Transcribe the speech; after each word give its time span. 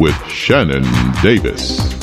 with 0.00 0.16
Shannon 0.28 0.82
Davis. 1.22 1.99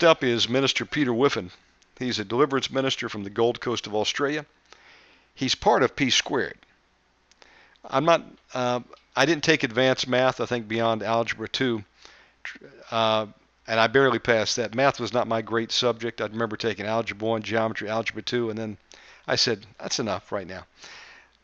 Next 0.00 0.08
up 0.08 0.24
is 0.24 0.48
Minister 0.48 0.86
Peter 0.86 1.12
Whiffin. 1.12 1.50
He's 1.98 2.18
a 2.18 2.24
deliverance 2.24 2.70
minister 2.70 3.10
from 3.10 3.22
the 3.22 3.28
Gold 3.28 3.60
Coast 3.60 3.86
of 3.86 3.94
Australia. 3.94 4.46
He's 5.34 5.54
part 5.54 5.82
of 5.82 5.94
P 5.94 6.08
Squared. 6.08 6.56
I'm 7.84 8.06
not. 8.06 8.24
Uh, 8.54 8.80
I 9.14 9.26
didn't 9.26 9.44
take 9.44 9.62
advanced 9.62 10.08
math. 10.08 10.40
I 10.40 10.46
think 10.46 10.66
beyond 10.66 11.02
algebra 11.02 11.48
two, 11.48 11.84
uh, 12.90 13.26
and 13.66 13.78
I 13.78 13.88
barely 13.88 14.18
passed 14.18 14.56
that. 14.56 14.74
Math 14.74 15.00
was 15.00 15.12
not 15.12 15.28
my 15.28 15.42
great 15.42 15.70
subject. 15.70 16.22
I 16.22 16.24
remember 16.28 16.56
taking 16.56 16.86
algebra 16.86 17.28
one, 17.28 17.42
geometry, 17.42 17.90
algebra 17.90 18.22
two, 18.22 18.48
and 18.48 18.58
then 18.58 18.78
I 19.28 19.36
said 19.36 19.66
that's 19.78 19.98
enough 19.98 20.32
right 20.32 20.46
now. 20.46 20.64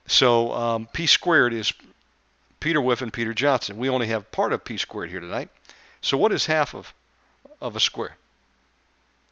So 0.06 0.53
um, 0.53 0.88
P 0.94 1.06
Squared 1.06 1.53
is 1.53 1.75
Peter 2.60 2.80
Whiffin, 2.80 3.10
Peter 3.10 3.34
Johnson. 3.34 3.76
We 3.76 3.91
only 3.91 4.06
have 4.06 4.32
part 4.32 4.54
of 4.54 4.64
P 4.64 4.78
Squared 4.78 5.10
here 5.10 5.20
tonight. 5.20 5.50
So 6.00 6.16
what 6.16 6.32
is 6.32 6.47
half 6.47 6.75
of 6.75 6.94
of 7.60 7.76
a 7.76 7.80
square. 7.80 8.16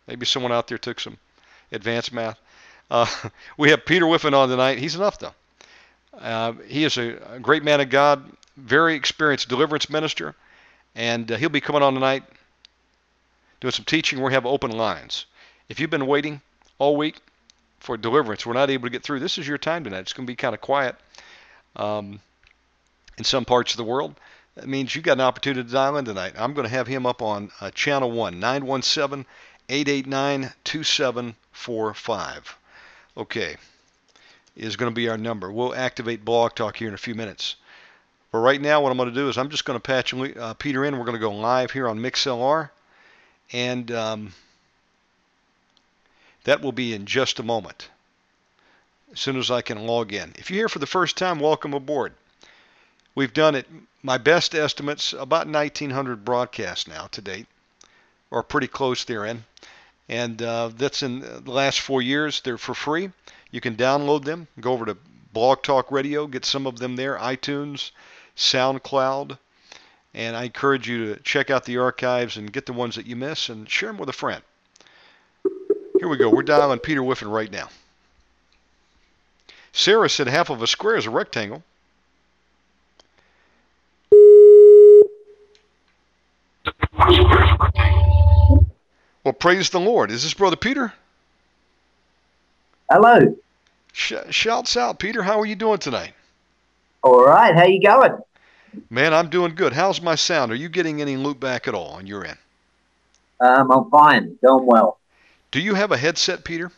Maybe 0.06 0.26
someone 0.26 0.52
out 0.52 0.68
there 0.68 0.78
took 0.78 1.00
some 1.00 1.16
advanced 1.72 2.12
math. 2.12 2.38
Uh, 2.90 3.06
we 3.56 3.70
have 3.70 3.84
Peter 3.84 4.06
Whiffin 4.06 4.34
on 4.34 4.48
tonight. 4.48 4.78
He's 4.78 4.94
enough, 4.94 5.18
though. 5.18 5.34
Uh, 6.18 6.52
he 6.66 6.84
is 6.84 6.96
a, 6.96 7.16
a, 7.34 7.40
great 7.40 7.64
man 7.64 7.80
of 7.80 7.90
God, 7.90 8.24
very 8.56 8.94
experienced 8.94 9.48
deliverance 9.48 9.90
minister, 9.90 10.34
and 10.94 11.30
uh, 11.32 11.36
he'll 11.36 11.48
be 11.48 11.60
coming 11.60 11.82
on 11.82 11.92
tonight 11.92 12.22
doing 13.60 13.72
some 13.72 13.84
teaching. 13.84 14.22
we 14.22 14.32
have 14.32 14.46
open 14.46 14.70
lines. 14.70 15.26
If 15.68 15.80
you've 15.80 15.90
been 15.90 16.06
waiting 16.06 16.40
all 16.78 16.96
week 16.96 17.16
for 17.80 17.96
deliverance, 17.96 18.46
we're 18.46 18.52
not 18.52 18.70
able 18.70 18.84
to 18.84 18.90
get 18.90 19.02
through. 19.02 19.20
This 19.20 19.38
is 19.38 19.48
your 19.48 19.58
time 19.58 19.82
tonight. 19.82 20.00
It's 20.00 20.12
going 20.12 20.26
to 20.26 20.30
be 20.30 20.36
kind 20.36 20.54
of 20.54 20.60
quiet 20.60 20.94
um, 21.74 22.20
in 23.18 23.24
some 23.24 23.44
parts 23.44 23.72
of 23.72 23.78
the 23.78 23.84
world. 23.84 24.14
That 24.54 24.68
means 24.68 24.94
you 24.94 25.02
got 25.02 25.14
an 25.14 25.22
opportunity 25.22 25.66
to 25.66 25.72
dial 25.72 25.96
in 25.96 26.04
tonight. 26.04 26.34
I'm 26.38 26.54
going 26.54 26.66
to 26.66 26.74
have 26.74 26.86
him 26.86 27.06
up 27.06 27.22
on 27.22 27.50
uh, 27.60 27.70
channel 27.72 28.10
1, 28.12 28.38
917 28.38 29.26
889 29.68 30.52
2745. 30.64 32.58
Okay, 33.16 33.56
is 34.56 34.76
going 34.76 34.90
to 34.90 34.94
be 34.94 35.08
our 35.08 35.16
number. 35.16 35.50
We'll 35.50 35.74
activate 35.74 36.24
Blog 36.24 36.54
Talk 36.54 36.76
here 36.76 36.88
in 36.88 36.94
a 36.94 36.98
few 36.98 37.14
minutes. 37.14 37.56
But 38.32 38.38
right 38.38 38.60
now, 38.60 38.80
what 38.80 38.90
I'm 38.90 38.96
going 38.96 39.08
to 39.08 39.14
do 39.14 39.28
is 39.28 39.38
I'm 39.38 39.50
just 39.50 39.64
going 39.64 39.78
to 39.78 39.82
patch 39.82 40.12
uh, 40.12 40.54
Peter 40.54 40.84
in. 40.84 40.98
We're 40.98 41.04
going 41.04 41.14
to 41.16 41.20
go 41.20 41.32
live 41.32 41.70
here 41.70 41.88
on 41.88 42.00
Mixlr. 42.00 42.70
And 43.52 43.90
um, 43.92 44.32
that 46.44 46.60
will 46.60 46.72
be 46.72 46.94
in 46.94 47.06
just 47.06 47.38
a 47.38 47.42
moment, 47.42 47.88
as 49.12 49.20
soon 49.20 49.36
as 49.36 49.50
I 49.50 49.62
can 49.62 49.86
log 49.86 50.12
in. 50.12 50.32
If 50.36 50.50
you're 50.50 50.58
here 50.58 50.68
for 50.68 50.78
the 50.78 50.86
first 50.86 51.16
time, 51.16 51.38
welcome 51.38 51.74
aboard. 51.74 52.12
We've 53.14 53.32
done 53.32 53.54
it, 53.54 53.68
my 54.02 54.18
best 54.18 54.54
estimates, 54.54 55.12
about 55.12 55.46
1,900 55.46 56.24
broadcasts 56.24 56.88
now 56.88 57.06
to 57.12 57.20
date, 57.20 57.46
or 58.34 58.42
pretty 58.42 58.66
close 58.66 59.04
therein. 59.04 59.44
And 60.08 60.42
uh, 60.42 60.70
that's 60.76 61.04
in 61.04 61.20
the 61.20 61.50
last 61.50 61.80
four 61.80 62.02
years. 62.02 62.40
They're 62.40 62.58
for 62.58 62.74
free. 62.74 63.10
You 63.52 63.60
can 63.60 63.76
download 63.76 64.24
them. 64.24 64.48
Go 64.60 64.72
over 64.72 64.86
to 64.86 64.96
Blog 65.32 65.62
Talk 65.62 65.92
Radio, 65.92 66.26
get 66.26 66.44
some 66.44 66.66
of 66.66 66.78
them 66.78 66.96
there, 66.96 67.16
iTunes, 67.16 67.92
SoundCloud. 68.36 69.38
And 70.14 70.36
I 70.36 70.44
encourage 70.44 70.88
you 70.88 71.14
to 71.14 71.20
check 71.22 71.48
out 71.48 71.64
the 71.64 71.78
archives 71.78 72.36
and 72.36 72.52
get 72.52 72.66
the 72.66 72.72
ones 72.72 72.96
that 72.96 73.06
you 73.06 73.14
miss 73.14 73.48
and 73.48 73.70
share 73.70 73.88
them 73.88 73.98
with 73.98 74.08
a 74.08 74.12
friend. 74.12 74.42
Here 75.98 76.08
we 76.08 76.16
go. 76.16 76.28
We're 76.28 76.42
dialing 76.42 76.80
Peter 76.80 77.02
Whiffin 77.02 77.28
right 77.28 77.50
now. 77.50 77.68
Sarah 79.72 80.10
said 80.10 80.26
half 80.26 80.50
of 80.50 80.60
a 80.60 80.66
square 80.66 80.96
is 80.96 81.06
a 81.06 81.10
rectangle. 81.10 81.62
Well, 89.24 89.32
praise 89.32 89.70
the 89.70 89.80
Lord. 89.80 90.10
Is 90.10 90.22
this 90.22 90.34
Brother 90.34 90.56
Peter? 90.56 90.92
Hello. 92.90 93.34
Sh- 93.92 94.12
shouts 94.30 94.76
out, 94.76 94.98
Peter. 94.98 95.22
How 95.22 95.40
are 95.40 95.46
you 95.46 95.56
doing 95.56 95.78
tonight? 95.78 96.12
All 97.02 97.24
right. 97.24 97.54
How 97.54 97.64
you 97.64 97.80
going? 97.80 98.18
Man, 98.90 99.14
I'm 99.14 99.30
doing 99.30 99.54
good. 99.54 99.72
How's 99.72 100.00
my 100.00 100.14
sound? 100.14 100.52
Are 100.52 100.56
you 100.56 100.68
getting 100.68 101.00
any 101.00 101.16
loop 101.16 101.40
back 101.40 101.66
at 101.66 101.74
all 101.74 101.92
on 101.92 102.06
your 102.06 102.26
end? 102.26 102.38
Um, 103.40 103.70
I'm 103.70 103.90
fine. 103.90 104.38
Doing 104.42 104.66
well. 104.66 104.98
Do 105.50 105.60
you 105.60 105.74
have 105.74 105.92
a 105.92 105.96
headset, 105.96 106.44
Peter? 106.44 106.70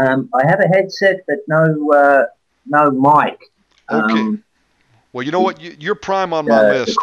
Um, 0.00 0.28
I 0.34 0.46
have 0.46 0.60
a 0.60 0.68
headset, 0.68 1.20
but 1.26 1.38
no, 1.48 1.92
uh, 1.92 2.24
no 2.66 2.90
mic. 2.90 3.38
Okay. 3.90 4.20
Um, 4.20 4.44
well, 5.12 5.24
you 5.24 5.32
know 5.32 5.40
what? 5.40 5.60
You, 5.60 5.92
are 5.92 5.94
prime 5.94 6.32
on 6.32 6.46
my 6.46 6.58
uh, 6.58 6.72
list. 6.72 6.98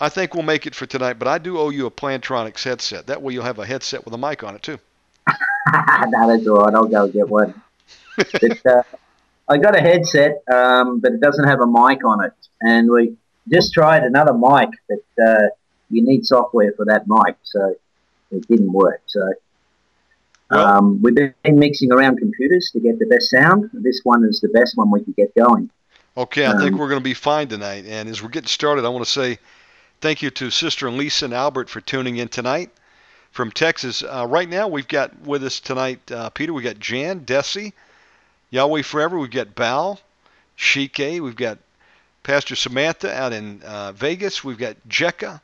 I 0.00 0.08
think 0.08 0.34
we'll 0.34 0.44
make 0.44 0.66
it 0.66 0.74
for 0.74 0.86
tonight, 0.86 1.14
but 1.14 1.26
I 1.26 1.38
do 1.38 1.58
owe 1.58 1.70
you 1.70 1.86
a 1.86 1.90
Plantronics 1.90 2.62
headset. 2.62 3.06
That 3.06 3.20
way 3.20 3.32
you'll 3.32 3.44
have 3.44 3.58
a 3.58 3.66
headset 3.66 4.04
with 4.04 4.14
a 4.14 4.18
mic 4.18 4.44
on 4.44 4.54
it 4.54 4.62
too. 4.62 4.78
no, 5.28 6.28
that's 6.28 6.46
all 6.46 6.64
right. 6.64 6.74
I'll 6.74 6.86
go 6.86 7.08
get 7.08 7.28
one. 7.28 7.60
but, 8.16 8.66
uh, 8.66 8.82
I 9.48 9.56
got 9.56 9.76
a 9.76 9.80
headset, 9.80 10.42
um, 10.52 11.00
but 11.00 11.12
it 11.12 11.20
doesn't 11.20 11.48
have 11.48 11.60
a 11.60 11.66
mic 11.66 12.04
on 12.04 12.24
it. 12.24 12.32
And 12.60 12.90
we 12.90 13.16
just 13.50 13.72
tried 13.72 14.02
another 14.02 14.34
mic, 14.34 14.70
but 14.88 15.24
uh, 15.24 15.48
you 15.90 16.04
need 16.04 16.26
software 16.26 16.72
for 16.76 16.84
that 16.84 17.08
mic, 17.08 17.36
so 17.42 17.74
it 18.30 18.46
didn't 18.46 18.72
work. 18.72 19.00
So 19.06 19.32
um, 20.50 21.00
we've 21.02 21.14
been 21.14 21.34
mixing 21.44 21.92
around 21.92 22.18
computers 22.18 22.70
to 22.72 22.80
get 22.80 22.98
the 22.98 23.06
best 23.06 23.30
sound. 23.30 23.70
This 23.72 24.00
one 24.04 24.24
is 24.24 24.40
the 24.40 24.48
best 24.48 24.76
one 24.76 24.90
we 24.90 25.02
could 25.02 25.16
get 25.16 25.34
going. 25.34 25.70
Okay, 26.16 26.44
I 26.44 26.52
um, 26.52 26.58
think 26.58 26.76
we're 26.76 26.88
going 26.88 27.00
to 27.00 27.04
be 27.04 27.14
fine 27.14 27.48
tonight. 27.48 27.84
And 27.86 28.08
as 28.08 28.22
we're 28.22 28.28
getting 28.28 28.48
started, 28.48 28.84
I 28.84 28.88
want 28.88 29.04
to 29.04 29.10
say 29.10 29.38
Thank 30.00 30.22
you 30.22 30.30
to 30.30 30.50
Sister 30.50 30.88
Lisa 30.92 31.24
and 31.24 31.34
Albert 31.34 31.68
for 31.68 31.80
tuning 31.80 32.18
in 32.18 32.28
tonight 32.28 32.70
from 33.32 33.50
Texas. 33.50 34.04
Uh, 34.04 34.26
right 34.28 34.48
now, 34.48 34.68
we've 34.68 34.86
got 34.86 35.18
with 35.22 35.42
us 35.42 35.58
tonight, 35.58 35.98
uh, 36.12 36.30
Peter, 36.30 36.52
we've 36.52 36.62
got 36.62 36.78
Jan, 36.78 37.24
Desi, 37.24 37.72
Yahweh 38.50 38.82
Forever, 38.82 39.18
we've 39.18 39.32
got 39.32 39.56
Bal, 39.56 39.98
Shike, 40.56 41.20
we've 41.20 41.34
got 41.34 41.58
Pastor 42.22 42.54
Samantha 42.54 43.12
out 43.12 43.32
in 43.32 43.60
uh, 43.62 43.90
Vegas, 43.90 44.44
we've 44.44 44.56
got 44.56 44.76
Jekka, 44.88 45.40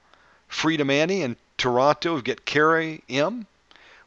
Freedom 0.46 0.88
Annie 0.88 1.22
in 1.22 1.34
Toronto, 1.58 2.14
we've 2.14 2.22
got 2.22 2.44
Carrie 2.44 3.02
M. 3.08 3.48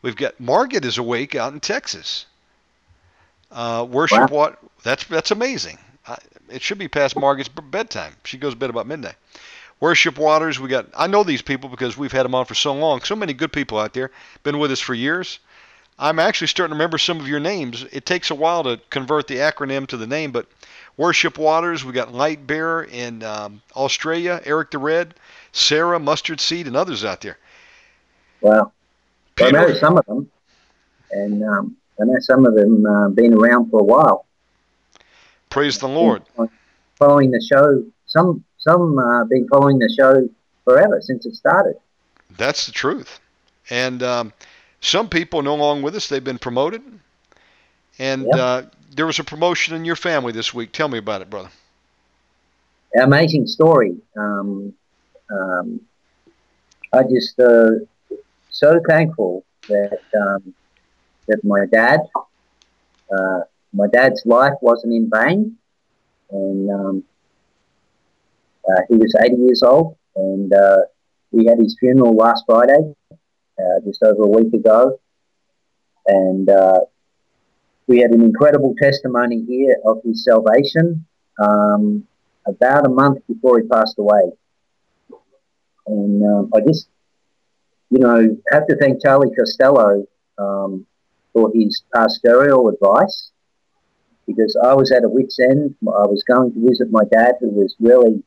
We've 0.01 0.15
got 0.15 0.39
Margaret 0.39 0.85
is 0.85 0.97
awake 0.97 1.35
out 1.35 1.51
in 1.51 1.59
Texas. 1.59 2.25
Uh, 3.51 3.85
worship 3.89 4.19
wow. 4.19 4.27
what? 4.37 4.59
That's 4.83 5.03
that's 5.05 5.31
amazing. 5.31 5.77
I, 6.07 6.17
it 6.49 6.61
should 6.61 6.77
be 6.77 6.87
past 6.87 7.17
Margaret's 7.17 7.49
bedtime. 7.49 8.13
She 8.23 8.37
goes 8.37 8.53
to 8.53 8.59
bed 8.59 8.69
about 8.69 8.87
midnight. 8.87 9.15
Worship 9.79 10.17
Waters, 10.17 10.59
we 10.59 10.69
got. 10.69 10.87
I 10.95 11.07
know 11.07 11.23
these 11.23 11.41
people 11.41 11.69
because 11.69 11.97
we've 11.97 12.11
had 12.11 12.25
them 12.25 12.33
on 12.33 12.45
for 12.45 12.55
so 12.55 12.73
long. 12.73 13.01
So 13.01 13.15
many 13.15 13.33
good 13.33 13.51
people 13.53 13.77
out 13.77 13.93
there, 13.93 14.11
been 14.43 14.57
with 14.57 14.71
us 14.71 14.79
for 14.79 14.93
years. 14.93 15.39
I'm 15.99 16.19
actually 16.19 16.47
starting 16.47 16.71
to 16.71 16.75
remember 16.75 16.97
some 16.97 17.19
of 17.19 17.27
your 17.27 17.39
names. 17.39 17.83
It 17.91 18.05
takes 18.05 18.29
a 18.29 18.35
while 18.35 18.63
to 18.63 18.79
convert 18.89 19.27
the 19.27 19.37
acronym 19.37 19.87
to 19.87 19.97
the 19.97 20.05
name, 20.05 20.31
but 20.31 20.47
Worship 20.95 21.37
Waters, 21.37 21.83
we 21.83 21.91
got 21.91 22.13
Light 22.13 22.45
Bearer 22.45 22.83
in 22.83 23.23
um, 23.23 23.61
Australia, 23.75 24.41
Eric 24.45 24.71
the 24.71 24.77
Red, 24.77 25.15
Sarah 25.51 25.99
Mustard 25.99 26.39
Seed, 26.39 26.67
and 26.67 26.75
others 26.75 27.03
out 27.03 27.21
there. 27.21 27.37
Wow. 28.41 28.71
Peter, 29.35 29.57
I 29.57 29.67
know 29.67 29.73
some 29.73 29.97
of 29.97 30.05
them, 30.05 30.29
and 31.11 31.43
um, 31.43 31.77
I 31.99 32.05
know 32.05 32.19
some 32.19 32.45
of 32.45 32.55
them 32.55 32.85
uh, 32.85 33.09
been 33.09 33.33
around 33.33 33.69
for 33.69 33.79
a 33.79 33.83
while. 33.83 34.25
Praise 35.49 35.79
the 35.79 35.87
Lord. 35.87 36.23
Following 36.95 37.31
the 37.31 37.41
show, 37.41 37.83
some 38.05 38.43
some 38.67 38.97
uh, 38.97 39.23
been 39.25 39.47
following 39.47 39.79
the 39.79 39.93
show 39.97 40.27
forever 40.65 40.99
since 41.01 41.25
it 41.25 41.35
started. 41.35 41.75
That's 42.37 42.65
the 42.65 42.71
truth, 42.71 43.19
and 43.69 44.03
um, 44.03 44.33
some 44.81 45.07
people 45.09 45.41
no 45.41 45.55
longer 45.55 45.83
with 45.83 45.95
us. 45.95 46.09
They've 46.09 46.23
been 46.23 46.37
promoted, 46.37 46.81
and 47.99 48.25
yep. 48.25 48.35
uh, 48.35 48.61
there 48.95 49.05
was 49.05 49.19
a 49.19 49.23
promotion 49.23 49.75
in 49.75 49.85
your 49.85 49.95
family 49.95 50.33
this 50.33 50.53
week. 50.53 50.71
Tell 50.71 50.89
me 50.89 50.97
about 50.97 51.21
it, 51.21 51.29
brother. 51.29 51.49
Amazing 53.01 53.47
story. 53.47 53.95
Um, 54.17 54.73
um, 55.31 55.81
I 56.93 57.03
just 57.03 57.39
uh, 57.39 57.69
so 58.49 58.79
thankful 58.87 59.45
that 59.69 59.99
um, 60.19 60.53
that 61.27 61.43
my 61.43 61.65
dad, 61.65 62.01
uh, 63.15 63.41
my 63.73 63.87
dad's 63.87 64.25
life 64.25 64.55
wasn't 64.61 64.93
in 64.93 65.09
vain, 65.13 65.57
and 66.31 66.71
um, 66.71 67.03
uh, 68.69 68.81
he 68.89 68.95
was 68.95 69.15
80 69.19 69.35
years 69.37 69.63
old, 69.63 69.97
and 70.15 70.53
uh, 70.53 70.77
we 71.31 71.45
had 71.45 71.59
his 71.59 71.77
funeral 71.79 72.15
last 72.15 72.43
Friday, 72.45 72.93
uh, 73.11 73.79
just 73.85 74.03
over 74.03 74.23
a 74.23 74.27
week 74.27 74.53
ago, 74.53 74.99
and 76.05 76.49
uh, 76.49 76.79
we 77.87 77.99
had 77.99 78.11
an 78.11 78.21
incredible 78.21 78.75
testimony 78.81 79.43
here 79.47 79.77
of 79.85 79.99
his 80.03 80.23
salvation 80.23 81.05
um, 81.39 82.03
about 82.45 82.85
a 82.85 82.89
month 82.89 83.19
before 83.27 83.59
he 83.59 83.67
passed 83.67 83.97
away. 83.97 84.31
And 85.87 86.23
um, 86.23 86.51
I 86.53 86.59
just, 86.67 86.89
you 87.89 87.99
know, 87.99 88.37
have 88.51 88.67
to 88.67 88.75
thank 88.75 89.01
Charlie 89.01 89.33
Costello 89.33 90.05
um, 90.37 90.85
for 91.33 91.51
his 91.53 91.83
pastoral 91.93 92.69
advice 92.69 93.31
because 94.27 94.57
I 94.61 94.73
was 94.73 94.91
at 94.91 95.05
a 95.05 95.09
wit's 95.09 95.39
end. 95.39 95.75
I 95.81 96.05
was 96.05 96.23
going 96.27 96.53
to 96.53 96.67
visit 96.67 96.91
my 96.91 97.03
dad, 97.09 97.35
who 97.39 97.49
was 97.49 97.75
really, 97.79 98.23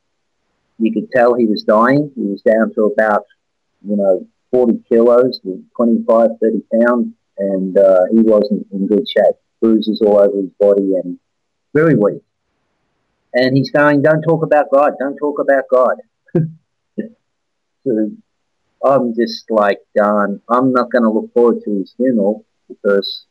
you 0.81 0.93
could 0.93 1.11
tell 1.11 1.35
he 1.35 1.47
was 1.47 1.62
dying. 1.62 2.11
He 2.15 2.23
was 2.23 2.43
down 2.43 2.75
to 2.75 2.87
about, 2.87 3.25
you 3.87 3.97
know, 3.97 4.27
40 4.50 4.82
kilos, 4.88 5.41
25, 5.77 6.31
30 6.41 6.62
pounds, 6.81 7.15
and 7.38 7.79
uh, 7.79 8.00
he 8.11 8.21
wasn't 8.21 8.67
in 8.73 8.87
good 8.87 9.09
shape. 9.09 9.37
Bruises 9.61 10.00
all 10.00 10.19
over 10.19 10.37
his 10.38 10.50
body 10.59 10.94
and 11.03 11.19
very 11.75 11.94
weak. 11.94 12.23
And 13.35 13.56
he's 13.56 13.71
going, 13.71 14.03
don't 14.03 14.23
talk 14.23 14.43
about 14.43 14.71
God, 14.73 14.94
don't 14.99 15.17
talk 15.17 15.38
about 15.38 15.65
God. 15.71 15.97
so 17.85 18.11
I'm 18.83 19.15
just 19.15 19.50
like, 19.50 19.79
darn, 19.94 20.41
I'm 20.49 20.73
not 20.73 20.91
going 20.91 21.05
to 21.05 21.11
look 21.11 21.33
forward 21.33 21.62
to 21.65 21.79
his 21.79 21.93
funeral 21.97 22.44
because 22.69 23.26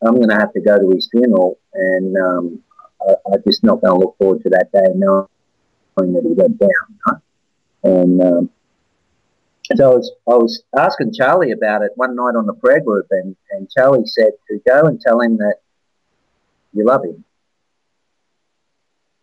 I'm 0.00 0.14
going 0.14 0.28
to 0.28 0.36
have 0.36 0.52
to 0.54 0.60
go 0.60 0.78
to 0.78 0.90
his 0.90 1.08
funeral, 1.10 1.58
and 1.74 2.16
um, 2.16 2.62
I, 3.06 3.34
am 3.34 3.42
just 3.46 3.62
not 3.62 3.80
going 3.80 3.94
to 3.94 4.06
look 4.06 4.16
forward 4.18 4.42
to 4.42 4.50
that 4.50 4.70
day 4.72 4.92
knowing 5.96 6.12
that 6.14 6.22
he 6.22 6.34
went 6.34 6.58
down. 6.58 7.22
And 7.84 8.22
um, 8.22 8.50
so 9.74 9.92
I 9.92 9.94
was, 9.94 10.12
I 10.28 10.34
was 10.34 10.62
asking 10.76 11.14
Charlie 11.14 11.52
about 11.52 11.82
it 11.82 11.92
one 11.96 12.14
night 12.14 12.36
on 12.36 12.46
the 12.46 12.54
prayer 12.54 12.80
group, 12.80 13.06
and, 13.10 13.36
and 13.50 13.70
Charlie 13.70 14.06
said 14.06 14.32
to 14.48 14.60
go 14.66 14.86
and 14.86 15.00
tell 15.00 15.20
him 15.20 15.38
that 15.38 15.56
you 16.72 16.84
love 16.84 17.04
him. 17.04 17.24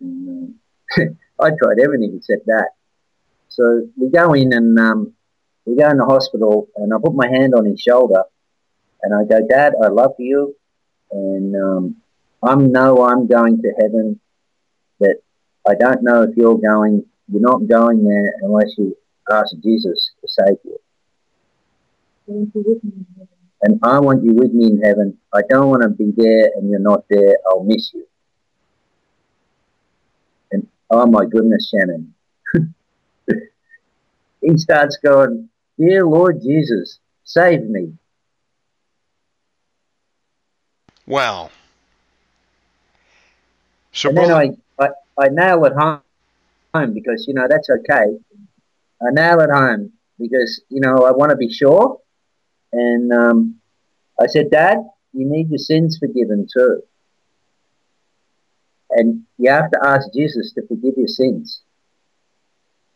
And, 0.01 0.56
um, 0.98 1.18
I 1.39 1.51
tried 1.51 1.80
everything 1.81 2.16
except 2.18 2.45
that. 2.48 2.71
So 3.50 3.88
we 3.98 4.10
go 4.10 4.33
in 4.33 4.54
and 4.54 4.77
um, 4.80 5.13
we 5.66 5.75
go 5.75 5.89
in 5.89 5.98
the 5.98 6.06
hospital, 6.06 6.68
and 6.75 6.94
I 6.94 6.98
put 7.01 7.16
my 7.16 7.27
hand 7.27 7.54
on 7.54 7.66
his 7.66 7.81
shoulder, 7.81 8.24
and 9.01 9.13
I 9.13 9.24
go, 9.24 9.45
Dad, 9.48 9.74
I 9.81 9.88
love 9.88 10.16
you, 10.19 10.56
and 11.12 11.56
um, 11.56 11.95
I 12.42 12.56
know 12.56 13.06
I'm 13.06 13.27
going 13.27 13.62
to 13.62 13.74
heaven, 13.80 14.19
I 15.67 15.75
don't 15.75 16.03
know 16.03 16.23
if 16.23 16.35
you're 16.35 16.57
going. 16.57 17.06
You're 17.31 17.41
not 17.41 17.67
going 17.67 18.03
there 18.03 18.33
unless 18.41 18.75
you 18.77 18.95
ask 19.31 19.56
Jesus 19.63 20.11
to 20.21 20.27
save 20.27 20.57
you. 20.63 20.79
And 23.61 23.79
I 23.83 24.00
want 24.00 24.23
you 24.23 24.33
with 24.33 24.53
me 24.53 24.67
in 24.67 24.81
heaven. 24.81 25.17
I 25.33 25.41
don't 25.50 25.69
want 25.69 25.83
to 25.83 25.89
be 25.89 26.11
there 26.15 26.51
and 26.56 26.69
you're 26.69 26.79
not 26.79 27.03
there. 27.09 27.35
I'll 27.47 27.63
miss 27.63 27.91
you. 27.94 28.07
And 30.51 30.67
oh 30.89 31.06
my 31.06 31.25
goodness, 31.25 31.69
Shannon. 31.69 32.13
he 34.41 34.57
starts 34.57 34.97
going, 34.97 35.50
Dear 35.77 36.06
Lord 36.06 36.41
Jesus, 36.41 37.00
save 37.23 37.63
me. 37.63 37.94
Wow. 41.06 41.50
So 43.91 44.09
and 44.09 44.17
then 44.17 44.31
I, 44.31 44.51
I, 44.79 44.89
I 45.19 45.30
nail 45.30 45.66
it 45.66 45.74
home 45.74 46.94
because, 46.94 47.25
you 47.27 47.33
know, 47.33 47.48
that's 47.50 47.69
okay. 47.69 48.18
I 49.01 49.12
nail 49.12 49.39
it 49.39 49.50
home 49.50 49.94
because, 50.19 50.62
you 50.69 50.81
know, 50.81 51.06
I 51.06 51.12
want 51.12 51.31
to 51.31 51.36
be 51.36 51.51
sure. 51.51 52.00
And 52.71 53.12
um, 53.12 53.56
I 54.19 54.27
said, 54.27 54.51
Dad, 54.51 54.77
you 55.13 55.30
need 55.30 55.50
your 55.50 55.57
sins 55.57 55.98
forgiven 56.00 56.48
too. 56.51 56.81
And 58.92 59.24
you 59.38 59.51
have 59.51 59.71
to 59.71 59.80
ask 59.83 60.12
Jesus 60.13 60.54
to 60.54 60.68
forgive 60.68 60.95
your 60.98 61.07
sins. 61.07 61.62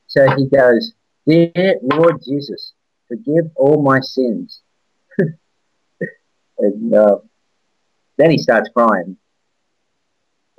So 0.07 0.27
he 0.35 0.47
goes, 0.47 0.93
Dear 1.27 1.75
Lord 1.81 2.21
Jesus, 2.23 2.73
forgive 3.07 3.45
all 3.55 3.81
my 3.81 3.99
sins. 4.01 4.61
and 6.57 6.93
uh, 6.93 7.17
then 8.17 8.31
he 8.31 8.37
starts 8.37 8.69
crying. 8.75 9.17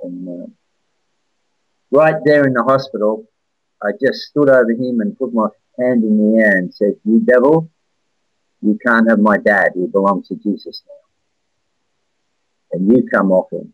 And 0.01 0.27
uh, 0.27 0.47
right 1.95 2.15
there 2.25 2.45
in 2.45 2.53
the 2.53 2.63
hospital, 2.63 3.25
I 3.81 3.91
just 4.01 4.19
stood 4.29 4.49
over 4.49 4.71
him 4.71 4.99
and 4.99 5.17
put 5.17 5.33
my 5.33 5.47
hand 5.79 6.03
in 6.03 6.17
the 6.17 6.43
air 6.43 6.57
and 6.57 6.73
said, 6.73 6.93
You 7.05 7.21
devil, 7.21 7.69
you 8.61 8.77
can't 8.85 9.09
have 9.09 9.19
my 9.19 9.37
dad. 9.37 9.71
He 9.75 9.85
belongs 9.87 10.27
to 10.27 10.35
Jesus 10.35 10.83
now. 10.87 10.93
And 12.73 12.91
you 12.91 13.07
come 13.11 13.31
off 13.31 13.51
him. 13.51 13.73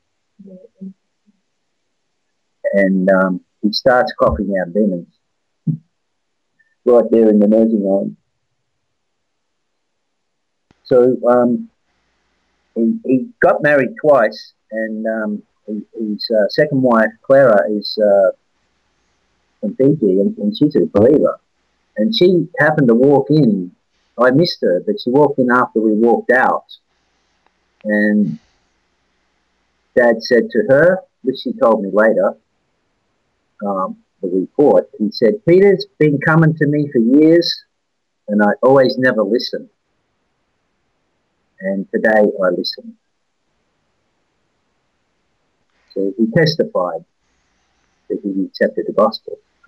And 2.73 3.09
um, 3.09 3.41
he 3.61 3.71
starts 3.73 4.13
coughing 4.17 4.53
out 4.59 4.73
demons 4.73 5.07
right 6.85 7.05
there 7.11 7.29
in 7.29 7.39
the 7.39 7.47
nursing 7.47 7.83
home. 7.83 8.17
So 10.83 11.17
um, 11.27 11.69
he, 12.75 12.99
he 13.05 13.27
got 13.41 13.63
married 13.63 13.91
twice, 14.01 14.53
and 14.71 15.05
um, 15.07 15.43
his 15.67 16.29
uh, 16.31 16.47
second 16.49 16.81
wife, 16.81 17.11
Clara, 17.21 17.69
is 17.71 17.97
uh, 17.97 18.31
from 19.59 19.75
Fiji, 19.75 20.19
and, 20.19 20.37
and 20.37 20.57
she's 20.57 20.75
a 20.75 20.85
believer. 20.85 21.39
And 21.97 22.15
she 22.15 22.47
happened 22.59 22.87
to 22.87 22.95
walk 22.95 23.27
in. 23.29 23.71
I 24.17 24.31
missed 24.31 24.59
her, 24.61 24.81
but 24.85 24.95
she 25.01 25.09
walked 25.09 25.39
in 25.39 25.51
after 25.51 25.79
we 25.79 25.93
walked 25.93 26.31
out. 26.31 26.65
And 27.83 28.39
Dad 29.95 30.21
said 30.21 30.49
to 30.51 30.63
her, 30.69 30.99
which 31.23 31.39
she 31.43 31.53
told 31.53 31.83
me 31.83 31.89
later, 31.91 32.35
um, 33.65 33.97
the 34.21 34.29
report, 34.29 34.89
he 34.97 35.11
said, 35.11 35.45
Peter's 35.47 35.85
been 35.97 36.19
coming 36.19 36.55
to 36.55 36.67
me 36.67 36.89
for 36.91 36.99
years, 36.99 37.63
and 38.27 38.41
I 38.41 38.53
always 38.61 38.97
never 38.97 39.23
listened. 39.23 39.69
And 41.59 41.87
today 41.91 42.23
I 42.43 42.49
listened. 42.49 42.95
So 45.93 46.13
he 46.17 46.27
testified 46.36 47.03
that 48.10 48.19
he 48.24 48.45
accepted 48.45 48.86
the 48.88 48.93
gospel. 48.93 49.38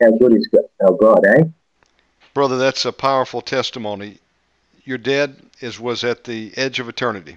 How 0.00 0.10
good 0.16 0.32
is 0.34 0.48
our 0.82 0.92
God, 0.92 1.24
eh? 1.26 1.44
Brother, 2.32 2.56
that's 2.56 2.84
a 2.84 2.92
powerful 2.92 3.42
testimony. 3.42 4.18
Your 4.84 4.98
dad 4.98 5.36
is 5.60 5.78
was 5.78 6.04
at 6.04 6.24
the 6.24 6.52
edge 6.56 6.80
of 6.80 6.88
eternity. 6.88 7.36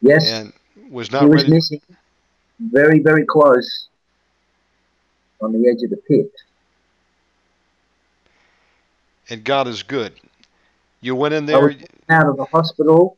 Yes. 0.00 0.28
And 0.30 0.52
was 0.90 1.12
not 1.12 1.22
he 1.22 1.28
was 1.28 1.42
ready. 1.42 1.54
missing 1.54 1.80
very, 2.58 3.00
very 3.00 3.24
close 3.24 3.88
on 5.40 5.52
the 5.52 5.68
edge 5.68 5.82
of 5.82 5.90
the 5.90 5.96
pit. 5.96 6.30
And 9.30 9.44
God 9.44 9.68
is 9.68 9.82
good. 9.82 10.12
You 11.00 11.14
went 11.14 11.34
in 11.34 11.46
there. 11.46 11.70
out 12.08 12.28
of 12.28 12.36
the 12.36 12.44
hospital 12.44 13.16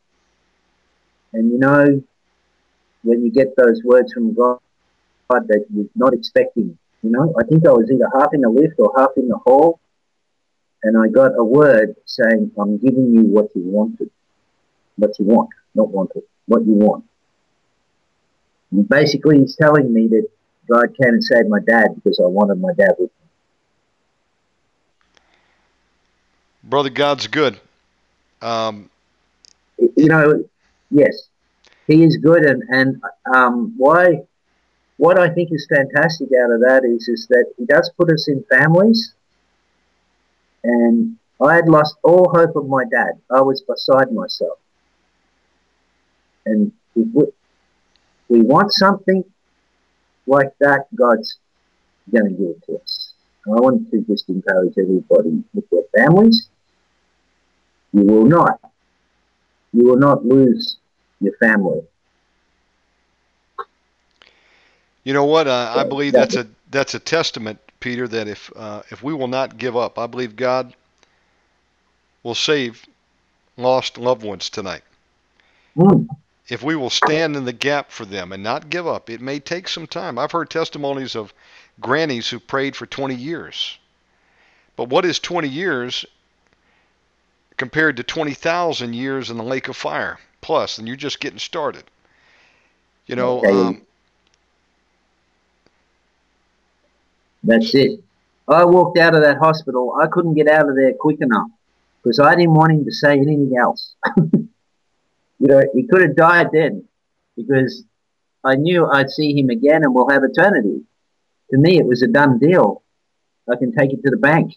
And 1.34 1.50
you 1.50 1.58
know, 1.58 2.02
when 3.02 3.24
you 3.24 3.30
get 3.30 3.56
those 3.56 3.82
words 3.84 4.12
from 4.12 4.34
God 4.34 4.58
that 5.28 5.66
you're 5.74 5.86
not 5.96 6.14
expecting, 6.14 6.78
you 7.02 7.10
know, 7.10 7.34
I 7.38 7.42
think 7.44 7.66
I 7.66 7.72
was 7.72 7.90
either 7.90 8.08
half 8.18 8.28
in 8.32 8.42
the 8.42 8.48
lift 8.48 8.76
or 8.78 8.92
half 8.96 9.10
in 9.16 9.28
the 9.28 9.36
hall, 9.36 9.80
and 10.84 10.96
I 10.96 11.08
got 11.08 11.32
a 11.36 11.42
word 11.42 11.96
saying, 12.06 12.52
I'm 12.58 12.78
giving 12.78 13.12
you 13.12 13.22
what 13.22 13.48
you 13.56 13.62
wanted. 13.62 14.10
What 14.96 15.18
you 15.18 15.24
want, 15.24 15.50
not 15.74 15.88
wanted, 15.88 16.22
what 16.46 16.64
you 16.64 16.74
want. 16.74 17.04
And 18.70 18.88
basically, 18.88 19.38
he's 19.40 19.56
telling 19.56 19.92
me 19.92 20.06
that 20.08 20.28
God 20.70 20.94
came 21.00 21.14
and 21.14 21.24
saved 21.24 21.48
my 21.48 21.58
dad 21.66 21.96
because 21.96 22.20
I 22.20 22.28
wanted 22.28 22.60
my 22.60 22.72
dad 22.78 22.92
with 22.98 23.10
me. 23.10 23.28
Brother, 26.62 26.90
God's 26.90 27.26
good. 27.26 27.58
Um, 28.40 28.88
you 29.78 30.06
know, 30.06 30.44
yes, 30.90 31.28
he 31.86 32.02
is 32.04 32.16
good, 32.16 32.44
and 32.44 32.62
and 32.68 33.02
um, 33.34 33.74
why? 33.76 34.22
What 34.96 35.18
I 35.18 35.28
think 35.28 35.50
is 35.50 35.66
fantastic 35.68 36.28
out 36.40 36.52
of 36.52 36.60
that 36.60 36.82
is 36.84 37.08
is 37.08 37.26
that 37.28 37.52
he 37.58 37.66
does 37.66 37.90
put 37.98 38.10
us 38.10 38.28
in 38.28 38.44
families, 38.48 39.14
and 40.62 41.16
I 41.42 41.56
had 41.56 41.68
lost 41.68 41.96
all 42.04 42.30
hope 42.32 42.56
of 42.56 42.68
my 42.68 42.84
dad. 42.84 43.20
I 43.30 43.40
was 43.40 43.60
beside 43.62 44.12
myself, 44.12 44.58
and 46.46 46.72
if 46.94 47.08
we, 47.12 47.24
we 48.28 48.40
want 48.42 48.72
something 48.72 49.24
like 50.26 50.52
that, 50.60 50.86
God's 50.94 51.38
going 52.12 52.26
to 52.26 52.30
give 52.30 52.50
it 52.50 52.62
to 52.66 52.80
us. 52.80 53.12
I 53.46 53.50
want 53.50 53.90
to 53.90 54.00
just 54.02 54.28
encourage 54.28 54.74
everybody 54.78 55.42
with 55.52 55.68
their 55.70 55.82
families. 55.96 56.48
You 57.92 58.04
will 58.04 58.24
not 58.24 58.58
you 59.74 59.84
will 59.84 59.98
not 59.98 60.24
lose 60.24 60.76
your 61.20 61.34
family. 61.38 61.82
You 65.02 65.12
know 65.12 65.24
what? 65.24 65.46
Uh, 65.46 65.74
I 65.76 65.84
believe 65.84 66.12
that's 66.12 66.36
a 66.36 66.46
that's 66.70 66.94
a 66.94 66.98
testament, 66.98 67.58
Peter, 67.80 68.08
that 68.08 68.28
if 68.28 68.50
uh, 68.56 68.82
if 68.90 69.02
we 69.02 69.12
will 69.12 69.28
not 69.28 69.58
give 69.58 69.76
up, 69.76 69.98
I 69.98 70.06
believe 70.06 70.36
God 70.36 70.74
will 72.22 72.34
save 72.34 72.86
lost 73.56 73.98
loved 73.98 74.22
ones 74.22 74.48
tonight. 74.48 74.82
Mm. 75.76 76.08
If 76.48 76.62
we 76.62 76.76
will 76.76 76.90
stand 76.90 77.36
in 77.36 77.44
the 77.44 77.52
gap 77.52 77.90
for 77.90 78.04
them 78.04 78.32
and 78.32 78.42
not 78.42 78.70
give 78.70 78.86
up, 78.86 79.10
it 79.10 79.20
may 79.20 79.40
take 79.40 79.66
some 79.68 79.86
time. 79.86 80.18
I've 80.18 80.32
heard 80.32 80.50
testimonies 80.50 81.16
of 81.16 81.32
grannies 81.80 82.28
who 82.28 82.38
prayed 82.38 82.76
for 82.76 82.86
20 82.86 83.14
years. 83.14 83.78
But 84.76 84.88
what 84.88 85.04
is 85.04 85.18
20 85.18 85.48
years 85.48 86.04
compared 87.56 87.96
to 87.96 88.02
20,000 88.02 88.94
years 88.94 89.30
in 89.30 89.36
the 89.36 89.44
lake 89.44 89.68
of 89.68 89.76
fire 89.76 90.18
plus, 90.40 90.78
and 90.78 90.86
you're 90.86 90.96
just 90.96 91.20
getting 91.20 91.38
started. 91.38 91.84
You 93.06 93.16
know, 93.16 93.38
Okay. 93.38 93.52
um, 93.52 93.82
That's 97.42 97.74
it. 97.74 98.00
I 98.48 98.64
walked 98.64 98.98
out 98.98 99.14
of 99.14 99.22
that 99.22 99.38
hospital. 99.38 99.94
I 100.00 100.06
couldn't 100.06 100.34
get 100.34 100.48
out 100.48 100.68
of 100.68 100.76
there 100.76 100.92
quick 100.98 101.18
enough 101.20 101.48
because 102.02 102.18
I 102.18 102.34
didn't 102.34 102.54
want 102.54 102.72
him 102.72 102.84
to 102.84 102.92
say 102.92 103.12
anything 103.12 103.54
else. 103.58 103.94
you 104.16 104.48
know, 105.40 105.62
he 105.74 105.86
could 105.86 106.02
have 106.02 106.16
died 106.16 106.48
then 106.52 106.84
because 107.36 107.84
I 108.44 108.56
knew 108.56 108.86
I'd 108.86 109.10
see 109.10 109.38
him 109.38 109.48
again 109.48 109.82
and 109.82 109.94
we'll 109.94 110.08
have 110.08 110.22
eternity. 110.24 110.82
To 111.50 111.58
me, 111.58 111.78
it 111.78 111.86
was 111.86 112.02
a 112.02 112.06
done 112.08 112.38
deal. 112.38 112.82
I 113.50 113.56
can 113.56 113.72
take 113.72 113.92
it 113.92 114.02
to 114.04 114.10
the 114.10 114.16
bank. 114.16 114.54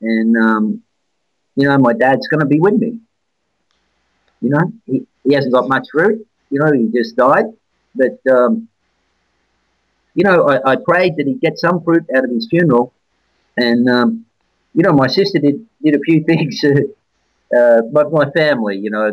And, 0.00 0.36
um, 0.36 0.82
you 1.56 1.68
know, 1.68 1.78
my 1.78 1.92
dad's 1.92 2.28
going 2.28 2.40
to 2.40 2.46
be 2.46 2.60
with 2.60 2.74
me. 2.74 3.00
You 4.40 4.50
know, 4.50 4.72
he, 4.86 5.06
he 5.24 5.34
hasn't 5.34 5.54
got 5.54 5.68
much 5.68 5.86
fruit. 5.92 6.26
You 6.50 6.60
know, 6.60 6.72
he 6.72 6.88
just 6.96 7.16
died. 7.16 7.46
But, 7.94 8.18
um, 8.32 8.68
you 10.14 10.24
know, 10.24 10.48
I, 10.48 10.72
I 10.72 10.76
prayed 10.76 11.16
that 11.16 11.26
he'd 11.26 11.40
get 11.40 11.58
some 11.58 11.82
fruit 11.82 12.04
out 12.14 12.24
of 12.24 12.30
his 12.30 12.48
funeral. 12.48 12.92
And, 13.56 13.88
um, 13.88 14.26
you 14.74 14.82
know, 14.82 14.92
my 14.92 15.08
sister 15.08 15.38
did, 15.38 15.66
did 15.82 15.94
a 15.94 16.00
few 16.00 16.24
things, 16.26 16.62
uh, 16.64 17.82
but 17.92 18.12
my 18.12 18.30
family, 18.30 18.78
you 18.78 18.90
know, 18.90 19.10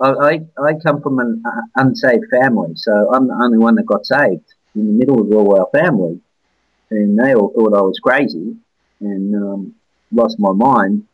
I, 0.00 0.06
I, 0.08 0.40
I 0.62 0.74
come 0.84 1.02
from 1.02 1.18
an 1.18 1.42
uh, 1.44 1.60
unsaved 1.76 2.24
family, 2.30 2.72
so 2.76 3.12
I'm 3.12 3.28
the 3.28 3.34
only 3.34 3.58
one 3.58 3.74
that 3.76 3.86
got 3.86 4.06
saved 4.06 4.54
in 4.74 4.86
the 4.86 4.92
middle 4.92 5.20
of 5.20 5.30
all 5.32 5.58
our 5.58 5.68
family. 5.72 6.20
And 6.90 7.18
they 7.18 7.34
all 7.34 7.52
thought 7.52 7.76
I 7.76 7.80
was 7.80 7.98
crazy 7.98 8.56
and 9.00 9.34
um, 9.34 9.74
lost 10.12 10.38
my 10.38 10.52
mind. 10.52 11.06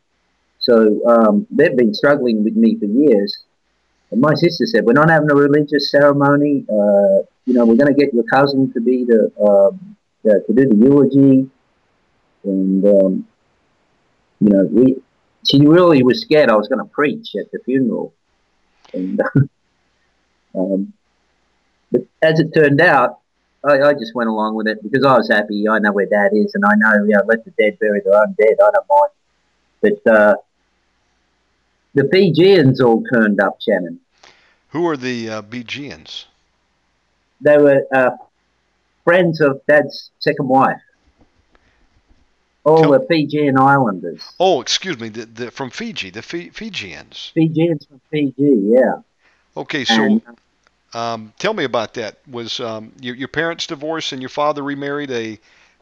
So 0.61 1.01
um, 1.07 1.47
they've 1.51 1.77
been 1.77 1.95
struggling 1.95 2.45
with 2.45 2.55
me 2.55 2.79
for 2.79 2.85
years. 2.85 3.45
And 4.11 4.21
my 4.21 4.35
sister 4.35 4.67
said, 4.67 4.85
"We're 4.85 4.93
not 4.93 5.11
having 5.11 5.31
a 5.31 5.35
religious 5.35 5.91
ceremony. 5.91 6.65
Uh, 6.69 7.25
you 7.47 7.55
know, 7.55 7.65
we're 7.65 7.77
going 7.77 7.95
to 7.95 7.99
get 7.99 8.13
your 8.13 8.25
cousin 8.25 8.73
to 8.73 8.81
be 8.81 9.05
the 9.05 9.33
um, 9.41 9.97
uh, 10.25 10.41
to 10.47 10.53
do 10.53 10.69
the 10.69 10.77
eulogy." 10.77 11.51
And 12.45 12.85
um, 12.85 13.27
you 14.41 14.49
know, 14.51 14.65
we 14.65 14.97
she 15.49 15.67
really 15.67 16.03
was 16.03 16.21
scared 16.21 16.51
I 16.51 16.57
was 16.57 16.69
going 16.69 16.81
to 16.81 16.91
preach 16.93 17.35
at 17.37 17.51
the 17.53 17.59
funeral. 17.65 18.13
And 18.93 19.21
um, 20.55 20.93
but 21.93 22.03
as 22.23 22.41
it 22.41 22.53
turned 22.55 22.81
out, 22.81 23.21
I, 23.65 23.81
I 23.81 23.93
just 23.95 24.15
went 24.15 24.29
along 24.29 24.55
with 24.55 24.67
it 24.67 24.83
because 24.83 25.05
I 25.05 25.17
was 25.17 25.29
happy. 25.31 25.69
I 25.69 25.79
know 25.79 25.93
where 25.93 26.07
Dad 26.07 26.31
is, 26.33 26.55
and 26.55 26.65
I 26.65 26.75
know, 26.77 27.05
you 27.05 27.15
know, 27.15 27.23
let 27.27 27.45
the 27.45 27.51
dead 27.53 27.79
bury 27.79 28.01
their 28.05 28.21
own 28.21 28.35
dead. 28.39 28.57
I 28.63 28.71
don't 28.71 28.87
mind. 28.89 29.13
But 29.83 30.13
uh, 30.13 30.35
the 31.95 32.09
Fijians 32.13 32.81
all 32.81 33.03
turned 33.13 33.41
up, 33.41 33.59
Shannon. 33.61 34.01
who 34.69 34.87
are 34.89 34.97
the 34.97 35.29
uh, 35.29 35.43
Fijians? 35.43 36.27
They 37.41 37.57
were 37.59 37.83
uh, 37.95 38.11
friends 39.05 39.41
of 39.41 39.61
Dad's 39.67 40.11
second 40.19 40.49
wife. 40.49 40.81
All 42.65 42.83
Tell- 42.83 42.93
the 42.93 43.07
Fijian 43.09 43.59
islanders. 43.59 44.23
Oh, 44.39 44.61
excuse 44.61 45.01
me, 45.01 45.09
the, 45.09 45.25
the, 45.25 45.51
from 45.51 45.71
Fiji, 45.71 46.11
the 46.11 46.23
Fi- 46.23 46.51
Fijians. 46.51 47.33
Fijians 47.35 47.87
from 47.87 48.01
Fiji, 48.11 48.35
yeah. 48.39 48.97
Okay, 49.57 49.85
so 49.85 50.05
And, 50.05 50.23
um, 50.93 51.33
tell 51.39 51.55
me 51.55 51.65
about 51.65 51.95
that. 51.95 52.19
Was 52.31 52.61
um, 52.61 52.93
your, 53.01 53.17
your 53.17 53.29
parents 53.29 53.67
divorced 53.67 54.13
and 54.13 54.21
your 54.21 54.29
father 54.29 54.63
remarried 54.63 55.11
a 55.11 55.39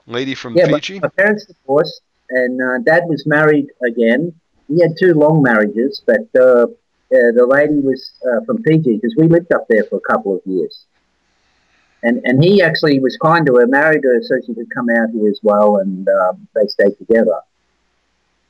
lady 0.07 0.35
from 0.35 0.57
yeah, 0.57 0.67
my, 0.67 0.79
Fiji? 0.79 1.01
my 1.01 1.09
parents 1.09 1.45
divorced, 1.47 2.01
and 2.31 2.63
uh, 2.63 2.79
Dad 2.85 3.03
was 3.07 3.27
married 3.27 3.67
again. 3.85 4.33
He 4.69 4.81
had 4.83 4.93
two 4.99 5.15
long 5.15 5.43
marriages, 5.43 6.03
but 6.07 6.29
uh, 6.39 6.67
uh, 7.11 7.33
the 7.33 7.47
lady 7.49 7.81
was 7.81 8.13
uh, 8.23 8.45
from 8.45 8.63
Fiji 8.63 8.97
because 8.97 9.15
we 9.17 9.29
lived 9.29 9.53
up 9.53 9.67
there 9.69 9.85
for 9.85 9.97
a 9.97 10.13
couple 10.13 10.37
of 10.37 10.43
years. 10.45 10.85
And 12.03 12.21
and 12.25 12.43
he 12.45 12.63
actually 12.63 13.01
was 13.01 13.17
kind 13.17 13.45
to 13.47 13.57
her, 13.57 13.67
married 13.67 14.05
her 14.05 14.23
so 14.23 14.37
she 14.47 14.55
could 14.55 14.73
come 14.73 14.89
out 14.91 15.09
here 15.13 15.29
as 15.29 15.41
well, 15.43 15.79
and 15.79 16.07
um, 16.09 16.47
they 16.55 16.67
stayed 16.67 16.97
together. 16.99 17.41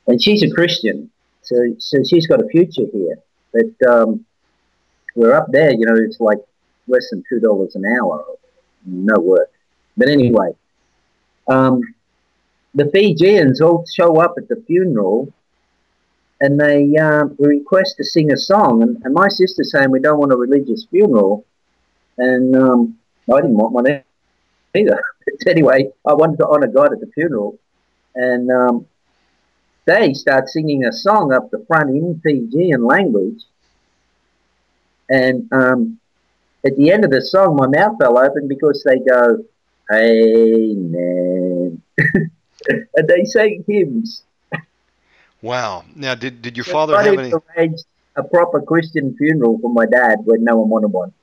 And 0.07 0.21
she's 0.21 0.43
a 0.43 0.53
Christian, 0.53 1.09
so 1.41 1.55
so 1.79 1.97
she's 2.07 2.27
got 2.27 2.43
a 2.43 2.47
future 2.49 2.85
here. 2.93 3.17
But 3.51 3.89
um, 3.89 4.25
we're 5.15 5.33
up 5.33 5.47
there, 5.51 5.71
you 5.71 5.85
know, 5.85 5.95
it's 5.95 6.19
like 6.19 6.37
less 6.87 7.09
than 7.09 7.23
two 7.27 7.39
dollars 7.39 7.75
an 7.75 7.85
hour, 7.85 8.23
no 8.85 9.19
work. 9.19 9.49
But 9.97 10.09
anyway, 10.09 10.51
um, 11.47 11.81
the 12.75 12.85
Fijians 12.91 13.61
all 13.61 13.85
show 13.91 14.17
up 14.21 14.35
at 14.37 14.47
the 14.47 14.63
funeral 14.67 15.33
and 16.41 16.59
they 16.59 16.95
um, 16.97 17.35
request 17.39 17.97
to 17.97 18.03
sing 18.03 18.31
a 18.31 18.37
song. 18.37 18.81
And, 18.81 18.97
and 19.03 19.13
my 19.13 19.27
sister's 19.27 19.71
saying 19.71 19.91
we 19.91 19.99
don't 19.99 20.19
want 20.19 20.31
a 20.31 20.37
religious 20.37 20.85
funeral. 20.89 21.45
And 22.17 22.55
um, 22.55 22.97
I 23.31 23.41
didn't 23.41 23.57
want 23.57 23.73
one 23.73 24.03
either. 24.75 25.01
Anyway, 25.47 25.87
I 26.07 26.13
wanted 26.13 26.37
to 26.37 26.47
honour 26.47 26.67
God 26.67 26.91
at 26.91 26.99
the 26.99 27.09
funeral. 27.13 27.59
And 28.15 28.49
um, 28.51 28.87
they 29.85 30.13
start 30.13 30.49
singing 30.49 30.83
a 30.85 30.91
song 30.91 31.31
up 31.31 31.51
the 31.51 31.63
front 31.67 31.91
in 31.91 32.19
Fijian 32.23 32.83
language. 32.83 33.43
And 35.07 35.47
um, 35.53 35.99
at 36.65 36.75
the 36.77 36.91
end 36.91 37.05
of 37.05 37.11
the 37.11 37.21
song, 37.21 37.55
my 37.55 37.67
mouth 37.67 37.97
fell 38.01 38.17
open 38.17 38.47
because 38.47 38.83
they 38.83 38.99
go, 38.99 39.37
Amen. 39.93 41.81
and 42.69 43.07
they 43.07 43.23
sang 43.25 43.63
hymns. 43.67 44.23
Wow. 45.41 45.85
Now, 45.95 46.15
did, 46.15 46.41
did 46.41 46.57
your 46.57 46.63
So 46.65 46.73
father 46.73 46.97
I 46.97 47.03
have 47.03 47.17
any? 47.17 47.31
arrange 47.57 47.79
a 48.15 48.23
proper 48.23 48.61
Christian 48.61 49.15
funeral 49.17 49.59
for 49.59 49.71
my 49.73 49.85
dad 49.85 50.19
when 50.25 50.43
no 50.43 50.57
one 50.57 50.69
wanted 50.69 50.91
one. 50.91 51.13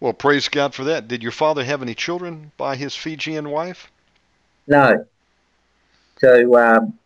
Well, 0.00 0.12
praise 0.12 0.50
God 0.50 0.74
for 0.74 0.84
that. 0.84 1.08
Did 1.08 1.22
your 1.22 1.32
father 1.32 1.64
have 1.64 1.80
any 1.80 1.94
children 1.94 2.52
by 2.58 2.76
his 2.76 2.94
Fijian 2.94 3.48
wife? 3.48 3.90
No. 4.66 5.06
So 6.18 6.56
um, 6.58 6.98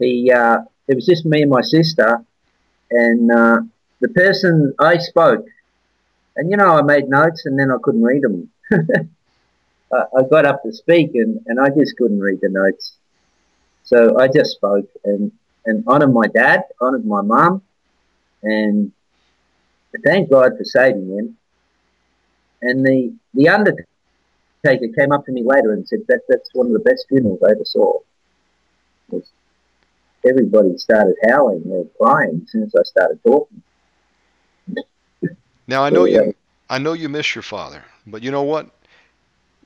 the 0.00 0.32
uh, 0.32 0.58
it 0.88 0.94
was 0.96 1.06
just 1.06 1.26
me 1.26 1.42
and 1.42 1.50
my 1.50 1.62
sister, 1.62 2.24
and 2.90 3.30
uh, 3.32 3.60
the 4.00 4.08
person 4.10 4.74
I 4.80 4.98
spoke, 4.98 5.46
and 6.36 6.50
you 6.50 6.56
know 6.56 6.78
I 6.78 6.82
made 6.82 7.08
notes 7.08 7.46
and 7.46 7.58
then 7.58 7.70
I 7.70 7.76
couldn't 7.82 8.02
read 8.02 8.22
them. 8.22 8.50
I, 9.92 10.02
I 10.18 10.22
got 10.30 10.46
up 10.46 10.62
to 10.64 10.72
speak 10.72 11.10
and, 11.14 11.40
and 11.46 11.60
I 11.60 11.68
just 11.70 11.96
couldn't 11.96 12.20
read 12.20 12.40
the 12.42 12.48
notes, 12.50 12.96
so 13.90 14.16
I 14.18 14.28
just 14.28 14.52
spoke 14.52 14.88
and 15.04 15.32
and 15.66 15.86
honoured 15.86 16.14
my 16.14 16.28
dad, 16.28 16.62
honoured 16.80 17.04
my 17.04 17.22
mum, 17.22 17.60
and 18.42 18.92
thank 20.04 20.30
God 20.30 20.52
for 20.56 20.64
saving 20.64 21.08
him. 21.10 21.36
And 22.62 22.86
the 22.86 23.12
the 23.34 23.48
undertaker 23.48 24.94
came 24.96 25.10
up 25.10 25.26
to 25.26 25.32
me 25.32 25.42
later 25.44 25.72
and 25.72 25.86
said 25.88 26.00
that 26.06 26.20
that's 26.28 26.50
one 26.52 26.68
of 26.68 26.72
the 26.72 26.78
best 26.78 27.06
funerals 27.08 27.40
I 27.44 27.50
ever 27.50 27.64
saw. 27.64 27.98
Everybody 30.24 30.78
started 30.78 31.16
howling, 31.28 31.62
they 31.64 31.70
were 31.70 31.84
crying 32.00 32.42
as 32.44 32.52
soon 32.52 32.62
as 32.62 32.74
I 32.78 32.82
started 32.84 33.18
talking. 33.24 33.62
Now 35.66 35.82
I 35.82 35.90
know 35.90 36.04
you 36.04 36.32
I 36.68 36.78
know 36.78 36.92
you 36.92 37.08
miss 37.08 37.34
your 37.34 37.42
father, 37.42 37.82
but 38.06 38.22
you 38.22 38.30
know 38.30 38.44
what? 38.44 38.70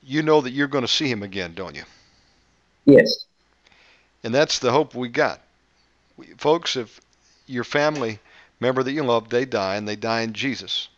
You 0.02 0.22
know 0.22 0.40
that 0.40 0.52
you're 0.52 0.68
going 0.68 0.84
to 0.84 0.88
see 0.88 1.08
him 1.08 1.22
again, 1.22 1.52
don't 1.54 1.74
you? 1.74 1.82
Yes. 2.86 3.26
And 4.24 4.34
that's 4.34 4.58
the 4.58 4.72
hope 4.72 4.94
we 4.94 5.08
got. 5.08 5.40
Folks, 6.38 6.76
if 6.76 7.00
your 7.46 7.64
family 7.64 8.18
member 8.58 8.82
that 8.82 8.92
you 8.92 9.04
love, 9.04 9.28
they 9.28 9.44
die 9.44 9.76
and 9.76 9.86
they 9.86 9.96
die 9.96 10.22
in 10.22 10.32
Jesus, 10.32 10.88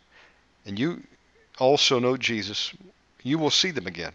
and 0.65 0.79
you 0.79 1.03
also 1.59 1.99
know 1.99 2.17
Jesus, 2.17 2.73
you 3.23 3.37
will 3.37 3.49
see 3.49 3.71
them 3.71 3.85
again. 3.85 4.13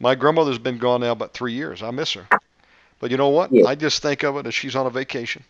My 0.00 0.14
grandmother's 0.14 0.58
been 0.58 0.78
gone 0.78 1.02
now 1.02 1.12
about 1.12 1.34
three 1.34 1.52
years. 1.52 1.82
I 1.82 1.90
miss 1.90 2.12
her. 2.14 2.26
But 2.98 3.10
you 3.10 3.16
know 3.16 3.28
what? 3.28 3.52
Yeah. 3.52 3.66
I 3.66 3.74
just 3.74 4.00
think 4.00 4.22
of 4.22 4.36
it 4.36 4.46
as 4.46 4.54
she's 4.54 4.76
on 4.76 4.86
a 4.86 4.90
vacation. 4.90 5.44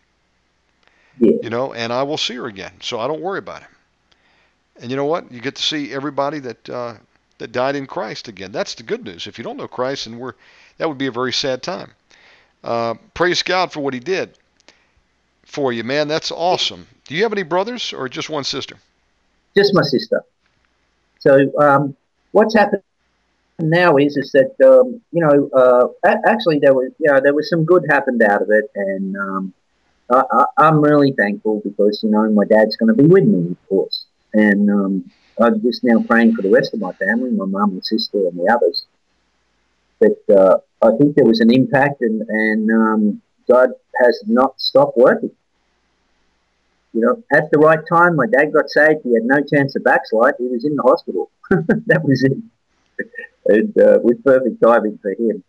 Yeah. 1.19 1.33
You 1.43 1.49
know, 1.49 1.73
and 1.73 1.93
I 1.93 2.03
will 2.03 2.17
see 2.17 2.35
her 2.35 2.47
again. 2.47 2.73
So 2.81 2.99
I 2.99 3.07
don't 3.07 3.21
worry 3.21 3.39
about 3.39 3.61
it. 3.61 3.67
And 4.81 4.91
you 4.91 4.97
know 4.97 5.05
what? 5.05 5.31
You 5.31 5.39
get 5.39 5.55
to 5.55 5.63
see 5.63 5.93
everybody 5.93 6.39
that 6.39 6.69
uh, 6.69 6.95
that 7.37 7.51
died 7.51 7.75
in 7.75 7.87
Christ 7.87 8.27
again. 8.27 8.51
That's 8.51 8.75
the 8.75 8.83
good 8.83 9.03
news. 9.03 9.27
If 9.27 9.37
you 9.37 9.43
don't 9.43 9.57
know 9.57 9.67
Christ, 9.67 10.07
and 10.07 10.19
we're 10.19 10.33
that 10.77 10.89
would 10.89 10.97
be 10.97 11.07
a 11.07 11.11
very 11.11 11.33
sad 11.33 11.61
time. 11.61 11.91
Uh, 12.63 12.95
praise 13.13 13.43
God 13.43 13.71
for 13.71 13.81
what 13.81 13.93
He 13.93 13.99
did 13.99 14.37
for 15.45 15.73
you, 15.73 15.83
man. 15.83 16.07
That's 16.07 16.31
awesome. 16.31 16.87
Do 17.07 17.15
you 17.15 17.23
have 17.23 17.33
any 17.33 17.43
brothers 17.43 17.93
or 17.93 18.07
just 18.07 18.29
one 18.29 18.43
sister? 18.43 18.77
Just 19.55 19.73
my 19.73 19.83
sister. 19.83 20.23
So 21.19 21.51
um, 21.59 21.95
what's 22.31 22.55
happened 22.55 22.83
now 23.59 23.97
is 23.97 24.17
is 24.17 24.31
that 24.31 24.51
um, 24.65 24.99
you 25.11 25.23
know 25.23 25.49
uh, 25.53 26.15
actually 26.25 26.59
there 26.59 26.73
was 26.73 26.91
you 26.99 27.11
know 27.11 27.19
there 27.21 27.33
was 27.33 27.49
some 27.49 27.65
good 27.65 27.83
happened 27.89 28.21
out 28.23 28.41
of 28.41 28.49
it, 28.49 28.65
and 28.75 29.15
um, 29.17 29.53
I, 30.09 30.45
am 30.57 30.81
really 30.81 31.13
thankful 31.13 31.61
because 31.63 32.01
you 32.03 32.09
know 32.09 32.29
my 32.31 32.45
dad's 32.45 32.75
going 32.77 32.95
to 32.95 33.01
be 33.01 33.07
with 33.07 33.25
me, 33.25 33.51
of 33.51 33.69
course, 33.69 34.05
and 34.33 34.69
um, 34.69 35.11
I'm 35.39 35.61
just 35.61 35.83
now 35.83 36.01
praying 36.03 36.35
for 36.35 36.41
the 36.41 36.49
rest 36.49 36.73
of 36.73 36.79
my 36.79 36.93
family, 36.93 37.31
my 37.31 37.45
mum 37.45 37.71
and 37.71 37.85
sister 37.85 38.17
and 38.27 38.37
the 38.37 38.51
others. 38.51 38.85
But 40.03 40.35
uh, 40.35 40.57
I 40.81 40.97
think 40.97 41.15
there 41.15 41.25
was 41.25 41.39
an 41.39 41.53
impact, 41.53 42.01
and 42.01 42.21
and 42.27 42.71
um, 42.71 43.21
God 43.49 43.69
has 44.03 44.21
not 44.27 44.59
stopped 44.59 44.97
working. 44.97 45.31
You 46.93 47.01
know, 47.01 47.23
at 47.31 47.49
the 47.51 47.57
right 47.57 47.79
time, 47.91 48.17
my 48.17 48.25
dad 48.27 48.51
got 48.53 48.69
saved. 48.69 49.01
He 49.03 49.13
had 49.13 49.23
no 49.23 49.41
chance 49.41 49.73
to 49.73 49.79
backslide. 49.79 50.35
He 50.37 50.47
was 50.47 50.65
in 50.65 50.75
the 50.75 50.83
hospital. 50.83 51.31
that 51.49 52.03
was 52.03 52.23
it. 52.23 52.33
And 53.45 53.81
uh, 53.81 53.99
with 54.03 54.23
perfect 54.23 54.61
timing 54.61 54.99
for 55.01 55.11
him. 55.11 55.43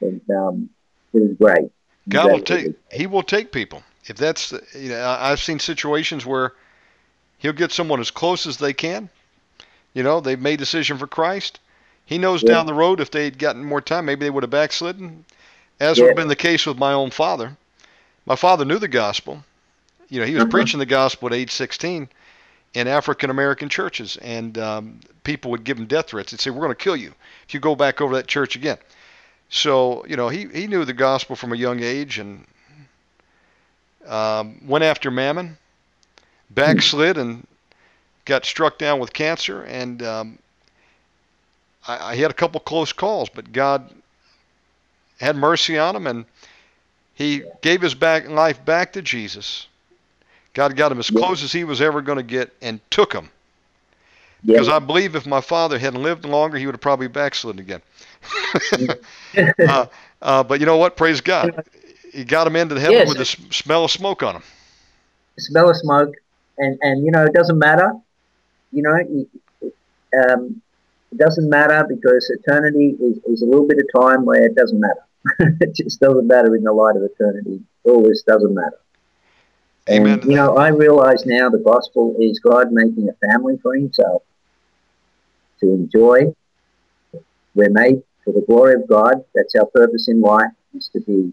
And 0.00 0.20
um, 0.30 0.70
it 1.12 1.20
was 1.20 1.36
great. 1.36 1.70
God 2.08 2.32
will 2.32 2.40
take. 2.40 2.74
He 2.92 3.06
will 3.06 3.22
take 3.22 3.52
people. 3.52 3.82
If 4.06 4.16
that's, 4.16 4.52
you 4.74 4.88
know, 4.88 5.16
I've 5.20 5.40
seen 5.40 5.58
situations 5.58 6.24
where 6.24 6.54
he'll 7.38 7.52
get 7.52 7.72
someone 7.72 8.00
as 8.00 8.10
close 8.10 8.46
as 8.46 8.56
they 8.56 8.72
can. 8.72 9.10
You 9.92 10.02
know, 10.02 10.20
they've 10.20 10.40
made 10.40 10.54
a 10.54 10.56
decision 10.58 10.96
for 10.96 11.06
Christ. 11.06 11.60
He 12.08 12.16
knows 12.16 12.42
yeah. 12.42 12.54
down 12.54 12.64
the 12.64 12.72
road 12.72 13.00
if 13.00 13.10
they'd 13.10 13.38
gotten 13.38 13.62
more 13.62 13.82
time, 13.82 14.06
maybe 14.06 14.24
they 14.24 14.30
would 14.30 14.42
have 14.42 14.48
backslidden, 14.48 15.26
as 15.78 15.98
yeah. 15.98 16.04
would 16.04 16.08
have 16.08 16.16
been 16.16 16.28
the 16.28 16.36
case 16.36 16.64
with 16.64 16.78
my 16.78 16.94
own 16.94 17.10
father. 17.10 17.54
My 18.24 18.34
father 18.34 18.64
knew 18.64 18.78
the 18.78 18.88
gospel. 18.88 19.44
You 20.08 20.20
know, 20.20 20.26
he 20.26 20.32
was 20.32 20.44
mm-hmm. 20.44 20.50
preaching 20.50 20.78
the 20.78 20.86
gospel 20.86 21.28
at 21.28 21.34
age 21.34 21.50
16 21.50 22.08
in 22.72 22.88
African 22.88 23.28
American 23.28 23.68
churches, 23.68 24.16
and 24.22 24.56
um, 24.56 25.00
people 25.22 25.50
would 25.50 25.64
give 25.64 25.76
him 25.76 25.84
death 25.84 26.08
threats. 26.08 26.30
They'd 26.30 26.40
say, 26.40 26.48
"We're 26.48 26.62
going 26.62 26.70
to 26.70 26.82
kill 26.82 26.96
you 26.96 27.12
if 27.46 27.52
you 27.52 27.60
go 27.60 27.76
back 27.76 28.00
over 28.00 28.14
that 28.14 28.26
church 28.26 28.56
again." 28.56 28.78
So, 29.50 30.02
you 30.06 30.16
know, 30.16 30.30
he 30.30 30.46
he 30.46 30.66
knew 30.66 30.86
the 30.86 30.94
gospel 30.94 31.36
from 31.36 31.52
a 31.52 31.56
young 31.56 31.82
age 31.82 32.18
and 32.18 32.46
um, 34.06 34.62
went 34.66 34.82
after 34.82 35.10
mammon, 35.10 35.58
backslid, 36.48 37.18
and 37.18 37.46
got 38.24 38.46
struck 38.46 38.78
down 38.78 38.98
with 38.98 39.12
cancer. 39.12 39.62
And 39.64 40.02
um, 40.02 40.38
I, 41.88 42.12
I 42.12 42.16
had 42.16 42.30
a 42.30 42.34
couple 42.34 42.60
close 42.60 42.92
calls, 42.92 43.28
but 43.28 43.52
God 43.52 43.90
had 45.20 45.34
mercy 45.36 45.78
on 45.78 45.96
him, 45.96 46.06
and 46.06 46.24
he 47.14 47.42
gave 47.62 47.80
his 47.80 47.94
back 47.94 48.28
life 48.28 48.64
back 48.64 48.92
to 48.92 49.02
Jesus 49.02 49.66
God 50.58 50.74
got 50.74 50.90
him 50.90 50.98
as 50.98 51.08
close 51.08 51.44
as 51.44 51.52
he 51.52 51.62
was 51.62 51.80
ever 51.80 52.02
going 52.02 52.16
to 52.16 52.24
get 52.24 52.52
and 52.60 52.80
took 52.90 53.12
him. 53.12 53.28
Because 54.44 54.68
I 54.68 54.80
believe 54.80 55.14
if 55.14 55.24
my 55.24 55.40
father 55.40 55.78
had 55.78 55.94
lived 55.94 56.24
longer, 56.24 56.58
he 56.58 56.66
would 56.66 56.74
have 56.74 56.80
probably 56.80 57.06
backslidden 57.06 57.60
again. 57.60 57.80
uh, 59.68 59.86
uh, 60.20 60.42
but 60.42 60.58
you 60.58 60.66
know 60.66 60.76
what? 60.76 60.96
Praise 60.96 61.20
God. 61.20 61.64
He 62.12 62.24
got 62.24 62.46
him 62.46 62.56
into 62.56 62.78
heaven 62.78 62.96
yes. 62.96 63.08
with 63.08 63.18
the 63.18 63.24
smell 63.24 63.84
of 63.84 63.92
smoke 63.92 64.24
on 64.24 64.34
him. 64.34 64.42
The 65.36 65.42
smell 65.42 65.70
of 65.70 65.76
smoke. 65.76 66.14
And, 66.58 66.76
and 66.82 67.04
you 67.04 67.12
know, 67.12 67.24
it 67.24 67.34
doesn't 67.34 67.58
matter. 67.58 67.92
You 68.72 68.82
know, 68.82 69.70
um, 70.28 70.60
it 71.12 71.18
doesn't 71.18 71.48
matter 71.48 71.86
because 71.88 72.30
eternity 72.30 72.96
is, 73.00 73.18
is 73.26 73.42
a 73.42 73.46
little 73.46 73.66
bit 73.66 73.78
of 73.78 74.00
time 74.00 74.24
where 74.24 74.44
it 74.44 74.54
doesn't 74.54 74.80
matter. 74.80 75.04
it 75.60 75.74
just 75.74 76.00
doesn't 76.00 76.26
matter 76.26 76.54
in 76.54 76.64
the 76.64 76.72
light 76.72 76.96
of 76.96 77.02
eternity. 77.02 77.60
All 77.84 78.02
this 78.02 78.22
doesn't 78.22 78.54
matter. 78.54 78.78
Amen. 79.90 80.20
And, 80.20 80.30
you 80.30 80.36
know, 80.36 80.56
I 80.56 80.68
realize 80.68 81.24
now 81.24 81.48
the 81.48 81.58
gospel 81.58 82.14
is 82.20 82.40
God 82.40 82.72
making 82.72 83.08
a 83.08 83.26
family 83.26 83.58
for 83.62 83.74
himself 83.74 84.22
to 85.60 85.66
enjoy. 85.66 86.34
We're 87.54 87.70
made 87.70 88.02
for 88.24 88.32
the 88.32 88.44
glory 88.46 88.74
of 88.74 88.86
God. 88.86 89.24
That's 89.34 89.54
our 89.54 89.66
purpose 89.66 90.08
in 90.08 90.20
life, 90.20 90.52
is 90.74 90.90
to 90.92 91.00
be, 91.00 91.32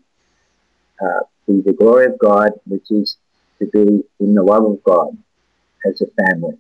uh, 1.01 1.25
be 1.47 1.61
the 1.61 1.73
glory 1.73 2.05
of 2.05 2.17
God, 2.17 2.51
which 2.65 2.89
is 2.89 3.17
to 3.59 3.65
be 3.67 4.03
in 4.19 4.33
the 4.33 4.43
love 4.43 4.63
of 4.63 4.81
God 4.83 5.17
as 5.85 6.01
a 6.01 6.07
family. 6.23 6.57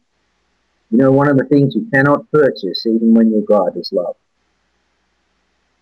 You 0.91 0.99
know, 0.99 1.11
one 1.11 1.27
of 1.27 1.37
the 1.37 1.45
things 1.45 1.75
you 1.75 1.87
cannot 1.91 2.31
purchase, 2.31 2.85
even 2.85 3.13
when 3.13 3.31
you're 3.31 3.41
God, 3.41 3.75
is 3.75 3.91
love. 3.91 4.15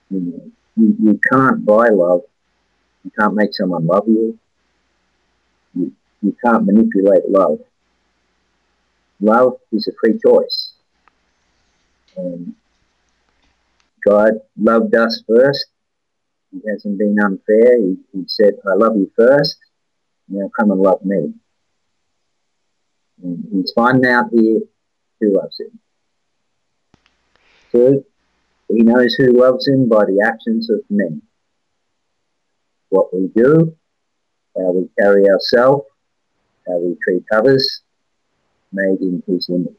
You, 0.09 0.19
know, 0.19 0.51
you, 0.77 0.95
you 0.99 1.19
can't 1.31 1.65
buy 1.65 1.89
love. 1.89 2.21
You 3.03 3.11
can't 3.19 3.35
make 3.35 3.53
someone 3.53 3.85
love 3.85 4.05
you. 4.07 4.39
You, 5.75 5.93
you 6.21 6.35
can't 6.43 6.65
manipulate 6.65 7.29
love. 7.29 7.59
Love 9.19 9.57
is 9.71 9.87
a 9.87 9.91
free 9.99 10.17
choice. 10.25 10.73
And 12.15 12.55
God 14.05 14.33
loved 14.57 14.95
us 14.95 15.21
first. 15.27 15.65
He 16.51 16.61
hasn't 16.69 16.97
been 16.97 17.17
unfair. 17.19 17.77
He, 17.77 17.97
he 18.13 18.23
said, 18.27 18.53
I 18.65 18.75
love 18.75 18.95
you 18.95 19.11
first. 19.17 19.57
Now 20.29 20.49
come 20.57 20.71
and 20.71 20.79
love 20.79 21.03
me. 21.03 21.33
And 23.21 23.45
he's 23.51 23.71
finding 23.75 24.09
out 24.09 24.25
here 24.31 24.61
who 25.23 25.38
loves 25.38 25.59
him. 25.59 25.79
Third, 27.71 28.03
he 28.69 28.83
knows 28.83 29.13
who 29.15 29.39
loves 29.39 29.67
him 29.67 29.88
by 29.88 30.05
the 30.05 30.23
actions 30.25 30.69
of 30.69 30.81
men. 30.89 31.21
What 32.89 33.13
we 33.13 33.27
do, 33.36 33.75
how 34.55 34.71
we 34.71 34.89
carry 34.99 35.29
ourselves, 35.29 35.86
how 36.67 36.79
we 36.79 36.95
treat 37.03 37.23
others, 37.31 37.81
made 38.71 38.99
in 39.01 39.23
his 39.27 39.49
image. 39.49 39.73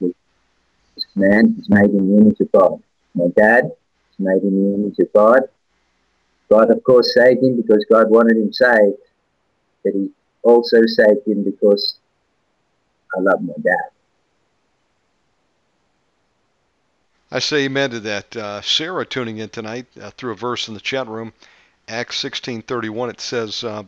This 0.00 1.06
man 1.14 1.56
is 1.58 1.68
made 1.68 1.90
in 1.90 2.10
the 2.10 2.18
image 2.18 2.40
of 2.40 2.52
God. 2.52 2.82
My 3.14 3.26
dad 3.36 3.64
is 3.64 4.18
made 4.18 4.42
in 4.42 4.54
the 4.54 4.74
image 4.74 4.98
of 4.98 5.12
God. 5.12 5.42
God, 6.50 6.70
of 6.70 6.82
course, 6.82 7.14
saved 7.14 7.42
him 7.42 7.56
because 7.56 7.84
God 7.90 8.10
wanted 8.10 8.36
him 8.36 8.52
saved, 8.52 8.98
but 9.84 9.92
he 9.94 10.10
also 10.42 10.84
saved 10.86 11.26
him 11.26 11.44
because 11.44 12.00
I 13.16 13.20
love 13.20 13.42
my 13.42 13.54
dad. 13.62 13.90
I 17.32 17.38
say 17.38 17.64
amen 17.64 17.90
to 17.90 18.00
that. 18.00 18.36
Uh, 18.36 18.60
Sarah 18.60 19.06
tuning 19.06 19.38
in 19.38 19.48
tonight 19.48 19.86
uh, 20.00 20.10
through 20.10 20.32
a 20.32 20.36
verse 20.36 20.68
in 20.68 20.74
the 20.74 20.80
chat 20.80 21.06
room, 21.06 21.32
Acts 21.86 22.22
16:31. 22.22 23.10
It 23.10 23.20
says, 23.20 23.62
uh, 23.62 23.84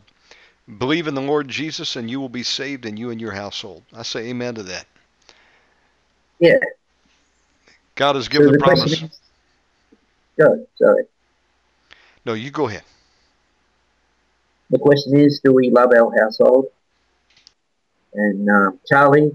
Believe 0.79 1.09
in 1.09 1.15
the 1.15 1.21
Lord 1.21 1.49
Jesus 1.49 1.97
and 1.97 2.09
you 2.09 2.21
will 2.21 2.29
be 2.29 2.45
saved 2.45 2.87
and 2.87 2.99
you 2.99 3.11
and 3.11 3.21
your 3.21 3.33
household. 3.33 3.83
I 3.93 4.03
say 4.03 4.29
amen 4.29 4.55
to 4.55 4.63
that. 4.65 4.87
Yeah. 6.39 6.59
God 7.95 8.17
has 8.17 8.29
given 8.29 8.49
so 8.49 8.53
the, 8.53 8.59
the 8.59 8.65
promise. 8.65 9.03
Is, 9.03 9.21
sorry. 10.79 11.05
No, 12.25 12.35
you 12.35 12.51
go 12.51 12.69
ahead. 12.69 12.85
The 14.71 14.79
question 14.79 15.19
is, 15.19 15.41
do 15.45 15.53
we 15.53 15.71
love 15.71 15.91
our 15.95 16.13
household? 16.19 16.67
And 18.15 18.49
um, 18.49 18.79
Charlie, 18.87 19.31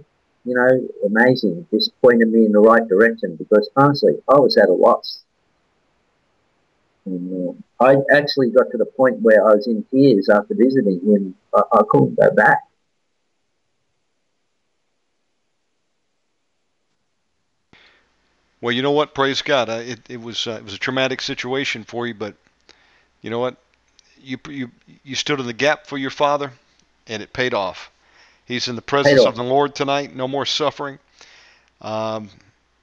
you 0.45 0.53
know, 0.55 0.87
amazing, 1.05 1.67
just 1.71 1.91
pointed 2.01 2.29
me 2.29 2.45
in 2.45 2.51
the 2.51 2.59
right 2.59 2.87
direction 2.87 3.35
because 3.35 3.69
honestly, 3.75 4.13
I 4.29 4.39
was 4.39 4.57
at 4.57 4.69
a 4.69 4.73
loss. 4.73 5.23
And, 7.05 7.49
uh, 7.49 7.83
I 7.83 7.95
actually 8.13 8.49
got 8.51 8.69
to 8.71 8.77
the 8.77 8.85
point 8.85 9.21
where 9.21 9.43
I 9.43 9.55
was 9.55 9.67
in 9.67 9.83
tears 9.91 10.29
after 10.29 10.55
visiting 10.55 10.99
him. 11.05 11.35
I, 11.53 11.61
I 11.71 11.81
couldn't 11.89 12.15
go 12.15 12.31
back. 12.31 12.59
Well, 18.59 18.71
you 18.71 18.81
know 18.81 18.91
what? 18.91 19.13
Praise 19.13 19.41
God. 19.41 19.69
Uh, 19.69 19.73
it, 19.85 19.99
it 20.09 20.21
was 20.21 20.47
uh, 20.47 20.51
it 20.51 20.63
was 20.63 20.73
a 20.73 20.79
traumatic 20.79 21.21
situation 21.21 21.83
for 21.83 22.07
you, 22.07 22.15
but 22.15 22.35
you 23.21 23.29
know 23.29 23.39
what? 23.39 23.57
You 24.19 24.39
you 24.49 24.71
you 25.03 25.15
stood 25.15 25.39
in 25.39 25.45
the 25.45 25.53
gap 25.53 25.85
for 25.85 25.97
your 25.97 26.09
father, 26.09 26.51
and 27.05 27.21
it 27.21 27.33
paid 27.33 27.53
off. 27.53 27.91
He's 28.47 28.69
in 28.69 28.75
the 28.77 28.81
presence 28.81 29.25
of 29.25 29.35
the 29.35 29.43
Lord 29.43 29.75
tonight. 29.75 30.15
No 30.15 30.27
more 30.27 30.45
suffering. 30.45 30.99
Um, 31.81 32.29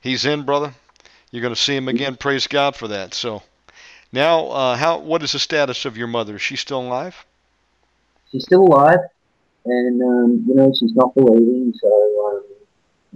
he's 0.00 0.26
in, 0.26 0.42
brother. 0.42 0.74
You're 1.30 1.40
going 1.40 1.54
to 1.54 1.60
see 1.60 1.74
him 1.74 1.88
again. 1.88 2.16
Praise 2.16 2.46
God 2.46 2.76
for 2.76 2.88
that. 2.88 3.14
So 3.14 3.42
now, 4.12 4.48
uh, 4.48 4.76
how 4.76 4.98
what 4.98 5.22
is 5.22 5.32
the 5.32 5.38
status 5.38 5.86
of 5.86 5.96
your 5.96 6.06
mother? 6.06 6.36
Is 6.36 6.42
she 6.42 6.56
still 6.56 6.82
alive? 6.82 7.24
She's 8.30 8.44
still 8.44 8.62
alive, 8.62 8.98
and 9.64 10.02
um, 10.02 10.44
you 10.46 10.54
know 10.54 10.72
she's 10.78 10.94
not 10.94 11.14
believing. 11.14 11.72
So 11.80 12.44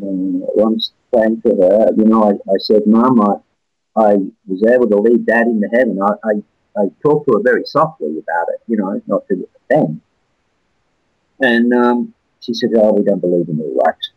um, 0.02 0.08
um, 0.08 0.44
I'm 0.64 0.78
praying 1.12 1.40
for 1.42 1.54
her. 1.54 1.90
You 1.96 2.04
know, 2.04 2.24
I, 2.24 2.50
I 2.50 2.56
said, 2.58 2.86
Mom, 2.86 3.20
I, 3.20 3.34
I 4.00 4.16
was 4.46 4.64
able 4.66 4.88
to 4.88 4.96
lead 4.96 5.26
Dad 5.26 5.46
into 5.46 5.68
heaven. 5.68 6.00
I, 6.02 6.14
I, 6.24 6.82
I 6.82 6.86
talked 7.02 7.28
to 7.28 7.34
her 7.36 7.42
very 7.42 7.64
softly 7.66 8.08
about 8.08 8.48
it. 8.48 8.60
You 8.66 8.78
know, 8.78 9.00
not 9.06 9.28
to 9.28 9.48
offend. 9.70 10.00
And 11.40 11.72
um, 11.72 12.14
she 12.40 12.54
said, 12.54 12.70
"Oh, 12.76 12.92
we 12.92 13.04
don't 13.04 13.20
believe 13.20 13.48
in 13.48 13.58
the 13.58 13.64
wax." 13.66 14.10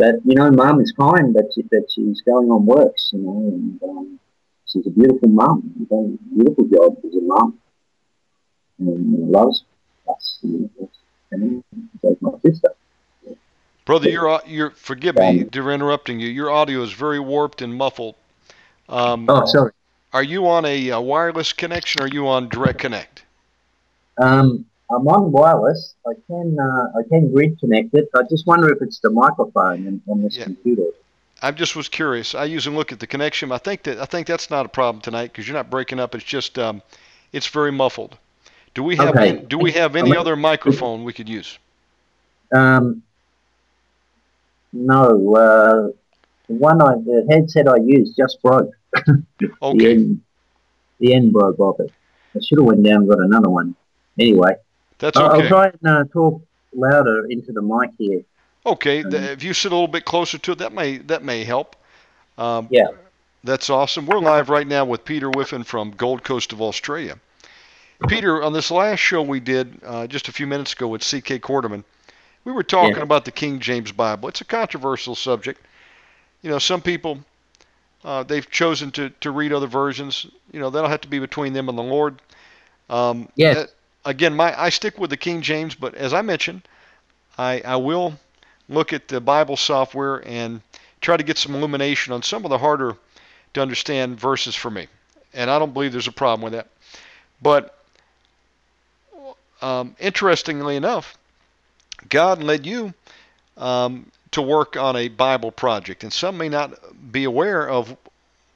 but 0.00 0.14
you 0.24 0.34
know, 0.34 0.50
mum 0.50 0.80
is 0.80 0.92
fine, 0.96 1.32
but 1.32 1.44
she, 1.54 1.62
but 1.62 1.90
she's 1.90 2.22
going 2.22 2.50
on 2.50 2.64
works, 2.64 3.10
you 3.12 3.20
know, 3.20 3.52
and 3.52 3.82
um, 3.82 4.20
she's 4.66 4.86
a 4.86 4.90
beautiful 4.90 5.28
mum. 5.28 5.74
She's 5.78 5.88
done 5.88 6.18
a 6.18 6.34
beautiful 6.34 6.64
job 6.64 6.96
as 7.06 7.14
a 7.14 7.20
mum, 7.20 7.58
and 8.78 9.30
loves 9.30 9.64
us. 10.08 10.38
You 10.42 10.70
know, 10.78 10.90
and 11.32 11.64
my 12.20 12.30
sister. 12.42 12.74
Brother, 13.84 14.08
you're 14.08 14.40
you're 14.46 14.70
forgive 14.70 15.16
me 15.16 15.44
for 15.44 15.72
interrupting 15.72 16.20
you. 16.20 16.28
Your 16.28 16.50
audio 16.50 16.82
is 16.82 16.92
very 16.92 17.20
warped 17.20 17.60
and 17.60 17.74
muffled. 17.74 18.14
Um, 18.88 19.26
oh, 19.28 19.44
sorry. 19.46 19.72
Are 20.12 20.22
you 20.22 20.48
on 20.48 20.64
a, 20.64 20.88
a, 20.88 21.00
wireless 21.00 21.52
connection 21.52 22.00
or 22.00 22.06
are 22.06 22.08
you 22.08 22.26
on 22.26 22.48
direct 22.48 22.80
connect? 22.80 23.24
Um, 24.18 24.66
I'm 24.92 25.06
on 25.06 25.30
wireless. 25.30 25.94
I 26.06 26.12
can 26.26 26.56
uh, 26.58 26.98
I 26.98 27.02
can 27.08 27.32
grid 27.32 27.58
connect 27.60 27.94
it. 27.94 28.08
I 28.14 28.22
just 28.28 28.46
wonder 28.46 28.72
if 28.72 28.82
it's 28.82 28.98
the 29.00 29.10
microphone 29.10 30.02
on 30.08 30.22
this 30.22 30.36
yeah. 30.36 30.44
computer. 30.44 30.86
I 31.42 31.52
just 31.52 31.76
was 31.76 31.88
curious. 31.88 32.34
I 32.34 32.44
usually 32.44 32.76
look 32.76 32.92
at 32.92 33.00
the 33.00 33.06
connection. 33.06 33.52
I 33.52 33.58
think 33.58 33.84
that 33.84 33.98
I 33.98 34.04
think 34.04 34.26
that's 34.26 34.50
not 34.50 34.66
a 34.66 34.68
problem 34.68 35.00
tonight 35.00 35.32
because 35.32 35.46
you're 35.46 35.56
not 35.56 35.70
breaking 35.70 36.00
up. 36.00 36.14
It's 36.14 36.24
just 36.24 36.58
um, 36.58 36.82
it's 37.32 37.46
very 37.46 37.70
muffled. 37.70 38.18
Do 38.74 38.82
we 38.82 38.96
have 38.96 39.10
okay. 39.10 39.28
any, 39.30 39.40
do 39.40 39.58
we 39.58 39.72
have 39.72 39.96
any 39.96 40.16
other 40.16 40.36
microphone 40.36 41.04
we 41.04 41.12
could 41.12 41.28
use? 41.28 41.58
Um, 42.52 43.02
no. 44.72 45.34
Uh, 45.34 45.92
the 46.48 46.54
one 46.54 46.82
I 46.82 46.94
the 46.94 47.26
headset 47.30 47.68
I 47.68 47.76
used 47.76 48.16
just 48.16 48.42
broke. 48.42 48.72
okay. 49.06 49.78
the, 49.78 49.90
end, 49.90 50.20
the 50.98 51.14
end 51.14 51.32
broke 51.32 51.58
off 51.60 51.80
it. 51.80 51.92
I 52.34 52.40
should 52.40 52.58
have 52.58 52.66
went 52.66 52.82
down 52.82 53.02
and 53.02 53.08
got 53.08 53.20
another 53.20 53.48
one. 53.48 53.76
Anyway. 54.18 54.56
That's 55.00 55.16
okay. 55.16 55.42
I'll 55.42 55.48
try 55.48 55.66
and 55.66 55.86
uh, 55.86 56.04
talk 56.12 56.42
louder 56.72 57.26
into 57.28 57.52
the 57.52 57.62
mic 57.62 57.90
here. 57.98 58.22
Okay, 58.64 59.02
um, 59.02 59.14
if 59.14 59.42
you 59.42 59.54
sit 59.54 59.72
a 59.72 59.74
little 59.74 59.88
bit 59.88 60.04
closer 60.04 60.38
to 60.38 60.52
it, 60.52 60.58
that 60.58 60.72
may 60.72 60.98
that 60.98 61.24
may 61.24 61.42
help. 61.42 61.74
Um, 62.38 62.68
yeah. 62.70 62.88
That's 63.42 63.70
awesome. 63.70 64.04
We're 64.04 64.18
live 64.18 64.50
right 64.50 64.66
now 64.66 64.84
with 64.84 65.06
Peter 65.06 65.30
Whiffin 65.30 65.64
from 65.64 65.92
Gold 65.92 66.22
Coast 66.22 66.52
of 66.52 66.60
Australia. 66.60 67.18
Peter, 68.06 68.42
on 68.42 68.52
this 68.52 68.70
last 68.70 68.98
show 68.98 69.22
we 69.22 69.40
did 69.40 69.80
uh, 69.82 70.06
just 70.06 70.28
a 70.28 70.32
few 70.32 70.46
minutes 70.46 70.74
ago 70.74 70.88
with 70.88 71.02
C.K. 71.02 71.38
Quarterman, 71.38 71.82
we 72.44 72.52
were 72.52 72.62
talking 72.62 72.96
yeah. 72.96 73.02
about 73.02 73.24
the 73.24 73.30
King 73.30 73.58
James 73.58 73.92
Bible. 73.92 74.28
It's 74.28 74.42
a 74.42 74.44
controversial 74.44 75.14
subject. 75.14 75.66
You 76.42 76.50
know, 76.50 76.58
some 76.58 76.82
people 76.82 77.20
uh, 78.04 78.22
they've 78.24 78.48
chosen 78.50 78.90
to, 78.92 79.08
to 79.20 79.30
read 79.30 79.54
other 79.54 79.66
versions. 79.66 80.26
You 80.52 80.60
know, 80.60 80.68
that'll 80.68 80.90
have 80.90 81.00
to 81.02 81.08
be 81.08 81.18
between 81.18 81.54
them 81.54 81.70
and 81.70 81.78
the 81.78 81.82
Lord. 81.82 82.20
Um, 82.90 83.30
yes 83.36 83.68
again, 84.04 84.34
my 84.34 84.58
I 84.60 84.70
stick 84.70 84.98
with 84.98 85.10
the 85.10 85.16
King 85.16 85.42
James, 85.42 85.74
but 85.74 85.94
as 85.94 86.12
I 86.12 86.22
mentioned, 86.22 86.62
I, 87.38 87.60
I 87.64 87.76
will 87.76 88.14
look 88.68 88.92
at 88.92 89.08
the 89.08 89.20
Bible 89.20 89.56
software 89.56 90.26
and 90.26 90.60
try 91.00 91.16
to 91.16 91.22
get 91.22 91.38
some 91.38 91.54
illumination 91.54 92.12
on 92.12 92.22
some 92.22 92.44
of 92.44 92.50
the 92.50 92.58
harder 92.58 92.96
to 93.54 93.62
understand 93.62 94.18
verses 94.20 94.54
for 94.54 94.70
me. 94.70 94.86
And 95.34 95.50
I 95.50 95.58
don't 95.58 95.72
believe 95.72 95.92
there's 95.92 96.08
a 96.08 96.12
problem 96.12 96.42
with 96.42 96.52
that. 96.52 96.68
But 97.42 97.76
um, 99.62 99.96
interestingly 99.98 100.76
enough, 100.76 101.16
God 102.08 102.42
led 102.42 102.66
you 102.66 102.94
um, 103.56 104.10
to 104.32 104.42
work 104.42 104.76
on 104.76 104.96
a 104.96 105.08
Bible 105.08 105.50
project, 105.50 106.02
and 106.04 106.12
some 106.12 106.36
may 106.36 106.48
not 106.48 106.72
be 107.12 107.24
aware 107.24 107.68
of 107.68 107.96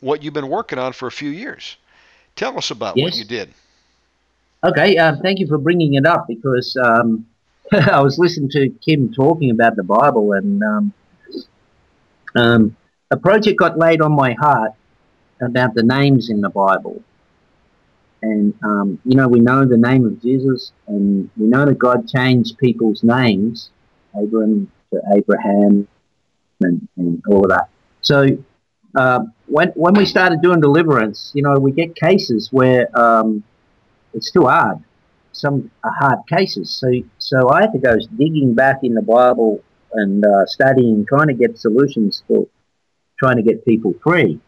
what 0.00 0.22
you've 0.22 0.34
been 0.34 0.48
working 0.48 0.78
on 0.78 0.92
for 0.92 1.06
a 1.06 1.12
few 1.12 1.30
years. 1.30 1.76
Tell 2.36 2.56
us 2.58 2.70
about 2.70 2.96
yes. 2.96 3.04
what 3.04 3.14
you 3.16 3.24
did. 3.24 3.52
Okay, 4.64 4.96
um, 4.96 5.18
thank 5.18 5.40
you 5.40 5.46
for 5.46 5.58
bringing 5.58 5.92
it 5.92 6.06
up 6.06 6.26
because 6.26 6.74
um, 6.82 7.26
I 7.72 8.00
was 8.00 8.18
listening 8.18 8.48
to 8.50 8.70
Kim 8.70 9.12
talking 9.12 9.50
about 9.50 9.76
the 9.76 9.82
Bible 9.82 10.32
and 10.32 10.62
um, 10.62 10.92
um, 12.34 12.76
a 13.10 13.18
project 13.18 13.58
got 13.58 13.78
laid 13.78 14.00
on 14.00 14.12
my 14.12 14.32
heart 14.32 14.72
about 15.42 15.74
the 15.74 15.82
names 15.82 16.30
in 16.30 16.40
the 16.40 16.48
Bible. 16.48 17.02
And, 18.22 18.54
um, 18.64 18.98
you 19.04 19.16
know, 19.16 19.28
we 19.28 19.40
know 19.40 19.66
the 19.66 19.76
name 19.76 20.06
of 20.06 20.22
Jesus 20.22 20.72
and 20.86 21.28
we 21.36 21.46
know 21.46 21.66
that 21.66 21.78
God 21.78 22.08
changed 22.08 22.56
people's 22.56 23.02
names, 23.02 23.68
Abram 24.14 24.72
to 24.94 25.02
Abraham 25.14 25.86
and, 26.62 26.88
and 26.96 27.22
all 27.28 27.44
of 27.44 27.50
that. 27.50 27.68
So 28.00 28.28
uh, 28.94 29.24
when, 29.44 29.68
when 29.74 29.92
we 29.92 30.06
started 30.06 30.40
doing 30.40 30.62
deliverance, 30.62 31.32
you 31.34 31.42
know, 31.42 31.58
we 31.58 31.70
get 31.70 31.94
cases 31.94 32.48
where 32.50 32.88
um, 32.98 33.44
it's 34.14 34.30
too 34.30 34.46
hard. 34.46 34.78
Some 35.32 35.70
are 35.82 35.92
hard 35.98 36.20
cases. 36.28 36.70
So, 36.70 36.90
so 37.18 37.50
I 37.50 37.62
had 37.62 37.72
to 37.72 37.78
go 37.78 37.96
digging 38.16 38.54
back 38.54 38.80
in 38.82 38.94
the 38.94 39.02
Bible 39.02 39.62
and 39.92 40.24
uh, 40.24 40.46
studying, 40.46 41.04
trying 41.06 41.28
to 41.28 41.34
get 41.34 41.58
solutions 41.58 42.22
for 42.26 42.46
trying 43.18 43.36
to 43.36 43.42
get 43.42 43.64
people 43.64 43.94
free. 44.02 44.40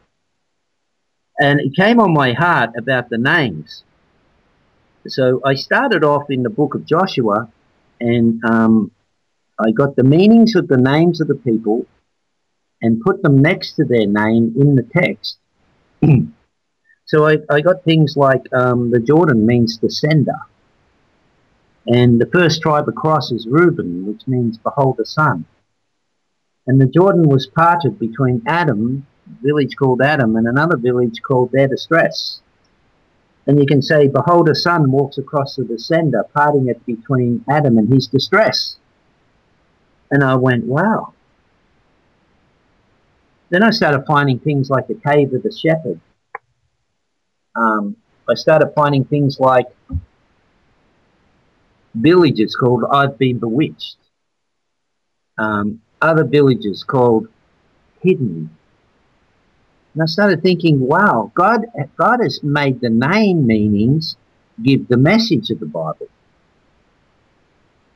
And 1.38 1.60
it 1.60 1.74
came 1.76 2.00
on 2.00 2.12
my 2.12 2.32
heart 2.32 2.70
about 2.78 3.10
the 3.10 3.18
names. 3.18 3.84
So 5.06 5.40
I 5.44 5.54
started 5.54 6.02
off 6.02 6.30
in 6.30 6.42
the 6.42 6.50
book 6.50 6.74
of 6.74 6.86
Joshua 6.86 7.50
and 8.00 8.42
um, 8.44 8.90
I 9.58 9.70
got 9.70 9.96
the 9.96 10.04
meanings 10.04 10.54
of 10.56 10.68
the 10.68 10.76
names 10.76 11.20
of 11.20 11.28
the 11.28 11.34
people 11.34 11.86
and 12.82 13.00
put 13.00 13.22
them 13.22 13.40
next 13.40 13.74
to 13.74 13.84
their 13.84 14.06
name 14.06 14.54
in 14.58 14.74
the 14.76 14.82
text. 14.82 15.38
So 17.06 17.26
I, 17.26 17.38
I 17.48 17.60
got 17.60 17.84
things 17.84 18.16
like 18.16 18.42
um, 18.52 18.90
the 18.90 18.98
Jordan 18.98 19.46
means 19.46 19.78
descender. 19.78 20.40
And 21.86 22.20
the 22.20 22.26
first 22.26 22.60
tribe 22.60 22.88
across 22.88 23.30
is 23.30 23.46
Reuben, 23.48 24.06
which 24.06 24.26
means 24.26 24.58
behold 24.58 24.96
the 24.98 25.06
sun. 25.06 25.44
And 26.66 26.80
the 26.80 26.86
Jordan 26.86 27.28
was 27.28 27.46
parted 27.46 28.00
between 28.00 28.42
Adam, 28.44 29.06
village 29.40 29.76
called 29.76 30.02
Adam, 30.02 30.34
and 30.34 30.48
another 30.48 30.76
village 30.76 31.22
called 31.22 31.52
their 31.52 31.68
distress. 31.68 32.40
And 33.46 33.60
you 33.60 33.66
can 33.66 33.82
say, 33.82 34.08
behold, 34.08 34.48
a 34.48 34.54
son 34.56 34.90
walks 34.90 35.16
across 35.16 35.54
the 35.54 35.62
descender, 35.62 36.28
parting 36.34 36.66
it 36.66 36.84
between 36.84 37.44
Adam 37.48 37.78
and 37.78 37.92
his 37.92 38.08
distress. 38.08 38.76
And 40.10 40.24
I 40.24 40.34
went, 40.34 40.64
wow. 40.64 41.12
Then 43.50 43.62
I 43.62 43.70
started 43.70 44.04
finding 44.06 44.40
things 44.40 44.70
like 44.70 44.88
the 44.88 44.94
cave 44.94 45.32
of 45.32 45.44
the 45.44 45.52
shepherd, 45.52 46.00
um, 47.56 47.96
I 48.28 48.34
started 48.34 48.72
finding 48.74 49.04
things 49.04 49.40
like 49.40 49.66
villages 51.94 52.54
called 52.54 52.84
I've 52.90 53.18
Been 53.18 53.38
Bewitched, 53.38 53.96
um, 55.38 55.80
other 56.02 56.24
villages 56.24 56.84
called 56.84 57.28
Hidden. 58.02 58.50
And 59.94 60.02
I 60.02 60.06
started 60.06 60.42
thinking, 60.42 60.80
wow, 60.80 61.32
God, 61.34 61.66
God 61.96 62.20
has 62.22 62.40
made 62.42 62.80
the 62.80 62.90
name 62.90 63.46
meanings 63.46 64.16
give 64.62 64.88
the 64.88 64.96
message 64.96 65.50
of 65.50 65.60
the 65.60 65.66
Bible. 65.66 66.08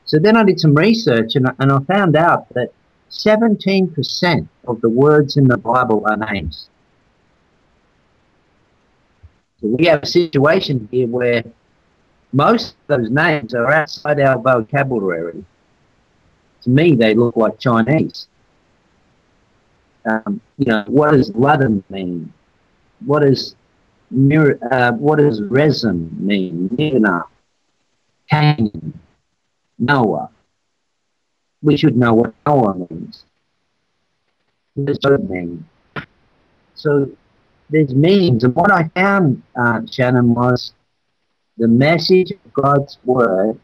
So 0.05 0.19
then 0.19 0.35
I 0.35 0.43
did 0.43 0.59
some 0.59 0.75
research 0.75 1.35
and, 1.35 1.47
and 1.59 1.71
I 1.71 1.79
found 1.81 2.15
out 2.15 2.49
that 2.53 2.69
17% 3.11 4.47
of 4.67 4.81
the 4.81 4.89
words 4.89 5.37
in 5.37 5.47
the 5.47 5.57
Bible 5.57 6.03
are 6.05 6.17
names. 6.17 6.69
We 9.61 9.85
have 9.85 10.03
a 10.03 10.07
situation 10.07 10.87
here 10.91 11.07
where 11.07 11.43
most 12.33 12.75
of 12.89 13.01
those 13.01 13.11
names 13.11 13.53
are 13.53 13.71
outside 13.71 14.19
our 14.19 14.37
vocabulary. 14.39 15.45
To 16.63 16.69
me, 16.69 16.95
they 16.95 17.13
look 17.13 17.35
like 17.35 17.59
Chinese. 17.59 18.27
Um, 20.05 20.41
you 20.57 20.65
know, 20.65 20.83
what 20.87 21.11
does 21.11 21.31
Ludden 21.31 21.83
mean? 21.89 22.33
What 23.05 23.21
does 23.21 23.55
mir- 24.09 24.59
uh, 24.71 24.93
what 24.93 25.19
does 25.19 25.41
Rezin 25.43 26.09
mean? 26.19 26.69
Nirna, 26.69 27.23
Canaan, 28.29 28.99
Noah. 29.77 30.29
We 31.61 31.77
should 31.77 31.95
know 31.95 32.13
what 32.15 32.33
Noah 32.47 32.87
means. 32.89 33.25
What 34.73 34.99
does 35.01 35.19
mean? 35.29 35.65
So 36.73 37.11
there's 37.71 37.95
meanings. 37.95 38.43
And 38.43 38.53
what 38.55 38.71
I 38.71 38.89
found, 38.89 39.41
uh, 39.55 39.81
Shannon, 39.89 40.35
was 40.35 40.73
the 41.57 41.67
message 41.67 42.31
of 42.31 42.53
God's 42.53 42.97
word 43.05 43.59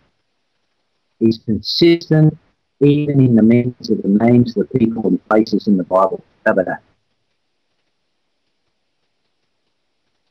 is 1.19 1.39
consistent 1.45 2.37
even 2.79 3.19
in 3.19 3.35
the 3.35 3.41
meanings 3.41 3.89
of 3.89 4.01
the 4.01 4.07
names 4.07 4.55
of 4.55 4.67
the 4.67 4.79
people 4.79 5.07
and 5.07 5.27
places 5.27 5.67
in 5.67 5.77
the 5.77 5.83
Bible. 5.83 6.23
How 6.45 6.51
about 6.53 6.65
that? 6.67 6.81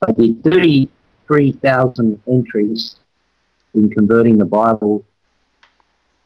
I 0.07 0.13
did 0.13 0.45
33,000 0.45 2.23
entries 2.29 2.97
in 3.75 3.91
converting 3.91 4.39
the 4.39 4.45
Bible 4.45 5.05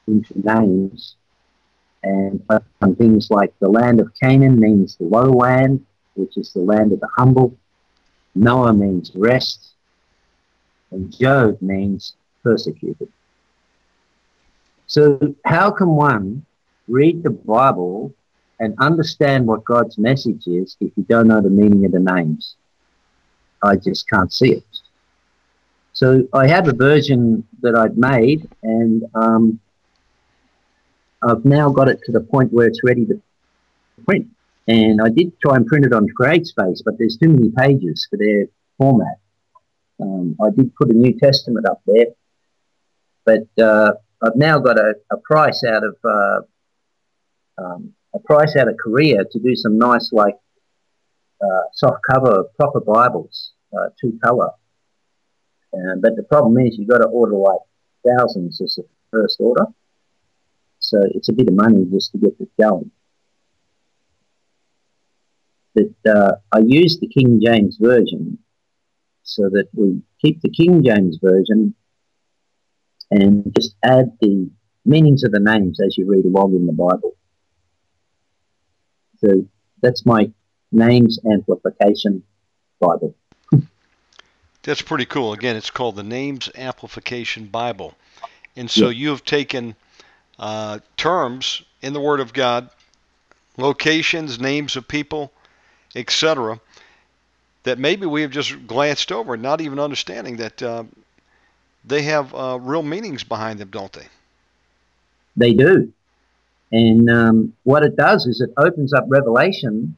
into 0.07 0.35
names. 0.39 1.17
And 2.03 2.43
things 2.99 3.31
like 3.31 3.53
the 3.61 3.69
land 3.69 4.01
of 4.01 4.13
Canaan 4.21 4.59
means 4.59 4.97
the 4.97 5.05
low 5.05 5.31
land, 5.31 5.85
which 6.15 6.37
is 6.37 6.53
the 6.53 6.61
land 6.61 6.93
of 6.93 7.01
the 7.01 7.09
humble. 7.17 7.57
Noah 8.35 8.73
means 8.73 9.11
rest. 9.15 9.71
And 10.91 11.17
Job 11.17 11.61
means 11.61 12.15
persecuted. 12.43 13.09
So 14.87 15.35
how 15.45 15.71
can 15.71 15.89
one 15.89 16.45
read 16.89 17.23
the 17.23 17.31
Bible 17.31 18.13
and 18.59 18.75
understand 18.79 19.47
what 19.47 19.65
God's 19.65 19.99
message 19.99 20.47
is 20.47 20.77
if 20.81 20.91
you 20.97 21.05
don't 21.05 21.29
know 21.29 21.41
the 21.41 21.49
meaning 21.49 21.85
of 21.85 21.93
the 21.93 22.01
names? 22.01 22.57
I 23.63 23.77
just 23.77 24.09
can't 24.09 24.33
see 24.33 24.53
it. 24.53 24.65
So 25.93 26.27
I 26.33 26.47
have 26.47 26.67
a 26.67 26.73
version 26.73 27.47
that 27.61 27.77
I'd 27.77 27.99
made, 27.99 28.49
and 28.63 29.05
um, 29.15 29.61
I've 31.23 31.45
now 31.45 31.69
got 31.69 31.89
it 31.89 32.01
to 32.05 32.13
the 32.13 32.21
point 32.21 32.53
where 32.53 32.67
it's 32.67 32.81
ready 32.83 33.05
to 33.07 33.21
print. 34.07 34.27
And 34.71 35.01
I 35.03 35.09
did 35.09 35.33
try 35.41 35.57
and 35.57 35.67
print 35.67 35.85
it 35.85 35.93
on 35.93 36.07
CreateSpace, 36.17 36.83
but 36.85 36.97
there's 36.97 37.17
too 37.17 37.29
many 37.29 37.51
pages 37.51 38.07
for 38.09 38.17
their 38.17 38.47
format. 38.79 39.19
Um, 40.01 40.37
I 40.41 40.51
did 40.57 40.73
put 40.77 40.91
a 40.91 40.93
New 40.93 41.19
Testament 41.19 41.67
up 41.67 41.83
there, 41.89 42.07
but 43.25 43.49
uh, 43.61 43.95
I've 44.23 44.37
now 44.37 44.61
got 44.61 44.79
a, 44.79 44.95
a 45.11 45.17
price 45.17 45.65
out 45.65 45.83
of 45.83 45.97
uh, 46.05 46.41
um, 47.59 47.93
a 48.15 48.21
price 48.21 48.55
out 48.55 48.69
of 48.69 48.77
Korea 48.77 49.25
to 49.25 49.39
do 49.41 49.57
some 49.57 49.77
nice 49.77 50.13
like 50.13 50.37
uh, 51.43 51.63
soft 51.73 52.03
cover 52.09 52.45
proper 52.55 52.81
Bibles, 52.81 53.55
uh, 53.77 53.89
two 54.01 54.21
color. 54.23 54.51
but 56.01 56.15
the 56.15 56.27
problem 56.29 56.65
is 56.65 56.79
you've 56.79 56.89
got 56.89 56.99
to 56.99 57.09
order 57.09 57.35
like 57.35 57.59
thousands 58.07 58.61
as 58.61 58.79
a 58.79 58.83
first 59.11 59.41
order. 59.41 59.67
So 60.79 60.97
it's 61.13 61.29
a 61.29 61.33
bit 61.33 61.49
of 61.49 61.55
money 61.55 61.85
just 61.91 62.13
to 62.13 62.19
get 62.19 62.39
this 62.39 62.49
going. 62.57 62.93
But 65.75 66.11
uh, 66.11 66.33
I 66.53 66.61
use 66.61 66.99
the 66.99 67.09
King 67.09 67.41
James 67.45 67.79
Version 67.81 68.39
so 69.23 69.49
that 69.51 69.69
we 69.73 70.03
keep 70.21 70.41
the 70.41 70.51
King 70.51 70.83
James 70.85 71.19
Version 71.23 71.75
and 73.11 73.55
just 73.57 73.75
add 73.85 74.13
the 74.21 74.51
meanings 74.85 75.25
of 75.25 75.33
the 75.33 75.41
names 75.41 75.81
as 75.81 75.97
you 75.97 76.07
read 76.09 76.25
along 76.25 76.55
in 76.55 76.67
the 76.67 76.73
Bible. 76.73 77.17
So 79.19 79.47
that's 79.83 80.07
my 80.07 80.31
names 80.73 81.19
amplification 81.31 82.23
Bible. 82.81 83.15
That's 84.63 84.83
pretty 84.83 85.05
cool. 85.05 85.33
Again, 85.33 85.57
it's 85.57 85.71
called 85.71 85.97
the 85.97 86.03
Names 86.03 86.49
Amplification 86.55 87.47
Bible. 87.47 87.95
And 88.57 88.71
so 88.71 88.89
yeah. 88.89 88.99
you 88.99 89.09
have 89.11 89.25
taken 89.25 89.75
uh, 90.39 90.81
terms 90.97 91.63
in 91.83 91.93
the 91.93 92.01
Word 92.01 92.21
of 92.21 92.33
God, 92.33 92.71
locations, 93.57 94.41
names 94.41 94.77
of 94.77 94.89
people, 94.89 95.33
etc., 95.95 96.61
that 97.63 97.79
maybe 97.79 98.07
we 98.07 98.23
have 98.23 98.31
just 98.31 98.67
glanced 98.67 99.13
over, 99.13 99.37
not 99.37 99.61
even 99.61 99.79
understanding 99.79 100.37
that 100.37 100.63
uh, 100.63 100.85
they 101.85 102.03
have 102.03 102.35
uh, 102.35 102.59
real 102.61 102.83
meanings 102.83 103.23
behind 103.23 103.59
them, 103.59 103.69
don't 103.71 103.93
they? 103.93 104.07
They 105.37 105.53
do. 105.53 105.93
And 106.73 107.11
um, 107.11 107.53
what 107.65 107.83
it 107.83 107.97
does 107.97 108.27
is 108.27 108.41
it 108.41 108.51
opens 108.57 108.93
up 108.93 109.05
revelation 109.09 109.97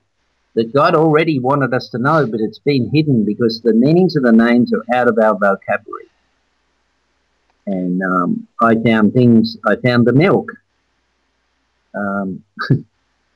that 0.54 0.72
God 0.72 0.94
already 0.94 1.38
wanted 1.38 1.72
us 1.72 1.88
to 1.90 1.98
know, 1.98 2.26
but 2.26 2.40
it's 2.40 2.58
been 2.58 2.90
hidden 2.92 3.24
because 3.24 3.60
the 3.60 3.74
meanings 3.74 4.16
of 4.16 4.22
the 4.22 4.32
names 4.32 4.72
are 4.72 4.84
out 4.94 5.08
of 5.08 5.18
our 5.18 5.34
vocabulary. 5.34 6.08
And 7.66 8.02
um, 8.02 8.48
I 8.60 8.74
found 8.76 9.12
things, 9.12 9.56
I 9.66 9.76
found 9.76 10.06
the 10.06 10.12
milk. 10.12 10.50
Um, 11.94 12.42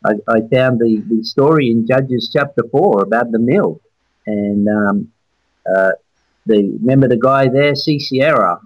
I, 0.07 0.13
I, 0.29 0.41
found 0.53 0.79
the, 0.79 1.03
the 1.09 1.25
story 1.25 1.71
in 1.71 1.87
Judges 1.87 2.31
chapter 2.33 2.63
4 2.71 3.03
about 3.03 3.33
the 3.33 3.39
milk. 3.39 3.83
And 4.27 4.69
um, 4.69 5.13
uh, 5.69 5.93
the 6.47 6.79
remember 6.81 7.09
the 7.09 7.17
guy 7.17 7.49
there, 7.49 7.75
Sisera, 7.75 8.61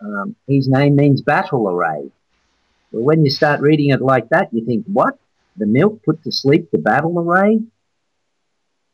um, 0.00 0.36
his 0.46 0.68
name 0.68 0.96
means 0.96 1.22
battle 1.22 1.68
array. 1.68 2.10
But 2.92 3.02
when 3.02 3.24
you 3.24 3.30
start 3.30 3.60
reading 3.60 3.90
it 3.90 4.00
like 4.00 4.28
that, 4.30 4.52
you 4.52 4.64
think, 4.64 4.84
what? 4.86 5.18
The 5.56 5.66
milk 5.66 6.02
put 6.04 6.22
to 6.24 6.32
sleep 6.32 6.70
the 6.70 6.78
battle 6.78 7.18
array? 7.18 7.60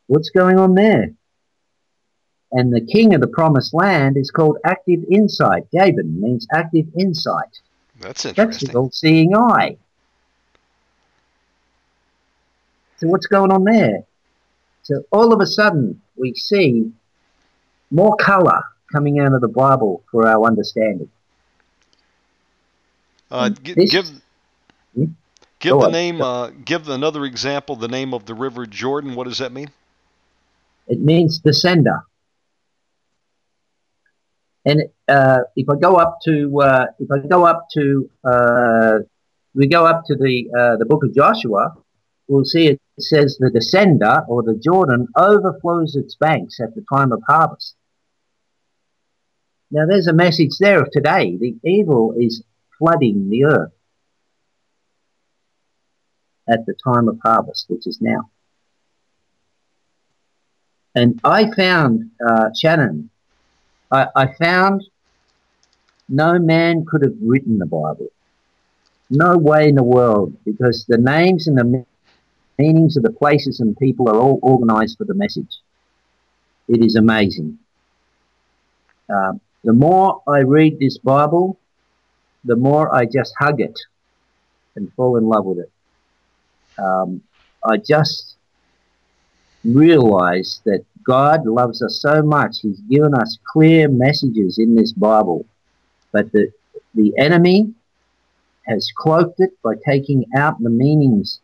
What's 0.07 0.29
going 0.29 0.59
on 0.59 0.75
there? 0.75 1.13
And 2.51 2.73
the 2.73 2.81
king 2.81 3.13
of 3.13 3.21
the 3.21 3.27
promised 3.27 3.73
land 3.73 4.17
is 4.17 4.29
called 4.29 4.57
active 4.65 4.99
insight. 5.09 5.63
Jabin 5.73 6.19
means 6.19 6.47
active 6.53 6.85
insight. 6.99 7.59
That's 7.99 8.25
interesting. 8.25 8.67
That's 8.67 8.73
called 8.73 8.93
seeing 8.93 9.35
eye. 9.35 9.77
So 13.01 13.07
what's 13.07 13.25
going 13.25 13.51
on 13.51 13.63
there? 13.63 14.03
So 14.83 15.03
all 15.11 15.33
of 15.33 15.41
a 15.41 15.47
sudden 15.47 16.01
we 16.15 16.35
see 16.35 16.91
more 17.89 18.15
color 18.15 18.61
coming 18.91 19.19
out 19.19 19.33
of 19.33 19.41
the 19.41 19.47
Bible 19.47 20.03
for 20.11 20.27
our 20.27 20.45
understanding. 20.45 21.09
Uh, 23.31 23.49
give 23.49 23.77
give, 23.89 24.05
hmm? 24.93 25.05
give 25.59 25.79
the 25.79 25.85
on. 25.85 25.91
name. 25.91 26.21
Uh, 26.21 26.51
give 26.63 26.89
another 26.89 27.25
example. 27.25 27.75
The 27.75 27.87
name 27.87 28.13
of 28.13 28.25
the 28.25 28.35
River 28.35 28.67
Jordan. 28.67 29.15
What 29.15 29.27
does 29.27 29.39
that 29.39 29.51
mean? 29.51 29.71
It 30.87 30.99
means 30.99 31.41
descender. 31.41 32.03
And 34.63 34.83
uh, 35.07 35.39
if 35.55 35.67
I 35.67 35.75
go 35.75 35.95
up 35.95 36.19
to 36.25 36.61
uh, 36.61 36.85
if 36.99 37.09
I 37.09 37.25
go 37.25 37.45
up 37.45 37.65
to 37.73 38.09
uh, 38.23 38.99
we 39.55 39.67
go 39.67 39.87
up 39.87 40.03
to 40.05 40.15
the 40.15 40.49
uh, 40.55 40.77
the 40.77 40.85
book 40.85 41.03
of 41.03 41.15
Joshua, 41.15 41.73
we'll 42.27 42.45
see 42.45 42.67
it 42.67 42.81
says 42.99 43.37
the 43.39 43.49
descender 43.49 44.27
or 44.27 44.43
the 44.43 44.55
Jordan 44.55 45.07
overflows 45.15 45.95
its 45.95 46.15
banks 46.15 46.59
at 46.59 46.75
the 46.75 46.85
time 46.93 47.11
of 47.11 47.21
harvest. 47.27 47.75
Now 49.71 49.85
there's 49.87 50.07
a 50.07 50.13
message 50.13 50.57
there 50.59 50.81
of 50.81 50.91
today. 50.91 51.37
The 51.37 51.55
evil 51.63 52.13
is 52.17 52.43
flooding 52.77 53.29
the 53.29 53.45
earth 53.45 53.71
at 56.47 56.65
the 56.65 56.75
time 56.83 57.07
of 57.07 57.19
harvest, 57.23 57.65
which 57.69 57.87
is 57.87 57.99
now. 58.01 58.29
And 60.93 61.19
I 61.23 61.49
found, 61.51 62.11
uh, 62.25 62.49
Shannon, 62.53 63.09
I, 63.91 64.07
I 64.15 64.33
found 64.33 64.83
no 66.09 66.37
man 66.37 66.85
could 66.85 67.03
have 67.03 67.15
written 67.21 67.57
the 67.57 67.65
Bible. 67.65 68.07
No 69.09 69.37
way 69.37 69.69
in 69.69 69.75
the 69.75 69.83
world, 69.83 70.35
because 70.45 70.85
the 70.87 70.97
names 70.97 71.47
and 71.47 71.57
the 71.57 71.85
meanings 72.63 72.97
of 72.97 73.03
the 73.03 73.11
places 73.23 73.59
and 73.59 73.77
people 73.77 74.09
are 74.09 74.19
all 74.23 74.39
organized 74.41 74.97
for 74.97 75.05
the 75.05 75.13
message. 75.23 75.53
It 76.67 76.83
is 76.83 76.95
amazing. 76.95 77.57
Um, 79.09 79.41
the 79.63 79.73
more 79.73 80.21
I 80.27 80.39
read 80.39 80.79
this 80.79 80.97
Bible, 80.97 81.59
the 82.43 82.55
more 82.55 82.93
I 82.99 83.05
just 83.05 83.33
hug 83.39 83.59
it 83.59 83.77
and 84.75 84.93
fall 84.95 85.17
in 85.17 85.25
love 85.33 85.45
with 85.45 85.59
it. 85.65 85.71
Um, 86.77 87.21
I 87.63 87.77
just 87.77 88.37
realize 89.63 90.61
that 90.65 90.83
God 91.03 91.45
loves 91.45 91.83
us 91.83 91.99
so 92.01 92.21
much. 92.23 92.53
He's 92.61 92.81
given 92.89 93.13
us 93.13 93.37
clear 93.53 93.87
messages 93.89 94.57
in 94.57 94.75
this 94.75 94.93
Bible, 94.93 95.45
but 96.11 96.31
the, 96.31 96.51
the 96.95 97.11
enemy 97.17 97.73
has 98.67 98.91
cloaked 98.95 99.39
it 99.39 99.51
by 99.63 99.73
taking 99.85 100.25
out 100.35 100.55
the 100.59 100.69
meanings 100.69 101.41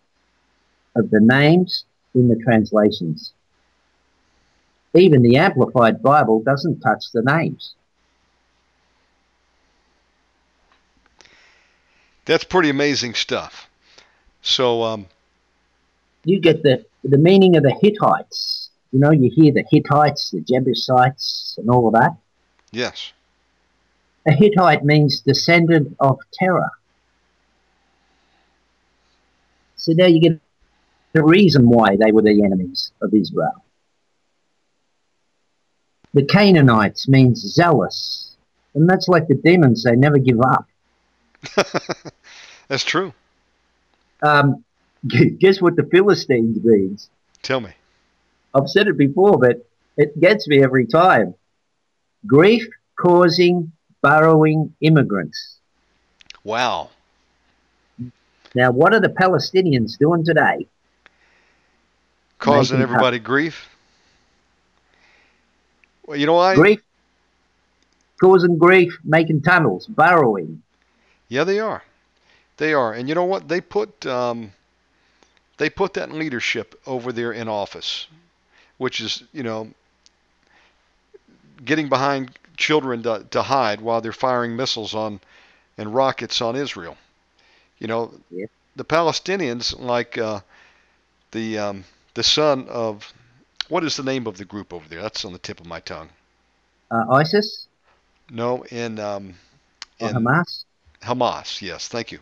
of 0.97 1.10
the 1.10 1.19
names 1.21 1.86
in 2.13 2.27
the 2.27 2.36
translations. 2.43 3.33
Even 4.93 5.21
the 5.21 5.38
Amplified 5.38 6.01
Bible 6.01 6.41
doesn't 6.41 6.79
touch 6.79 7.05
the 7.13 7.21
names. 7.21 7.75
That's 12.25 12.43
pretty 12.43 12.69
amazing 12.69 13.13
stuff. 13.13 13.69
So 14.41 14.83
um, 14.83 15.07
you 16.23 16.39
get 16.39 16.63
the 16.63 16.86
the 17.03 17.17
meaning 17.17 17.55
of 17.55 17.63
the 17.63 17.75
Hittites. 17.81 18.69
You 18.91 18.99
know, 18.99 19.12
you 19.12 19.29
hear 19.33 19.53
the 19.53 19.63
Hittites, 19.69 20.31
the 20.31 20.41
Jebusites, 20.41 21.55
and 21.57 21.69
all 21.69 21.88
of 21.88 21.93
that. 21.93 22.17
Yes. 22.71 23.13
A 24.25 24.31
Hittite 24.31 24.83
means 24.83 25.21
descendant 25.21 25.95
of 25.99 26.19
terror. 26.33 26.69
So 29.77 29.93
now 29.95 30.07
you 30.07 30.19
get 30.19 30.41
the 31.17 31.23
reason 31.23 31.67
why 31.67 31.95
they 31.95 32.12
were 32.12 32.21
the 32.21 32.43
enemies 32.43 32.91
of 33.01 33.12
Israel. 33.12 33.63
The 36.13 36.25
Canaanites 36.25 37.08
means 37.08 37.41
zealous, 37.41 38.36
and 38.75 38.88
that's 38.88 39.08
like 39.08 39.27
the 39.27 39.34
demons, 39.34 39.84
they 39.84 39.95
never 39.95 40.19
give 40.19 40.39
up. 40.39 40.67
that's 42.67 42.84
true. 42.84 43.13
Um, 44.21 44.63
guess 45.39 45.60
what 45.60 45.75
the 45.75 45.89
Philistines 45.91 46.60
means? 46.63 47.10
Tell 47.41 47.62
me. 47.62 47.71
I've 48.53 48.69
said 48.69 48.88
it 48.88 48.97
before, 48.97 49.39
but 49.39 49.67
it 49.97 50.19
gets 50.19 50.47
me 50.47 50.63
every 50.63 50.86
time. 50.86 51.34
Grief 52.27 52.67
causing 52.99 53.71
burrowing 54.03 54.75
immigrants. 54.82 55.58
Wow. 56.43 56.91
Now, 58.53 58.69
what 58.69 58.93
are 58.93 59.01
the 59.01 59.10
Palestinians 59.10 59.97
doing 59.97 60.23
today? 60.23 60.67
Causing 62.39 62.82
everybody 62.82 63.19
grief? 63.19 63.69
Well, 66.06 66.17
you 66.17 66.26
know 66.26 66.34
why? 66.34 66.56
Grief. 66.56 66.82
Causing 68.19 68.58
grief, 68.58 68.97
making 69.04 69.41
tunnels, 69.41 69.86
burrowing. 69.88 70.62
Yeah, 71.30 71.43
they 71.43 71.60
are. 71.60 71.84
They 72.58 72.73
are. 72.73 72.93
And 72.93 73.08
you 73.10 73.15
know 73.15 73.26
what? 73.26 73.47
They 73.47 73.62
put 73.62 74.06
um, 74.06 74.52
they 75.58 75.69
put 75.69 75.93
that 75.95 76.12
leadership 76.12 76.80
over 76.86 77.12
there 77.12 77.32
in 77.32 77.47
office, 77.47 78.08
which 78.78 79.02
is, 79.02 79.23
you 79.34 79.43
know, 79.43 79.69
getting 81.63 81.89
behind 81.89 82.38
children 82.58 83.04
to, 83.04 83.26
to 83.32 83.41
hide 83.41 83.82
while 83.82 84.02
they're 84.02 84.12
firing 84.12 84.56
missiles 84.56 84.95
on 84.95 85.19
and 85.78 85.93
rockets 85.93 86.41
on 86.41 86.56
Israel. 86.56 86.97
You 87.80 87.88
know, 87.88 88.13
yeah. 88.32 88.45
the 88.76 88.86
Palestinians, 88.86 89.80
like 89.80 90.17
uh, 90.17 90.41
the 91.32 91.58
um, 91.58 91.84
the 92.17 92.23
son 92.23 92.67
of 92.67 93.13
what 93.69 93.84
is 93.84 93.95
the 93.95 94.01
name 94.01 94.25
of 94.25 94.38
the 94.38 94.43
group 94.43 94.73
over 94.73 94.89
there? 94.89 95.03
That's 95.03 95.23
on 95.23 95.34
the 95.34 95.39
tip 95.39 95.60
of 95.60 95.67
my 95.67 95.80
tongue. 95.80 96.10
Uh, 96.89 97.06
ISIS. 97.12 97.67
No, 98.32 98.63
in, 98.63 98.97
um, 98.97 99.36
in 99.99 100.15
Hamas. 100.15 100.65
Hamas, 101.03 101.62
yes, 101.62 101.88
thank 101.88 102.12
you. 102.12 102.19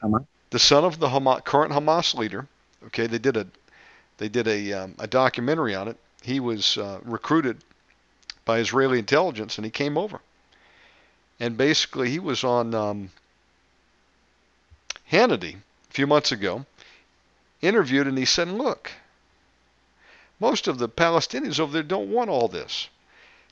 Hamas. 0.00 0.24
The 0.50 0.60
son 0.60 0.84
of 0.84 1.00
the 1.00 1.08
Hamas, 1.08 1.44
current 1.44 1.72
Hamas 1.72 2.14
leader. 2.14 2.46
Okay, 2.86 3.08
they 3.08 3.18
did 3.18 3.36
a 3.36 3.48
they 4.18 4.28
did 4.28 4.46
a 4.46 4.72
um, 4.72 4.94
a 5.00 5.08
documentary 5.08 5.74
on 5.74 5.88
it. 5.88 5.96
He 6.22 6.38
was 6.38 6.78
uh, 6.78 7.00
recruited 7.02 7.58
by 8.44 8.60
Israeli 8.60 9.00
intelligence, 9.00 9.58
and 9.58 9.64
he 9.64 9.72
came 9.72 9.98
over. 9.98 10.20
And 11.40 11.56
basically, 11.56 12.10
he 12.10 12.20
was 12.20 12.44
on 12.44 12.74
um, 12.74 13.10
Hannity 15.10 15.56
a 15.56 15.92
few 15.92 16.06
months 16.06 16.30
ago, 16.30 16.64
interviewed, 17.60 18.06
and 18.06 18.16
he 18.16 18.24
said, 18.24 18.48
"Look, 18.48 18.92
most 20.40 20.68
of 20.68 20.78
the 20.78 20.88
Palestinians 20.88 21.60
over 21.60 21.72
there 21.72 21.82
don't 21.82 22.10
want 22.10 22.30
all 22.30 22.48
this. 22.48 22.88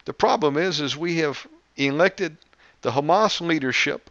The 0.04 0.12
problem 0.12 0.56
is, 0.56 0.80
is 0.80 0.96
we 0.96 1.18
have 1.18 1.46
elected 1.76 2.36
the 2.82 2.92
Hamas 2.92 3.40
leadership, 3.40 4.10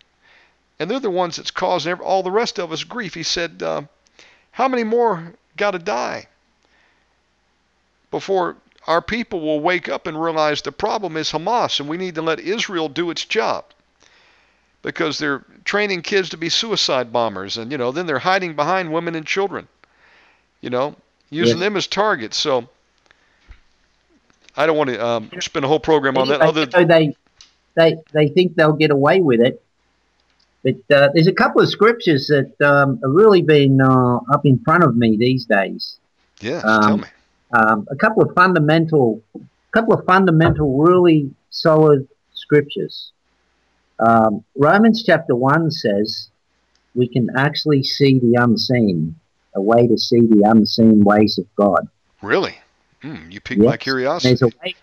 and 0.79 0.89
they're 0.89 0.99
the 0.99 1.09
ones 1.09 1.35
that's 1.35 1.51
causing 1.51 1.93
all 1.95 2.23
the 2.23 2.31
rest 2.31 2.59
of 2.59 2.71
us 2.71 2.83
grief." 2.83 3.13
He 3.13 3.23
said, 3.23 3.61
uh, 3.61 3.83
"How 4.51 4.67
many 4.67 4.83
more 4.83 5.33
got 5.55 5.71
to 5.71 5.79
die 5.79 6.27
before 8.11 8.57
our 8.85 9.01
people 9.01 9.39
will 9.39 9.59
wake 9.59 9.87
up 9.87 10.07
and 10.07 10.21
realize 10.21 10.61
the 10.61 10.71
problem 10.71 11.15
is 11.17 11.31
Hamas 11.31 11.79
and 11.79 11.87
we 11.87 11.97
need 11.97 12.15
to 12.15 12.21
let 12.21 12.39
Israel 12.39 12.89
do 12.89 13.09
its 13.09 13.25
job. 13.25 13.65
Because 14.81 15.17
they're 15.17 15.45
training 15.63 16.01
kids 16.01 16.29
to 16.29 16.37
be 16.37 16.49
suicide 16.49 17.13
bombers 17.13 17.57
and 17.57 17.71
you 17.71 17.77
know, 17.77 17.91
then 17.91 18.05
they're 18.05 18.19
hiding 18.19 18.55
behind 18.55 18.91
women 18.91 19.15
and 19.15 19.25
children. 19.25 19.67
You 20.59 20.69
know, 20.69 20.95
using 21.33 21.59
them 21.59 21.75
as 21.75 21.87
targets. 21.87 22.37
So 22.37 22.67
I 24.55 24.65
don't 24.65 24.77
want 24.77 24.89
to 24.89 25.05
um, 25.05 25.29
spend 25.39 25.65
a 25.65 25.67
whole 25.67 25.79
program 25.79 26.17
on 26.17 26.27
that. 26.29 26.41
Other 26.41 26.67
so 26.69 26.85
they 26.85 27.15
they 27.75 27.95
they 28.13 28.27
think 28.29 28.55
they'll 28.55 28.73
get 28.73 28.91
away 28.91 29.19
with 29.21 29.41
it. 29.41 29.61
But 30.63 30.95
uh, 30.95 31.09
there's 31.13 31.27
a 31.27 31.33
couple 31.33 31.61
of 31.61 31.69
scriptures 31.69 32.27
that 32.27 32.53
um, 32.65 32.99
have 33.03 33.11
really 33.11 33.41
been 33.41 33.81
uh, 33.81 34.17
up 34.31 34.45
in 34.45 34.59
front 34.63 34.83
of 34.83 34.95
me 34.95 35.17
these 35.17 35.45
days. 35.45 35.97
Yeah, 36.39 36.59
um, 36.59 36.81
tell 36.81 36.97
me 36.97 37.07
um, 37.53 37.87
a 37.91 37.95
couple 37.95 38.23
of 38.23 38.33
fundamental, 38.35 39.21
couple 39.71 39.93
of 39.93 40.05
fundamental, 40.05 40.81
really 40.81 41.31
solid 41.49 42.07
scriptures. 42.33 43.11
Um, 43.99 44.43
Romans 44.55 45.03
chapter 45.05 45.35
one 45.35 45.69
says 45.69 46.29
we 46.95 47.07
can 47.07 47.29
actually 47.37 47.83
see 47.83 48.19
the 48.19 48.35
unseen, 48.39 49.15
a 49.55 49.61
way 49.61 49.87
to 49.87 49.97
see 49.97 50.21
the 50.21 50.43
unseen 50.45 51.03
ways 51.03 51.37
of 51.37 51.45
God. 51.55 51.87
Really? 52.21 52.57
Mm, 53.03 53.31
you 53.31 53.41
piqued 53.41 53.61
yes. 53.61 53.69
my 53.69 53.77
curiosity. 53.77 54.29
There's 54.29 54.41
a 54.41 54.57
way, 54.63 54.75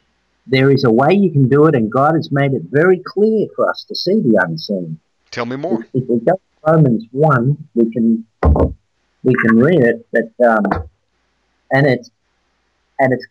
there 0.47 0.71
is 0.71 0.85
a 0.85 0.91
way 0.91 1.15
you 1.15 1.31
can 1.31 1.49
do 1.49 1.67
it, 1.67 1.75
and 1.75 1.91
God 1.91 2.15
has 2.15 2.31
made 2.31 2.53
it 2.53 2.63
very 2.71 3.01
clear 3.05 3.47
for 3.57 3.71
us 3.71 3.85
to 3.89 3.95
see 3.95 4.21
the 4.21 4.41
unseen. 4.43 4.99
Tell 5.31 5.47
me 5.47 5.57
more. 5.57 5.87
If, 5.95 6.03
if 6.03 6.09
we 6.09 6.19
go 6.21 6.33
to 6.33 6.73
Romans 6.73 7.05
one, 7.13 7.57
we 7.75 7.91
can 7.91 8.27
we 9.23 9.35
can 9.35 9.57
read 9.57 9.81
it, 9.81 10.07
but 10.13 10.47
um, 10.47 10.65
and 11.73 11.87
it's 11.87 12.11
and 12.99 13.13
it's 13.13 13.27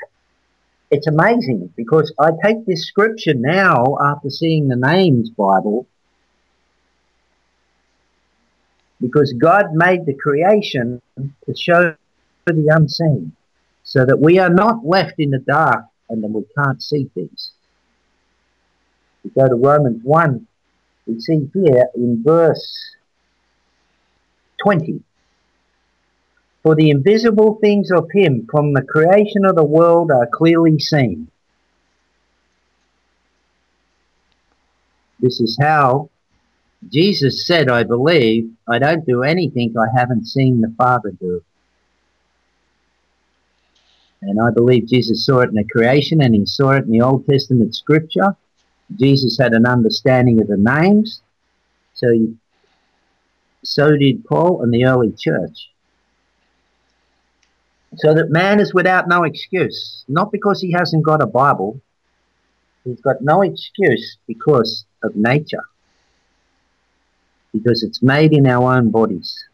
it's 0.91 1.08
amazing 1.08 1.71
because 1.75 2.13
I 2.19 2.32
take 2.43 2.65
this 2.65 2.88
scripture 2.88 3.34
now 3.36 3.97
after 4.04 4.30
seeing 4.30 4.67
the 4.67 4.75
names 4.75 5.30
Bible 5.30 5.88
because 9.02 9.34
God 9.34 9.74
made 9.74 10.06
the 10.06 10.14
creation 10.14 11.02
to 11.18 11.56
show 11.56 11.96
the 12.46 12.72
unseen 12.74 13.34
so 13.84 14.06
that 14.06 14.20
we 14.20 14.40
are 14.40 14.50
not 14.50 14.86
left 14.86 15.16
in 15.18 15.32
the 15.32 15.40
dark 15.40 15.86
and 16.10 16.24
then 16.24 16.34
we 16.34 16.44
can't 16.58 16.82
see 16.82 17.10
things. 17.14 17.52
We 19.24 19.32
go 19.32 19.48
to 19.48 19.56
Romans 19.56 20.02
1, 20.04 20.48
we 21.08 21.20
see 21.20 21.50
here 21.54 21.86
in 21.96 22.24
verse 22.24 22.96
20 24.64 25.02
for 26.64 26.76
the 26.76 26.90
invisible 26.90 27.58
things 27.62 27.90
of 27.92 28.10
him 28.14 28.48
from 28.52 28.74
the 28.74 28.82
creation 28.82 29.46
of 29.46 29.56
the 29.56 29.64
world 29.64 30.12
are 30.12 30.28
clearly 30.32 30.78
seen. 30.78 31.30
This 35.20 35.40
is 35.40 35.58
how 35.60 36.10
Jesus 36.88 37.46
said, 37.46 37.70
I 37.70 37.84
believe, 37.84 38.52
I 38.68 38.80
don't 38.80 39.06
do 39.06 39.24
anything 39.24 39.74
I 39.78 40.00
haven't 40.00 40.26
seen 40.26 40.62
the 40.62 40.74
Father 40.78 41.12
do. 41.20 41.44
And 44.22 44.39
I 44.39 44.52
believe 44.52 44.88
Jesus 44.88 45.26
saw 45.26 45.39
it 45.39 45.50
in 45.50 45.56
the 45.56 45.68
creation 45.70 46.22
and 46.22 46.36
he 46.36 46.46
saw 46.46 46.72
it 46.72 46.86
in 46.86 46.92
the 46.92 47.02
Old 47.02 47.26
Testament 47.26 47.76
scripture. 47.76 48.36
Jesus 48.96 49.38
had 49.38 49.54
an 49.54 49.65
understanding 49.65 50.42
of 50.42 50.48
the 50.48 50.58
names. 50.58 51.22
So, 51.94 52.08
so 53.63 53.96
did 53.98 54.26
Paul 54.26 54.62
and 54.63 54.74
the 54.74 54.86
early 54.86 55.13
church 55.18 55.70
so 57.98 58.13
that 58.13 58.30
man 58.30 58.60
is 58.60 58.74
without 58.74 59.08
no 59.08 59.24
excuse, 59.24 60.04
not 60.08 60.32
because 60.32 60.62
he 60.62 60.72
hasn't 60.72 61.06
got 61.06 61.22
a 61.22 61.26
Bible, 61.26 61.82
he's 62.84 63.02
got 63.02 63.18
no 63.22 63.42
excuse 63.42 64.18
because 64.28 64.86
of 65.04 65.15
nature, 65.15 65.63
because 67.54 67.83
it's 67.83 68.02
made 68.02 68.33
in 68.33 68.45
our 68.45 68.75
own 68.75 68.91
bodies. 68.91 69.45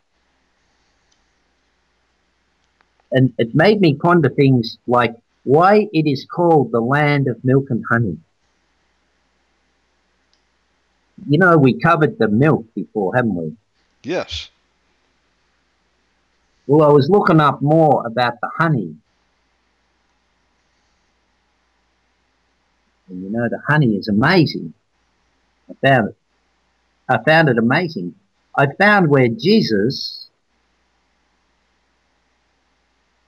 And 3.11 3.33
it 3.37 3.55
made 3.55 3.79
me 3.79 3.95
ponder 3.95 4.29
things 4.29 4.77
like 4.87 5.15
why 5.43 5.87
it 5.93 6.07
is 6.07 6.25
called 6.25 6.71
the 6.71 6.81
land 6.81 7.27
of 7.27 7.43
milk 7.45 7.67
and 7.69 7.83
honey. 7.89 8.17
You 11.29 11.37
know, 11.37 11.57
we 11.57 11.79
covered 11.79 12.17
the 12.19 12.27
milk 12.27 12.65
before, 12.75 13.15
haven't 13.15 13.35
we? 13.35 13.55
Yes. 14.03 14.49
Well, 16.67 16.87
I 16.87 16.91
was 16.91 17.09
looking 17.09 17.39
up 17.39 17.61
more 17.61 18.05
about 18.05 18.41
the 18.41 18.49
honey. 18.57 18.95
And 23.07 23.23
you 23.23 23.29
know, 23.29 23.47
the 23.47 23.61
honey 23.67 23.95
is 23.95 24.07
amazing. 24.07 24.73
I 25.69 25.73
found 25.87 26.09
it. 26.09 26.15
I 27.07 27.19
found 27.23 27.49
it 27.49 27.57
amazing. 27.57 28.15
I 28.57 28.67
found 28.79 29.09
where 29.09 29.27
Jesus 29.27 30.29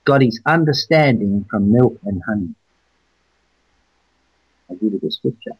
got 0.04 0.22
his 0.22 0.40
understanding 0.46 1.44
from 1.50 1.70
milk 1.70 1.98
and 2.04 2.22
honey. 2.26 2.54
I'll 4.68 4.76
give 4.76 4.92
you 4.92 5.00
the 5.00 5.10
scripture. 5.10 5.52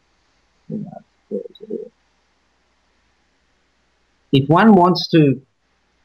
If 4.31 4.49
one 4.49 4.73
wants 4.73 5.07
to 5.09 5.41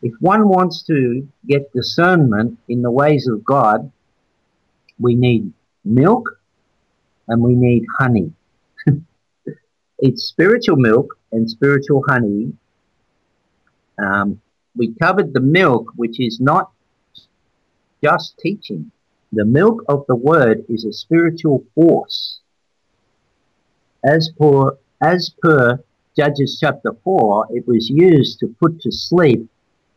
if 0.02 0.12
one 0.20 0.48
wants 0.48 0.82
to 0.84 1.26
get 1.46 1.72
discernment 1.72 2.58
in 2.68 2.82
the 2.82 2.90
ways 2.90 3.26
of 3.26 3.42
God, 3.42 3.90
we 4.98 5.14
need 5.14 5.52
milk 5.84 6.38
and 7.26 7.42
we 7.42 7.54
need 7.54 7.84
honey. 7.98 8.32
it's 9.98 10.24
spiritual 10.24 10.76
milk 10.76 11.16
and 11.34 11.50
spiritual 11.50 12.04
honey. 12.08 12.52
Um, 13.98 14.40
we 14.76 14.94
covered 14.94 15.32
the 15.32 15.40
milk, 15.40 15.92
which 15.96 16.20
is 16.20 16.40
not 16.40 16.70
just 18.02 18.38
teaching. 18.38 18.90
The 19.32 19.44
milk 19.44 19.84
of 19.88 20.04
the 20.06 20.14
word 20.14 20.64
is 20.68 20.84
a 20.84 20.92
spiritual 20.92 21.64
force. 21.74 22.40
As 24.04 24.30
per, 24.38 24.78
as 25.02 25.34
per 25.42 25.82
Judges 26.16 26.58
chapter 26.60 26.92
4, 27.02 27.48
it 27.50 27.66
was 27.66 27.90
used 27.90 28.38
to 28.38 28.54
put 28.60 28.80
to 28.82 28.92
sleep 28.92 29.48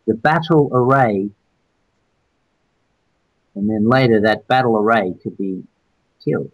the 0.08 0.16
battle 0.16 0.70
array, 0.74 1.30
and 3.54 3.70
then 3.70 3.88
later 3.88 4.22
that 4.22 4.48
battle 4.48 4.78
array 4.78 5.14
could 5.22 5.38
be 5.38 5.64
killed. 6.24 6.52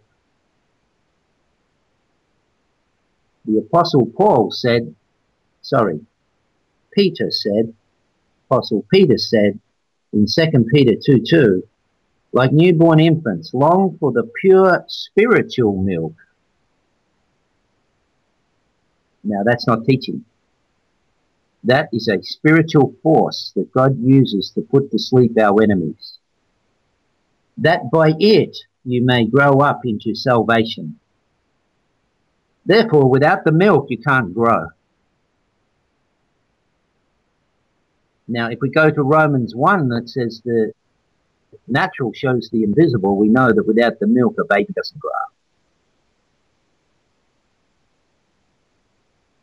The 3.44 3.58
Apostle 3.58 4.06
Paul 4.06 4.50
said, 4.50 4.94
sorry, 5.60 6.00
Peter 6.92 7.30
said, 7.30 7.74
Apostle 8.48 8.84
Peter 8.90 9.18
said 9.18 9.58
in 10.12 10.26
2 10.26 10.64
Peter 10.72 10.94
2 11.04 11.22
2, 11.28 11.68
like 12.32 12.52
newborn 12.52 13.00
infants, 13.00 13.52
long 13.52 13.96
for 13.98 14.12
the 14.12 14.30
pure 14.40 14.84
spiritual 14.88 15.82
milk. 15.82 16.14
Now 19.22 19.42
that's 19.44 19.66
not 19.66 19.84
teaching. 19.84 20.24
That 21.64 21.88
is 21.92 22.08
a 22.08 22.22
spiritual 22.22 22.94
force 23.02 23.52
that 23.56 23.72
God 23.72 23.98
uses 23.98 24.50
to 24.54 24.60
put 24.60 24.90
to 24.90 24.98
sleep 24.98 25.38
our 25.38 25.62
enemies. 25.62 26.18
That 27.56 27.90
by 27.90 28.12
it 28.18 28.56
you 28.84 29.04
may 29.04 29.26
grow 29.26 29.60
up 29.60 29.80
into 29.84 30.14
salvation. 30.14 30.98
Therefore, 32.66 33.10
without 33.10 33.44
the 33.44 33.52
milk, 33.52 33.86
you 33.90 33.98
can't 33.98 34.34
grow. 34.34 34.68
Now, 38.26 38.48
if 38.48 38.58
we 38.60 38.70
go 38.70 38.90
to 38.90 39.02
Romans 39.02 39.54
1 39.54 39.88
that 39.90 40.08
says 40.08 40.40
the 40.44 40.72
natural 41.68 42.12
shows 42.14 42.48
the 42.50 42.62
invisible, 42.62 43.16
we 43.16 43.28
know 43.28 43.52
that 43.52 43.66
without 43.66 44.00
the 44.00 44.06
milk, 44.06 44.36
a 44.40 44.44
baby 44.48 44.72
doesn't 44.72 44.98
grow. 44.98 45.10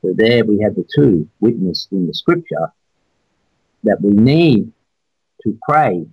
So 0.01 0.13
there 0.15 0.43
we 0.43 0.61
have 0.61 0.75
the 0.75 0.87
two 0.95 1.29
witnessed 1.39 1.91
in 1.91 2.07
the 2.07 2.13
scripture 2.13 2.71
that 3.83 4.01
we 4.01 4.11
need 4.11 4.71
to 5.43 5.57
pray 5.67 6.07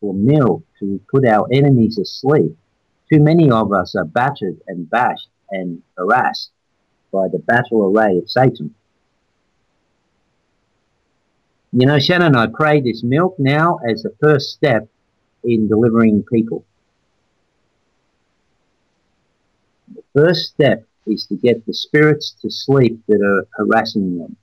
for 0.00 0.12
milk 0.12 0.64
to 0.80 1.00
put 1.08 1.24
our 1.24 1.46
enemies 1.52 1.98
asleep. 1.98 2.56
Too 3.12 3.20
many 3.20 3.48
of 3.48 3.72
us 3.72 3.94
are 3.94 4.04
battered 4.04 4.60
and 4.66 4.90
bashed 4.90 5.28
and 5.50 5.82
harassed 5.96 6.50
by 7.12 7.28
the 7.28 7.38
battle 7.38 7.84
array 7.86 8.18
of 8.18 8.30
Satan. 8.30 8.74
You 11.72 11.86
know, 11.86 11.98
Shannon, 11.98 12.34
I 12.34 12.46
pray 12.46 12.80
this 12.80 13.02
milk 13.02 13.36
now 13.38 13.78
as 13.88 14.02
the 14.02 14.14
first 14.20 14.50
step 14.50 14.88
in 15.44 15.68
delivering 15.68 16.22
people. 16.22 16.64
The 19.94 20.02
first 20.14 20.48
step 20.48 20.86
is 21.06 21.26
to 21.26 21.36
get 21.36 21.64
the 21.66 21.74
spirits 21.74 22.34
to 22.42 22.50
sleep 22.50 23.00
that 23.08 23.20
are 23.22 23.46
harassing 23.56 24.18
them. 24.18 24.36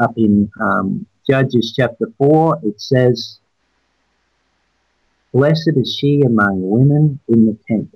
Up 0.00 0.16
in 0.16 0.50
um, 0.60 1.06
Judges 1.28 1.72
chapter 1.74 2.12
4, 2.18 2.60
it 2.64 2.80
says, 2.80 3.38
Blessed 5.36 5.72
is 5.76 5.94
she 5.94 6.22
among 6.22 6.62
women 6.62 7.20
in 7.28 7.44
the 7.44 7.58
tent. 7.68 7.94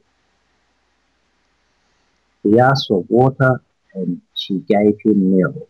He 2.42 2.58
asked 2.58 2.88
for 2.88 3.02
water, 3.08 3.62
and 3.94 4.20
she 4.34 4.58
gave 4.58 4.98
him 5.02 5.38
milk. 5.38 5.66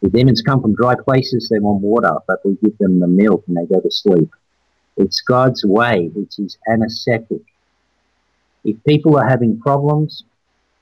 The 0.00 0.10
demons 0.10 0.42
come 0.42 0.62
from 0.62 0.76
dry 0.76 0.94
places, 0.94 1.48
they 1.48 1.58
want 1.58 1.82
water, 1.82 2.12
but 2.28 2.38
we 2.44 2.56
give 2.62 2.78
them 2.78 3.00
the 3.00 3.08
milk 3.08 3.42
and 3.48 3.56
they 3.56 3.66
go 3.66 3.80
to 3.80 3.90
sleep. 3.90 4.30
It's 4.96 5.20
God's 5.20 5.64
way, 5.64 6.12
it's 6.14 6.36
His 6.36 6.56
anesthetic. 6.70 7.42
If 8.64 8.76
people 8.84 9.16
are 9.16 9.28
having 9.28 9.58
problems, 9.58 10.22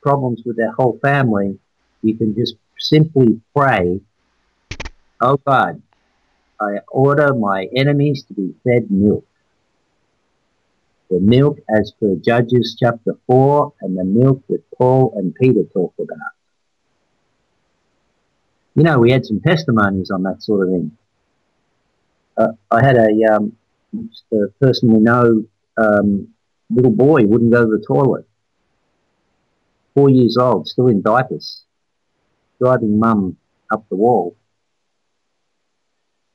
problems 0.02 0.42
with 0.44 0.58
their 0.58 0.72
whole 0.72 0.98
family, 1.00 1.58
you 2.02 2.14
can 2.14 2.34
just 2.34 2.56
simply 2.78 3.40
pray, 3.56 4.02
Oh 5.22 5.38
God, 5.38 5.80
I 6.62 6.78
order 6.88 7.34
my 7.34 7.68
enemies 7.74 8.24
to 8.24 8.34
be 8.34 8.54
fed 8.64 8.90
milk. 8.90 9.26
The 11.10 11.20
milk 11.20 11.58
as 11.68 11.92
per 11.98 12.14
Judges 12.16 12.76
chapter 12.78 13.18
4 13.26 13.72
and 13.82 13.98
the 13.98 14.04
milk 14.04 14.42
that 14.48 14.62
Paul 14.76 15.12
and 15.16 15.34
Peter 15.34 15.64
talked 15.72 15.98
about. 15.98 16.32
You 18.74 18.84
know, 18.84 18.98
we 18.98 19.10
had 19.10 19.26
some 19.26 19.40
testimonies 19.40 20.10
on 20.10 20.22
that 20.22 20.42
sort 20.42 20.66
of 20.66 20.72
thing. 20.72 20.96
Uh, 22.36 22.52
I 22.70 22.82
had 22.82 22.96
a 22.96 23.34
um, 23.34 23.52
the 24.30 24.52
person 24.60 24.92
we 24.92 25.00
know, 25.00 25.44
um, 25.76 26.28
little 26.70 26.90
boy, 26.90 27.24
wouldn't 27.26 27.52
go 27.52 27.64
to 27.64 27.70
the 27.70 27.84
toilet. 27.86 28.26
Four 29.94 30.08
years 30.08 30.38
old, 30.38 30.66
still 30.68 30.86
in 30.86 31.02
diapers, 31.02 31.64
driving 32.58 32.98
mum 32.98 33.36
up 33.70 33.86
the 33.90 33.96
wall. 33.96 34.36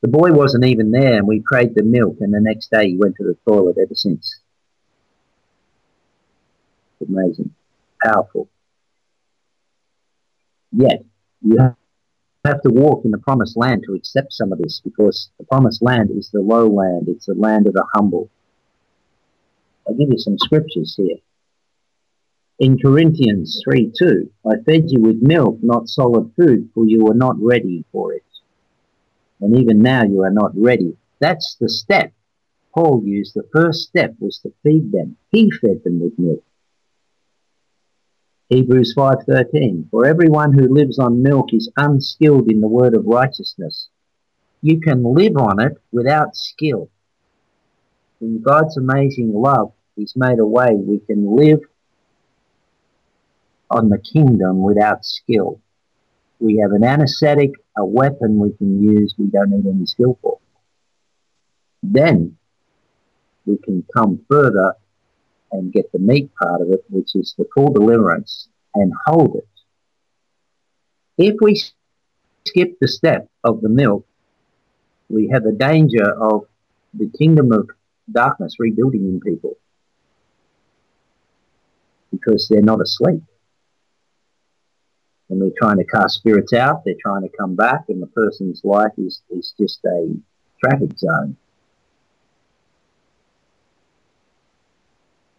The 0.02 0.08
boy 0.08 0.32
wasn't 0.32 0.66
even 0.66 0.92
there, 0.92 1.18
and 1.18 1.28
we 1.28 1.42
prayed 1.46 1.74
the 1.74 1.84
milk, 1.84 2.18
and 2.20 2.34
the 2.34 2.40
next 2.40 2.70
day 2.70 2.90
he 2.90 2.98
went 2.98 3.16
to 3.18 3.24
the 3.24 3.38
toilet 3.48 3.78
ever 3.82 3.96
since. 3.96 4.40
Amazing. 7.02 7.54
Powerful. 8.04 8.50
Yet, 10.72 11.04
you 11.42 11.58
have 12.46 12.62
to 12.62 12.70
walk 12.70 13.06
in 13.06 13.12
the 13.12 13.18
promised 13.18 13.58
land 13.58 13.84
to 13.86 13.94
accept 13.94 14.34
some 14.34 14.52
of 14.52 14.60
this 14.60 14.82
because 14.84 15.32
the 15.40 15.46
promised 15.46 15.82
land 15.82 16.12
is 16.12 16.30
the 16.32 16.42
low 16.42 16.68
land. 16.68 17.08
It's 17.10 17.26
the 17.26 17.34
land 17.34 17.68
of 17.68 17.74
the 17.74 17.86
humble. 17.94 18.30
I'll 19.88 19.96
give 19.96 20.10
you 20.12 20.20
some 20.20 20.38
scriptures 20.38 20.96
here. 20.96 21.18
In 22.60 22.78
Corinthians 22.78 23.62
3 23.64 23.92
2, 23.98 24.32
I 24.46 24.56
fed 24.66 24.86
you 24.88 25.02
with 25.02 25.22
milk, 25.22 25.60
not 25.62 25.88
solid 25.88 26.32
food, 26.36 26.70
for 26.74 26.86
you 26.86 27.04
were 27.04 27.14
not 27.14 27.36
ready 27.40 27.86
for 27.92 28.14
it. 28.14 28.24
And 29.42 29.58
even 29.60 29.82
now 29.82 30.04
you 30.04 30.24
are 30.24 30.32
not 30.32 30.52
ready. 30.56 30.98
That's 31.20 31.56
the 31.60 31.70
step. 31.70 32.12
Paul 32.74 33.04
used 33.06 33.34
the 33.34 33.48
first 33.54 33.88
step 33.88 34.16
was 34.20 34.40
to 34.40 34.54
feed 34.64 34.92
them. 34.92 35.18
He 35.30 35.52
fed 35.52 35.84
them 35.84 36.00
with 36.00 36.18
milk. 36.18 36.44
Hebrews 38.50 38.94
5:13 38.96 39.90
For 39.92 40.06
everyone 40.06 40.54
who 40.54 40.74
lives 40.74 41.00
on 41.00 41.22
milk 41.22 41.54
is 41.54 41.72
unskilled 41.76 42.50
in 42.50 42.62
the 42.62 42.68
word 42.68 42.96
of 42.96 43.06
righteousness. 43.06 43.90
You 44.62 44.80
can 44.80 45.04
live 45.04 45.36
on 45.38 45.60
it 45.60 45.78
without 45.92 46.36
skill. 46.36 46.90
In 48.22 48.42
God's 48.42 48.78
amazing 48.78 49.34
love, 49.34 49.74
He's 49.96 50.14
made 50.16 50.40
a 50.40 50.46
way 50.46 50.76
we 50.76 51.00
can 51.00 51.36
live 51.36 51.62
on 53.70 53.90
the 53.90 53.98
kingdom 53.98 54.62
without 54.62 55.04
skill. 55.04 55.60
We 56.40 56.58
have 56.58 56.72
an 56.72 56.84
anesthetic, 56.84 57.52
a 57.76 57.86
weapon 57.86 58.40
we 58.40 58.52
can 58.52 58.82
use 58.82 59.16
we 59.18 59.28
don't 59.28 59.50
need 59.50 59.66
any 59.66 59.86
skill 59.86 60.18
for. 60.22 60.40
Then 61.82 62.38
we 63.46 63.58
can 63.58 63.84
come 63.96 64.20
further 64.30 64.74
and 65.52 65.72
get 65.72 65.92
the 65.92 66.00
meat 66.00 66.32
part 66.36 66.62
of 66.62 66.70
it, 66.72 66.84
which 66.90 67.16
is 67.16 67.34
the 67.38 67.46
full 67.56 67.72
deliverance, 67.72 68.50
and 68.76 68.92
hold 69.06 69.38
it. 69.38 69.48
If 71.18 71.36
we 71.42 71.62
skip 72.46 72.78
the 72.80 72.88
step 72.88 73.30
of 73.44 73.62
the 73.62 73.70
milk, 73.70 74.06
we 75.10 75.30
have 75.32 75.46
a 75.46 75.52
danger 75.52 76.06
of 76.06 76.46
the 76.94 77.10
kingdom 77.18 77.52
of 77.52 77.70
darkness 78.12 78.56
rebuilding 78.60 79.02
in 79.02 79.20
people 79.20 79.58
because 82.12 82.48
they're 82.50 82.62
not 82.62 82.82
asleep. 82.82 83.22
And 85.30 85.42
we're 85.42 85.52
trying 85.58 85.78
to 85.78 85.84
cast 85.84 86.16
spirits 86.16 86.54
out, 86.54 86.84
they're 86.86 86.96
trying 87.02 87.24
to 87.24 87.38
come 87.38 87.56
back, 87.56 87.86
and 87.90 88.02
the 88.02 88.08
person's 88.08 88.62
life 88.64 88.94
is, 88.98 89.22
is 89.30 89.54
just 89.60 89.84
a 89.86 90.14
traffic 90.64 90.98
zone. 90.98 91.36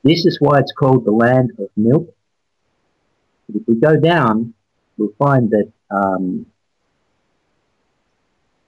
This 0.04 0.26
is 0.26 0.38
why 0.40 0.58
it's 0.60 0.72
called 0.72 1.04
the 1.04 1.10
land 1.10 1.52
of 1.58 1.68
milk. 1.76 2.14
If 3.54 3.62
we 3.66 3.74
go 3.76 3.98
down, 3.98 4.54
we'll 4.96 5.14
find 5.18 5.50
that 5.50 5.72
um, 5.90 6.46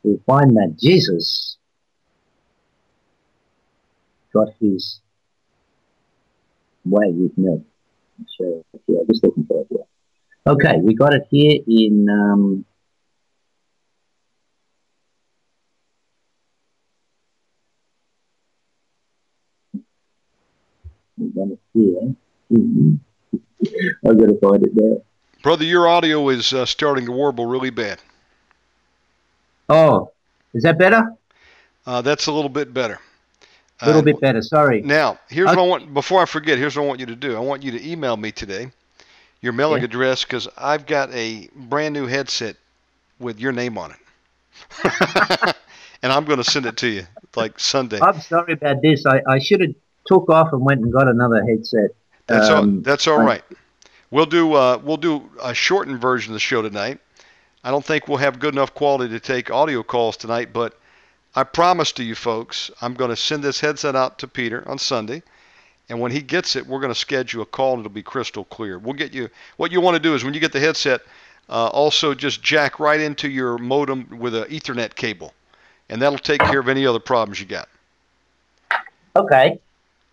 we'll 0.03 0.21
find 0.27 0.57
that 0.57 0.77
Jesus 0.79 1.59
got 4.33 4.49
his 4.61 5.01
way 6.85 7.12
with 7.12 7.37
milk. 7.37 7.62
So, 8.39 8.64
yeah, 8.87 9.01
just 9.07 9.23
looking 9.23 9.45
for 9.45 9.62
it. 9.62 9.66
Yeah. 9.71 9.89
Okay, 10.47 10.76
we 10.82 10.95
got 10.95 11.12
it 11.12 11.26
here 11.30 11.61
in 11.66 12.09
um, 12.09 12.64
here. 21.74 22.14
Mm-hmm. 22.53 22.95
Going 24.05 24.18
to 24.18 24.38
find 24.41 24.64
it 24.64 24.70
now. 24.74 25.03
Brother, 25.43 25.64
your 25.64 25.88
audio 25.88 26.28
is 26.28 26.53
uh, 26.53 26.66
starting 26.66 27.07
to 27.07 27.12
warble 27.12 27.47
really 27.47 27.70
bad. 27.70 28.01
Oh, 29.68 30.11
is 30.55 30.62
that 30.64 30.78
better? 30.78 31.14
Uh, 31.86 32.03
that's 32.03 32.26
a 32.26 32.32
little 32.32 32.49
bit 32.49 32.74
better. 32.74 32.99
A 33.80 33.86
little 33.86 34.03
Uh, 34.03 34.05
bit 34.05 34.20
better. 34.20 34.43
Sorry. 34.43 34.82
Now, 34.82 35.18
here's 35.28 35.49
Okay. 35.49 35.57
what 35.57 35.64
I 35.64 35.68
want. 35.68 35.95
Before 35.95 36.20
I 36.20 36.26
forget, 36.26 36.59
here's 36.59 36.76
what 36.76 36.84
I 36.84 36.86
want 36.86 37.01
you 37.01 37.07
to 37.07 37.16
do. 37.16 37.36
I 37.36 37.41
want 37.41 37.62
you 37.62 37.70
to 37.72 37.91
email 37.91 38.16
me 38.16 38.32
today 38.32 38.70
your 39.43 39.53
mailing 39.53 39.80
Yeah. 39.80 39.86
address 39.86 40.24
because 40.24 40.49
I've 40.57 40.86
got 40.86 41.12
a 41.12 41.49
brand 41.55 41.95
new 41.95 42.07
headset 42.07 42.57
with 43.18 43.38
your 43.41 43.53
name 43.53 43.78
on 43.78 43.93
it, 43.93 43.97
and 46.03 46.12
I'm 46.12 46.24
going 46.24 46.38
to 46.43 46.45
send 46.51 46.66
it 46.66 46.76
to 46.78 46.88
you 46.88 47.07
like 47.36 47.59
Sunday. 47.59 47.99
I'm 48.01 48.20
sorry 48.20 48.55
about 48.55 48.82
this. 48.82 49.05
I, 49.07 49.22
I 49.26 49.38
should 49.38 49.61
have 49.61 49.74
took 50.07 50.28
off 50.30 50.53
and 50.53 50.62
went 50.62 50.80
and 50.80 50.93
got 50.93 51.09
another 51.09 51.45
headset. 51.45 51.91
That's 52.26 52.49
all. 52.49 52.62
Um, 52.62 52.82
That's 52.82 53.07
all 53.07 53.18
right. 53.22 53.43
We'll 54.11 54.26
do. 54.26 54.55
Uh, 54.55 54.80
we'll 54.82 54.97
do 54.97 55.28
a 55.43 55.55
shortened 55.55 56.01
version 56.01 56.32
of 56.32 56.34
the 56.34 56.41
show 56.41 56.62
tonight. 56.62 56.99
I 57.62 57.70
don't 57.70 57.84
think 57.84 58.09
we'll 58.09 58.18
have 58.18 58.38
good 58.38 58.55
enough 58.55 58.74
quality 58.74 59.12
to 59.12 59.20
take 59.20 59.51
audio 59.51 59.82
calls 59.82 60.16
tonight, 60.16 60.53
but 60.53 60.78
I 61.36 61.45
promise 61.45 61.93
to 61.93 62.03
you 62.05 62.14
folks, 62.14 62.70
I'm 62.80 62.95
going 62.95 63.11
to 63.11 63.16
send 63.16 63.45
this 63.45 63.61
headset 63.61 63.95
out 63.95 64.18
to 64.20 64.28
Peter 64.28 64.66
on 64.68 64.78
Sunday, 64.78 65.22
and 65.91 66.01
when 66.01 66.11
he 66.12 66.22
gets 66.22 66.57
it, 66.57 66.66
we're 66.66 66.80
going 66.80 66.93
to 66.93 66.99
schedule 66.99 67.43
a 67.43 67.47
call 67.47 67.74
and 67.74 67.80
it'll 67.80 67.93
be 67.93 68.03
crystal 68.03 68.45
clear. 68.45 68.78
We'll 68.78 68.95
get 68.95 69.12
you. 69.12 69.28
What 69.59 69.72
you 69.72 69.80
want 69.80 69.97
to 69.97 70.03
do 70.03 70.14
is 70.14 70.24
when 70.24 70.32
you 70.32 70.41
get 70.41 70.53
the 70.53 70.61
headset, 70.61 71.03
uh, 71.49 71.66
also 71.66 72.14
just 72.14 72.43
jack 72.43 72.80
right 72.80 73.01
into 73.01 73.28
your 73.28 73.59
modem 73.59 74.07
with 74.18 74.34
an 74.34 74.45
Ethernet 74.45 74.95
cable, 74.95 75.34
and 75.88 76.01
that'll 76.01 76.18
take 76.18 76.41
care 76.41 76.61
of 76.61 76.68
any 76.68 76.86
other 76.86 77.01
problems 77.01 77.41
you 77.41 77.47
got. 77.47 77.68
Okay. 79.16 79.59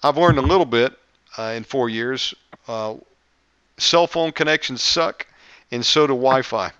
I've 0.03 0.17
learned 0.17 0.39
a 0.39 0.41
little 0.41 0.65
bit 0.65 0.97
uh, 1.37 1.53
in 1.55 1.63
four 1.63 1.89
years. 1.89 2.33
Uh, 2.67 2.95
cell 3.77 4.07
phone 4.07 4.31
connections 4.31 4.81
suck, 4.81 5.25
and 5.71 5.85
so 5.85 6.07
do 6.07 6.13
Wi-Fi. 6.13 6.71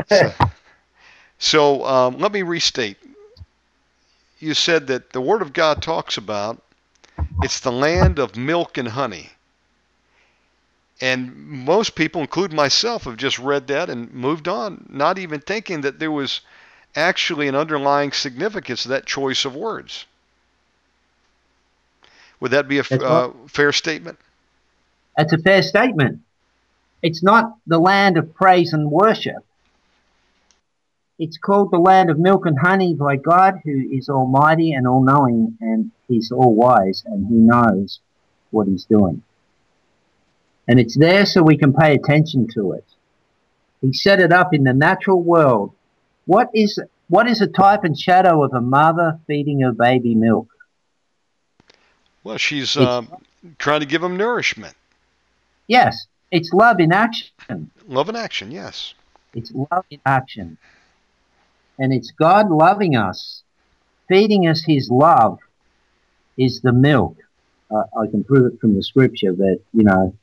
so 0.08 0.32
so, 1.38 1.84
um, 1.84 2.18
let 2.18 2.32
me 2.32 2.42
restate. 2.42 2.96
You 4.46 4.54
said 4.54 4.86
that 4.86 5.10
the 5.10 5.20
Word 5.20 5.42
of 5.42 5.52
God 5.52 5.82
talks 5.82 6.16
about 6.16 6.62
it's 7.42 7.58
the 7.58 7.72
land 7.72 8.20
of 8.20 8.36
milk 8.36 8.78
and 8.78 8.86
honey. 8.86 9.30
And 11.00 11.36
most 11.36 11.96
people, 11.96 12.20
including 12.20 12.56
myself, 12.56 13.04
have 13.04 13.16
just 13.16 13.40
read 13.40 13.66
that 13.66 13.90
and 13.90 14.12
moved 14.14 14.46
on, 14.46 14.86
not 14.88 15.18
even 15.18 15.40
thinking 15.40 15.80
that 15.80 15.98
there 15.98 16.12
was 16.12 16.42
actually 16.94 17.48
an 17.48 17.56
underlying 17.56 18.12
significance 18.12 18.84
to 18.84 18.88
that 18.90 19.04
choice 19.04 19.44
of 19.44 19.56
words. 19.56 20.06
Would 22.38 22.52
that 22.52 22.68
be 22.68 22.78
a 22.78 22.82
uh, 22.82 23.32
fair 23.48 23.72
statement? 23.72 24.16
That's 25.16 25.32
a 25.32 25.38
fair 25.38 25.62
statement. 25.62 26.20
It's 27.02 27.22
not 27.22 27.56
the 27.66 27.80
land 27.80 28.16
of 28.16 28.32
praise 28.32 28.72
and 28.72 28.92
worship. 28.92 29.44
It's 31.18 31.38
called 31.38 31.70
the 31.70 31.78
land 31.78 32.10
of 32.10 32.18
milk 32.18 32.44
and 32.44 32.58
honey 32.58 32.94
by 32.94 33.16
God, 33.16 33.60
who 33.64 33.88
is 33.90 34.08
almighty 34.08 34.72
and 34.72 34.86
all 34.86 35.02
knowing, 35.02 35.56
and 35.60 35.90
he's 36.08 36.30
all 36.30 36.54
wise, 36.54 37.04
and 37.06 37.26
he 37.26 37.34
knows 37.34 38.00
what 38.50 38.68
he's 38.68 38.84
doing. 38.84 39.22
And 40.68 40.78
it's 40.78 40.96
there 40.96 41.24
so 41.24 41.42
we 41.42 41.56
can 41.56 41.72
pay 41.72 41.94
attention 41.94 42.48
to 42.54 42.72
it. 42.72 42.84
He 43.80 43.92
set 43.92 44.20
it 44.20 44.32
up 44.32 44.52
in 44.52 44.64
the 44.64 44.72
natural 44.72 45.22
world. 45.22 45.72
What 46.26 46.50
is 46.52 46.78
what 47.08 47.28
is 47.28 47.40
a 47.40 47.46
type 47.46 47.84
and 47.84 47.96
shadow 47.96 48.42
of 48.42 48.52
a 48.52 48.60
mother 48.60 49.20
feeding 49.26 49.60
her 49.60 49.72
baby 49.72 50.14
milk? 50.14 50.48
Well, 52.24 52.38
she's 52.38 52.76
um, 52.76 53.08
trying 53.58 53.80
to 53.80 53.86
give 53.86 54.02
him 54.02 54.16
nourishment. 54.16 54.74
Yes, 55.68 56.06
it's 56.32 56.52
love 56.52 56.80
in 56.80 56.92
action. 56.92 57.70
Love 57.86 58.08
in 58.08 58.16
action, 58.16 58.50
yes. 58.50 58.94
It's 59.34 59.52
love 59.52 59.84
in 59.90 60.00
action. 60.04 60.58
And 61.78 61.92
it's 61.92 62.10
God 62.10 62.50
loving 62.50 62.96
us, 62.96 63.42
feeding 64.08 64.46
us 64.48 64.64
His 64.66 64.90
love 64.90 65.38
is 66.38 66.60
the 66.60 66.72
milk. 66.72 67.16
Uh, 67.70 67.82
I 67.98 68.06
can 68.10 68.24
prove 68.24 68.52
it 68.52 68.60
from 68.60 68.74
the 68.74 68.82
scripture 68.82 69.32
that, 69.32 69.60
you 69.72 69.84
know. 69.84 70.16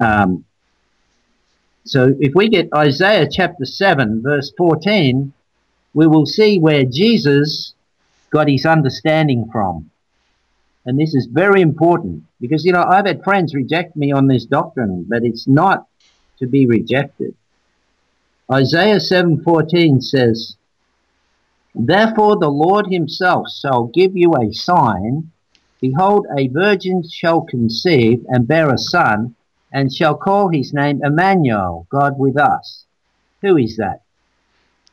Um, 0.00 0.44
so 1.84 2.14
if 2.20 2.34
we 2.34 2.48
get 2.48 2.68
Isaiah 2.74 3.26
chapter 3.30 3.64
7, 3.64 4.22
verse 4.22 4.52
14, 4.58 5.32
we 5.94 6.06
will 6.06 6.26
see 6.26 6.58
where 6.58 6.84
Jesus 6.84 7.72
got 8.30 8.48
his 8.48 8.66
understanding 8.66 9.48
from. 9.50 9.90
And 10.84 10.98
this 10.98 11.14
is 11.14 11.26
very 11.30 11.60
important 11.60 12.24
because, 12.40 12.64
you 12.64 12.72
know, 12.72 12.82
I've 12.82 13.06
had 13.06 13.24
friends 13.24 13.54
reject 13.54 13.96
me 13.96 14.12
on 14.12 14.26
this 14.26 14.44
doctrine, 14.44 15.06
but 15.08 15.22
it's 15.22 15.48
not 15.48 15.86
to 16.38 16.46
be 16.46 16.66
rejected. 16.66 17.34
Isaiah 18.50 18.96
7:14 18.96 20.02
says, 20.02 20.56
Therefore 21.74 22.38
the 22.38 22.50
Lord 22.50 22.86
himself 22.90 23.46
shall 23.50 23.86
give 23.86 24.16
you 24.16 24.34
a 24.34 24.52
sign, 24.52 25.30
behold 25.80 26.26
a 26.36 26.48
virgin 26.48 27.02
shall 27.08 27.42
conceive 27.42 28.24
and 28.28 28.48
bear 28.48 28.72
a 28.72 28.78
son, 28.78 29.36
and 29.70 29.92
shall 29.92 30.16
call 30.16 30.48
his 30.48 30.72
name 30.72 31.00
Emmanuel, 31.04 31.86
God 31.90 32.18
with 32.18 32.38
us. 32.38 32.86
Who 33.42 33.58
is 33.58 33.76
that? 33.76 34.00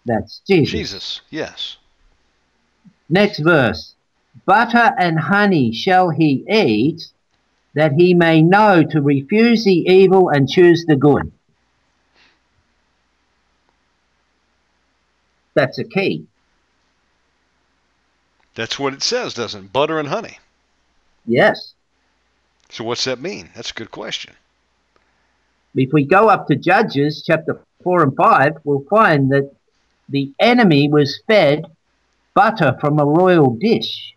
That's 0.05 0.41
Jesus. 0.45 0.71
Jesus, 0.71 1.21
yes. 1.29 1.77
Next 3.09 3.39
verse. 3.39 3.95
Butter 4.45 4.93
and 4.99 5.17
honey 5.17 5.71
shall 5.71 6.09
he 6.09 6.43
eat, 6.49 7.01
that 7.73 7.93
he 7.93 8.13
may 8.13 8.41
know 8.41 8.83
to 8.83 9.01
refuse 9.01 9.63
the 9.63 9.85
evil 9.87 10.29
and 10.29 10.49
choose 10.49 10.83
the 10.85 10.97
good. 10.97 11.31
That's 15.55 15.79
a 15.79 15.83
key. 15.83 16.27
That's 18.53 18.77
what 18.77 18.93
it 18.93 19.01
says, 19.01 19.33
doesn't 19.33 19.65
it? 19.65 19.73
Butter 19.73 19.99
and 19.99 20.07
honey. 20.07 20.37
Yes. 21.25 21.73
So 22.69 22.83
what's 22.83 23.03
that 23.05 23.19
mean? 23.19 23.49
That's 23.55 23.71
a 23.71 23.73
good 23.73 23.91
question. 23.91 24.33
If 25.73 25.91
we 25.91 26.05
go 26.05 26.29
up 26.29 26.47
to 26.47 26.55
Judges 26.55 27.23
chapter 27.25 27.59
4 27.83 28.03
and 28.03 28.15
5, 28.15 28.53
we'll 28.63 28.85
find 28.89 29.31
that 29.31 29.51
the 30.07 30.31
enemy 30.39 30.87
was 30.89 31.21
fed 31.27 31.65
butter 32.33 32.77
from 32.79 32.99
a 32.99 33.05
royal 33.05 33.55
dish. 33.55 34.14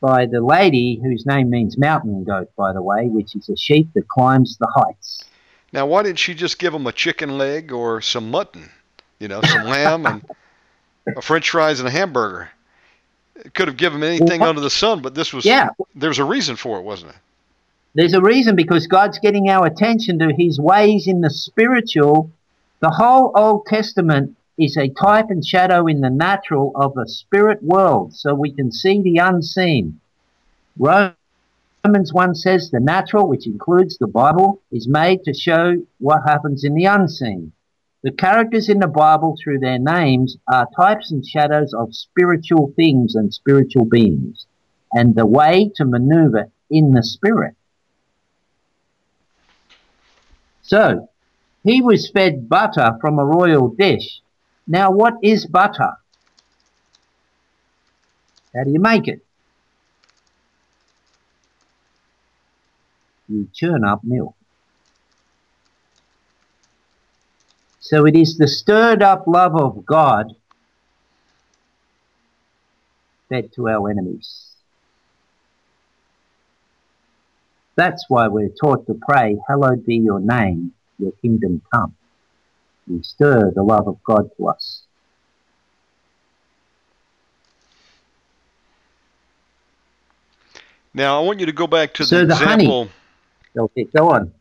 By 0.00 0.26
the 0.26 0.40
lady 0.40 1.00
whose 1.02 1.24
name 1.24 1.50
means 1.50 1.78
mountain 1.78 2.24
goat, 2.24 2.50
by 2.56 2.72
the 2.72 2.82
way, 2.82 3.08
which 3.08 3.34
is 3.34 3.48
a 3.48 3.56
sheep 3.56 3.88
that 3.94 4.08
climbs 4.08 4.58
the 4.58 4.68
heights. 4.74 5.24
Now, 5.72 5.86
why 5.86 6.02
didn't 6.02 6.18
she 6.18 6.34
just 6.34 6.58
give 6.58 6.74
him 6.74 6.86
a 6.86 6.92
chicken 6.92 7.38
leg 7.38 7.72
or 7.72 8.00
some 8.00 8.30
mutton? 8.30 8.70
You 9.18 9.28
know, 9.28 9.40
some 9.42 9.64
lamb 9.64 10.06
and 10.06 10.24
a 11.16 11.22
French 11.22 11.50
fries 11.50 11.80
and 11.80 11.88
a 11.88 11.90
hamburger. 11.90 12.50
It 13.36 13.54
could 13.54 13.68
have 13.68 13.76
given 13.76 14.02
him 14.02 14.08
anything 14.08 14.40
Well, 14.40 14.50
under 14.50 14.60
the 14.60 14.70
sun, 14.70 15.00
but 15.00 15.14
this 15.14 15.32
was 15.32 15.44
Yeah, 15.44 15.70
there 15.94 16.08
was 16.08 16.18
a 16.18 16.24
reason 16.24 16.56
for 16.56 16.78
it, 16.78 16.82
wasn't 16.82 17.12
it? 17.12 17.16
There's 17.94 18.12
a 18.12 18.20
reason 18.20 18.56
because 18.56 18.86
God's 18.86 19.18
getting 19.18 19.48
our 19.48 19.66
attention 19.66 20.18
to 20.18 20.32
his 20.36 20.60
ways 20.60 21.06
in 21.06 21.22
the 21.22 21.30
spiritual. 21.30 22.30
The 22.80 22.90
whole 22.90 23.32
Old 23.34 23.66
Testament 23.66 24.36
is 24.58 24.76
a 24.76 24.88
type 24.88 25.26
and 25.28 25.44
shadow 25.44 25.86
in 25.86 26.00
the 26.00 26.10
natural 26.10 26.72
of 26.74 26.96
a 26.96 27.06
spirit 27.06 27.62
world 27.62 28.14
so 28.14 28.34
we 28.34 28.52
can 28.52 28.72
see 28.72 29.02
the 29.02 29.18
unseen. 29.18 30.00
Romans 30.78 32.12
1 32.12 32.34
says 32.34 32.70
the 32.70 32.80
natural, 32.80 33.28
which 33.28 33.46
includes 33.46 33.98
the 33.98 34.06
Bible, 34.06 34.62
is 34.72 34.88
made 34.88 35.24
to 35.24 35.34
show 35.34 35.76
what 35.98 36.22
happens 36.26 36.64
in 36.64 36.74
the 36.74 36.86
unseen. 36.86 37.52
The 38.02 38.12
characters 38.12 38.68
in 38.68 38.78
the 38.78 38.86
Bible, 38.86 39.36
through 39.42 39.58
their 39.58 39.78
names, 39.78 40.36
are 40.46 40.68
types 40.76 41.10
and 41.10 41.26
shadows 41.26 41.74
of 41.74 41.94
spiritual 41.94 42.72
things 42.76 43.14
and 43.14 43.32
spiritual 43.32 43.84
beings, 43.84 44.46
and 44.92 45.14
the 45.14 45.26
way 45.26 45.70
to 45.76 45.84
maneuver 45.84 46.50
in 46.70 46.92
the 46.92 47.02
spirit. 47.02 47.54
So, 50.62 51.08
he 51.62 51.82
was 51.82 52.10
fed 52.10 52.48
butter 52.48 52.96
from 53.00 53.18
a 53.18 53.24
royal 53.24 53.68
dish. 53.68 54.20
Now, 54.66 54.90
what 54.90 55.14
is 55.22 55.46
butter? 55.46 55.92
How 58.54 58.64
do 58.64 58.70
you 58.70 58.80
make 58.80 59.06
it? 59.06 59.20
You 63.28 63.48
churn 63.54 63.84
up 63.84 64.00
milk. 64.02 64.34
So 67.80 68.06
it 68.06 68.16
is 68.16 68.36
the 68.36 68.48
stirred 68.48 69.02
up 69.02 69.24
love 69.26 69.54
of 69.54 69.84
God 69.86 70.26
fed 73.28 73.50
to 73.54 73.68
our 73.68 73.90
enemies. 73.90 74.54
That's 77.76 78.06
why 78.08 78.28
we're 78.28 78.48
taught 78.60 78.86
to 78.86 78.98
pray, 79.08 79.36
Hallowed 79.48 79.84
be 79.84 79.96
your 79.96 80.20
name, 80.20 80.72
your 80.98 81.12
kingdom 81.22 81.62
come. 81.72 81.94
We 82.88 83.02
stir 83.02 83.52
the 83.54 83.62
love 83.62 83.88
of 83.88 83.98
God 84.04 84.28
to 84.36 84.48
us. 84.48 84.82
Now, 90.94 91.20
I 91.20 91.24
want 91.24 91.40
you 91.40 91.46
to 91.46 91.52
go 91.52 91.66
back 91.66 91.92
to 91.94 92.04
So 92.04 92.20
the 92.20 92.26
the 92.26 92.34
honey- 92.36 92.64
example 92.64 92.88
Okay, 93.58 93.84
go 93.84 94.10
on. 94.10 94.32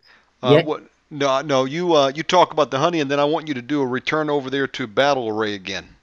Uh, 0.43 0.51
Yeah. 0.51 0.63
what, 0.63 0.83
no, 1.09 1.41
no, 1.41 1.63
you 1.63 1.93
uh, 1.93 2.11
you 2.13 2.21
talk 2.21 2.51
about 2.51 2.69
the 2.69 2.79
honey, 2.79 2.99
and 2.99 3.09
then 3.09 3.19
I 3.19 3.23
want 3.23 3.47
you 3.47 3.53
to 3.53 3.61
do 3.61 3.81
a 3.81 3.87
return 3.87 4.29
over 4.29 4.49
there 4.49 4.67
to 4.67 4.87
battle 4.87 5.29
array 5.29 5.53
again. 5.53 5.95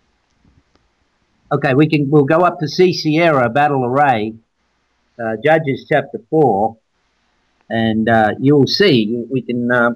Okay, 1.52 1.74
we 1.74 1.86
can. 1.88 2.08
We'll 2.08 2.24
go 2.24 2.40
up 2.40 2.58
to 2.60 2.68
Sisera 2.68 3.50
Battle 3.50 3.84
Array, 3.84 4.32
uh, 5.22 5.36
Judges 5.44 5.84
chapter 5.86 6.20
four, 6.30 6.78
and 7.68 8.08
uh, 8.08 8.30
you'll 8.40 8.66
see. 8.66 9.22
We 9.30 9.42
can 9.42 9.70
uh, 9.70 9.90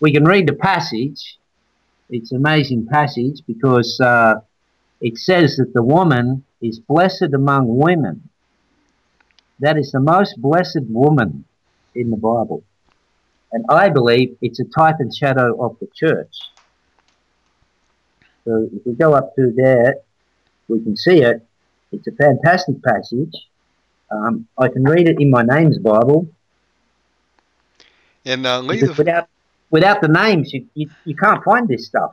we 0.00 0.10
can 0.12 0.24
read 0.24 0.48
the 0.48 0.54
passage. 0.54 1.38
It's 2.14 2.30
an 2.30 2.36
amazing 2.36 2.86
passage 2.92 3.40
because 3.46 3.98
uh, 3.98 4.34
it 5.00 5.16
says 5.16 5.56
that 5.56 5.72
the 5.72 5.82
woman 5.82 6.44
is 6.60 6.78
blessed 6.78 7.32
among 7.34 7.74
women. 7.78 8.28
That 9.60 9.78
is 9.78 9.92
the 9.92 10.00
most 10.00 10.34
blessed 10.36 10.84
woman 10.90 11.46
in 11.94 12.10
the 12.10 12.18
Bible, 12.18 12.64
and 13.50 13.64
I 13.70 13.88
believe 13.88 14.36
it's 14.42 14.60
a 14.60 14.64
type 14.64 14.96
and 14.98 15.14
shadow 15.14 15.58
of 15.64 15.78
the 15.80 15.88
church. 15.94 16.34
So 18.44 18.68
if 18.70 18.84
we 18.84 18.92
go 18.92 19.14
up 19.14 19.34
to 19.36 19.50
there, 19.56 19.94
we 20.68 20.82
can 20.82 20.96
see 20.96 21.22
it. 21.22 21.46
It's 21.92 22.06
a 22.08 22.12
fantastic 22.12 22.82
passage. 22.82 23.34
Um, 24.10 24.48
I 24.58 24.68
can 24.68 24.84
read 24.84 25.08
it 25.08 25.18
in 25.18 25.30
my 25.30 25.42
name's 25.42 25.78
Bible. 25.78 26.28
And 28.26 28.46
uh, 28.46 28.60
leave 28.60 28.80
Because 28.80 28.96
the, 28.96 29.04
without 29.04 29.28
without 29.72 30.00
the 30.00 30.08
names, 30.08 30.52
you, 30.52 30.66
you, 30.74 30.88
you 31.04 31.16
can't 31.16 31.42
find 31.42 31.66
this 31.66 31.86
stuff. 31.86 32.12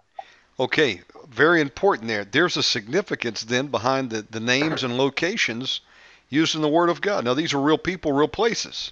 okay, 0.60 1.02
very 1.30 1.62
important 1.62 2.08
there. 2.08 2.26
There's 2.26 2.58
a 2.58 2.64
significance 2.64 3.44
then 3.44 3.68
behind 3.68 4.10
the, 4.10 4.26
the 4.32 4.40
names 4.40 4.84
and 4.84 4.98
locations 4.98 5.82
used 6.30 6.56
in 6.56 6.62
the 6.62 6.68
Word 6.68 6.90
of 6.90 7.02
God. 7.02 7.24
Now 7.24 7.36
these 7.36 7.54
are 7.54 7.62
real 7.62 7.78
people, 7.78 8.14
real 8.14 8.28
places, 8.28 8.92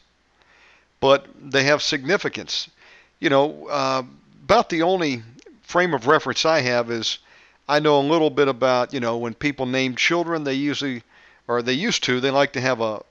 but 1.00 1.26
they 1.42 1.64
have 1.64 1.82
significance. 1.82 2.70
You 3.20 3.30
know, 3.30 3.68
uh, 3.68 4.04
about 4.44 4.70
the 4.70 4.84
only 4.84 5.24
frame 5.64 5.94
of 5.94 6.06
reference 6.06 6.46
I 6.46 6.62
have 6.62 6.92
is 6.92 7.18
I 7.68 7.80
know 7.80 8.00
a 8.00 8.02
little 8.02 8.30
bit 8.30 8.48
about 8.48 8.94
you 8.94 9.00
know 9.00 9.18
when 9.18 9.34
people 9.34 9.66
name 9.66 9.96
children, 9.96 10.44
they 10.44 10.54
usually 10.54 11.04
or 11.48 11.62
they 11.62 11.74
used 11.74 12.04
to 12.04 12.20
they 12.20 12.32
like 12.32 12.54
to 12.54 12.62
have 12.62 12.82
a 12.82 13.02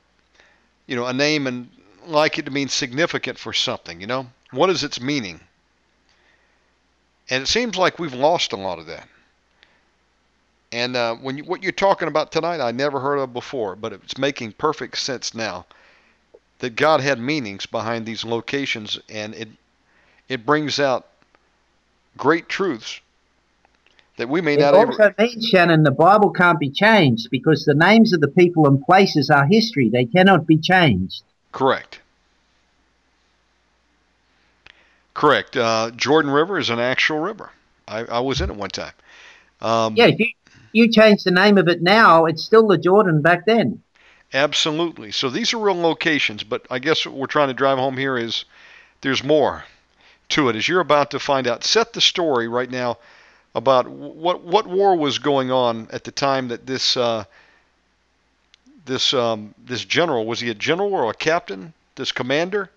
you 0.87 0.97
know 0.97 1.07
a 1.07 1.13
name 1.13 1.47
and 1.47 1.69
like 2.07 2.39
it 2.39 2.45
to 2.45 2.51
mean 2.53 2.69
significant 2.69 3.39
for 3.39 3.53
something. 3.53 4.01
You 4.01 4.07
know, 4.07 4.27
what 4.53 4.71
is 4.71 4.85
its 4.85 5.01
meaning? 5.01 5.41
And 7.29 7.43
it 7.43 7.47
seems 7.47 7.77
like 7.77 7.99
we've 7.99 8.15
lost 8.15 8.53
a 8.53 8.57
lot 8.57 8.79
of 8.79 8.87
that. 8.87 9.09
And 10.73 10.97
uh, 10.97 11.15
when 11.17 11.39
you, 11.39 11.45
what 11.45 11.63
you're 11.63 11.73
talking 11.73 12.09
about 12.09 12.33
tonight, 12.33 12.61
I 12.61 12.71
never 12.73 13.01
heard 13.01 13.19
of 13.19 13.33
before, 13.33 13.77
but 13.77 13.93
it's 13.93 14.19
making 14.19 14.53
perfect 14.53 14.99
sense 14.99 15.35
now. 15.35 15.67
That 16.61 16.75
God 16.75 17.01
had 17.03 17.19
meanings 17.19 17.67
behind 17.67 18.07
these 18.07 18.25
locations, 18.25 18.99
and 19.11 19.35
it 19.35 19.49
it 20.29 20.47
brings 20.47 20.81
out 20.81 21.07
great 22.17 22.49
truths 22.49 23.01
that 24.17 24.29
we 24.29 24.41
may 24.41 24.55
It 24.55 24.61
not 24.61 24.75
ever. 24.75 24.93
also 24.93 25.15
means, 25.19 25.47
Shannon, 25.47 25.83
the 25.83 25.91
Bible 25.91 26.31
can't 26.31 26.59
be 26.59 26.71
changed 26.71 27.29
because 27.31 27.65
the 27.65 27.75
names 27.75 28.15
of 28.15 28.21
the 28.21 28.29
people 28.29 28.67
and 28.67 28.81
places 28.81 29.29
are 29.29 29.47
history. 29.47 29.91
They 29.91 30.07
cannot 30.07 30.47
be 30.47 30.57
changed. 30.57 31.23
Correct. 31.53 32.01
Correct. 35.17 35.57
Uh, 35.57 35.91
Jordan 35.97 36.31
River 36.31 36.59
is 36.59 36.69
an 36.69 36.79
actual 36.79 37.21
river. 37.21 37.51
I, 37.89 38.05
I 38.05 38.21
was 38.21 38.41
in 38.43 38.51
it 38.51 38.57
one 38.57 38.69
time. 38.69 38.93
Um, 39.63 39.97
Yeah, 39.97 40.09
if 40.09 40.19
you, 40.21 40.27
you 40.73 40.91
change 40.93 41.25
the 41.25 41.31
name 41.31 41.57
of 41.57 41.69
it 41.69 41.83
now, 41.83 42.27
it's 42.27 42.45
still 42.45 42.67
the 42.69 42.77
Jordan 42.77 43.23
back 43.23 43.47
then. 43.47 43.83
Absolutely. 44.35 45.13
So 45.13 45.31
these 45.31 45.55
are 45.55 45.59
real 45.59 45.81
locations, 45.81 46.43
but 46.45 46.67
I 46.71 46.79
guess 46.79 47.07
what 47.07 47.15
we're 47.15 47.27
trying 47.27 47.49
to 47.49 47.55
drive 47.55 47.79
home 47.79 47.97
here 47.97 48.19
is 48.19 48.45
there's 49.01 49.25
more 49.25 49.65
to 50.31 50.49
it. 50.51 50.57
As 50.57 50.69
you're 50.69 50.81
about 50.81 51.11
to 51.13 51.19
find 51.19 51.47
out, 51.47 51.65
set 51.65 51.93
the 51.95 52.01
story 52.01 52.47
right 52.49 52.71
now 52.71 52.99
about 53.55 53.89
what 53.89 54.43
what 54.43 54.67
war 54.67 54.97
was 54.97 55.19
going 55.19 55.51
on 55.51 55.89
at 55.91 56.05
the 56.05 56.13
time 56.13 56.49
that 56.49 56.67
this 56.67 56.97
uh, 56.97 57.25
this 58.85 59.15
um, 59.15 59.55
this 59.65 59.85
general 59.85 60.27
was 60.27 60.41
he 60.41 60.51
a 60.51 60.55
general 60.55 60.95
or 60.95 61.11
a 61.11 61.15
captain? 61.15 61.73
This 61.95 62.13
commander? 62.13 62.71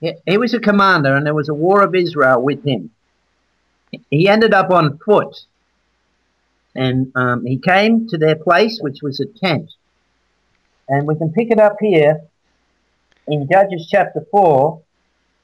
He, 0.00 0.38
was 0.38 0.54
a 0.54 0.60
commander, 0.60 1.14
and 1.14 1.26
there 1.26 1.34
was 1.34 1.50
a 1.50 1.54
war 1.54 1.82
of 1.82 1.94
Israel 1.94 2.40
with 2.42 2.64
him. 2.64 2.90
He 4.10 4.28
ended 4.28 4.54
up 4.54 4.70
on 4.70 4.98
foot, 4.98 5.44
and 6.74 7.12
um, 7.14 7.44
he 7.44 7.58
came 7.58 8.08
to 8.08 8.16
their 8.16 8.36
place, 8.36 8.78
which 8.80 9.02
was 9.02 9.20
a 9.20 9.26
tent. 9.26 9.70
And 10.88 11.06
we 11.06 11.16
can 11.16 11.32
pick 11.32 11.50
it 11.50 11.60
up 11.60 11.76
here 11.80 12.22
in 13.26 13.48
Judges 13.50 13.88
chapter 13.90 14.24
4, 14.30 14.82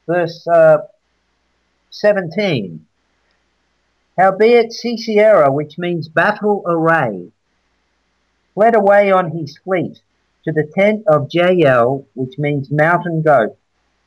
verse 0.07 0.47
uh, 0.47 0.79
17. 1.91 2.87
Howbeit 4.19 4.73
Sisera, 4.73 5.53
which 5.53 5.77
means 5.77 6.09
battle 6.09 6.63
array, 6.67 7.31
fled 8.55 8.75
away 8.75 9.11
on 9.11 9.37
his 9.37 9.59
fleet 9.59 10.01
to 10.45 10.53
the 10.53 10.71
tent 10.75 11.05
of 11.07 11.29
Jael, 11.31 12.07
which 12.15 12.39
means 12.39 12.71
mountain 12.71 13.21
goat, 13.21 13.59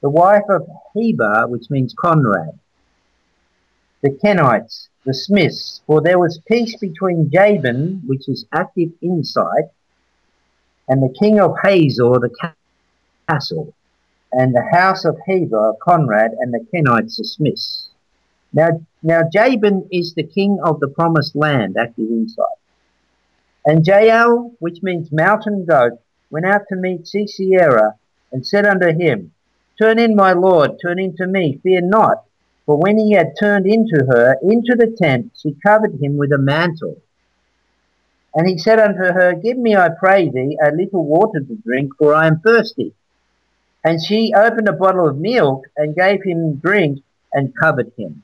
the 0.02 0.10
wife 0.10 0.44
of 0.50 0.68
Heber, 0.94 1.48
which 1.48 1.70
means 1.70 1.94
Conrad, 1.98 2.58
the 4.02 4.12
Kenites, 4.12 4.88
the 5.06 5.14
Smiths, 5.14 5.82
for 5.86 6.02
there 6.02 6.20
was 6.20 6.40
peace 6.48 6.78
between 6.78 7.30
Jabin, 7.32 8.02
which 8.06 8.30
is 8.30 8.46
active 8.54 8.92
inside, 9.02 9.70
and 10.88 11.04
the 11.04 11.14
king 11.20 11.40
of 11.40 11.56
Hazor, 11.64 12.20
the 12.20 12.30
ca- 12.40 12.54
castle, 13.30 13.74
and 14.32 14.54
the 14.54 14.68
house 14.72 15.06
of 15.06 15.18
Heber, 15.26 15.74
Conrad, 15.82 16.32
and 16.40 16.54
the 16.54 16.66
Kenites, 16.74 17.18
the 17.18 17.26
Smiths. 17.26 17.90
Now, 18.54 18.82
now 19.04 19.24
Jabin 19.32 19.88
is 19.92 20.14
the 20.14 20.24
king 20.24 20.60
of 20.64 20.80
the 20.80 20.88
promised 20.88 21.36
land, 21.36 21.76
active 21.78 22.10
inside. 22.10 22.46
And 23.66 23.86
Jael, 23.86 24.54
which 24.60 24.82
means 24.82 25.12
mountain 25.12 25.66
goat, 25.66 26.00
went 26.32 26.46
out 26.46 26.62
to 26.70 26.76
meet 26.76 27.08
Sisera, 27.08 27.96
and 28.32 28.46
said 28.46 28.66
unto 28.66 28.98
him, 28.98 29.32
Turn 29.82 29.98
in, 29.98 30.14
my 30.14 30.34
lord, 30.34 30.72
turn 30.82 31.00
in 31.00 31.16
to 31.16 31.26
me, 31.26 31.60
fear 31.64 31.80
not. 31.82 32.26
For 32.66 32.78
when 32.78 32.98
he 32.98 33.14
had 33.14 33.38
turned 33.40 33.66
into 33.66 34.06
her, 34.10 34.36
into 34.44 34.76
the 34.76 34.94
tent, 35.02 35.32
she 35.36 35.56
covered 35.66 36.02
him 36.02 36.18
with 36.18 36.34
a 36.34 36.38
mantle. 36.38 37.02
And 38.36 38.48
he 38.48 38.58
said 38.58 38.78
unto 38.78 39.00
her, 39.00 39.34
Give 39.34 39.58
me, 39.58 39.76
I 39.76 39.90
pray 39.90 40.30
thee, 40.30 40.58
a 40.62 40.72
little 40.72 41.06
water 41.06 41.40
to 41.40 41.56
drink, 41.56 41.94
for 41.98 42.14
I 42.14 42.28
am 42.28 42.42
thirsty. 42.42 42.94
And 43.84 44.04
she 44.04 44.34
opened 44.36 44.68
a 44.68 44.74
bottle 44.74 45.08
of 45.08 45.18
milk, 45.18 45.64
and 45.78 45.96
gave 45.96 46.24
him 46.24 46.58
drink, 46.58 47.00
and 47.34 47.58
covered 47.58 47.94
him. 47.98 48.24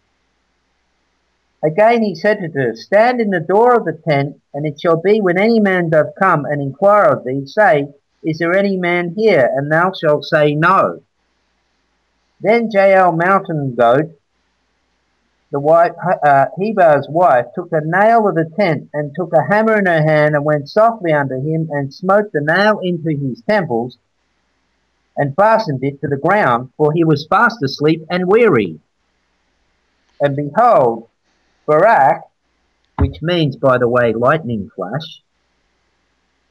Again 1.63 2.03
he 2.03 2.15
said 2.15 2.39
to 2.41 2.49
her, 2.49 2.75
Stand 2.75 3.21
in 3.21 3.29
the 3.29 3.39
door 3.39 3.75
of 3.75 3.85
the 3.85 3.99
tent, 4.07 4.41
and 4.53 4.67
it 4.67 4.79
shall 4.79 5.01
be 5.01 5.21
when 5.21 5.39
any 5.39 5.59
man 5.59 5.89
doth 5.89 6.13
come 6.19 6.45
and 6.45 6.61
inquire 6.61 7.05
of 7.05 7.23
thee, 7.23 7.47
say, 7.47 7.87
Is 8.23 8.39
there 8.39 8.53
any 8.53 8.77
man 8.77 9.15
here? 9.17 9.49
And 9.55 9.71
thou 9.71 9.93
shalt 9.93 10.25
say, 10.25 10.53
No. 10.53 11.01
Then 12.39 12.69
Jael 12.71 13.11
mountain 13.11 13.75
goat, 13.75 14.19
the 15.51 15.59
wife, 15.59 15.93
uh, 16.23 16.47
Heber's 16.59 17.07
wife, 17.09 17.45
took 17.55 17.71
a 17.71 17.81
nail 17.81 18.27
of 18.27 18.35
the 18.35 18.49
tent 18.57 18.89
and 18.93 19.15
took 19.15 19.31
a 19.33 19.45
hammer 19.49 19.77
in 19.77 19.85
her 19.85 20.03
hand 20.03 20.35
and 20.35 20.43
went 20.43 20.69
softly 20.69 21.13
unto 21.13 21.35
him 21.35 21.69
and 21.71 21.93
smote 21.93 22.31
the 22.33 22.41
nail 22.41 22.79
into 22.83 23.09
his 23.09 23.41
temples 23.47 23.97
and 25.15 25.35
fastened 25.35 25.83
it 25.83 26.01
to 26.01 26.07
the 26.07 26.17
ground, 26.17 26.71
for 26.75 26.91
he 26.91 27.03
was 27.05 27.27
fast 27.29 27.63
asleep 27.63 28.05
and 28.09 28.27
weary. 28.27 28.79
And 30.19 30.35
behold, 30.35 31.07
Barak, 31.65 32.23
which 32.99 33.21
means, 33.21 33.55
by 33.55 33.77
the 33.77 33.87
way, 33.87 34.13
lightning 34.13 34.69
flash, 34.75 35.21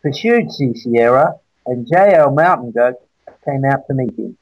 pursued 0.02 0.50
Sisera, 0.50 1.40
and 1.66 1.86
Jael 1.88 2.30
mountain 2.30 2.70
goat 2.70 2.96
came 3.44 3.64
out 3.64 3.86
to 3.86 3.94
meet 3.94 4.18
him. 4.18 4.38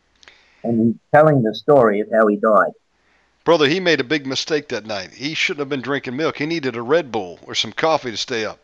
And 0.64 0.86
he's 0.86 0.94
telling 1.12 1.42
the 1.42 1.54
story 1.54 2.00
of 2.00 2.08
how 2.12 2.26
he 2.26 2.36
died. 2.36 2.72
Brother, 3.44 3.66
he 3.66 3.80
made 3.80 4.00
a 4.00 4.04
big 4.04 4.26
mistake 4.26 4.68
that 4.68 4.86
night. 4.86 5.10
He 5.10 5.34
shouldn't 5.34 5.60
have 5.60 5.68
been 5.68 5.80
drinking 5.80 6.16
milk. 6.16 6.36
He 6.38 6.46
needed 6.46 6.76
a 6.76 6.82
Red 6.82 7.10
Bull 7.10 7.40
or 7.44 7.54
some 7.54 7.72
coffee 7.72 8.12
to 8.12 8.16
stay 8.16 8.44
up. 8.44 8.60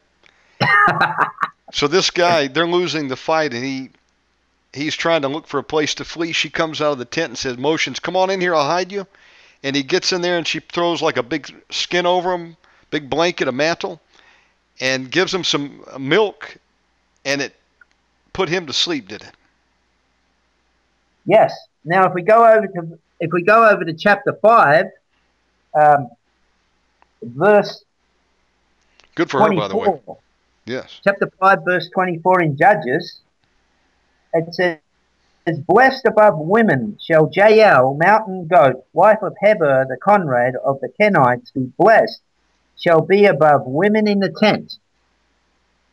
so 1.72 1.88
this 1.88 2.10
guy, 2.10 2.46
they're 2.46 2.66
losing 2.66 3.08
the 3.08 3.16
fight, 3.16 3.52
and 3.52 3.64
he 3.64 3.90
he's 4.72 4.94
trying 4.94 5.22
to 5.22 5.28
look 5.28 5.46
for 5.46 5.58
a 5.58 5.64
place 5.64 5.94
to 5.94 6.04
flee. 6.04 6.32
She 6.32 6.50
comes 6.50 6.80
out 6.80 6.92
of 6.92 6.98
the 6.98 7.04
tent 7.04 7.30
and 7.30 7.38
says, 7.38 7.58
"Motions, 7.58 7.98
come 7.98 8.16
on 8.16 8.30
in 8.30 8.40
here. 8.40 8.54
I'll 8.54 8.66
hide 8.66 8.92
you." 8.92 9.06
And 9.62 9.74
he 9.74 9.82
gets 9.82 10.12
in 10.12 10.20
there, 10.20 10.38
and 10.38 10.46
she 10.46 10.60
throws 10.60 11.02
like 11.02 11.16
a 11.16 11.22
big 11.22 11.52
skin 11.70 12.06
over 12.06 12.32
him, 12.32 12.56
big 12.90 13.10
blanket, 13.10 13.48
a 13.48 13.52
mantle, 13.52 14.00
and 14.80 15.10
gives 15.10 15.34
him 15.34 15.42
some 15.42 15.84
milk, 15.98 16.56
and 17.24 17.42
it 17.42 17.54
put 18.32 18.48
him 18.48 18.66
to 18.66 18.72
sleep, 18.72 19.08
did 19.08 19.22
it? 19.22 19.32
Yes. 21.26 21.52
Now, 21.88 22.06
if 22.06 22.14
we 22.14 22.22
go 22.22 22.46
over 22.46 22.66
to 22.66 22.98
if 23.18 23.30
we 23.32 23.42
go 23.42 23.68
over 23.68 23.84
to 23.84 23.94
chapter 23.94 24.38
five, 24.42 24.84
um, 25.74 26.10
verse 27.22 27.82
Good 29.14 29.30
for 29.30 29.40
her, 29.40 29.52
by 29.52 29.66
the 29.66 29.76
way. 29.76 29.88
Yes. 30.66 31.00
Chapter 31.02 31.28
five, 31.40 31.64
verse 31.64 31.88
twenty-four 31.92 32.40
in 32.42 32.56
Judges, 32.56 33.20
it 34.32 34.54
says, 34.54 34.78
Blessed 35.66 36.06
above 36.06 36.34
women 36.38 36.98
shall 37.00 37.30
Jael, 37.32 37.96
mountain 37.98 38.46
goat, 38.46 38.84
wife 38.92 39.18
of 39.22 39.34
Heber 39.42 39.86
the 39.88 39.96
Conrad 39.96 40.54
of 40.64 40.78
the 40.80 40.90
Kenites, 41.00 41.52
be 41.54 41.72
blessed, 41.78 42.20
shall 42.78 43.00
be 43.00 43.24
above 43.24 43.62
women 43.64 44.06
in 44.06 44.20
the 44.20 44.32
tent. 44.38 44.74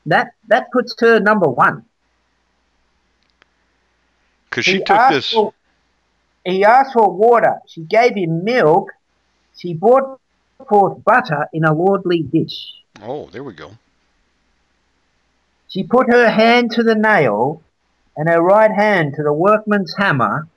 That 0.05 0.27
that 0.49 0.67
puts 0.71 0.93
her 0.99 1.19
number 1.19 1.47
one. 1.47 1.85
Because 4.49 4.65
she 4.65 4.83
took 4.83 4.99
this. 5.09 5.33
for- 5.33 5.54
he 6.45 6.63
asked 6.63 6.93
for 6.93 7.11
water. 7.11 7.59
She 7.67 7.81
gave 7.81 8.15
him 8.15 8.43
milk. 8.43 8.91
She 9.57 9.73
brought 9.73 10.19
forth 10.69 11.03
butter 11.03 11.47
in 11.53 11.63
a 11.65 11.73
lordly 11.73 12.21
dish. 12.21 12.73
Oh, 13.01 13.27
there 13.31 13.43
we 13.43 13.53
go. 13.53 13.71
She 15.67 15.83
put 15.83 16.11
her 16.11 16.29
hand 16.29 16.71
to 16.71 16.83
the 16.83 16.95
nail 16.95 17.61
and 18.15 18.29
her 18.29 18.41
right 18.41 18.71
hand 18.71 19.15
to 19.15 19.23
the 19.23 19.33
workman's 19.33 19.95
hammer, 19.97 20.47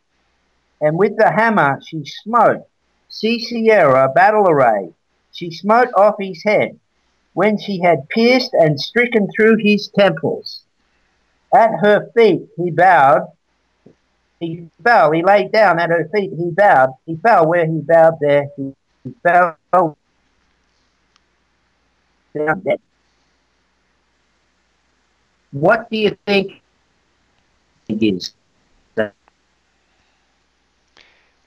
and 0.81 0.97
with 0.97 1.17
the 1.17 1.33
hammer 1.33 1.81
she 1.85 2.05
smote 2.05 2.67
Sisera 3.09 4.13
battle 4.15 4.49
array. 4.49 4.93
She 5.33 5.51
smote 5.51 5.89
off 5.97 6.17
his 6.21 6.43
head 6.45 6.79
when 7.33 7.59
she 7.59 7.81
had 7.81 8.09
pierced 8.09 8.53
and 8.53 8.81
stricken 8.81 9.29
through 9.35 9.57
his 9.57 9.89
temples. 9.89 10.63
At 11.55 11.81
her 11.81 12.11
feet 12.15 12.49
he 12.57 12.71
bowed. 12.71 13.33
He 14.41 14.69
fell. 14.85 15.11
He 15.13 15.23
laid 15.23 15.53
down 15.53 15.79
at 15.81 15.91
her 15.91 16.09
feet. 16.15 16.31
He 16.37 16.51
bowed. 16.51 16.95
He 17.07 17.17
fell 17.17 17.47
where 17.47 17.67
he 17.67 17.81
bowed 17.81 18.19
there. 18.21 18.49
He, 18.57 18.75
he 19.05 19.15
fell 19.23 19.57
down 22.35 22.63
dead. 22.63 22.81
What 25.51 25.91
do 25.91 25.97
you 25.97 26.17
think 26.27 26.61
it 27.89 28.03
is? 28.03 28.35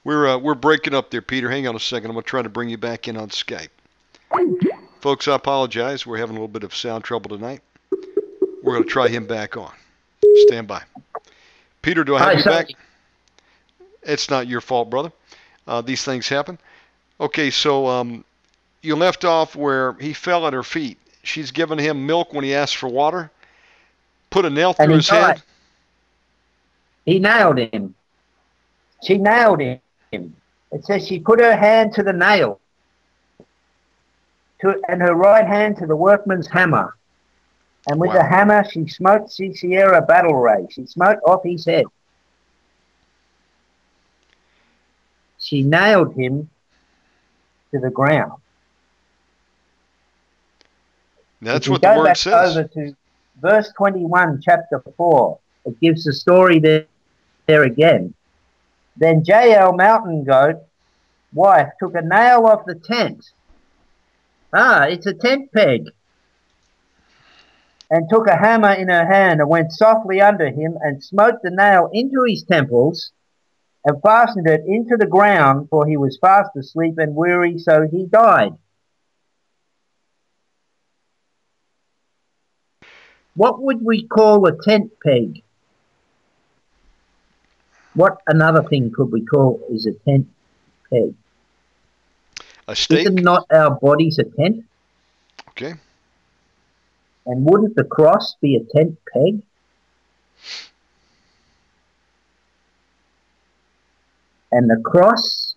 We're 0.04 0.26
uh, 0.26 0.38
we're 0.38 0.56
breaking 0.56 0.94
up 0.94 1.10
there, 1.10 1.22
Peter. 1.22 1.48
Hang 1.48 1.68
on 1.68 1.76
a 1.76 1.80
second. 1.80 2.10
I'm 2.10 2.14
gonna 2.14 2.24
try 2.24 2.42
to 2.42 2.48
bring 2.48 2.68
you 2.68 2.76
back 2.76 3.06
in 3.06 3.16
on 3.16 3.28
Skype. 3.28 3.68
Folks, 5.00 5.28
I 5.28 5.36
apologize. 5.36 6.04
We're 6.04 6.16
having 6.16 6.36
a 6.36 6.40
little 6.40 6.48
bit 6.48 6.64
of 6.64 6.74
sound 6.74 7.04
trouble 7.04 7.30
tonight. 7.30 7.60
We're 8.62 8.74
gonna 8.74 8.84
try 8.84 9.06
him 9.06 9.26
back 9.26 9.56
on. 9.56 9.72
Stand 10.46 10.66
by. 10.66 10.82
Peter, 11.82 12.04
do 12.04 12.14
I 12.16 12.18
have 12.20 12.28
Hi, 12.28 12.32
you 12.34 12.42
sorry. 12.42 12.56
back? 12.56 12.66
It's 14.04 14.30
not 14.30 14.46
your 14.46 14.60
fault, 14.60 14.88
brother. 14.90 15.12
Uh, 15.66 15.80
these 15.80 16.04
things 16.04 16.28
happen. 16.28 16.58
Okay, 17.20 17.50
so 17.50 17.86
um, 17.86 18.24
you 18.80 18.96
left 18.96 19.24
off 19.24 19.54
where 19.54 19.92
he 19.94 20.12
fell 20.12 20.46
at 20.46 20.52
her 20.52 20.62
feet. 20.62 20.98
She's 21.22 21.50
given 21.50 21.78
him 21.78 22.06
milk 22.06 22.32
when 22.32 22.44
he 22.44 22.54
asked 22.54 22.76
for 22.76 22.88
water. 22.88 23.30
Put 24.30 24.44
a 24.44 24.50
nail 24.50 24.72
through 24.72 24.88
he 24.88 24.94
his 24.94 25.08
head. 25.08 25.36
died. 25.36 25.42
He 27.04 27.18
nailed 27.18 27.58
him. 27.58 27.94
She 29.04 29.18
nailed 29.18 29.60
him. 29.60 29.80
It 30.12 30.84
says 30.84 31.06
she 31.06 31.18
put 31.20 31.38
her 31.40 31.56
hand 31.56 31.92
to 31.94 32.02
the 32.02 32.12
nail, 32.12 32.60
to, 34.60 34.80
and 34.88 35.02
her 35.02 35.14
right 35.14 35.46
hand 35.46 35.76
to 35.78 35.86
the 35.86 35.96
workman's 35.96 36.46
hammer. 36.46 36.96
And 37.88 37.98
with 37.98 38.08
Wow. 38.08 38.14
the 38.18 38.24
hammer 38.24 38.64
she 38.70 38.86
smote 38.86 39.30
Sisera 39.30 40.02
battle 40.02 40.34
ray. 40.34 40.66
She 40.70 40.86
smote 40.86 41.18
off 41.26 41.42
his 41.44 41.64
head. 41.64 41.86
She 45.38 45.62
nailed 45.62 46.14
him 46.14 46.48
to 47.72 47.80
the 47.80 47.90
ground. 47.90 48.40
That's 51.40 51.68
what 51.68 51.82
the 51.82 51.88
word 51.96 52.04
back 52.04 52.16
says. 52.16 52.56
Over 52.56 52.68
to 52.68 52.96
verse 53.40 53.72
21, 53.76 54.40
chapter 54.42 54.82
4. 54.96 55.38
It 55.64 55.80
gives 55.80 56.04
the 56.04 56.12
story 56.12 56.60
there, 56.60 56.86
there 57.46 57.64
again. 57.64 58.14
Then 58.96 59.24
Jael 59.24 59.72
mountain 59.72 60.22
goat, 60.22 60.62
wife, 61.32 61.70
took 61.80 61.94
a 61.96 62.02
nail 62.02 62.46
off 62.46 62.64
the 62.66 62.76
tent. 62.76 63.32
Ah, 64.52 64.84
it's 64.84 65.06
a 65.06 65.14
tent 65.14 65.50
peg. 65.52 65.88
And 67.94 68.08
took 68.08 68.26
a 68.26 68.38
hammer 68.38 68.72
in 68.72 68.88
her 68.88 69.06
hand 69.06 69.40
and 69.40 69.50
went 69.50 69.70
softly 69.70 70.22
under 70.22 70.46
him 70.46 70.78
and 70.80 71.04
smote 71.04 71.42
the 71.42 71.50
nail 71.50 71.90
into 71.92 72.24
his 72.26 72.42
temples 72.42 73.12
and 73.84 74.00
fastened 74.00 74.48
it 74.48 74.62
into 74.66 74.96
the 74.96 75.06
ground, 75.06 75.68
for 75.68 75.86
he 75.86 75.98
was 75.98 76.16
fast 76.18 76.56
asleep 76.56 76.94
and 76.96 77.14
weary, 77.14 77.58
so 77.58 77.86
he 77.92 78.06
died. 78.06 78.52
What 83.34 83.60
would 83.60 83.82
we 83.82 84.06
call 84.06 84.46
a 84.46 84.56
tent 84.56 84.92
peg? 85.04 85.42
What 87.94 88.22
another 88.26 88.62
thing 88.62 88.90
could 88.90 89.12
we 89.12 89.22
call 89.22 89.60
is 89.70 89.84
a 89.84 89.92
tent 90.08 90.28
peg? 90.88 91.14
A 92.68 92.74
stake. 92.74 93.00
Isn't 93.00 93.22
not 93.22 93.46
our 93.52 93.78
bodies 93.78 94.18
a 94.18 94.24
tent? 94.24 94.64
Okay. 95.50 95.74
And 97.26 97.44
wouldn't 97.44 97.76
the 97.76 97.84
cross 97.84 98.36
be 98.40 98.56
a 98.56 98.76
tent 98.76 98.98
peg? 99.12 99.42
And 104.50 104.68
the 104.68 104.82
cross, 104.84 105.54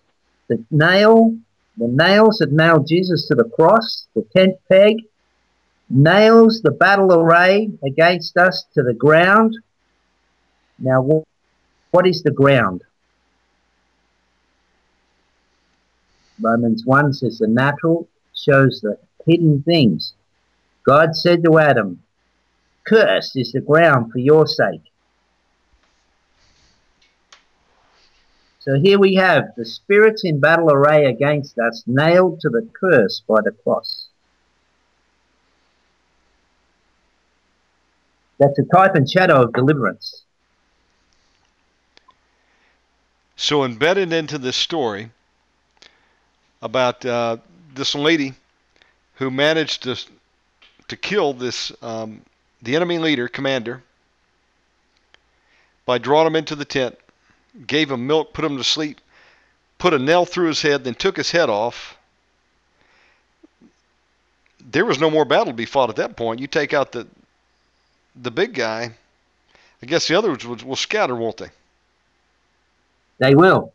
the 0.48 0.64
nail, 0.70 1.36
the 1.76 1.88
nails 1.88 2.38
that 2.38 2.52
nailed 2.52 2.86
Jesus 2.86 3.26
to 3.28 3.34
the 3.34 3.44
cross, 3.44 4.06
the 4.14 4.22
tent 4.34 4.54
peg, 4.70 4.96
nails 5.90 6.62
the 6.62 6.70
battle 6.70 7.12
array 7.12 7.70
against 7.84 8.36
us 8.36 8.64
to 8.74 8.82
the 8.82 8.94
ground. 8.94 9.54
Now, 10.78 11.24
what 11.90 12.06
is 12.06 12.22
the 12.22 12.30
ground? 12.30 12.82
Romans 16.40 16.84
1 16.84 17.12
says 17.14 17.38
the 17.38 17.48
natural 17.48 18.08
shows 18.34 18.80
the 18.82 18.98
hidden 19.26 19.62
things. 19.62 20.14
God 20.86 21.16
said 21.16 21.42
to 21.44 21.58
Adam, 21.58 22.02
Cursed 22.86 23.36
is 23.36 23.52
the 23.52 23.60
ground 23.60 24.12
for 24.12 24.18
your 24.18 24.46
sake. 24.46 24.82
So 28.60 28.78
here 28.80 28.98
we 28.98 29.14
have 29.16 29.44
the 29.56 29.64
spirits 29.64 30.22
in 30.24 30.40
battle 30.40 30.70
array 30.70 31.06
against 31.06 31.58
us, 31.58 31.82
nailed 31.86 32.40
to 32.40 32.48
the 32.48 32.68
curse 32.80 33.22
by 33.28 33.40
the 33.44 33.50
cross. 33.50 34.08
That's 38.38 38.58
a 38.58 38.64
type 38.74 38.94
and 38.94 39.08
shadow 39.08 39.42
of 39.42 39.52
deliverance. 39.52 40.24
So 43.34 43.64
embedded 43.64 44.12
into 44.12 44.38
this 44.38 44.56
story 44.56 45.10
about 46.62 47.04
uh, 47.04 47.38
this 47.74 47.94
lady 47.94 48.34
who 49.14 49.30
managed 49.30 49.82
to 49.84 49.96
to 50.88 50.96
kill 50.96 51.32
this 51.32 51.72
um, 51.82 52.22
the 52.62 52.76
enemy 52.76 52.98
leader 52.98 53.28
commander 53.28 53.82
by 55.84 55.98
drawing 55.98 56.26
him 56.26 56.36
into 56.36 56.56
the 56.56 56.64
tent, 56.64 56.98
gave 57.66 57.90
him 57.90 58.06
milk, 58.06 58.32
put 58.32 58.44
him 58.44 58.56
to 58.56 58.64
sleep, 58.64 59.00
put 59.78 59.94
a 59.94 59.98
nail 59.98 60.24
through 60.24 60.48
his 60.48 60.62
head, 60.62 60.84
then 60.84 60.94
took 60.94 61.16
his 61.16 61.30
head 61.30 61.48
off. 61.48 61.96
There 64.68 64.84
was 64.84 64.98
no 64.98 65.10
more 65.10 65.24
battle 65.24 65.46
to 65.46 65.52
be 65.52 65.64
fought 65.64 65.90
at 65.90 65.96
that 65.96 66.16
point. 66.16 66.40
You 66.40 66.46
take 66.46 66.74
out 66.74 66.92
the 66.92 67.06
the 68.20 68.30
big 68.30 68.54
guy. 68.54 68.92
I 69.82 69.86
guess 69.86 70.08
the 70.08 70.16
others 70.16 70.44
will, 70.44 70.56
will 70.64 70.76
scatter, 70.76 71.14
won't 71.14 71.36
they? 71.36 71.50
They 73.18 73.34
will. 73.34 73.72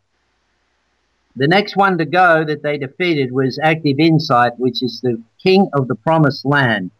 The 1.36 1.48
next 1.48 1.76
one 1.76 1.96
to 1.98 2.04
go 2.04 2.44
that 2.44 2.62
they 2.62 2.76
defeated 2.76 3.32
was 3.32 3.58
Active 3.62 3.98
Insight, 3.98 4.58
which 4.58 4.82
is 4.82 5.00
the 5.00 5.22
king 5.42 5.70
of 5.72 5.88
the 5.88 5.94
promised 5.94 6.44
land. 6.44 6.90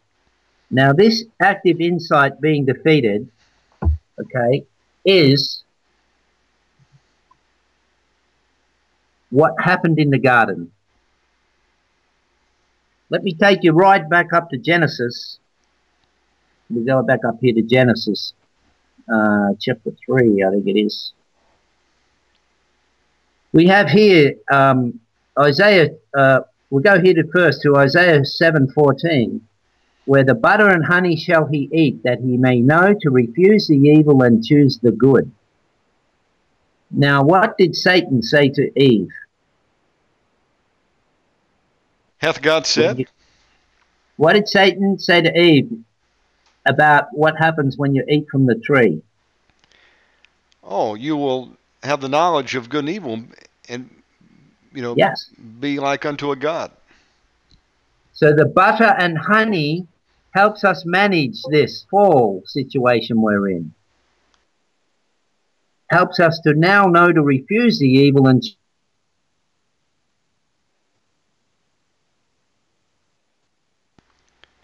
Now, 0.73 0.91
this 0.91 1.23
Active 1.39 1.79
Insight 1.79 2.41
being 2.41 2.65
defeated, 2.65 3.29
okay, 4.19 4.65
is 5.05 5.63
what 9.29 9.53
happened 9.59 9.99
in 9.99 10.09
the 10.09 10.17
garden. 10.19 10.71
Let 13.09 13.23
me 13.23 13.33
take 13.33 13.59
you 13.63 13.71
right 13.71 14.07
back 14.09 14.33
up 14.33 14.49
to 14.49 14.57
Genesis. 14.57 15.37
We 16.69 16.83
go 16.83 17.03
back 17.03 17.19
up 17.27 17.37
here 17.39 17.53
to 17.53 17.61
Genesis, 17.61 18.33
uh, 19.13 19.49
chapter 19.59 19.91
3, 20.05 20.43
I 20.43 20.51
think 20.51 20.67
it 20.67 20.79
is 20.79 21.13
we 23.53 23.67
have 23.67 23.87
here 23.87 24.33
um, 24.51 24.99
Isaiah. 25.39 25.89
Uh, 26.17 26.41
we'll 26.69 26.83
go 26.83 26.99
here 26.99 27.13
to 27.13 27.23
first 27.31 27.61
to 27.61 27.77
Isaiah 27.77 28.25
seven 28.25 28.69
fourteen, 28.71 29.47
where 30.05 30.23
the 30.23 30.35
butter 30.35 30.69
and 30.69 30.85
honey 30.85 31.15
shall 31.15 31.47
he 31.47 31.69
eat, 31.71 32.03
that 32.03 32.19
he 32.19 32.37
may 32.37 32.59
know 32.59 32.93
to 33.01 33.09
refuse 33.09 33.67
the 33.67 33.77
evil 33.77 34.21
and 34.21 34.43
choose 34.43 34.79
the 34.81 34.91
good. 34.91 35.31
Now, 36.91 37.23
what 37.23 37.57
did 37.57 37.75
Satan 37.75 38.21
say 38.21 38.49
to 38.49 38.79
Eve? 38.79 39.07
Hath 42.17 42.41
God 42.41 42.65
said? 42.65 43.05
What 44.17 44.33
did 44.33 44.47
Satan 44.47 44.99
say 44.99 45.21
to 45.21 45.37
Eve 45.37 45.71
about 46.65 47.05
what 47.11 47.35
happens 47.37 47.77
when 47.77 47.95
you 47.95 48.03
eat 48.07 48.25
from 48.31 48.45
the 48.45 48.55
tree? 48.55 49.01
Oh, 50.63 50.95
you 50.95 51.17
will 51.17 51.57
have 51.81 51.99
the 51.99 52.07
knowledge 52.07 52.55
of 52.55 52.69
good 52.69 52.85
and 52.85 52.89
evil 52.89 53.23
and, 53.67 53.89
you 54.73 54.81
know, 54.81 54.95
Yes. 54.95 55.29
be 55.59 55.79
like 55.79 56.05
unto 56.05 56.31
a 56.31 56.35
God. 56.35 56.71
So 58.13 58.31
the 58.31 58.45
butter 58.45 58.95
and 58.97 59.17
honey 59.17 59.87
helps 60.33 60.63
us 60.63 60.83
manage 60.85 61.41
this 61.49 61.85
fall 61.89 62.41
situation 62.45 63.21
we're 63.21 63.49
in. 63.49 63.73
Helps 65.89 66.19
us 66.19 66.39
to 66.39 66.53
now 66.55 66.85
know 66.85 67.11
to 67.11 67.21
refuse 67.21 67.79
the 67.79 67.87
evil 67.87 68.27
and 68.27 68.43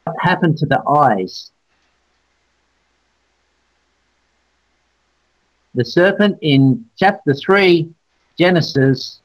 what 0.05 0.15
happened 0.19 0.57
to 0.57 0.65
the 0.65 0.81
eyes. 0.87 1.51
The 5.75 5.85
serpent 5.85 6.39
in 6.41 6.85
chapter 6.97 7.35
3, 7.35 7.93
Genesis, 8.39 9.18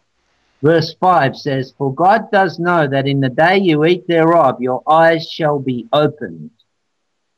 verse 0.65 0.95
5 0.99 1.37
says, 1.37 1.75
For 1.77 1.95
God 1.95 2.31
does 2.33 2.59
know 2.59 2.89
that 2.89 3.07
in 3.07 3.21
the 3.21 3.29
day 3.29 3.59
you 3.59 3.85
eat 3.85 4.09
thereof, 4.09 4.57
your 4.61 4.83
eyes 4.91 5.29
shall 5.31 5.59
be 5.59 5.87
opened, 5.93 6.51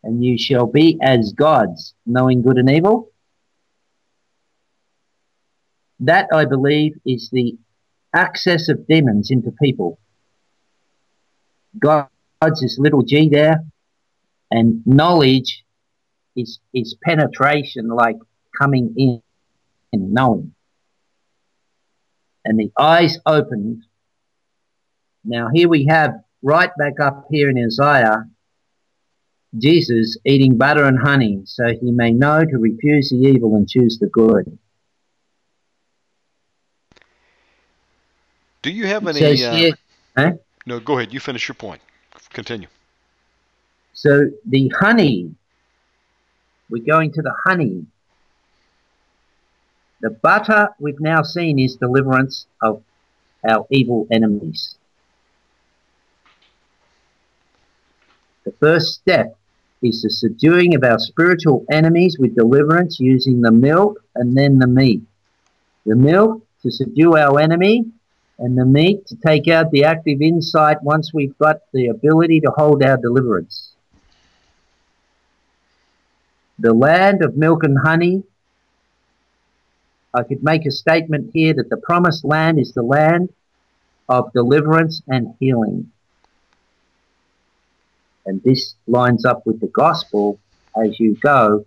and 0.04 0.24
you 0.24 0.38
shall 0.38 0.66
be 0.66 0.96
as 1.02 1.32
gods, 1.32 1.94
knowing 2.06 2.40
good 2.40 2.56
and 2.56 2.70
evil. 2.70 3.10
That, 6.00 6.28
I 6.32 6.44
believe, 6.44 6.92
is 7.04 7.28
the 7.30 7.58
access 8.14 8.68
of 8.68 8.86
demons 8.86 9.30
into 9.30 9.50
people. 9.50 9.98
God's 11.78 12.62
is 12.62 12.78
little 12.78 13.02
g 13.02 13.28
there, 13.28 13.64
and 14.50 14.86
knowledge 14.86 15.64
is, 16.36 16.60
is 16.72 16.94
penetration, 17.02 17.88
like 17.88 18.16
coming 18.56 18.94
in 18.96 19.22
and 19.92 20.12
knowing 20.12 20.54
and 22.46 22.58
the 22.58 22.70
eyes 22.78 23.18
opened. 23.26 23.82
Now, 25.24 25.48
here 25.52 25.68
we 25.68 25.86
have 25.90 26.14
right 26.42 26.70
back 26.78 27.00
up 27.00 27.26
here 27.30 27.50
in 27.50 27.58
Isaiah 27.58 28.24
Jesus 29.58 30.18
eating 30.24 30.58
butter 30.58 30.84
and 30.84 30.98
honey 30.98 31.42
so 31.44 31.68
he 31.68 31.90
may 31.90 32.12
know 32.12 32.44
to 32.44 32.58
refuse 32.58 33.10
the 33.10 33.16
evil 33.16 33.56
and 33.56 33.68
choose 33.68 33.98
the 33.98 34.08
good. 34.08 34.58
Do 38.62 38.70
you 38.70 38.86
have 38.86 39.06
any? 39.06 39.20
says 39.20 39.40
Uh, 40.16 40.22
huh? 40.22 40.32
no, 40.66 40.80
go 40.80 40.98
ahead. 40.98 41.14
You 41.14 41.20
finish 41.20 41.48
your 41.48 41.54
point. 41.54 41.80
Continue. 42.30 42.68
So 43.92 44.26
the 44.44 44.70
honey, 44.78 45.34
we're 46.68 46.84
going 46.84 47.12
to 47.12 47.22
the 47.22 47.34
honey. 47.46 47.86
The 50.00 50.10
butter 50.10 50.68
we've 50.78 51.00
now 51.00 51.22
seen 51.22 51.58
is 51.58 51.76
deliverance 51.76 52.46
of 52.62 52.82
our 53.48 53.66
evil 53.70 54.06
enemies. 54.10 54.76
The 58.44 58.52
first 58.60 58.94
step 58.94 59.36
is 59.82 60.02
the 60.02 60.10
subduing 60.10 60.74
of 60.74 60.84
our 60.84 60.98
spiritual 60.98 61.64
enemies 61.70 62.16
with 62.18 62.36
deliverance 62.36 62.98
using 63.00 63.40
the 63.40 63.50
milk 63.50 64.02
and 64.14 64.36
then 64.36 64.58
the 64.58 64.66
meat. 64.66 65.02
The 65.84 65.96
milk 65.96 66.42
to 66.62 66.70
subdue 66.70 67.16
our 67.16 67.40
enemy 67.40 67.84
and 68.38 68.56
the 68.56 68.64
meat 68.64 69.06
to 69.06 69.16
take 69.16 69.48
out 69.48 69.70
the 69.70 69.84
active 69.84 70.20
insight 70.20 70.82
once 70.82 71.12
we've 71.14 71.36
got 71.38 71.56
the 71.72 71.88
ability 71.88 72.40
to 72.40 72.52
hold 72.56 72.82
our 72.82 72.96
deliverance. 72.96 73.72
The 76.58 76.72
land 76.74 77.22
of 77.22 77.36
milk 77.36 77.64
and 77.64 77.78
honey. 77.78 78.22
I 80.16 80.22
could 80.22 80.42
make 80.42 80.64
a 80.66 80.70
statement 80.70 81.30
here 81.34 81.52
that 81.54 81.68
the 81.68 81.76
promised 81.76 82.24
land 82.24 82.58
is 82.58 82.72
the 82.72 82.82
land 82.82 83.28
of 84.08 84.32
deliverance 84.32 85.02
and 85.08 85.34
healing. 85.38 85.92
And 88.24 88.42
this 88.42 88.74
lines 88.86 89.24
up 89.24 89.42
with 89.46 89.60
the 89.60 89.68
gospel 89.68 90.40
as 90.82 90.98
you 90.98 91.16
go, 91.22 91.66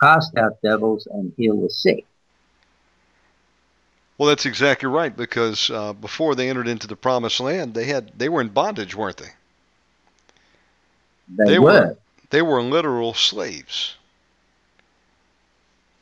cast 0.00 0.36
out 0.36 0.52
devils 0.62 1.08
and 1.10 1.32
heal 1.36 1.60
the 1.60 1.70
sick. 1.70 2.06
Well, 4.16 4.28
that's 4.28 4.46
exactly 4.46 4.88
right 4.88 5.16
because 5.16 5.70
uh, 5.70 5.92
before 5.92 6.34
they 6.34 6.48
entered 6.48 6.66
into 6.68 6.86
the 6.88 6.96
promised 6.96 7.40
land, 7.40 7.74
they 7.74 7.84
had 7.84 8.12
they 8.18 8.28
were 8.28 8.40
in 8.40 8.48
bondage, 8.48 8.94
weren't 8.94 9.16
they? 9.16 9.30
They, 11.36 11.52
They 11.52 11.58
were. 11.58 11.72
were. 11.72 11.96
They 12.30 12.42
were 12.42 12.60
literal 12.62 13.14
slaves, 13.14 13.96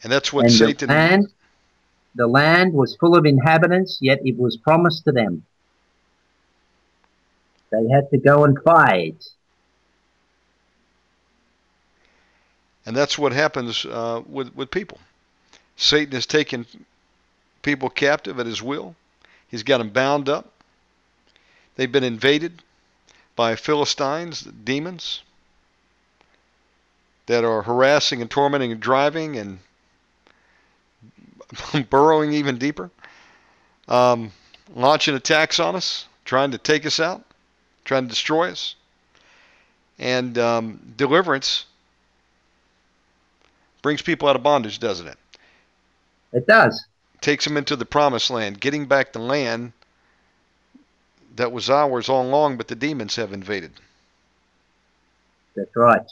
and 0.02 0.10
that's 0.10 0.32
what 0.32 0.44
and 0.44 0.52
Satan. 0.52 0.88
the 0.88 0.94
land, 0.94 1.26
the 2.16 2.26
land 2.26 2.72
was 2.72 2.96
full 2.96 3.16
of 3.16 3.26
inhabitants, 3.26 3.98
yet 4.00 4.20
it 4.24 4.38
was 4.38 4.56
promised 4.56 5.04
to 5.04 5.12
them. 5.12 5.44
They 7.70 7.88
had 7.92 8.10
to 8.10 8.18
go 8.18 8.44
and 8.44 8.58
fight. 8.62 9.24
And 12.86 12.96
that's 12.96 13.18
what 13.18 13.32
happens 13.32 13.84
uh, 13.84 14.22
with 14.26 14.54
with 14.54 14.70
people. 14.70 14.98
Satan 15.76 16.14
has 16.14 16.24
taken 16.24 16.64
people 17.62 17.90
captive 17.90 18.40
at 18.40 18.46
his 18.46 18.62
will. 18.62 18.94
He's 19.48 19.64
got 19.64 19.78
them 19.78 19.90
bound 19.90 20.28
up. 20.28 20.50
They've 21.74 21.90
been 21.90 22.04
invaded 22.04 22.62
by 23.34 23.56
Philistines, 23.56 24.40
demons 24.40 25.22
that 27.26 27.44
are 27.44 27.62
harassing 27.62 28.22
and 28.22 28.30
tormenting 28.30 28.72
and 28.72 28.80
driving 28.80 29.36
and 29.36 29.58
burrowing 31.90 32.32
even 32.32 32.58
deeper, 32.58 32.90
um, 33.88 34.32
launching 34.74 35.14
attacks 35.14 35.58
on 35.60 35.76
us, 35.76 36.06
trying 36.24 36.50
to 36.50 36.58
take 36.58 36.86
us 36.86 37.00
out, 37.00 37.22
trying 37.84 38.04
to 38.04 38.08
destroy 38.08 38.50
us. 38.50 38.74
And 39.98 40.36
um, 40.38 40.92
deliverance 40.96 41.66
brings 43.82 44.02
people 44.02 44.28
out 44.28 44.36
of 44.36 44.42
bondage, 44.42 44.78
doesn't 44.78 45.06
it? 45.06 45.18
It 46.32 46.46
does. 46.46 46.86
Takes 47.20 47.44
them 47.44 47.56
into 47.56 47.76
the 47.76 47.86
promised 47.86 48.30
land, 48.30 48.60
getting 48.60 48.86
back 48.86 49.12
the 49.12 49.20
land 49.20 49.72
that 51.36 51.52
was 51.52 51.70
ours 51.70 52.08
all 52.08 52.26
along, 52.26 52.56
but 52.56 52.68
the 52.68 52.74
demons 52.74 53.16
have 53.16 53.32
invaded. 53.32 53.72
That's 55.54 55.74
right. 55.74 56.02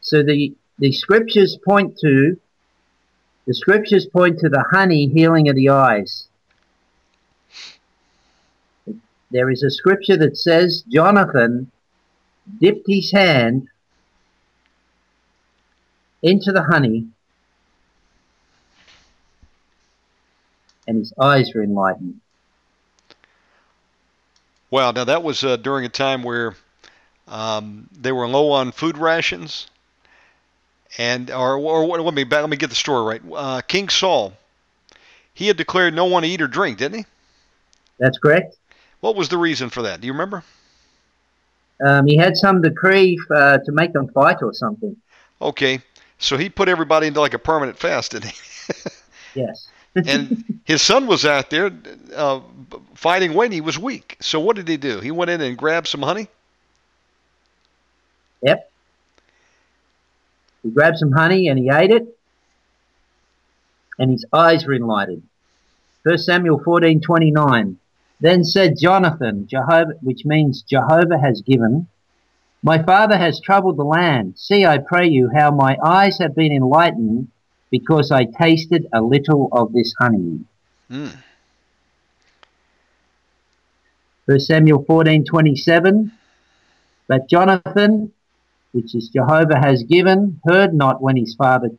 So 0.00 0.22
the 0.22 0.54
the 0.78 0.92
scriptures 0.92 1.58
point 1.64 1.98
to 1.98 2.38
the 3.46 3.54
scriptures 3.54 4.06
point 4.06 4.38
to 4.40 4.48
the 4.48 4.64
honey 4.70 5.06
healing 5.06 5.48
of 5.48 5.56
the 5.56 5.70
eyes. 5.70 6.28
There 9.30 9.50
is 9.50 9.62
a 9.62 9.70
scripture 9.70 10.16
that 10.18 10.36
says 10.36 10.84
Jonathan 10.88 11.70
dipped 12.60 12.86
his 12.86 13.10
hand 13.10 13.68
into 16.22 16.52
the 16.52 16.62
honey 16.62 17.08
and 20.88 20.98
his 20.98 21.12
eyes 21.20 21.52
were 21.54 21.62
enlightened. 21.62 22.20
Wow, 24.70 24.90
now 24.90 25.04
that 25.04 25.22
was 25.22 25.44
uh, 25.44 25.56
during 25.56 25.84
a 25.84 25.90
time 25.90 26.22
where 26.22 26.54
um, 27.28 27.88
they 27.92 28.10
were 28.10 28.26
low 28.26 28.50
on 28.50 28.72
food 28.72 28.98
rations, 28.98 29.68
and 30.96 31.30
or, 31.30 31.56
or 31.56 31.86
let 31.86 32.14
me 32.14 32.24
let 32.24 32.48
me 32.48 32.56
get 32.56 32.70
the 32.70 32.76
story 32.76 33.04
right. 33.04 33.32
Uh, 33.34 33.60
King 33.62 33.88
Saul, 33.88 34.32
he 35.34 35.48
had 35.48 35.56
declared 35.56 35.94
no 35.94 36.06
one 36.06 36.22
to 36.22 36.28
eat 36.28 36.40
or 36.40 36.48
drink, 36.48 36.78
didn't 36.78 36.98
he? 36.98 37.06
That's 37.98 38.18
correct. 38.18 38.56
What 39.00 39.16
was 39.16 39.28
the 39.28 39.38
reason 39.38 39.68
for 39.70 39.82
that? 39.82 40.00
Do 40.00 40.06
you 40.06 40.12
remember? 40.12 40.42
Um, 41.84 42.06
he 42.06 42.16
had 42.16 42.36
some 42.36 42.62
decree 42.62 43.18
uh, 43.30 43.58
to 43.58 43.72
make 43.72 43.92
them 43.92 44.08
fight 44.08 44.42
or 44.42 44.52
something. 44.52 44.96
Okay, 45.40 45.80
so 46.18 46.36
he 46.36 46.48
put 46.48 46.68
everybody 46.68 47.06
into 47.06 47.20
like 47.20 47.34
a 47.34 47.38
permanent 47.38 47.78
fast, 47.78 48.12
didn't 48.12 48.30
he? 48.30 48.70
Yes. 49.34 49.68
and 49.94 50.60
his 50.64 50.82
son 50.82 51.06
was 51.06 51.24
out 51.24 51.50
there 51.50 51.70
uh, 52.14 52.40
fighting 52.94 53.34
when 53.34 53.52
He 53.52 53.60
was 53.60 53.78
weak. 53.78 54.16
So 54.20 54.40
what 54.40 54.56
did 54.56 54.66
he 54.66 54.76
do? 54.76 55.00
He 55.00 55.10
went 55.10 55.30
in 55.30 55.40
and 55.40 55.56
grabbed 55.56 55.86
some 55.86 56.02
honey. 56.02 56.28
Yep. 58.42 58.70
He 60.62 60.70
grabbed 60.70 60.98
some 60.98 61.12
honey 61.12 61.48
and 61.48 61.58
he 61.58 61.70
ate 61.70 61.90
it, 61.90 62.06
and 63.98 64.10
his 64.10 64.24
eyes 64.32 64.66
were 64.66 64.74
enlightened. 64.74 65.22
1 66.02 66.18
Samuel 66.18 66.60
14:29. 66.60 67.76
Then 68.20 68.42
said 68.44 68.78
Jonathan, 68.78 69.46
Jehovah, 69.46 69.94
which 70.02 70.24
means 70.24 70.62
Jehovah 70.62 71.18
has 71.18 71.40
given, 71.42 71.86
my 72.62 72.82
father 72.82 73.16
has 73.16 73.40
troubled 73.40 73.76
the 73.76 73.84
land. 73.84 74.36
See, 74.36 74.66
I 74.66 74.78
pray 74.78 75.06
you, 75.06 75.30
how 75.32 75.52
my 75.52 75.76
eyes 75.84 76.18
have 76.18 76.34
been 76.34 76.52
enlightened, 76.52 77.28
because 77.70 78.10
I 78.10 78.24
tasted 78.24 78.88
a 78.92 79.00
little 79.00 79.48
of 79.52 79.72
this 79.72 79.94
honey. 79.98 80.40
Mm. 80.90 81.14
1 84.26 84.40
Samuel 84.40 84.84
14:27. 84.84 86.10
But 87.06 87.28
Jonathan, 87.28 88.12
which 88.72 88.94
is 88.94 89.08
Jehovah 89.08 89.58
has 89.58 89.82
given, 89.82 90.40
heard 90.44 90.74
not 90.74 91.02
when 91.02 91.16
his 91.16 91.34
father 91.34 91.70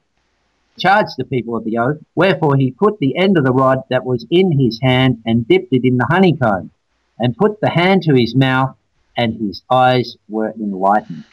charged 0.78 1.16
the 1.18 1.26
people 1.26 1.56
of 1.56 1.66
the 1.66 1.78
oath. 1.78 1.98
Wherefore 2.16 2.56
he 2.56 2.72
put 2.72 3.00
the 3.00 3.18
end 3.18 3.38
of 3.38 3.44
the 3.44 3.52
rod 3.52 3.84
that 3.90 4.06
was 4.06 4.26
in 4.30 4.60
his 4.60 4.80
hand 4.82 5.22
and 5.26 5.48
dipped 5.48 5.74
it 5.74 5.84
in 5.84 5.98
the 5.98 6.08
honeycomb, 6.10 6.72
and 7.18 7.38
put 7.38 7.60
the 7.62 7.70
hand 7.70 8.04
to 8.04 8.14
his 8.14 8.36
mouth, 8.36 8.76
and 9.16 9.40
his 9.40 9.62
eyes 9.70 10.18
were 10.28 10.52
enlightened. 10.52 11.26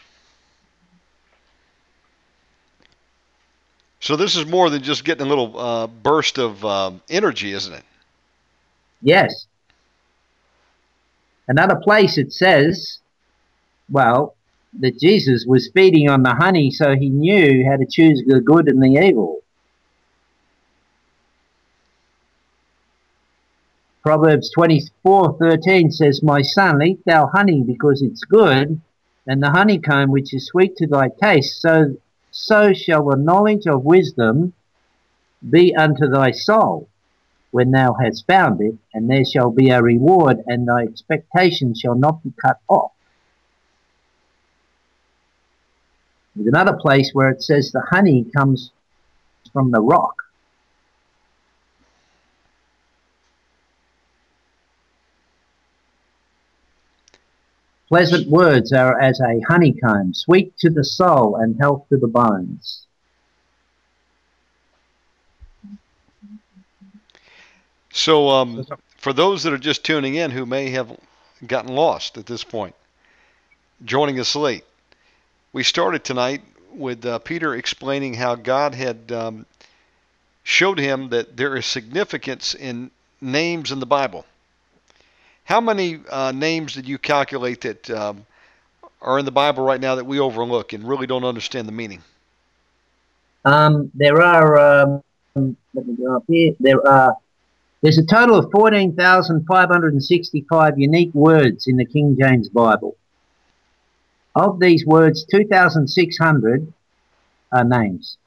So 4.00 4.14
this 4.14 4.36
is 4.36 4.46
more 4.46 4.70
than 4.70 4.82
just 4.82 5.04
getting 5.04 5.26
a 5.26 5.28
little 5.28 5.58
uh, 5.58 5.86
burst 5.88 6.38
of 6.38 6.64
um, 6.64 7.02
energy, 7.08 7.52
isn't 7.52 7.72
it? 7.72 7.82
Yes. 9.02 9.46
Another 11.48 11.74
place 11.76 12.16
it 12.16 12.32
says, 12.32 13.00
well, 13.90 14.35
that 14.80 14.98
Jesus 14.98 15.44
was 15.46 15.70
feeding 15.72 16.08
on 16.08 16.22
the 16.22 16.34
honey 16.34 16.70
so 16.70 16.94
he 16.94 17.08
knew 17.08 17.64
how 17.68 17.76
to 17.76 17.86
choose 17.90 18.22
the 18.26 18.40
good 18.40 18.68
and 18.68 18.82
the 18.82 19.00
evil. 19.06 19.42
Proverbs 24.02 24.52
24:13 24.56 25.90
says, 25.90 26.22
"My 26.22 26.40
son, 26.42 26.80
eat 26.82 27.00
thou 27.04 27.26
honey 27.26 27.64
because 27.66 28.02
it's 28.02 28.22
good, 28.24 28.80
and 29.26 29.42
the 29.42 29.50
honeycomb 29.50 30.12
which 30.12 30.32
is 30.32 30.46
sweet 30.46 30.76
to 30.76 30.86
thy 30.86 31.08
taste, 31.08 31.60
so 31.60 31.96
so 32.30 32.72
shall 32.72 33.04
the 33.08 33.16
knowledge 33.16 33.66
of 33.66 33.84
wisdom 33.84 34.52
be 35.48 35.74
unto 35.74 36.06
thy 36.08 36.30
soul 36.30 36.88
when 37.50 37.70
thou 37.70 37.94
hast 37.94 38.26
found 38.26 38.60
it, 38.60 38.76
and 38.92 39.08
there 39.08 39.24
shall 39.24 39.50
be 39.50 39.70
a 39.70 39.82
reward, 39.82 40.42
and 40.46 40.68
thy 40.68 40.82
expectation 40.82 41.74
shall 41.74 41.94
not 41.94 42.22
be 42.22 42.32
cut 42.40 42.58
off. 42.68 42.92
There's 46.36 46.48
another 46.48 46.76
place 46.76 47.10
where 47.14 47.30
it 47.30 47.42
says 47.42 47.72
the 47.72 47.80
honey 47.90 48.26
comes 48.36 48.70
from 49.52 49.70
the 49.70 49.80
rock. 49.80 50.22
Pleasant 57.88 58.28
words 58.28 58.72
are 58.72 59.00
as 59.00 59.18
a 59.20 59.40
honeycomb, 59.48 60.12
sweet 60.12 60.58
to 60.58 60.68
the 60.68 60.84
soul 60.84 61.36
and 61.36 61.56
health 61.58 61.86
to 61.88 61.96
the 61.96 62.08
bones. 62.08 62.86
So, 67.92 68.28
um, 68.28 68.66
for 68.98 69.14
those 69.14 69.44
that 69.44 69.54
are 69.54 69.58
just 69.58 69.84
tuning 69.84 70.16
in 70.16 70.30
who 70.32 70.44
may 70.44 70.68
have 70.70 70.94
gotten 71.46 71.74
lost 71.74 72.18
at 72.18 72.26
this 72.26 72.44
point, 72.44 72.74
joining 73.84 74.20
us 74.20 74.36
late, 74.36 74.64
we 75.56 75.62
started 75.62 76.04
tonight 76.04 76.42
with 76.74 77.06
uh, 77.06 77.18
Peter 77.20 77.54
explaining 77.54 78.12
how 78.12 78.34
God 78.34 78.74
had 78.74 79.10
um, 79.10 79.46
showed 80.42 80.78
him 80.78 81.08
that 81.08 81.34
there 81.34 81.56
is 81.56 81.64
significance 81.64 82.54
in 82.54 82.90
names 83.22 83.72
in 83.72 83.80
the 83.80 83.86
Bible. 83.86 84.26
How 85.44 85.62
many 85.62 86.00
uh, 86.10 86.32
names 86.32 86.74
did 86.74 86.86
you 86.86 86.98
calculate 86.98 87.62
that 87.62 87.88
um, 87.88 88.26
are 89.00 89.18
in 89.18 89.24
the 89.24 89.30
Bible 89.30 89.64
right 89.64 89.80
now 89.80 89.94
that 89.94 90.04
we 90.04 90.20
overlook 90.20 90.74
and 90.74 90.86
really 90.86 91.06
don't 91.06 91.24
understand 91.24 91.66
the 91.66 91.72
meaning? 91.72 92.02
Um, 93.46 93.90
there 93.94 94.20
are. 94.20 94.58
Um, 94.58 95.02
let 95.34 95.86
me 95.86 95.96
go 95.96 96.16
up 96.16 96.24
here. 96.28 96.54
There 96.60 96.86
are. 96.86 97.16
There's 97.80 97.96
a 97.96 98.04
total 98.04 98.36
of 98.36 98.50
14,565 98.52 100.78
unique 100.78 101.14
words 101.14 101.66
in 101.66 101.78
the 101.78 101.86
King 101.86 102.14
James 102.20 102.50
Bible. 102.50 102.94
Of 104.36 104.60
these 104.60 104.84
words, 104.84 105.24
2,600 105.24 106.72
are 107.52 107.64
names. 107.64 108.18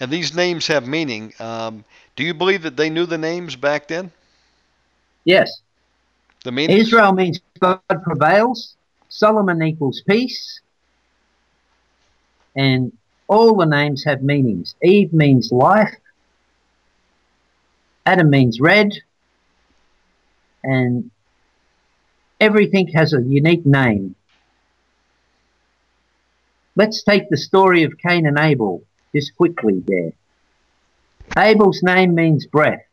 And 0.00 0.10
these 0.10 0.34
names 0.34 0.66
have 0.66 0.88
meaning. 0.88 1.32
Um, 1.38 1.84
do 2.16 2.24
you 2.24 2.34
believe 2.34 2.62
that 2.62 2.76
they 2.76 2.90
knew 2.90 3.06
the 3.06 3.16
names 3.16 3.54
back 3.54 3.86
then? 3.86 4.10
Yes. 5.24 5.62
The 6.42 6.50
meaning? 6.50 6.76
Israel 6.76 7.12
means 7.12 7.40
God 7.60 7.80
prevails. 8.02 8.74
Solomon 9.08 9.62
equals 9.62 10.02
peace. 10.08 10.60
And 12.56 12.92
all 13.28 13.54
the 13.54 13.66
names 13.66 14.02
have 14.04 14.24
meanings. 14.24 14.74
Eve 14.82 15.12
means 15.12 15.52
life. 15.52 15.94
Adam 18.04 18.28
means 18.28 18.58
red. 18.58 18.90
And 20.64 21.12
everything 22.40 22.88
has 22.88 23.12
a 23.12 23.22
unique 23.22 23.64
name. 23.64 24.16
Let's 26.76 27.02
take 27.02 27.30
the 27.30 27.36
story 27.36 27.84
of 27.84 27.98
Cain 27.98 28.26
and 28.26 28.38
Abel 28.38 28.82
just 29.14 29.36
quickly 29.36 29.82
there. 29.86 30.12
Abel's 31.38 31.82
name 31.82 32.14
means 32.14 32.46
breath. 32.46 32.84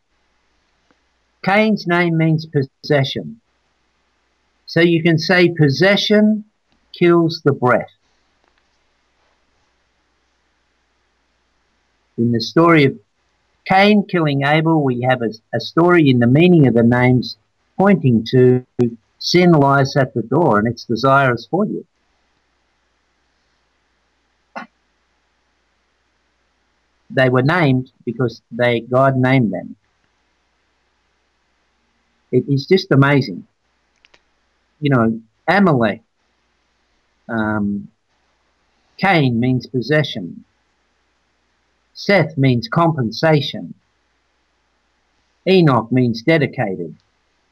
Cain's 1.44 1.88
name 1.88 2.18
means 2.18 2.46
possession. 2.46 3.42
So 4.68 4.82
you 4.82 5.02
can 5.02 5.18
say 5.18 5.50
possession 5.50 6.46
kills 6.98 7.42
the 7.44 7.54
breath. 7.54 7.90
In 12.18 12.32
the 12.32 12.42
story 12.42 12.86
of 12.86 13.00
Cain 13.66 14.06
killing 14.06 14.44
Abel, 14.46 14.84
we 14.84 15.02
have 15.02 15.24
a, 15.24 15.32
a 15.54 15.60
story 15.60 16.10
in 16.10 16.20
the 16.20 16.28
meaning 16.28 16.68
of 16.68 16.76
the 16.76 16.84
names 16.84 17.38
pointing 17.78 18.24
to 18.30 18.64
sin 19.18 19.52
lies 19.52 19.96
at 19.96 20.14
the 20.14 20.22
door 20.22 20.60
and 20.60 20.68
its 20.68 20.84
desire 20.86 21.34
is 21.34 21.48
for 21.50 21.66
you. 21.66 21.86
They 27.14 27.30
were 27.30 27.42
named 27.42 27.92
because 28.06 28.42
they 28.52 28.82
God 28.82 29.16
named 29.18 29.54
them. 29.54 29.76
It 32.32 32.46
is 32.48 32.66
just 32.66 32.92
amazing. 32.92 33.46
You 34.80 34.90
know, 34.90 35.22
Amalek, 35.48 36.02
um, 37.28 37.90
Cain 38.98 39.40
means 39.40 39.68
possession. 39.68 40.46
Seth 41.94 42.38
means 42.38 42.68
compensation. 42.68 43.74
Enoch 45.48 45.92
means 45.92 46.22
dedicated. 46.22 46.96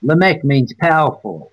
Lamech 0.02 0.44
means 0.44 0.74
powerful. 0.74 1.52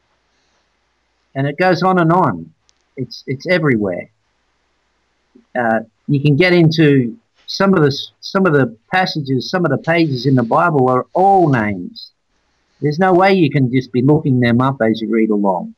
And 1.35 1.47
it 1.47 1.59
goes 1.59 1.83
on 1.83 1.99
and 1.99 2.13
on. 2.13 2.53
It's, 2.97 3.25
it's 3.27 3.47
everywhere. 3.47 4.11
Uh, 5.59 5.81
you 6.07 6.21
can 6.21 6.37
get 6.37 6.53
into 6.53 7.19
some 7.47 7.75
of 7.75 7.83
the 7.83 7.97
some 8.21 8.47
of 8.47 8.53
the 8.53 8.77
passages, 8.93 9.51
some 9.51 9.65
of 9.65 9.71
the 9.71 9.79
pages 9.79 10.27
in 10.27 10.35
the 10.35 10.43
Bible 10.43 10.89
are 10.89 11.07
all 11.13 11.49
names. 11.49 12.11
There's 12.81 12.99
no 12.99 13.15
way 13.15 13.33
you 13.33 13.51
can 13.51 13.73
just 13.73 13.93
be 13.93 14.03
looking 14.03 14.41
them 14.41 14.61
up 14.61 14.77
as 14.83 15.01
you 15.01 15.09
read 15.11 15.31
along. 15.31 15.75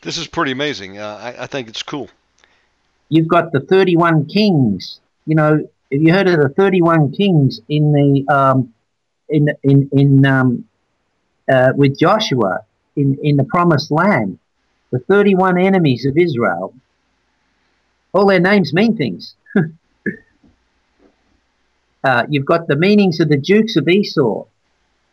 This 0.00 0.16
is 0.16 0.26
pretty 0.26 0.52
amazing. 0.52 0.98
Uh, 0.98 1.18
I, 1.20 1.44
I 1.44 1.46
think 1.46 1.68
it's 1.68 1.82
cool. 1.82 2.08
You've 3.08 3.28
got 3.28 3.52
the 3.52 3.60
31 3.60 4.26
kings. 4.26 5.00
You 5.26 5.34
know, 5.34 5.68
have 5.92 6.02
you 6.02 6.12
heard 6.12 6.28
of 6.28 6.40
the 6.40 6.50
31 6.50 7.12
kings 7.12 7.60
in 7.68 7.92
the 7.92 8.34
um, 8.34 8.74
in 9.28 9.48
in 9.62 9.88
in 9.92 10.26
um, 10.26 10.64
uh, 11.50 11.72
with 11.74 11.98
Joshua 11.98 12.60
in 12.96 13.18
in 13.22 13.36
the 13.36 13.44
Promised 13.44 13.90
Land? 13.90 14.38
The 14.90 15.00
31 15.00 15.58
enemies 15.58 16.06
of 16.06 16.16
Israel. 16.16 16.74
All 18.14 18.26
their 18.26 18.40
names 18.40 18.72
mean 18.72 18.96
things. 18.96 19.34
uh, 22.04 22.24
you've 22.28 22.46
got 22.46 22.68
the 22.68 22.76
meanings 22.76 23.18
of 23.20 23.28
the 23.28 23.36
Dukes 23.36 23.76
of 23.76 23.88
Esau. 23.88 24.44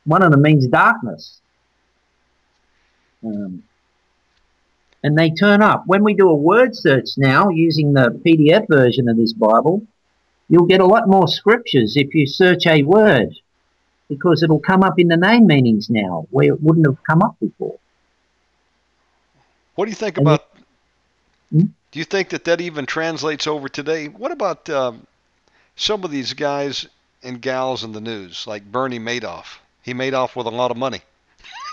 One 0.05 0.23
of 0.23 0.31
them 0.31 0.43
means 0.43 0.67
darkness. 0.67 1.41
Um, 3.25 3.63
and 5.03 5.17
they 5.17 5.31
turn 5.31 5.63
up. 5.63 5.83
When 5.87 6.03
we 6.03 6.13
do 6.13 6.29
a 6.29 6.35
word 6.35 6.75
search 6.75 7.09
now 7.17 7.49
using 7.49 7.93
the 7.93 8.21
PDF 8.23 8.67
version 8.69 9.09
of 9.09 9.17
this 9.17 9.33
Bible, 9.33 9.85
you'll 10.47 10.67
get 10.67 10.79
a 10.79 10.85
lot 10.85 11.07
more 11.07 11.27
scriptures 11.27 11.97
if 11.97 12.13
you 12.13 12.27
search 12.27 12.67
a 12.67 12.83
word 12.83 13.35
because 14.09 14.43
it'll 14.43 14.59
come 14.59 14.83
up 14.83 14.99
in 14.99 15.07
the 15.07 15.17
name 15.17 15.47
meanings 15.47 15.89
now 15.89 16.27
where 16.29 16.53
it 16.53 16.61
wouldn't 16.61 16.85
have 16.85 17.01
come 17.03 17.23
up 17.23 17.35
before. 17.39 17.79
What 19.75 19.85
do 19.85 19.91
you 19.91 19.95
think 19.95 20.17
and 20.17 20.27
about? 20.27 20.45
hmm? 21.51 21.65
Do 21.91 21.99
you 21.99 22.05
think 22.05 22.29
that 22.29 22.45
that 22.45 22.61
even 22.61 22.85
translates 22.85 23.47
over 23.47 23.67
today? 23.67 24.07
What 24.07 24.31
about 24.31 24.69
um, 24.69 25.05
some 25.75 26.03
of 26.03 26.11
these 26.11 26.33
guys 26.33 26.87
and 27.21 27.41
gals 27.41 27.83
in 27.83 27.91
the 27.91 28.01
news, 28.01 28.47
like 28.47 28.63
Bernie 28.63 28.99
Madoff? 28.99 29.57
He 29.83 29.93
made 29.93 30.13
off 30.13 30.35
with 30.35 30.47
a 30.47 30.51
lot 30.51 30.71
of 30.71 30.77
money. 30.77 31.01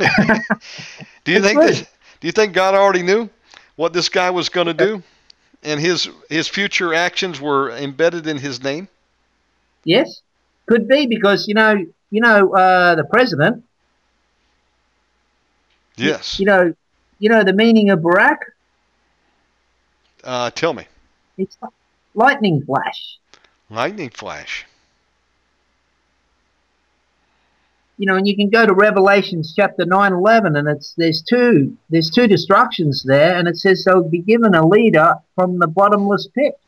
do 1.25 1.33
you 1.33 1.41
think 1.41 1.61
that? 1.61 1.89
Do 2.21 2.27
you 2.27 2.33
think 2.33 2.53
God 2.53 2.75
already 2.75 3.03
knew 3.03 3.31
what 3.77 3.93
this 3.93 4.09
guy 4.09 4.31
was 4.31 4.49
going 4.49 4.67
to 4.67 4.75
do, 4.75 5.03
and 5.63 5.79
his 5.79 6.09
his 6.29 6.49
future 6.49 6.95
actions 6.95 7.41
were 7.41 7.71
embedded 7.71 8.27
in 8.27 8.39
his 8.39 8.63
name? 8.63 8.89
Yes, 9.85 10.23
could 10.67 10.89
be 10.89 11.07
because 11.07 11.47
you 11.47 11.55
know 11.55 11.85
you 12.11 12.21
know 12.21 12.53
uh, 12.55 12.95
the 12.97 13.05
president. 13.05 13.65
Yes. 15.97 16.39
You, 16.39 16.45
you 16.45 16.47
know, 16.47 16.75
you 17.19 17.29
know 17.29 17.45
the 17.45 17.53
meaning 17.53 17.91
of 17.91 18.01
Barack. 18.01 18.39
Uh, 20.25 20.51
tell 20.51 20.75
me. 20.75 20.87
It's 21.37 21.57
lightning 22.15 22.63
flash. 22.65 23.19
Lightning 23.71 24.11
flash. 24.11 24.67
You 27.99 28.07
know, 28.07 28.17
and 28.17 28.29
you 28.29 28.37
can 28.37 28.49
go 28.49 28.65
to 28.65 28.73
Revelations 28.73 29.53
chapter 29.55 29.85
9, 29.85 30.13
11, 30.13 30.55
and 30.55 30.69
it's 30.69 30.95
there's 30.97 31.21
two 31.21 31.77
there's 31.91 32.11
two 32.11 32.29
destructions 32.29 33.03
there, 33.05 33.37
and 33.37 33.49
it 33.49 33.57
says 33.57 33.85
they'll 33.85 34.09
be 34.09 34.21
given 34.21 34.55
a 34.55 34.67
leader 34.67 35.15
from 35.35 35.59
the 35.59 35.67
bottomless 35.67 36.29
pit. 36.33 36.59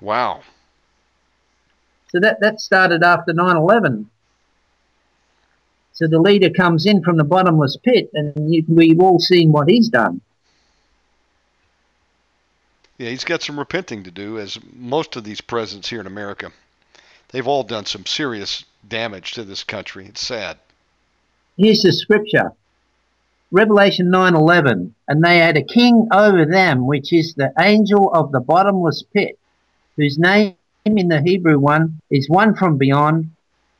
Wow. 0.00 0.42
So 2.12 2.20
that 2.20 2.38
that 2.40 2.60
started 2.60 3.02
after 3.02 3.32
9, 3.32 3.56
11. 3.56 4.08
So 5.92 6.06
the 6.06 6.20
leader 6.20 6.50
comes 6.50 6.86
in 6.86 7.02
from 7.02 7.16
the 7.16 7.24
bottomless 7.24 7.76
pit, 7.82 8.10
and 8.14 8.54
you, 8.54 8.64
we've 8.68 9.00
all 9.00 9.18
seen 9.18 9.50
what 9.50 9.68
he's 9.68 9.88
done. 9.88 10.20
Yeah, 12.98 13.10
he's 13.10 13.24
got 13.24 13.42
some 13.42 13.58
repenting 13.58 14.04
to 14.04 14.10
do, 14.10 14.38
as 14.38 14.58
most 14.72 15.16
of 15.16 15.24
these 15.24 15.40
presidents 15.40 15.88
here 15.88 16.00
in 16.00 16.06
America. 16.06 16.50
They've 17.28 17.46
all 17.46 17.62
done 17.62 17.84
some 17.84 18.06
serious 18.06 18.64
damage 18.88 19.32
to 19.32 19.44
this 19.44 19.64
country. 19.64 20.06
It's 20.06 20.24
sad. 20.24 20.58
Here's 21.58 21.82
the 21.82 21.92
scripture. 21.92 22.52
Revelation 23.52 24.10
9:11 24.10 24.92
and 25.06 25.24
they 25.24 25.38
had 25.38 25.56
a 25.56 25.62
king 25.62 26.08
over 26.12 26.44
them 26.44 26.84
which 26.84 27.12
is 27.12 27.34
the 27.34 27.52
angel 27.60 28.12
of 28.12 28.32
the 28.32 28.40
bottomless 28.40 29.04
pit 29.14 29.38
whose 29.96 30.18
name 30.18 30.56
in 30.84 31.08
the 31.08 31.22
Hebrew 31.22 31.58
one 31.58 32.00
is 32.10 32.28
one 32.28 32.56
from 32.56 32.76
beyond 32.76 33.30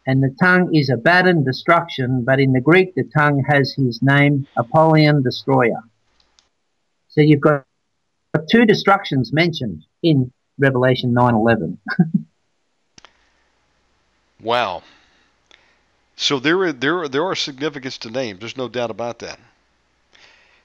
and 0.06 0.22
the 0.22 0.34
tongue 0.40 0.72
is 0.72 0.88
Abaddon 0.88 1.42
destruction 1.42 2.22
but 2.22 2.38
in 2.38 2.52
the 2.52 2.60
Greek 2.60 2.94
the 2.94 3.02
tongue 3.02 3.42
has 3.48 3.72
his 3.72 4.00
name 4.02 4.46
Apollyon 4.56 5.24
destroyer 5.24 5.82
so 7.08 7.20
you've 7.20 7.40
got 7.40 7.66
two 8.50 8.64
destructions 8.66 9.32
mentioned 9.32 9.84
in 10.02 10.32
Revelation 10.58 11.14
9:11 11.14 11.78
wow 14.42 14.82
so 16.16 16.38
there 16.38 16.58
are, 16.62 16.72
there 16.72 16.98
are, 17.00 17.08
there 17.08 17.24
are 17.24 17.34
significance 17.34 17.98
to 17.98 18.10
names. 18.10 18.40
There's 18.40 18.56
no 18.56 18.68
doubt 18.68 18.90
about 18.90 19.18
that. 19.20 19.38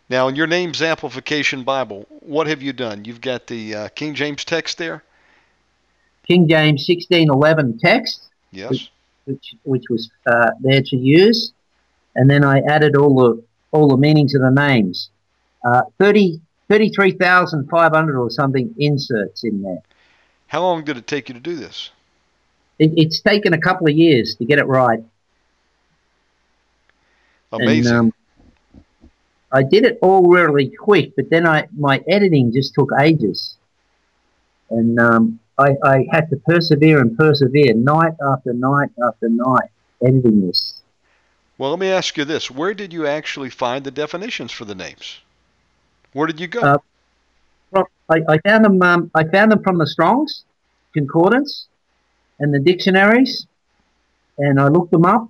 Now, 0.09 0.29
in 0.29 0.35
your 0.35 0.47
names 0.47 0.81
amplification 0.81 1.63
Bible, 1.63 2.07
what 2.21 2.47
have 2.47 2.61
you 2.61 2.73
done? 2.73 3.05
You've 3.05 3.21
got 3.21 3.47
the 3.47 3.75
uh, 3.75 3.87
King 3.89 4.15
James 4.15 4.43
text 4.45 4.77
there. 4.77 5.03
King 6.25 6.47
James 6.47 6.85
1611 6.87 7.79
text. 7.79 8.29
Yes. 8.51 8.69
Which 8.69 8.91
which, 9.25 9.55
which 9.63 9.83
was 9.89 10.09
uh, 10.25 10.49
there 10.61 10.81
to 10.81 10.97
use, 10.97 11.53
and 12.15 12.29
then 12.29 12.43
I 12.43 12.59
added 12.61 12.95
all 12.95 13.15
the 13.15 13.43
all 13.71 13.87
the 13.87 13.97
meanings 13.97 14.33
of 14.33 14.41
the 14.41 14.49
names. 14.49 15.09
Uh, 15.63 15.83
30, 15.99 16.41
33,500 16.71 18.17
or 18.17 18.29
something 18.29 18.73
inserts 18.79 19.43
in 19.43 19.61
there. 19.61 19.83
How 20.47 20.61
long 20.61 20.85
did 20.85 20.95
it 20.95 21.05
take 21.05 21.27
you 21.27 21.33
to 21.33 21.41
do 21.41 21.57
this? 21.57 21.89
It, 22.79 22.93
it's 22.95 23.19
taken 23.19 23.51
a 23.51 23.59
couple 23.59 23.89
of 23.89 23.93
years 23.93 24.35
to 24.35 24.45
get 24.45 24.57
it 24.57 24.65
right. 24.67 25.03
Amazing. 27.51 27.91
And, 27.91 27.99
um, 27.99 28.13
I 29.51 29.63
did 29.63 29.83
it 29.83 29.99
all 30.01 30.29
really 30.29 30.69
quick, 30.69 31.13
but 31.17 31.29
then 31.29 31.45
I 31.45 31.67
my 31.77 32.01
editing 32.07 32.53
just 32.53 32.73
took 32.73 32.89
ages, 32.97 33.57
and 34.69 34.97
um, 34.97 35.39
I, 35.57 35.75
I 35.83 36.07
had 36.09 36.29
to 36.29 36.37
persevere 36.37 37.01
and 37.01 37.17
persevere 37.17 37.73
night 37.73 38.13
after 38.25 38.53
night 38.53 38.91
after 39.05 39.27
night 39.27 39.69
editing 40.01 40.47
this. 40.47 40.81
Well, 41.57 41.71
let 41.71 41.79
me 41.79 41.89
ask 41.89 42.15
you 42.15 42.23
this: 42.23 42.49
Where 42.49 42.73
did 42.73 42.93
you 42.93 43.05
actually 43.05 43.49
find 43.49 43.83
the 43.83 43.91
definitions 43.91 44.53
for 44.53 44.63
the 44.63 44.75
names? 44.75 45.19
Where 46.13 46.27
did 46.27 46.39
you 46.39 46.47
go? 46.47 46.59
Uh, 46.59 46.77
I, 48.09 48.21
I, 48.27 48.37
found 48.39 48.65
them. 48.65 48.81
Um, 48.81 49.11
I 49.15 49.23
found 49.23 49.51
them 49.51 49.63
from 49.63 49.77
the 49.77 49.87
Strong's 49.87 50.43
concordance 50.93 51.67
and 52.39 52.53
the 52.53 52.59
dictionaries, 52.59 53.47
and 54.37 54.59
I 54.59 54.67
looked 54.67 54.91
them 54.91 55.05
up, 55.05 55.29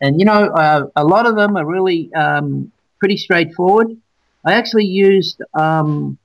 and 0.00 0.20
you 0.20 0.26
know, 0.26 0.48
uh, 0.48 0.88
a 0.94 1.04
lot 1.04 1.26
of 1.26 1.36
them 1.36 1.56
are 1.56 1.64
really 1.64 2.12
um, 2.14 2.70
pretty 2.98 3.16
straightforward. 3.16 3.96
I 4.44 4.52
actually 4.54 4.84
used 4.84 5.40
um, 5.54 6.18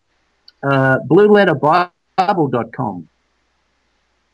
uh, 0.63 0.99
blueletterbible.com. 1.09 3.07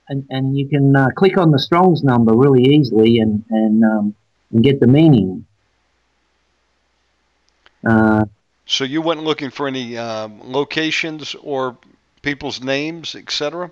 And, 0.10 0.26
and 0.30 0.58
you 0.58 0.68
can 0.68 0.96
uh, 0.96 1.10
click 1.16 1.38
on 1.38 1.52
the 1.52 1.60
Strong's 1.60 2.02
number 2.04 2.34
really 2.34 2.64
easily 2.64 3.20
and, 3.20 3.44
and, 3.50 3.84
um, 3.84 4.16
and 4.52 4.64
get 4.64 4.80
the 4.80 4.88
meaning. 4.88 5.46
Uh, 7.86 8.26
so 8.68 8.84
you 8.84 9.02
went 9.02 9.24
looking 9.24 9.50
for 9.50 9.68
any 9.68 9.98
um, 9.98 10.40
locations 10.44 11.36
or 11.36 11.78
people's 12.22 12.62
names, 12.62 13.16
etc.? 13.16 13.72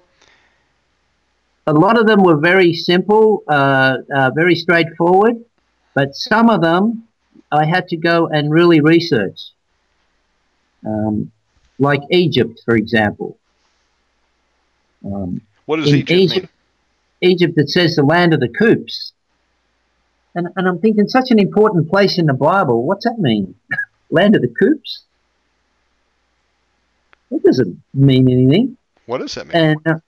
A 1.68 1.74
lot 1.74 2.00
of 2.00 2.08
them 2.08 2.24
were 2.24 2.38
very 2.38 2.74
simple, 2.74 3.43
uh, 3.48 3.98
uh, 4.16 4.32
very 4.34 4.56
straightforward. 4.56 5.36
But 5.93 6.16
some 6.16 6.50
of 6.50 6.62
them 6.62 7.08
I 7.52 7.66
had 7.66 7.88
to 7.89 7.98
go 7.98 8.28
and 8.28 8.52
really 8.52 8.82
research. 8.82 9.39
Um, 10.86 11.32
like 11.80 12.02
Egypt, 12.12 12.62
for 12.64 12.76
example. 12.76 13.38
Um, 15.04 15.41
what 15.66 15.78
does 15.78 15.93
Egypt, 15.93 16.12
Egypt 16.12 16.50
mean? 17.22 17.32
Egypt, 17.32 17.54
it 17.58 17.70
says 17.70 17.96
the 17.96 18.04
land 18.04 18.34
of 18.34 18.39
the 18.39 18.50
coops. 18.50 19.14
And, 20.36 20.48
and 20.56 20.68
I'm 20.68 20.80
thinking, 20.80 21.08
such 21.08 21.32
an 21.32 21.39
important 21.39 21.89
place 21.89 22.18
in 22.18 22.26
the 22.28 22.34
Bible, 22.34 22.86
what's 22.86 23.06
that 23.06 23.18
mean? 23.20 23.56
land 24.10 24.36
of 24.36 24.41
the 24.41 24.53
coops? 24.60 25.03
That 27.32 27.43
doesn't 27.43 27.82
mean 27.94 28.30
anything. 28.30 28.77
What 29.06 29.19
does 29.19 29.36
that 29.36 29.48
mean? 29.48 29.56
And 29.56 29.88
uh, 29.88 29.99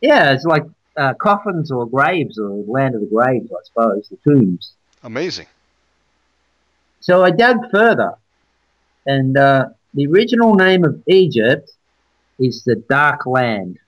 yeah, 0.00 0.32
it's 0.32 0.44
like 0.44 0.64
uh, 0.96 1.14
coffins 1.14 1.70
or 1.70 1.88
graves 1.88 2.38
or 2.38 2.64
land 2.66 2.94
of 2.94 3.02
the 3.02 3.06
graves, 3.06 3.50
I 3.50 3.62
suppose, 3.64 4.08
the 4.08 4.18
tombs. 4.28 4.72
Amazing. 5.02 5.46
So 7.00 7.24
I 7.24 7.30
dug 7.30 7.56
further, 7.72 8.14
and 9.06 9.36
uh, 9.36 9.66
the 9.94 10.06
original 10.06 10.54
name 10.54 10.84
of 10.84 11.02
Egypt 11.06 11.70
is 12.38 12.62
the 12.64 12.76
Dark 12.88 13.26
Land. 13.26 13.78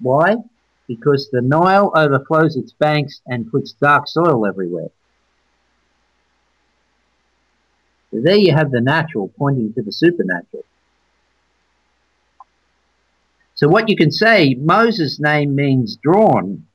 Why? 0.00 0.36
Because 0.88 1.28
the 1.30 1.40
Nile 1.40 1.92
overflows 1.94 2.56
its 2.56 2.72
banks 2.72 3.20
and 3.26 3.50
puts 3.50 3.72
dark 3.72 4.08
soil 4.08 4.46
everywhere. 4.46 4.88
So 4.88 4.92
there 8.12 8.36
you 8.36 8.52
have 8.54 8.70
the 8.70 8.80
natural 8.80 9.32
pointing 9.38 9.72
to 9.74 9.82
the 9.82 9.92
supernatural. 9.92 10.64
So 13.54 13.68
what 13.68 13.88
you 13.88 13.96
can 13.96 14.10
say, 14.10 14.54
Moses' 14.54 15.20
name 15.20 15.54
means 15.54 15.96
drawn, 16.02 16.66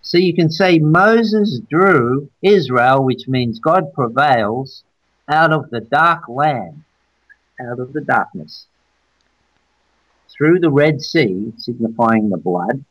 so 0.00 0.16
you 0.16 0.34
can 0.34 0.50
say 0.50 0.78
Moses 0.78 1.60
drew 1.68 2.30
Israel, 2.42 3.04
which 3.04 3.28
means 3.28 3.60
God 3.60 3.92
prevails, 3.92 4.84
out 5.30 5.52
of 5.52 5.68
the 5.70 5.80
dark 5.80 6.22
land, 6.28 6.82
out 7.60 7.78
of 7.78 7.92
the 7.92 8.00
darkness, 8.00 8.66
through 10.34 10.60
the 10.60 10.70
Red 10.70 11.02
Sea, 11.02 11.52
signifying 11.58 12.30
the 12.30 12.38
blood, 12.38 12.84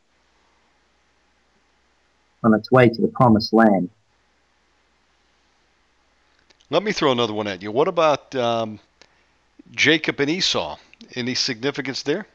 on 2.44 2.54
its 2.54 2.70
way 2.70 2.88
to 2.88 3.02
the 3.02 3.08
promised 3.08 3.52
land. 3.52 3.90
Let 6.70 6.82
me 6.82 6.92
throw 6.92 7.12
another 7.12 7.32
one 7.32 7.46
at 7.46 7.62
you. 7.62 7.72
What 7.72 7.88
about 7.88 8.34
um, 8.34 8.78
Jacob 9.70 10.20
and 10.20 10.28
Esau? 10.28 10.76
Any 11.14 11.34
significance 11.34 12.02
there? 12.02 12.26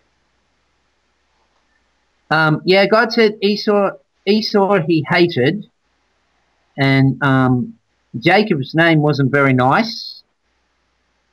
Um, 2.32 2.62
yeah, 2.66 2.88
God 2.88 3.14
said 3.14 3.34
Esau 3.44 3.92
Esau 4.26 4.80
he 4.88 5.06
hated, 5.08 5.70
and 6.78 7.22
um, 7.22 7.78
Jacob's 8.18 8.74
name 8.74 9.02
wasn't 9.02 9.32
very 9.32 9.54
nice. 9.54 10.24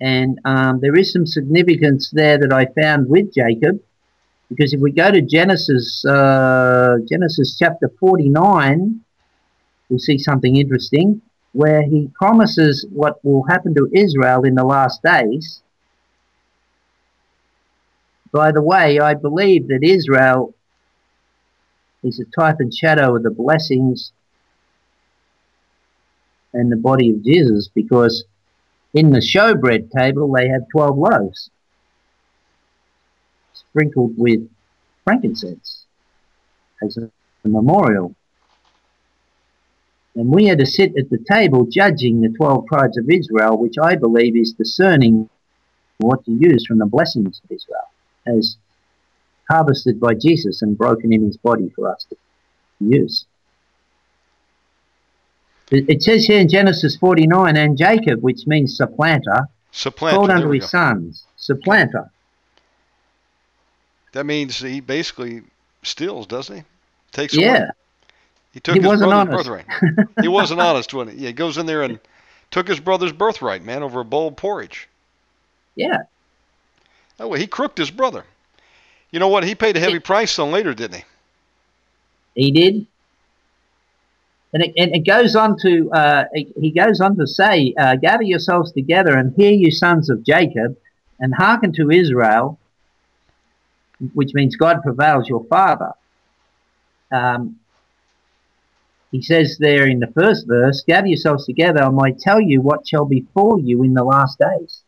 And 0.01 0.39
um, 0.45 0.81
there 0.81 0.95
is 0.95 1.13
some 1.13 1.27
significance 1.27 2.11
there 2.13 2.39
that 2.39 2.53
I 2.53 2.67
found 2.79 3.09
with 3.09 3.33
Jacob, 3.33 3.81
because 4.51 4.75
if 4.75 4.81
we 4.81 4.93
go 4.93 5.11
to 5.11 5.23
Genesis, 5.23 6.05
uh, 6.05 6.97
Genesis 7.09 7.57
chapter 7.59 7.91
49, 8.01 9.01
we'll 9.89 9.99
see 9.99 10.19
something 10.19 10.57
interesting, 10.57 11.23
where 11.53 11.83
he 11.83 12.09
promises 12.15 12.87
what 12.91 13.25
will 13.25 13.45
happen 13.45 13.75
to 13.75 13.91
Israel 13.93 14.45
in 14.45 14.55
the 14.55 14.65
last 14.65 15.03
days. 15.03 15.63
By 18.33 18.53
the 18.53 18.63
way, 18.63 19.01
I 19.01 19.15
believe 19.15 19.69
that 19.69 19.81
Israel 19.83 20.55
is 22.03 22.21
a 22.21 22.41
type 22.41 22.57
and 22.61 22.73
shadow 22.73 23.17
of 23.17 23.23
the 23.23 23.31
blessings 23.31 24.13
and 26.53 26.71
the 26.71 26.77
body 26.77 27.11
of 27.11 27.25
Jesus 27.25 27.69
because 27.75 28.25
in 28.95 29.11
the 29.11 29.19
showbread 29.19 29.91
table 29.91 30.33
they 30.33 30.49
have 30.49 30.63
12 30.73 30.99
loaves 30.99 31.51
sprinkled 33.53 34.15
with 34.17 34.49
frankincense 35.05 35.85
as 36.83 36.97
a 36.97 37.11
memorial. 37.49 38.15
And 40.21 40.31
we 40.31 40.51
are 40.51 40.57
to 40.57 40.67
sit 40.67 40.93
at 40.99 41.09
the 41.09 41.25
table 41.33 41.65
judging 41.65 42.21
the 42.21 42.29
12 42.29 42.67
tribes 42.69 42.99
of 42.99 43.09
Israel, 43.09 43.57
which 43.57 43.77
I 43.83 43.97
believe 43.97 44.37
is 44.37 44.53
discerning 44.53 45.31
what 45.97 46.23
to 46.27 46.31
use 46.33 46.67
from 46.67 46.79
the 46.79 46.85
blessings 46.85 47.41
of 47.43 47.51
Israel 47.51 47.89
as 48.27 48.59
harvested 49.49 49.99
by 49.99 50.13
Jesus 50.13 50.61
and 50.61 50.77
broken 50.77 51.11
in 51.11 51.25
his 51.25 51.39
body 51.39 51.73
for 51.75 51.91
us 51.91 52.05
to 52.11 52.17
use. 52.81 53.25
It 55.71 56.03
says 56.03 56.27
here 56.27 56.39
in 56.39 56.51
Genesis 56.51 56.99
49, 56.99 57.57
and 57.57 57.79
Jacob, 57.79 58.21
which 58.21 58.47
means 58.47 58.77
supplanter, 58.77 59.47
Supplanter. 59.71 60.17
called 60.19 60.31
unto 60.31 60.51
his 60.51 60.65
go. 60.65 60.67
sons, 60.67 61.25
supplanter. 61.39 62.11
That 64.13 64.27
means 64.27 64.59
he 64.59 64.81
basically 64.81 65.45
steals, 65.83 66.27
doesn't 66.27 66.57
he? 66.57 66.63
Takes 67.11 67.33
Yeah, 67.33 67.57
away. 67.57 67.71
He 68.53 68.61
took 68.61 68.75
He 68.75 68.81
his 68.81 68.89
wasn't 68.89 69.11
brother's 69.11 69.35
honest. 69.35 69.49
birthright. 69.49 69.67
he 70.21 70.29
wasn't 70.39 70.61
honest 70.61 70.93
when 70.95 71.09
he, 71.09 71.27
he 71.27 71.33
goes 71.33 71.57
in 71.59 71.67
there 71.67 71.83
and 71.83 72.01
took 72.51 72.67
his 72.69 72.81
brother's 72.81 73.13
birthright, 73.13 73.63
man, 73.65 73.83
over 73.83 74.01
a 74.01 74.05
bowl 74.05 74.29
of 74.29 74.37
porridge. 74.37 74.89
yeah. 75.77 76.03
Oh, 77.19 77.29
well, 77.29 77.39
he 77.39 77.47
crooked 77.47 77.77
his 77.77 77.91
brother. 77.91 78.25
You 79.11 79.19
know 79.21 79.29
what? 79.29 79.45
He 79.45 79.55
paid 79.55 79.77
a 79.77 79.81
heavy 79.81 79.99
price 79.99 80.39
on 80.39 80.51
later, 80.51 80.73
didn't 80.73 80.97
he? 80.99 81.05
He 82.35 82.51
did. 82.51 82.87
And 84.55 84.63
it, 84.63 84.73
and 84.79 84.95
it 84.97 85.07
goes 85.07 85.37
on 85.37 85.57
to, 85.61 85.93
uh, 85.93 86.25
he 86.35 86.71
goes 86.71 87.01
on 87.01 87.17
to 87.19 87.27
say, 87.27 87.75
uh, 87.79 87.97
gather 87.97 88.23
yourselves 88.23 88.73
together 88.73 89.17
and 89.17 89.35
hear 89.37 89.53
you 89.53 89.71
sons 89.71 90.09
of 90.09 90.25
Jacob 90.25 90.77
and 91.21 91.35
hearken 91.35 91.73
to 91.75 91.91
Israel, 91.91 92.59
which 94.15 94.31
means 94.33 94.57
God 94.57 94.83
prevails 94.83 95.29
your 95.29 95.45
father. 95.45 95.93
Um, 97.13 97.57
he 99.11 99.21
says 99.21 99.59
there 99.59 99.87
in 99.87 99.99
the 99.99 100.13
first 100.13 100.47
verse, 100.47 100.85
gather 100.87 101.09
yourselves 101.09 101.45
together, 101.45 101.81
and 101.83 101.89
I 101.89 101.91
might 101.91 102.19
tell 102.19 102.41
you 102.41 102.61
what 102.61 102.87
shall 102.87 103.05
befall 103.05 103.61
you 103.61 103.83
in 103.83 103.95
the 103.95 104.05
last 104.05 104.39
days. 104.39 104.83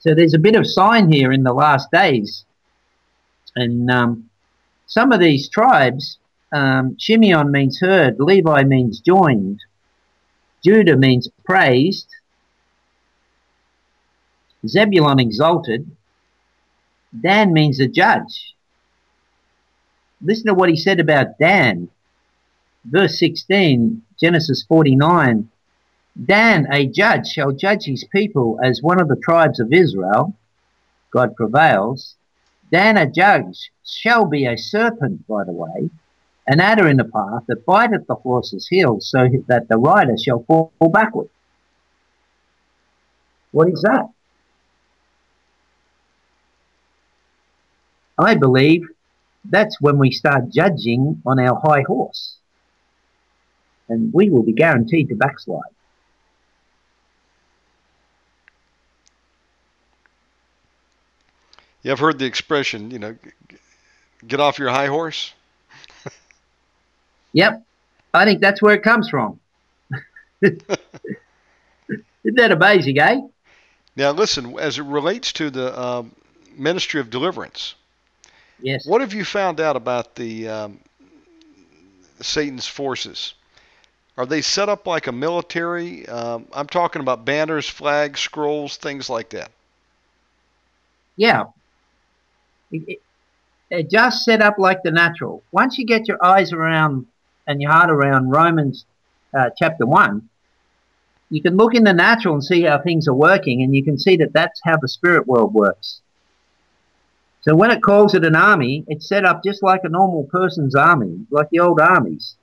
So 0.00 0.14
there's 0.14 0.34
a 0.34 0.38
bit 0.38 0.56
of 0.56 0.66
sign 0.66 1.10
here 1.10 1.32
in 1.32 1.42
the 1.42 1.52
last 1.52 1.90
days. 1.90 2.44
And 3.56 3.90
um, 3.90 4.30
some 4.86 5.12
of 5.12 5.20
these 5.20 5.48
tribes, 5.48 6.18
um, 6.52 6.96
Shimeon 6.98 7.50
means 7.50 7.80
heard, 7.80 8.16
Levi 8.18 8.64
means 8.64 9.00
joined, 9.00 9.60
Judah 10.64 10.96
means 10.96 11.28
praised, 11.44 12.08
Zebulon 14.66 15.20
exalted, 15.20 15.90
Dan 17.18 17.52
means 17.52 17.80
a 17.80 17.88
judge. 17.88 18.54
Listen 20.22 20.46
to 20.46 20.54
what 20.54 20.68
he 20.68 20.76
said 20.76 21.00
about 21.00 21.38
Dan. 21.38 21.88
Verse 22.84 23.18
16, 23.18 24.02
Genesis 24.18 24.64
49. 24.66 25.48
Dan, 26.24 26.66
a 26.72 26.86
judge, 26.86 27.28
shall 27.28 27.52
judge 27.52 27.84
his 27.84 28.04
people 28.12 28.58
as 28.62 28.80
one 28.82 29.00
of 29.00 29.08
the 29.08 29.20
tribes 29.22 29.60
of 29.60 29.72
Israel. 29.72 30.34
God 31.12 31.36
prevails. 31.36 32.16
Dan, 32.70 32.96
a 32.96 33.10
judge, 33.10 33.70
shall 33.84 34.26
be 34.26 34.46
a 34.46 34.56
serpent, 34.56 35.26
by 35.26 35.44
the 35.44 35.52
way, 35.52 35.90
an 36.46 36.60
adder 36.60 36.88
in 36.88 36.96
the 36.96 37.04
path 37.04 37.44
that 37.48 37.66
biteth 37.66 38.06
the 38.06 38.14
horse's 38.14 38.66
heels, 38.68 39.10
so 39.10 39.28
that 39.48 39.68
the 39.68 39.76
rider 39.76 40.16
shall 40.16 40.44
fall 40.44 40.72
backward. 40.92 41.28
What 43.52 43.68
is 43.68 43.82
that? 43.82 44.08
I 48.18 48.34
believe 48.34 48.82
that's 49.44 49.80
when 49.80 49.98
we 49.98 50.10
start 50.10 50.50
judging 50.50 51.22
on 51.26 51.40
our 51.40 51.58
high 51.60 51.82
horse. 51.86 52.39
And 53.90 54.14
we 54.14 54.30
will 54.30 54.44
be 54.44 54.52
guaranteed 54.52 55.08
to 55.08 55.16
backslide. 55.16 55.62
Yeah, 61.82 61.92
I've 61.92 61.98
heard 61.98 62.18
the 62.18 62.26
expression, 62.26 62.90
you 62.90 62.98
know, 62.98 63.16
get 64.26 64.38
off 64.40 64.58
your 64.58 64.70
high 64.70 64.86
horse. 64.86 65.32
Yep. 67.32 67.62
I 68.12 68.24
think 68.24 68.40
that's 68.40 68.60
where 68.60 68.74
it 68.74 68.82
comes 68.82 69.08
from. 69.08 69.38
Isn't 70.42 70.64
that 72.24 72.50
amazing, 72.50 72.98
eh? 72.98 73.20
Now, 73.94 74.10
listen, 74.10 74.58
as 74.58 74.80
it 74.80 74.82
relates 74.82 75.32
to 75.34 75.48
the 75.48 75.80
um, 75.80 76.10
ministry 76.56 77.00
of 77.00 77.08
deliverance, 77.08 77.76
Yes. 78.60 78.84
what 78.84 79.00
have 79.00 79.14
you 79.14 79.24
found 79.24 79.60
out 79.60 79.76
about 79.76 80.16
the 80.16 80.48
um, 80.48 80.80
Satan's 82.20 82.66
forces? 82.66 83.34
Are 84.20 84.26
they 84.26 84.42
set 84.42 84.68
up 84.68 84.86
like 84.86 85.06
a 85.06 85.12
military? 85.12 86.06
Um, 86.06 86.46
I'm 86.52 86.66
talking 86.66 87.00
about 87.00 87.24
banners, 87.24 87.66
flags, 87.66 88.20
scrolls, 88.20 88.76
things 88.76 89.08
like 89.08 89.30
that. 89.30 89.50
Yeah. 91.16 91.44
It, 92.70 92.82
it, 92.86 93.02
it 93.70 93.90
just 93.90 94.26
set 94.26 94.42
up 94.42 94.58
like 94.58 94.82
the 94.82 94.90
natural. 94.90 95.42
Once 95.52 95.78
you 95.78 95.86
get 95.86 96.06
your 96.06 96.22
eyes 96.22 96.52
around 96.52 97.06
and 97.46 97.62
your 97.62 97.70
heart 97.70 97.88
around 97.88 98.28
Romans 98.28 98.84
uh, 99.32 99.48
chapter 99.56 99.86
1, 99.86 100.28
you 101.30 101.40
can 101.40 101.56
look 101.56 101.74
in 101.74 101.84
the 101.84 101.94
natural 101.94 102.34
and 102.34 102.44
see 102.44 102.64
how 102.64 102.78
things 102.78 103.08
are 103.08 103.14
working, 103.14 103.62
and 103.62 103.74
you 103.74 103.82
can 103.82 103.96
see 103.96 104.18
that 104.18 104.34
that's 104.34 104.60
how 104.62 104.76
the 104.76 104.88
spirit 104.88 105.26
world 105.26 105.54
works. 105.54 106.02
So 107.40 107.56
when 107.56 107.70
it 107.70 107.82
calls 107.82 108.12
it 108.12 108.26
an 108.26 108.36
army, 108.36 108.84
it's 108.86 109.08
set 109.08 109.24
up 109.24 109.42
just 109.42 109.62
like 109.62 109.80
a 109.84 109.88
normal 109.88 110.24
person's 110.24 110.74
army, 110.74 111.24
like 111.30 111.48
the 111.48 111.60
old 111.60 111.80
armies, 111.80 112.34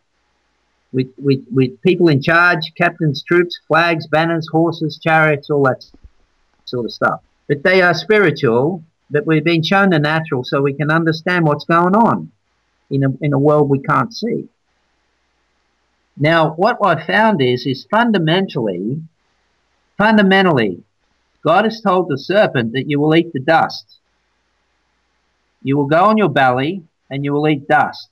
with, 0.98 1.14
with, 1.20 1.46
with 1.52 1.80
people 1.84 2.08
in 2.08 2.20
charge, 2.24 2.74
captains, 2.76 3.22
troops, 3.22 3.60
flags, 3.68 4.08
banners, 4.08 4.48
horses, 4.52 5.00
chariots, 5.02 5.52
all 5.52 5.62
that 5.64 5.86
sort 6.66 6.86
of 6.86 6.92
stuff. 6.92 7.22
But 7.48 7.62
they 7.62 7.84
are 7.84 7.94
spiritual, 7.94 8.84
but 9.12 9.28
we've 9.28 9.44
been 9.44 9.62
shown 9.62 9.92
the 9.92 10.00
natural 10.00 10.44
so 10.44 10.60
we 10.60 10.74
can 10.74 10.90
understand 10.90 11.46
what's 11.46 11.66
going 11.66 11.96
on 11.96 12.32
in 12.90 13.04
a, 13.04 13.10
in 13.22 13.32
a 13.32 13.38
world 13.38 13.70
we 13.70 13.80
can't 13.80 14.12
see. 14.12 14.50
Now, 16.18 16.54
what 16.56 16.80
I 16.84 17.06
found 17.06 17.44
is, 17.44 17.68
is 17.68 17.86
fundamentally, 17.92 19.00
fundamentally, 20.00 20.84
God 21.46 21.66
has 21.66 21.80
told 21.80 22.10
the 22.10 22.18
serpent 22.18 22.74
that 22.74 22.90
you 22.90 23.00
will 23.00 23.16
eat 23.16 23.32
the 23.34 23.40
dust. 23.40 24.00
You 25.62 25.78
will 25.78 25.86
go 25.86 26.06
on 26.06 26.18
your 26.18 26.30
belly 26.30 26.82
and 27.12 27.24
you 27.24 27.34
will 27.34 27.48
eat 27.48 27.68
dust. 27.68 28.10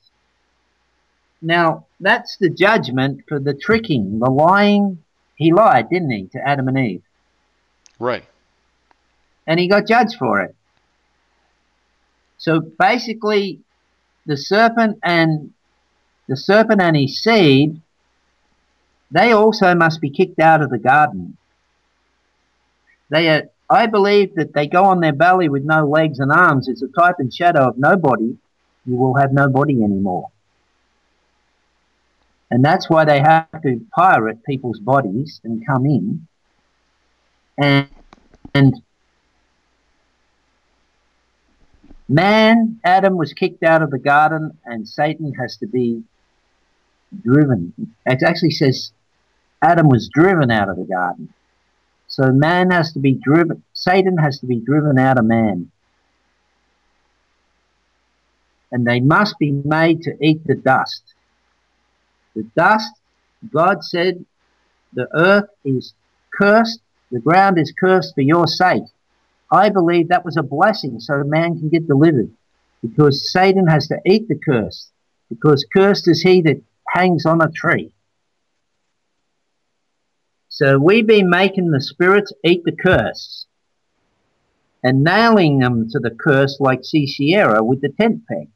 Now, 1.42 1.85
that's 2.00 2.36
the 2.38 2.50
judgment 2.50 3.22
for 3.28 3.38
the 3.40 3.54
tricking, 3.54 4.18
the 4.18 4.30
lying. 4.30 4.98
He 5.36 5.52
lied, 5.52 5.90
didn't 5.90 6.10
he, 6.10 6.26
to 6.32 6.38
Adam 6.46 6.68
and 6.68 6.78
Eve? 6.78 7.02
Right. 7.98 8.24
and 9.46 9.58
he 9.60 9.68
got 9.68 9.86
judged 9.86 10.16
for 10.18 10.40
it. 10.42 10.54
So 12.38 12.60
basically, 12.60 13.60
the 14.26 14.36
serpent 14.36 14.98
and 15.02 15.52
the 16.28 16.36
serpent 16.36 16.80
and 16.82 16.96
his 16.96 17.22
seed, 17.22 17.80
they 19.10 19.32
also 19.32 19.74
must 19.74 20.00
be 20.00 20.10
kicked 20.10 20.40
out 20.40 20.62
of 20.62 20.70
the 20.70 20.78
garden. 20.78 21.36
They 23.08 23.28
are, 23.28 23.42
I 23.70 23.86
believe 23.86 24.34
that 24.34 24.52
they 24.52 24.66
go 24.66 24.84
on 24.84 25.00
their 25.00 25.12
belly 25.12 25.48
with 25.48 25.62
no 25.64 25.86
legs 25.86 26.18
and 26.18 26.32
arms. 26.32 26.68
It's 26.68 26.82
a 26.82 26.88
type 26.88 27.16
and 27.18 27.32
shadow 27.32 27.68
of 27.68 27.78
nobody. 27.78 28.36
You 28.84 28.96
will 28.96 29.14
have 29.14 29.32
no 29.32 29.48
body 29.48 29.82
anymore. 29.82 30.30
And 32.50 32.64
that's 32.64 32.88
why 32.88 33.04
they 33.04 33.18
have 33.20 33.48
to 33.62 33.84
pirate 33.94 34.44
people's 34.44 34.78
bodies 34.78 35.40
and 35.44 35.66
come 35.66 35.86
in. 35.86 36.26
And, 37.58 37.88
and 38.54 38.74
Man, 42.08 42.78
Adam 42.84 43.16
was 43.16 43.32
kicked 43.32 43.64
out 43.64 43.82
of 43.82 43.90
the 43.90 43.98
garden, 43.98 44.56
and 44.64 44.88
Satan 44.88 45.32
has 45.40 45.56
to 45.56 45.66
be 45.66 46.04
driven. 47.22 47.72
It 48.04 48.22
actually 48.22 48.52
says 48.52 48.92
Adam 49.60 49.88
was 49.88 50.08
driven 50.12 50.50
out 50.50 50.68
of 50.68 50.76
the 50.76 50.84
garden. 50.84 51.34
So 52.06 52.30
man 52.32 52.70
has 52.70 52.92
to 52.92 53.00
be 53.00 53.14
driven, 53.14 53.64
Satan 53.72 54.18
has 54.18 54.38
to 54.40 54.46
be 54.46 54.60
driven 54.60 54.98
out 54.98 55.18
of 55.18 55.24
man. 55.24 55.72
And 58.70 58.86
they 58.86 59.00
must 59.00 59.38
be 59.38 59.50
made 59.50 60.02
to 60.02 60.16
eat 60.24 60.46
the 60.46 60.54
dust. 60.54 61.02
The 62.36 62.44
dust, 62.54 62.92
God 63.50 63.82
said, 63.82 64.24
the 64.92 65.08
earth 65.14 65.48
is 65.64 65.94
cursed, 66.38 66.80
the 67.10 67.18
ground 67.18 67.58
is 67.58 67.72
cursed 67.78 68.14
for 68.14 68.20
your 68.20 68.46
sake. 68.46 68.82
I 69.50 69.70
believe 69.70 70.08
that 70.08 70.24
was 70.24 70.36
a 70.36 70.42
blessing 70.42 71.00
so 71.00 71.18
the 71.18 71.24
man 71.24 71.58
can 71.58 71.70
get 71.70 71.86
delivered 71.88 72.30
because 72.82 73.32
Satan 73.32 73.66
has 73.68 73.88
to 73.88 73.98
eat 74.04 74.28
the 74.28 74.38
curse 74.38 74.90
because 75.30 75.66
cursed 75.72 76.08
is 76.08 76.22
he 76.22 76.42
that 76.42 76.62
hangs 76.88 77.24
on 77.24 77.40
a 77.40 77.50
tree. 77.50 77.92
So 80.48 80.78
we've 80.78 81.06
been 81.06 81.30
making 81.30 81.70
the 81.70 81.80
spirits 81.80 82.32
eat 82.44 82.64
the 82.64 82.76
curse 82.76 83.46
and 84.82 85.02
nailing 85.02 85.60
them 85.60 85.88
to 85.90 85.98
the 85.98 86.10
curse 86.10 86.58
like 86.60 86.80
Sisera 86.82 87.62
with 87.62 87.80
the 87.80 87.92
tent 88.00 88.22
peg. 88.26 88.48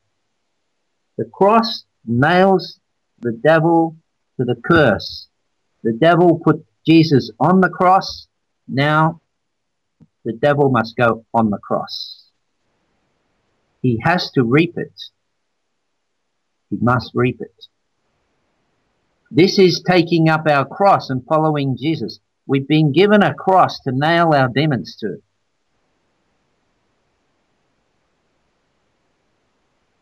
The 1.16 1.24
cross 1.24 1.84
nails 2.06 2.79
the 3.20 3.32
devil 3.32 3.96
to 4.38 4.44
the 4.44 4.54
curse. 4.54 5.28
The 5.82 5.92
devil 5.92 6.40
put 6.42 6.64
Jesus 6.86 7.30
on 7.38 7.60
the 7.60 7.68
cross. 7.68 8.26
Now 8.66 9.20
the 10.24 10.32
devil 10.32 10.70
must 10.70 10.96
go 10.96 11.24
on 11.32 11.50
the 11.50 11.58
cross. 11.58 12.26
He 13.82 14.00
has 14.02 14.30
to 14.32 14.44
reap 14.44 14.76
it. 14.76 14.92
He 16.68 16.76
must 16.80 17.12
reap 17.14 17.40
it. 17.40 17.66
This 19.30 19.58
is 19.58 19.82
taking 19.86 20.28
up 20.28 20.46
our 20.48 20.66
cross 20.66 21.08
and 21.08 21.24
following 21.24 21.76
Jesus. 21.76 22.18
We've 22.46 22.66
been 22.66 22.92
given 22.92 23.22
a 23.22 23.32
cross 23.32 23.80
to 23.80 23.92
nail 23.92 24.32
our 24.34 24.48
demons 24.48 24.96
to. 25.00 25.22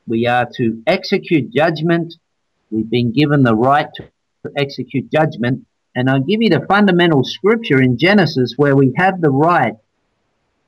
We 0.06 0.26
are 0.26 0.48
to 0.56 0.82
execute 0.86 1.52
judgment. 1.52 2.14
We've 2.70 2.88
been 2.88 3.12
given 3.12 3.42
the 3.42 3.54
right 3.54 3.88
to 3.96 4.10
execute 4.56 5.10
judgment. 5.10 5.66
And 5.94 6.08
I'll 6.08 6.20
give 6.20 6.42
you 6.42 6.50
the 6.50 6.66
fundamental 6.66 7.24
scripture 7.24 7.80
in 7.80 7.98
Genesis 7.98 8.54
where 8.56 8.76
we 8.76 8.92
have 8.96 9.20
the 9.20 9.30
right 9.30 9.74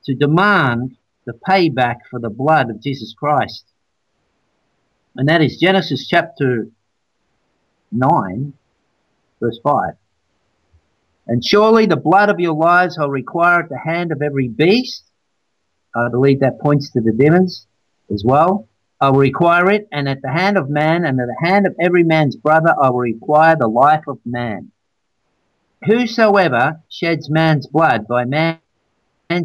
to 0.05 0.14
demand 0.14 0.97
the 1.27 1.32
payback 1.32 1.97
for 2.10 2.18
the 2.18 2.31
blood 2.31 2.70
of 2.70 2.82
Jesus 2.82 3.14
Christ. 3.16 3.64
And 5.16 5.28
that 5.28 5.43
is 5.43 5.59
Genesis 5.59 6.09
chapter 6.09 6.68
9, 7.93 8.52
verse 9.40 9.59
5. 9.62 9.94
And 11.27 11.44
surely 11.44 11.86
the 11.86 11.97
blood 11.97 12.31
of 12.31 12.40
your 12.40 12.55
lives 12.55 12.98
I'll 12.98 13.10
require 13.10 13.60
at 13.60 13.68
the 13.68 13.78
hand 13.78 14.10
of 14.10 14.22
every 14.22 14.48
beast. 14.48 15.05
I 15.94 16.09
believe 16.09 16.40
that 16.40 16.60
points 16.60 16.90
to 16.93 17.01
the 17.01 17.12
demons 17.12 17.66
as 18.12 18.24
well. 18.24 18.70
I 19.01 19.10
will 19.10 19.20
require 19.20 19.70
it, 19.70 19.89
and 19.90 20.09
at 20.09 20.20
the 20.20 20.31
hand 20.31 20.59
of 20.59 20.68
man, 20.68 21.05
and 21.05 21.18
at 21.20 21.27
the 21.27 21.47
hand 21.48 21.66
of 21.66 21.74
every 21.81 22.05
man's 22.05 22.36
brother, 22.36 22.74
I 22.81 22.90
will 22.90 22.98
require 22.98 23.56
the 23.56 23.66
life 23.66 24.05
of 24.06 24.18
man. 24.27 24.72
Whosoever 25.86 26.82
sheds 26.90 27.31
man's 27.31 27.66
blood, 27.66 28.06
by 28.06 28.27
man 28.27 28.60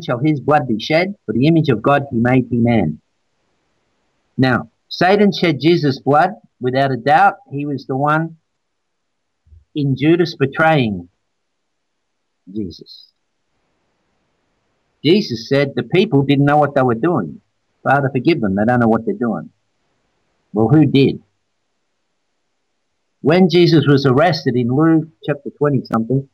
shall 0.04 0.20
his 0.20 0.42
blood 0.42 0.68
be 0.68 0.80
shed, 0.80 1.16
for 1.26 1.32
the 1.32 1.48
image 1.48 1.70
of 1.70 1.82
God 1.82 2.04
he 2.12 2.18
made 2.18 2.48
he 2.50 2.58
man. 2.58 3.00
Now, 4.38 4.72
Satan 4.90 5.32
shed 5.32 5.62
Jesus' 5.62 6.00
blood, 6.00 6.32
without 6.60 6.92
a 6.92 6.98
doubt, 6.98 7.36
he 7.50 7.66
was 7.66 7.86
the 7.86 7.96
one 7.96 8.38
in 9.74 9.96
Judas 9.96 10.36
betraying 10.36 11.08
Jesus. 12.54 13.08
Jesus 15.04 15.48
said 15.48 15.74
the 15.76 15.84
people 15.84 16.24
didn't 16.24 16.46
know 16.46 16.58
what 16.58 16.76
they 16.76 16.82
were 16.82 16.96
doing. 16.96 17.42
Father, 17.86 18.10
forgive 18.12 18.42
them. 18.42 18.56
They 18.56 18.66
don't 18.66 18.80
know 18.80 18.88
what 18.88 19.06
they're 19.06 19.16
doing. 19.16 19.52
Well, 20.54 20.68
who 20.68 20.86
did? 20.88 21.22
When 23.22 23.48
Jesus 23.50 23.86
was 23.88 24.06
arrested 24.06 24.56
in 24.56 24.68
Luke 24.70 25.08
chapter 25.24 25.52
20 25.56 25.84
something, 25.86 26.28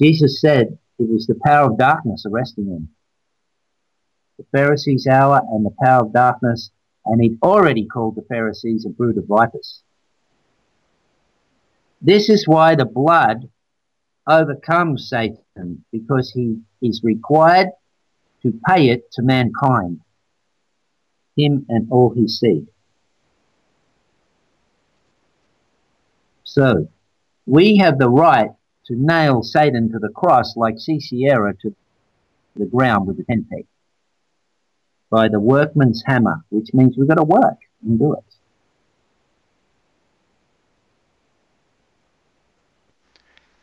Jesus 0.00 0.40
said 0.40 0.78
it 0.98 1.10
was 1.10 1.26
the 1.26 1.38
power 1.44 1.70
of 1.70 1.78
darkness 1.78 2.24
arresting 2.26 2.66
him. 2.66 2.88
The 4.38 4.46
Pharisees' 4.50 5.06
hour 5.06 5.42
and 5.50 5.64
the 5.64 5.74
power 5.82 6.06
of 6.06 6.12
darkness, 6.12 6.70
and 7.04 7.22
he'd 7.22 7.38
already 7.42 7.86
called 7.86 8.16
the 8.16 8.22
Pharisees 8.22 8.86
a 8.86 8.90
brood 8.90 9.18
of 9.18 9.26
vipers. 9.26 9.82
This 12.00 12.28
is 12.30 12.48
why 12.48 12.74
the 12.74 12.84
blood 12.84 13.48
overcomes 14.26 15.08
Satan, 15.08 15.84
because 15.92 16.30
he 16.30 16.60
is 16.82 17.02
required 17.02 17.68
to 18.42 18.58
pay 18.66 18.90
it 18.90 19.10
to 19.12 19.22
mankind, 19.22 20.00
him 21.36 21.66
and 21.68 21.88
all 21.90 22.10
his 22.14 22.38
seed. 22.40 22.66
So, 26.44 26.88
we 27.44 27.76
have 27.76 27.98
the 27.98 28.08
right 28.08 28.50
to 28.86 28.94
nail 28.94 29.42
Satan 29.42 29.90
to 29.92 29.98
the 29.98 30.08
cross 30.08 30.56
like 30.56 30.78
Sisera 30.78 31.54
to 31.62 31.74
the 32.54 32.66
ground 32.66 33.06
with 33.06 33.18
the 33.18 33.24
tent 33.24 33.50
peg 33.50 33.66
by 35.10 35.28
the 35.28 35.40
workman's 35.40 36.02
hammer, 36.06 36.44
which 36.48 36.72
means 36.72 36.96
we've 36.96 37.08
got 37.08 37.16
to 37.16 37.24
work 37.24 37.58
and 37.82 37.98
do 37.98 38.14
it. 38.14 38.24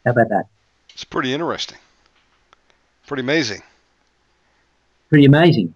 How 0.05 0.11
about 0.11 0.29
that? 0.29 0.45
It's 0.93 1.03
pretty 1.03 1.33
interesting. 1.33 1.77
Pretty 3.07 3.21
amazing. 3.21 3.61
Pretty 5.09 5.25
amazing. 5.25 5.73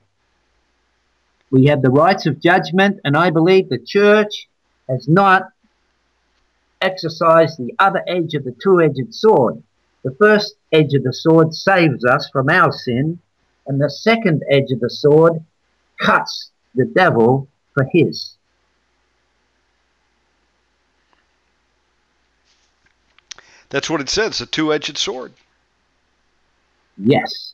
We 1.49 1.65
have 1.65 1.82
the 1.82 1.90
rights 1.90 2.26
of 2.26 2.41
judgment, 2.41 2.99
and 3.03 3.15
I 3.15 3.30
believe 3.30 3.69
the 3.69 3.80
church 3.80 4.48
has 4.90 5.07
not 5.07 5.44
exercised 6.82 7.57
the 7.57 7.74
other 7.80 8.03
edge 8.07 8.34
of 8.34 8.44
the 8.44 8.56
two-edged 8.61 9.14
sword. 9.14 9.64
The 10.03 10.15
first 10.19 10.56
edge 10.72 10.94
of 10.94 11.03
the 11.03 11.14
sword 11.14 11.53
saves 11.53 12.06
us 12.06 12.30
from 12.32 12.49
our 12.49 12.72
sin, 12.72 13.19
and 13.65 13.82
the 13.82 13.90
second 13.90 14.44
edge 14.49 14.72
of 14.72 14.80
the 14.80 14.90
sword 14.90 15.44
cuts 15.99 16.52
the 16.76 16.86
devil 16.86 17.48
for 17.74 17.86
his. 17.91 18.34
That's 23.69 23.90
what 23.90 23.99
it 24.02 24.10
says, 24.10 24.40
a 24.40 24.45
two-edged 24.45 24.98
sword. 24.98 25.34
Yes. 26.98 27.53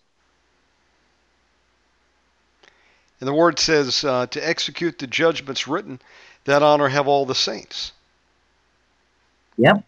And 3.24 3.28
the 3.30 3.34
word 3.34 3.58
says 3.58 4.04
uh, 4.04 4.28
to 4.28 4.46
execute 4.46 5.00
the 5.00 5.08
judgments 5.08 5.66
written, 5.66 6.02
that 6.44 6.62
honor 6.62 6.90
have 6.90 7.08
all 7.08 7.26
the 7.26 7.34
saints. 7.34 7.94
Yep. 9.56 9.86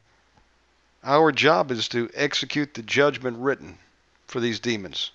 Our 1.04 1.34
job 1.34 1.70
is 1.70 1.90
to 1.90 2.10
execute 2.14 2.74
the 2.74 2.82
judgment 2.82 3.40
written 3.40 3.78
for 4.28 4.40
these 4.40 4.62
demons. 4.62 5.12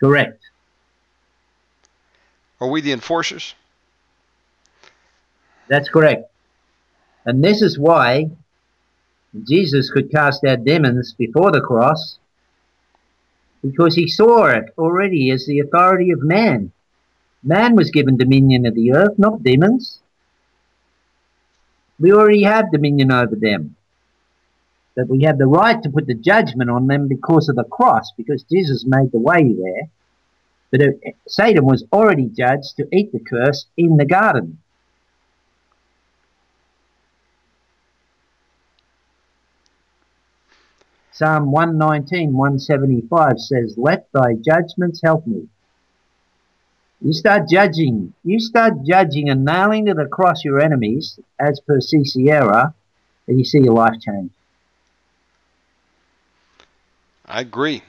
Correct. 0.00 0.40
Are 2.60 2.68
we 2.68 2.80
the 2.80 2.90
enforcers? 2.90 3.54
That's 5.68 5.88
correct. 5.88 6.28
And 7.24 7.44
this 7.44 7.62
is 7.62 7.78
why 7.78 8.32
Jesus 9.48 9.92
could 9.92 10.10
cast 10.10 10.44
out 10.44 10.64
demons 10.64 11.14
before 11.16 11.52
the 11.52 11.60
cross 11.60 12.18
because 13.62 13.94
he 13.94 14.08
saw 14.08 14.46
it 14.46 14.64
already 14.78 15.30
as 15.30 15.46
the 15.46 15.60
authority 15.60 16.10
of 16.10 16.22
man. 16.22 16.72
Man 17.42 17.76
was 17.76 17.90
given 17.90 18.16
dominion 18.16 18.66
of 18.66 18.74
the 18.74 18.92
earth, 18.92 19.18
not 19.18 19.42
demons. 19.42 20.00
We 22.00 22.12
already 22.12 22.42
have 22.44 22.72
dominion 22.72 23.12
over 23.12 23.34
them. 23.34 23.76
But 24.94 25.08
we 25.08 25.22
have 25.22 25.38
the 25.38 25.46
right 25.46 25.80
to 25.82 25.90
put 25.90 26.06
the 26.06 26.14
judgment 26.14 26.70
on 26.70 26.86
them 26.86 27.08
because 27.08 27.48
of 27.48 27.56
the 27.56 27.64
cross, 27.64 28.12
because 28.16 28.42
Jesus 28.44 28.84
made 28.86 29.12
the 29.12 29.20
way 29.20 29.52
there. 29.52 29.88
But 30.70 30.82
uh, 30.82 31.10
Satan 31.26 31.64
was 31.64 31.84
already 31.92 32.26
judged 32.26 32.76
to 32.76 32.88
eat 32.92 33.12
the 33.12 33.20
curse 33.20 33.66
in 33.76 33.96
the 33.96 34.04
garden. 34.04 34.58
Psalm 41.18 41.50
119, 41.50 42.32
175 42.32 43.40
says, 43.40 43.74
Let 43.76 44.06
thy 44.12 44.34
judgments 44.34 45.00
help 45.02 45.26
me. 45.26 45.48
You 47.00 47.12
start 47.12 47.48
judging. 47.48 48.14
You 48.22 48.38
start 48.38 48.84
judging 48.86 49.28
and 49.28 49.44
nailing 49.44 49.86
to 49.86 49.94
the 49.94 50.06
cross 50.06 50.44
your 50.44 50.60
enemies, 50.60 51.18
as 51.40 51.58
per 51.58 51.80
Sisera, 51.80 52.72
and 53.26 53.36
you 53.36 53.44
see 53.44 53.58
your 53.58 53.74
life 53.74 53.94
change. 54.00 54.30
I 57.26 57.40
agree. 57.40 57.82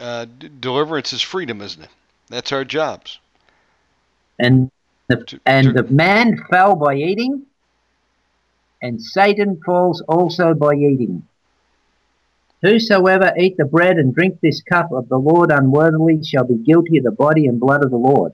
Uh, 0.00 0.26
deliverance 0.58 1.12
is 1.12 1.22
freedom, 1.22 1.60
isn't 1.60 1.84
it? 1.84 1.90
That's 2.28 2.50
our 2.50 2.64
jobs. 2.64 3.20
And 4.40 4.72
the, 5.06 5.40
and 5.46 5.76
the 5.76 5.84
man 5.84 6.44
fell 6.50 6.74
by 6.74 6.96
eating, 6.96 7.46
and 8.82 9.00
Satan 9.00 9.60
falls 9.64 10.00
also 10.08 10.54
by 10.54 10.74
eating. 10.74 11.24
Whosoever 12.64 13.30
eat 13.38 13.58
the 13.58 13.66
bread 13.66 13.98
and 13.98 14.14
drink 14.14 14.40
this 14.40 14.62
cup 14.62 14.90
of 14.90 15.10
the 15.10 15.18
Lord 15.18 15.50
unworthily 15.50 16.24
shall 16.24 16.44
be 16.44 16.54
guilty 16.54 16.96
of 16.96 17.04
the 17.04 17.10
body 17.10 17.46
and 17.46 17.60
blood 17.60 17.84
of 17.84 17.90
the 17.90 17.98
Lord. 17.98 18.32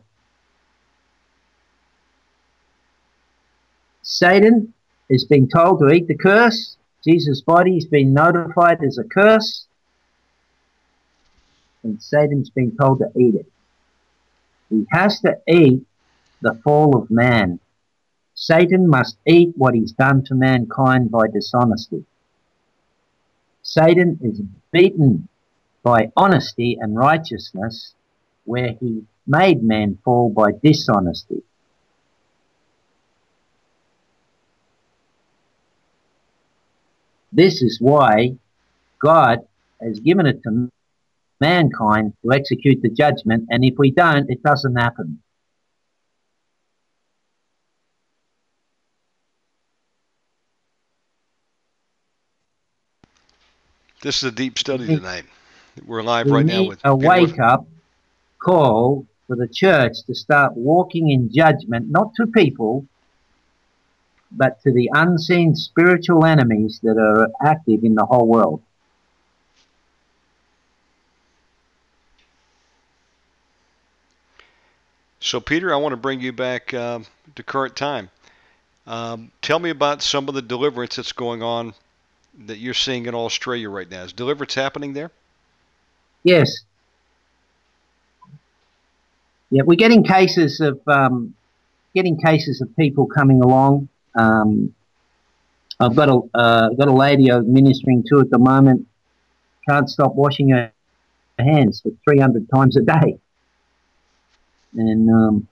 Satan 4.02 4.73
is 5.09 5.24
being 5.24 5.48
told 5.48 5.81
to 5.81 5.90
eat 5.90 6.07
the 6.07 6.16
curse. 6.16 6.77
Jesus' 7.02 7.40
body 7.40 7.77
is 7.77 7.86
being 7.86 8.15
notified 8.15 8.85
as 8.85 8.98
a 8.98 9.02
curse. 9.02 9.66
And 11.82 12.01
Satan's 12.01 12.51
being 12.51 12.77
told 12.81 13.01
to 13.01 13.11
eat 13.19 13.35
it. 13.35 13.47
He 14.69 14.86
has 14.93 15.19
to 15.23 15.39
eat 15.48 15.85
the 16.40 16.55
fall 16.62 16.97
of 16.97 17.11
man. 17.11 17.59
Satan 18.35 18.89
must 18.89 19.16
eat 19.27 19.55
what 19.57 19.74
he's 19.74 19.90
done 19.90 20.23
to 20.27 20.36
mankind 20.36 21.11
by 21.11 21.27
dishonesty. 21.27 22.05
Satan 23.70 24.18
is 24.20 24.42
beaten 24.72 25.28
by 25.84 26.10
honesty 26.16 26.76
and 26.80 26.97
righteousness 26.97 27.94
where 28.44 28.72
he 28.80 29.05
made 29.28 29.62
man 29.62 29.97
fall 30.05 30.28
by 30.28 30.51
dishonesty. 30.60 31.44
This 37.30 37.62
is 37.62 37.78
why 37.80 38.38
God 39.01 39.38
has 39.80 40.01
given 40.01 40.26
it 40.26 40.42
to 40.42 40.68
mankind 41.40 42.14
to 42.24 42.32
execute 42.32 42.82
the 42.82 42.90
judgment, 42.90 43.47
and 43.51 43.64
if 43.64 43.74
we 43.78 43.92
don't, 43.92 44.28
it 44.28 44.42
doesn't 44.42 44.74
happen. 44.74 45.22
This 54.02 54.22
is 54.22 54.24
a 54.24 54.32
deep 54.32 54.59
study 54.59 54.86
tonight. 54.86 55.24
We're 55.85 56.02
live 56.02 56.24
we 56.24 56.32
right 56.32 56.47
now 56.47 56.62
with 56.62 56.81
a 56.85 56.97
wake 56.97 57.32
Whiffin. 57.32 57.44
up 57.44 57.66
call 58.43 59.06
for 59.27 59.36
the 59.36 59.47
church 59.47 59.93
to 60.06 60.14
start 60.14 60.55
walking 60.56 61.10
in 61.10 61.31
judgment, 61.31 61.90
not 61.90 62.14
to 62.14 62.27
people, 62.27 62.86
but 64.32 64.59
to 64.62 64.72
the 64.72 64.89
unseen 64.94 65.55
spiritual 65.55 66.24
enemies 66.24 66.81
that 66.82 66.97
are 66.97 67.28
active 67.47 67.85
in 67.85 67.94
the 67.94 68.06
whole 68.06 68.27
world. 68.27 68.62
So, 75.20 75.40
Peter, 75.40 75.74
I 75.74 75.77
want 75.77 75.93
to 75.93 75.98
bring 75.98 76.22
you 76.22 76.32
back 76.32 76.72
um, 76.72 77.05
to 77.35 77.43
current 77.43 77.77
time. 77.77 78.09
Um, 78.86 79.31
tell 79.43 79.59
me 79.59 79.68
about 79.68 80.01
some 80.01 80.27
of 80.27 80.35
the 80.35 80.40
deliverance 80.40 80.97
that's 80.97 81.12
going 81.12 81.43
on 81.43 81.74
that 82.47 82.59
you're 82.59 82.74
seeing 82.74 83.07
in 83.07 83.15
Australia 83.15 83.69
right 83.69 83.90
now. 83.90 84.02
Is 84.02 84.12
deliverance 84.12 84.55
happening 84.55 84.93
there? 84.93 85.11
Yes. 86.23 86.62
Yeah, 89.51 89.62
we're 89.65 89.77
getting 89.77 90.05
cases 90.05 90.61
of 90.61 90.81
um, 90.86 91.35
getting 91.94 92.19
cases 92.20 92.61
of 92.61 92.74
people 92.77 93.07
coming 93.07 93.43
along. 93.43 93.89
Um, 94.15 94.74
I've 95.81 95.97
got 95.97 96.09
a 96.09 96.20
uh, 96.35 96.69
got 96.70 96.89
a 96.89 96.93
lady 96.93 97.32
I'm 97.32 97.52
ministering 97.52 98.05
to 98.11 98.20
at 98.20 98.31
the 98.31 98.39
moment. 98.39 98.86
Can't 99.69 99.89
stop 99.89 100.15
washing 100.15 100.51
her 100.51 100.73
hands 101.39 101.81
for 101.81 101.90
300 102.05 102.48
times 102.55 102.77
a 102.77 102.82
day, 102.82 103.19
and 104.77 105.11
um, 105.11 105.48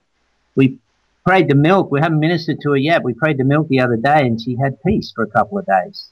we 0.54 0.78
prayed 1.26 1.48
the 1.48 1.54
milk. 1.54 1.90
We 1.90 2.00
haven't 2.00 2.20
ministered 2.20 2.60
to 2.62 2.70
her 2.70 2.76
yet. 2.76 3.02
We 3.02 3.14
prayed 3.14 3.38
the 3.38 3.44
milk 3.44 3.68
the 3.68 3.80
other 3.80 3.96
day, 3.96 4.20
and 4.20 4.40
she 4.40 4.56
had 4.62 4.82
peace 4.82 5.12
for 5.14 5.24
a 5.24 5.30
couple 5.30 5.58
of 5.58 5.66
days. 5.66 6.10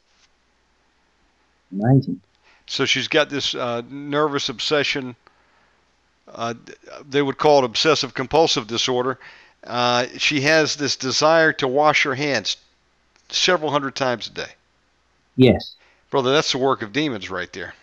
Amazing. 1.72 2.20
So 2.66 2.84
she's 2.84 3.08
got 3.08 3.30
this 3.30 3.54
uh, 3.54 3.82
nervous 3.88 4.48
obsession. 4.48 5.16
Uh, 6.28 6.54
they 7.08 7.22
would 7.22 7.38
call 7.38 7.60
it 7.60 7.64
obsessive 7.64 8.14
compulsive 8.14 8.66
disorder. 8.66 9.18
Uh, 9.64 10.06
she 10.16 10.40
has 10.42 10.76
this 10.76 10.96
desire 10.96 11.52
to 11.54 11.68
wash 11.68 12.02
her 12.02 12.14
hands 12.14 12.56
several 13.28 13.70
hundred 13.70 13.94
times 13.94 14.28
a 14.28 14.30
day. 14.30 14.50
Yes. 15.36 15.76
Brother, 16.10 16.32
that's 16.32 16.52
the 16.52 16.58
work 16.58 16.82
of 16.82 16.92
demons 16.92 17.30
right 17.30 17.52
there. 17.52 17.74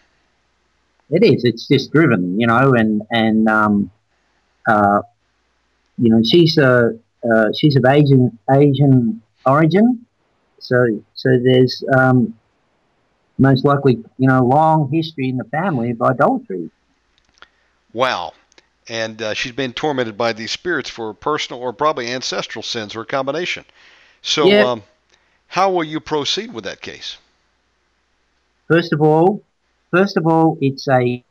It 1.09 1.23
is. 1.23 1.43
It's 1.43 1.67
just 1.67 1.91
driven, 1.91 2.39
you 2.39 2.47
know, 2.47 2.73
and 2.73 3.01
and 3.11 3.47
um, 3.47 3.91
uh, 4.67 5.01
you 5.97 6.09
know, 6.09 6.21
she's 6.23 6.57
a 6.57 6.97
uh, 7.23 7.45
she's 7.57 7.75
of 7.75 7.85
Asian 7.85 8.37
Asian 8.49 9.21
origin, 9.45 10.05
so 10.59 11.03
so 11.13 11.29
there's 11.43 11.83
um, 11.97 12.33
most 13.43 13.63
likely, 13.65 13.95
you 14.17 14.27
know, 14.27 14.43
long 14.43 14.89
history 14.91 15.29
in 15.29 15.37
the 15.37 15.43
family 15.45 15.91
of 15.91 16.01
idolatry. 16.01 16.71
Wow. 17.91 18.33
And 18.87 19.21
uh, 19.21 19.33
she's 19.33 19.51
been 19.51 19.73
tormented 19.73 20.17
by 20.17 20.33
these 20.33 20.51
spirits 20.51 20.89
for 20.89 21.13
personal 21.13 21.61
or 21.61 21.71
probably 21.73 22.07
ancestral 22.11 22.63
sins 22.63 22.95
or 22.95 23.01
a 23.01 23.05
combination. 23.05 23.65
So, 24.21 24.49
Yeah. 24.49 24.63
um, 24.71 24.83
how 25.47 25.71
will 25.71 25.83
you 25.83 25.99
proceed 25.99 26.53
with 26.53 26.63
that 26.63 26.81
case? 26.81 27.17
First 28.67 28.93
of 28.93 29.01
all, 29.01 29.43
first 29.91 30.17
of 30.17 30.25
all, 30.25 30.57
it's 30.61 30.87
a 30.87 31.23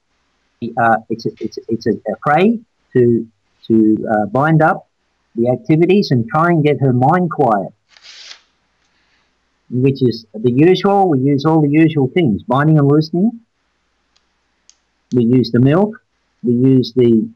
uh, 0.63 0.97
it's 1.11 1.27
a, 1.27 1.31
it's 1.41 1.59
a, 1.59 1.61
it's 1.69 1.87
a, 1.87 1.93
pray 2.21 2.61
to 2.93 3.27
to 3.67 4.07
uh, 4.13 4.27
bind 4.27 4.63
up 4.63 4.89
the 5.35 5.49
activities 5.51 6.11
and 6.13 6.29
try 6.29 6.47
and 6.51 6.63
get 6.63 6.77
her 6.81 6.93
mind 6.93 7.31
quiet, 7.31 7.73
which 9.73 10.03
is 10.03 10.27
the 10.35 10.53
usual. 10.53 11.09
We 11.09 11.21
use 11.21 11.45
all 11.45 11.63
the 11.63 11.71
usual 11.71 12.09
things: 12.09 12.43
binding 12.43 12.79
and 12.79 12.87
loosening. 12.87 13.41
We 15.15 15.25
use 15.25 15.51
the 15.51 15.61
milk. 15.61 15.97
We 16.43 16.53
use 16.53 16.93
the 16.95 17.29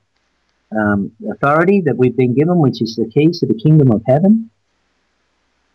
um, 0.76 1.12
authority 1.30 1.82
that 1.82 1.96
we've 1.96 2.16
been 2.16 2.34
given, 2.34 2.58
which 2.58 2.82
is 2.82 2.96
the 2.96 3.10
keys 3.12 3.40
to 3.40 3.46
the 3.46 3.54
kingdom 3.54 3.90
of 3.90 4.02
heaven. 4.06 4.50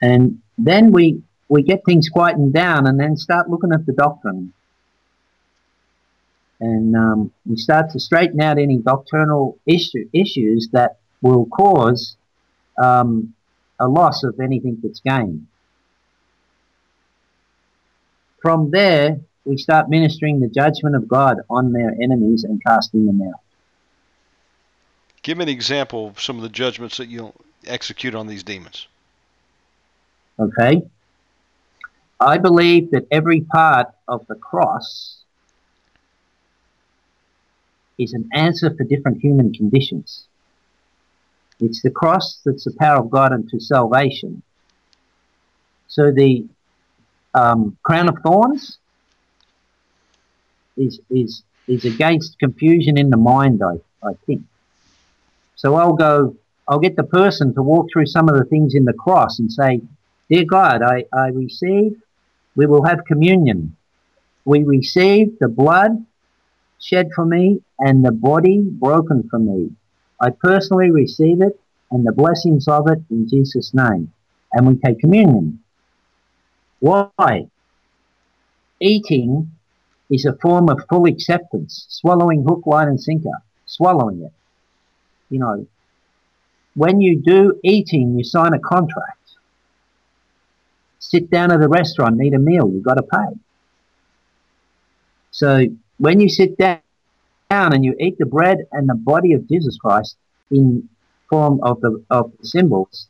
And 0.02 0.42
then 0.58 0.92
we 0.92 1.22
we 1.50 1.64
get 1.64 1.84
things 1.86 2.10
quietened 2.10 2.54
down 2.54 2.88
and 2.88 3.00
then 3.00 3.18
start 3.18 3.50
looking 3.50 3.74
at 3.74 3.86
the 3.86 3.94
doctrine. 3.94 4.54
And 6.60 6.96
um, 6.96 7.32
we 7.46 7.58
start 7.58 7.90
to 7.92 8.00
straighten 8.00 8.40
out 8.40 8.60
any 8.60 8.78
doctrinal 8.78 9.58
issue, 9.66 10.08
issues 10.14 10.70
that 10.74 11.00
will 11.22 11.48
cause 11.48 12.16
um, 12.82 13.34
a 13.80 13.88
loss 13.88 14.24
of 14.24 14.40
anything 14.40 14.78
that's 14.82 15.02
gained. 15.02 15.48
From 18.42 18.72
there, 18.72 19.20
we 19.46 19.58
start 19.58 19.90
ministering 19.90 20.40
the 20.40 20.48
judgment 20.48 20.96
of 20.96 21.08
God 21.08 21.38
on 21.50 21.74
their 21.74 21.96
enemies 22.02 22.44
and 22.44 22.62
casting 22.64 23.06
them 23.06 23.22
out. 23.22 23.40
Give 25.24 25.38
me 25.38 25.44
an 25.44 25.50
example 25.50 26.08
of 26.08 26.20
some 26.20 26.38
of 26.38 26.42
the 26.42 26.50
judgments 26.50 26.98
that 26.98 27.08
you'll 27.08 27.36
execute 27.66 28.16
on 28.16 28.28
these 28.28 28.44
demons. 28.44 28.88
Okay? 30.40 30.82
I 32.20 32.38
believe 32.38 32.92
that 32.92 33.08
every 33.12 33.42
part 33.42 33.88
of 34.08 34.26
the 34.28 34.36
cross 34.36 35.18
is 37.98 38.14
an 38.14 38.30
answer 38.34 38.76
for 38.76 38.84
different 38.84 39.22
human 39.22 39.54
conditions. 39.54 40.26
It's 41.60 41.84
the 41.84 41.92
cross 41.92 42.40
that's 42.44 42.64
the 42.64 42.74
power 42.80 43.00
of 43.00 43.12
God 43.12 43.32
unto 43.32 43.60
salvation. 43.60 44.42
So 45.88 46.12
the 46.12 46.48
um, 47.34 47.78
crown 47.84 48.10
of 48.10 48.16
thorns 48.24 48.78
is 50.78 50.99
is 51.10 51.44
is 51.68 51.86
against 51.86 52.40
confusion 52.40 52.98
in 52.98 53.10
the 53.10 53.18
mind. 53.18 53.62
I 53.64 54.08
I 54.08 54.14
think. 54.26 54.41
So 55.56 55.76
I'll 55.76 55.94
go. 55.94 56.36
I'll 56.68 56.80
get 56.80 56.95
the 56.95 57.03
person 57.03 57.53
to 57.56 57.62
walk 57.62 57.88
through 57.91 58.06
some 58.06 58.30
of 58.30 58.38
the 58.38 58.45
things 58.45 58.76
in 58.76 58.86
the 58.86 58.94
cross 58.94 59.40
and 59.40 59.52
say, 59.52 59.82
Dear 60.30 60.45
God, 60.49 60.82
I, 60.82 61.03
I 61.14 61.28
receive, 61.28 61.94
we 62.56 62.66
will 62.66 62.86
have 62.86 62.99
communion. 63.06 63.76
We 64.45 64.64
receive 64.64 65.38
the 65.40 65.49
blood 65.49 66.06
shed 66.80 67.10
for 67.14 67.26
me 67.26 67.62
and 67.80 68.06
the 68.06 68.14
body 68.14 68.62
broken 68.66 69.28
for 69.30 69.40
me. 69.40 69.72
I 70.22 70.30
personally 70.30 70.91
receive 70.91 71.41
it 71.41 71.60
and 71.91 72.08
the 72.08 72.14
blessings 72.14 72.68
of 72.68 72.88
it 72.88 72.99
in 73.10 73.28
Jesus' 73.28 73.74
name. 73.74 74.14
And 74.53 74.68
we 74.68 74.76
take 74.76 74.99
communion. 74.99 75.60
Why? 76.82 77.48
Eating 78.82 79.52
is 80.10 80.26
a 80.26 80.36
form 80.41 80.68
of 80.70 80.82
full 80.90 81.06
acceptance, 81.06 81.86
swallowing 81.88 82.44
hook, 82.44 82.64
line, 82.66 82.90
and 82.90 83.02
sinker, 83.02 83.41
swallowing 83.66 84.22
it. 84.22 84.34
You 85.30 85.40
know, 85.40 85.68
when 86.74 86.99
you 86.99 87.22
do 87.22 87.58
eating, 87.64 88.18
you 88.18 88.26
sign 88.26 88.53
a 88.53 88.60
contract 88.60 89.22
sit 91.02 91.30
down 91.30 91.52
at 91.52 91.62
a 91.62 91.68
restaurant, 91.68 92.22
eat 92.24 92.34
a 92.34 92.40
meal, 92.40 92.70
you've 92.72 92.84
got 92.84 92.94
to 92.94 93.03
pay. 93.03 93.38
So 95.32 95.66
when 95.98 96.20
you 96.20 96.30
sit 96.30 96.58
down 96.58 96.80
and 97.49 97.84
you 97.84 97.95
eat 97.99 98.18
the 98.18 98.26
bread 98.26 98.60
and 98.72 98.88
the 98.88 98.95
body 98.95 99.34
of 99.34 99.48
Jesus 99.48 99.78
Christ 99.78 100.16
in 100.49 100.88
form 101.30 101.60
of 101.64 101.82
the 101.82 102.03
of 102.10 102.32
symbols, 102.44 103.08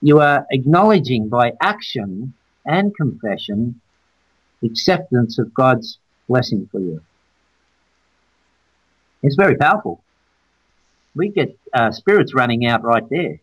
you 0.00 0.20
are 0.20 0.46
acknowledging 0.50 1.28
by 1.28 1.52
action 1.60 2.34
and 2.64 2.94
confession 2.96 3.80
acceptance 4.62 5.38
of 5.38 5.54
God's 5.54 5.98
blessing 6.28 6.68
for 6.70 6.80
you. 6.80 7.02
It's 9.22 9.36
very 9.36 9.56
powerful. 9.56 10.02
We 11.14 11.28
get 11.30 11.58
uh, 11.74 11.90
spirits 11.92 12.34
running 12.34 12.66
out 12.66 12.84
right 12.84 13.08
there 13.10 13.40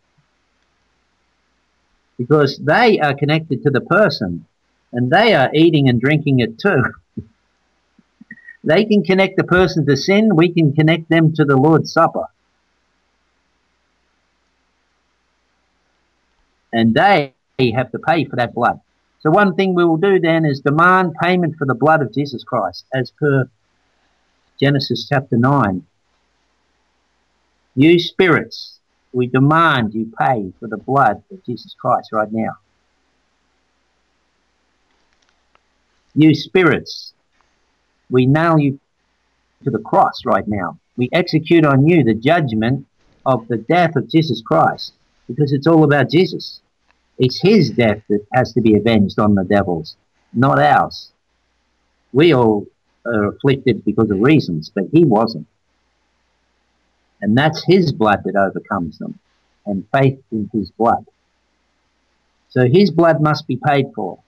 because 2.18 2.58
they 2.58 3.00
are 3.00 3.14
connected 3.14 3.64
to 3.64 3.70
the 3.70 3.82
person 3.82 4.46
and 4.92 5.12
they 5.12 5.36
are 5.36 5.50
eating 5.54 5.90
and 5.90 6.02
drinking 6.02 6.40
it 6.40 6.58
too. 6.58 6.82
they 8.64 8.86
can 8.86 9.04
connect 9.04 9.38
the 9.38 9.44
person 9.44 9.86
to 9.86 9.96
sin, 9.96 10.36
we 10.36 10.52
can 10.52 10.74
connect 10.74 11.10
them 11.10 11.34
to 11.34 11.46
the 11.46 11.58
Lord's 11.58 11.92
Supper. 11.92 12.28
And 16.74 16.94
they 16.94 17.34
have 17.60 17.92
to 17.92 18.00
pay 18.00 18.26
for 18.26 18.36
that 18.36 18.54
blood. 18.54 18.80
So 19.20 19.32
one 19.32 19.56
thing 19.56 19.74
we 19.74 19.86
will 19.86 19.98
do 19.98 20.20
then 20.20 20.46
is 20.46 20.60
demand 20.60 21.14
payment 21.22 21.56
for 21.58 21.66
the 21.66 21.76
blood 21.76 22.02
of 22.02 22.14
Jesus 22.14 22.44
Christ, 22.44 22.86
as 22.94 23.12
per 23.12 23.50
Genesis 24.60 25.08
chapter 25.10 25.38
9. 25.38 25.84
You 27.76 28.00
spirits, 28.00 28.80
we 29.12 29.28
demand 29.28 29.94
you 29.94 30.12
pay 30.18 30.52
for 30.60 30.68
the 30.68 30.78
blood 30.78 31.24
of 31.32 31.44
Jesus 31.46 31.76
Christ 31.80 32.10
right 32.12 32.32
now. 32.32 32.58
You 36.16 36.34
spirits, 36.34 37.14
we 38.10 38.26
nail 38.26 38.58
you 38.58 38.80
to 39.64 39.72
the 39.72 39.80
cross 39.80 40.22
right 40.26 40.48
now. 40.48 40.80
We 40.96 41.10
execute 41.14 41.66
on 41.66 41.88
you 41.88 42.04
the 42.04 42.16
judgment 42.16 42.88
of 43.26 43.48
the 43.48 43.58
death 43.58 43.96
of 43.96 44.10
Jesus 44.10 44.42
Christ 44.46 44.94
because 45.28 45.54
it's 45.54 45.68
all 45.68 45.84
about 45.84 46.10
Jesus. 46.10 46.62
It's 47.18 47.42
his 47.42 47.72
death 47.72 48.02
that 48.10 48.26
has 48.34 48.54
to 48.54 48.62
be 48.62 48.76
avenged 48.76 49.20
on 49.20 49.36
the 49.36 49.44
devils, 49.44 49.98
not 50.34 50.60
ours. 50.60 51.12
We 52.12 52.34
all 52.34 52.68
are 53.06 53.30
afflicted 53.30 53.84
because 53.84 54.10
of 54.12 54.20
reasons, 54.20 54.72
but 54.74 54.86
he 54.92 55.04
wasn't. 55.04 55.48
And 57.22 57.38
that's 57.38 57.64
his 57.66 57.92
blood 57.92 58.20
that 58.26 58.36
overcomes 58.36 59.00
them, 59.00 59.20
and 59.66 59.84
faith 59.92 60.20
in 60.32 60.50
his 60.54 60.72
blood. 60.72 61.06
So 62.50 62.68
his 62.72 62.92
blood 62.92 63.22
must 63.22 63.48
be 63.48 63.60
paid 63.64 63.88
for. 63.96 64.20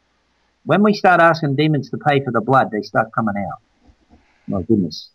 When 0.65 0.83
we 0.83 0.93
start 0.93 1.21
asking 1.21 1.55
demons 1.55 1.89
to 1.91 1.97
pay 1.97 2.23
for 2.23 2.31
the 2.31 2.41
blood, 2.41 2.69
they 2.71 2.81
start 2.81 3.09
coming 3.15 3.35
out. 3.37 3.61
My 4.47 4.61
goodness. 4.61 5.11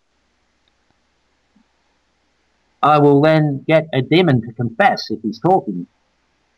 I 2.85 2.99
will 2.99 3.23
then 3.23 3.65
get 3.67 3.89
a 3.95 4.03
demon 4.03 4.43
to 4.43 4.53
confess 4.53 5.11
if 5.11 5.23
he's 5.23 5.41
talking. 5.41 5.87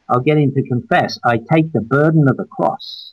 I'll 0.09 0.21
get 0.21 0.39
him 0.39 0.53
to 0.55 0.63
confess. 0.65 1.21
I 1.25 1.39
take 1.39 1.73
the 1.73 1.81
burden 1.81 2.29
of 2.29 2.37
the 2.37 2.45
cross. 2.45 3.13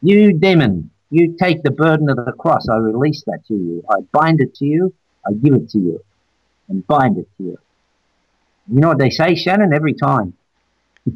You 0.00 0.38
demon, 0.38 0.90
you 1.10 1.36
take 1.36 1.64
the 1.64 1.72
burden 1.72 2.08
of 2.08 2.16
the 2.24 2.30
cross. 2.32 2.68
I 2.68 2.76
release 2.76 3.24
that 3.26 3.40
to 3.48 3.54
you. 3.54 3.84
I 3.90 4.02
bind 4.12 4.40
it 4.40 4.54
to 4.56 4.64
you. 4.64 4.94
I 5.26 5.32
give 5.32 5.54
it 5.54 5.68
to 5.70 5.78
you 5.78 6.04
and 6.68 6.86
bind 6.86 7.18
it 7.18 7.28
to 7.38 7.44
you. 7.44 7.58
You 8.72 8.80
know 8.80 8.88
what 8.88 8.98
they 8.98 9.10
say, 9.10 9.34
Shannon, 9.34 9.72
every 9.74 9.94
time? 9.94 10.34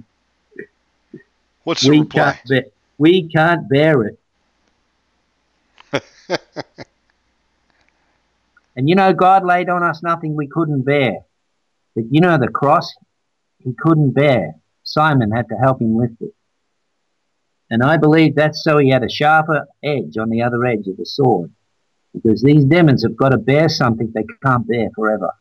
What's 1.62 1.82
the 1.82 1.90
we 1.90 2.00
reply? 2.00 2.32
Can't 2.32 2.48
bear, 2.48 2.64
we 2.98 3.28
can't 3.28 3.68
bear 3.68 4.02
it. 4.02 4.18
and 8.78 8.88
you 8.88 8.94
know, 8.94 9.12
God 9.12 9.44
laid 9.44 9.68
on 9.68 9.82
us 9.82 10.05
nothing 10.05 10.36
we 10.36 10.46
couldn't 10.46 10.82
bear. 10.82 11.16
But 11.96 12.05
you 12.12 12.20
know, 12.20 12.38
the 12.38 12.46
cross, 12.46 12.94
he 13.59 13.72
couldn't 13.76 14.12
bear. 14.12 14.55
Simon 14.84 15.32
had 15.32 15.48
to 15.48 15.56
help 15.56 15.82
him 15.82 15.96
lift 15.96 16.14
it. 16.20 16.32
And 17.70 17.82
I 17.82 17.96
believe 17.96 18.36
that's 18.36 18.62
so 18.62 18.78
he 18.78 18.90
had 18.90 19.02
a 19.02 19.10
sharper 19.10 19.66
edge 19.82 20.16
on 20.16 20.30
the 20.30 20.42
other 20.42 20.64
edge 20.64 20.86
of 20.86 20.96
the 20.96 21.05
sword. 21.05 21.50
Because 22.14 22.40
these 22.40 22.64
demons 22.66 23.02
have 23.02 23.16
got 23.16 23.30
to 23.30 23.38
bear 23.38 23.68
something 23.68 24.12
they 24.14 24.24
can't 24.44 24.66
bear 24.68 24.90
forever. 24.94 25.32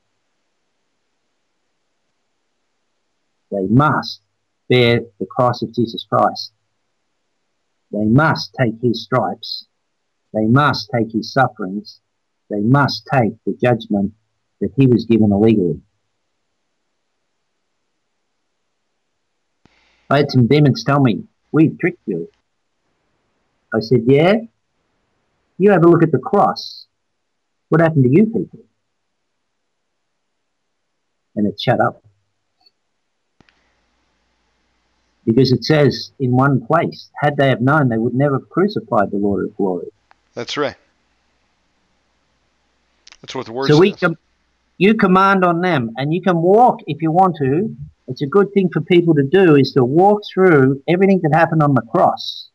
They 3.52 3.68
must 3.70 4.22
bear 4.68 5.02
the 5.20 5.28
cross 5.28 5.62
of 5.62 5.76
Jesus 5.76 6.08
Christ. 6.12 6.54
They 7.92 8.04
must 8.04 8.56
take 8.60 8.82
his 8.82 9.04
stripes. 9.04 9.68
They 10.34 10.46
must 10.46 10.90
take 10.92 11.12
his 11.12 11.32
sufferings. 11.32 12.02
They 12.50 12.60
must 12.62 13.08
take 13.12 13.34
the 13.46 13.58
judgment 13.62 14.14
that 14.62 14.72
he 14.78 14.88
was 14.88 15.06
given 15.06 15.32
illegally. 15.32 15.82
I 20.10 20.18
had 20.18 20.32
some 20.32 20.48
demons 20.48 20.84
tell 20.84 21.02
me, 21.02 21.24
we've 21.52 21.78
tricked 21.78 22.02
you. 22.06 22.30
I 23.74 23.82
said, 23.82 24.04
yeah? 24.08 24.36
You 25.58 25.72
have 25.72 25.84
a 25.84 25.88
look 25.88 26.04
at 26.04 26.12
the 26.12 26.20
cross. 26.20 26.86
What 27.70 27.82
happened 27.82 28.06
to 28.06 28.10
you 28.10 28.26
people? 28.26 28.60
And 31.36 31.46
it 31.46 31.60
shut 31.60 31.82
up. 31.82 32.02
Because 35.26 35.52
it 35.52 35.66
says 35.66 36.12
in 36.20 36.32
one 36.32 36.66
place, 36.66 37.10
had 37.22 37.36
they 37.36 37.50
have 37.50 37.60
known, 37.60 37.90
they 37.90 37.98
would 37.98 38.14
never 38.14 38.40
have 38.40 38.50
crucified 38.50 39.12
the 39.12 39.18
Lord 39.18 39.44
of 39.44 39.58
glory. 39.58 39.88
That's 40.34 40.56
right. 40.56 40.78
That's 43.22 43.36
what 43.36 43.46
the 43.46 43.54
word 43.54 43.68
So 43.68 43.74
says. 43.74 43.80
we 43.80 43.94
com- 43.94 44.18
you 44.78 44.94
command 44.96 45.44
on 45.44 45.62
them, 45.62 45.92
and 45.98 46.14
you 46.14 46.22
can 46.22 46.38
walk 46.38 46.80
if 46.86 47.02
you 47.02 47.12
want 47.12 47.38
to. 47.38 47.76
It's 48.08 48.22
a 48.22 48.28
good 48.28 48.54
thing 48.54 48.70
for 48.72 48.82
people 48.82 49.16
to 49.16 49.24
do 49.24 49.56
is 49.56 49.74
to 49.74 49.84
walk 49.84 50.22
through 50.34 50.84
everything 50.88 51.22
that 51.24 51.36
happened 51.36 51.64
on 51.64 51.74
the 51.74 51.82
cross. 51.82 52.50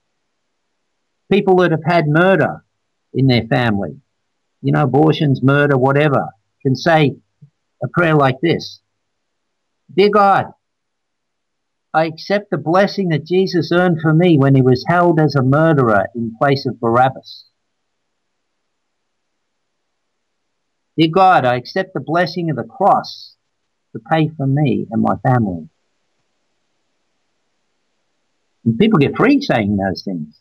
People 1.31 1.57
that 1.57 1.73
have 1.73 1.85
had 1.85 2.07
murder 2.07 2.65
in 3.13 3.27
their 3.27 3.43
family, 3.43 4.01
you 4.63 4.73
know, 4.73 4.85
abortions, 4.85 5.43
murder, 5.43 5.77
whatever, 5.77 6.29
can 6.63 6.77
say 6.77 7.17
a 7.83 7.89
prayer 7.89 8.15
like 8.15 8.41
this 8.41 8.81
Dear 9.95 10.11
God, 10.11 10.47
I 11.93 12.07
accept 12.07 12.51
the 12.51 12.57
blessing 12.57 13.09
that 13.09 13.27
Jesus 13.27 13.71
earned 13.73 14.01
for 14.01 14.15
me 14.15 14.39
when 14.39 14.55
he 14.55 14.63
was 14.63 14.85
held 14.89 15.21
as 15.21 15.35
a 15.35 15.43
murderer 15.43 16.07
in 16.15 16.35
place 16.39 16.65
of 16.67 16.81
Barabbas. 16.81 17.45
Dear 20.99 21.09
God, 21.13 21.45
I 21.45 21.57
accept 21.57 21.95
the 21.95 22.01
blessing 22.01 22.51
of 22.51 22.57
the 22.57 22.65
cross 22.65 23.35
to 23.93 24.01
pay 24.11 24.31
for 24.37 24.47
me 24.47 24.87
and 24.91 25.03
my 25.03 25.17
family. 25.17 25.69
And 28.65 28.79
people 28.79 28.99
get 28.99 29.17
free 29.17 29.41
saying 29.41 29.77
those 29.77 30.03
things. 30.05 30.39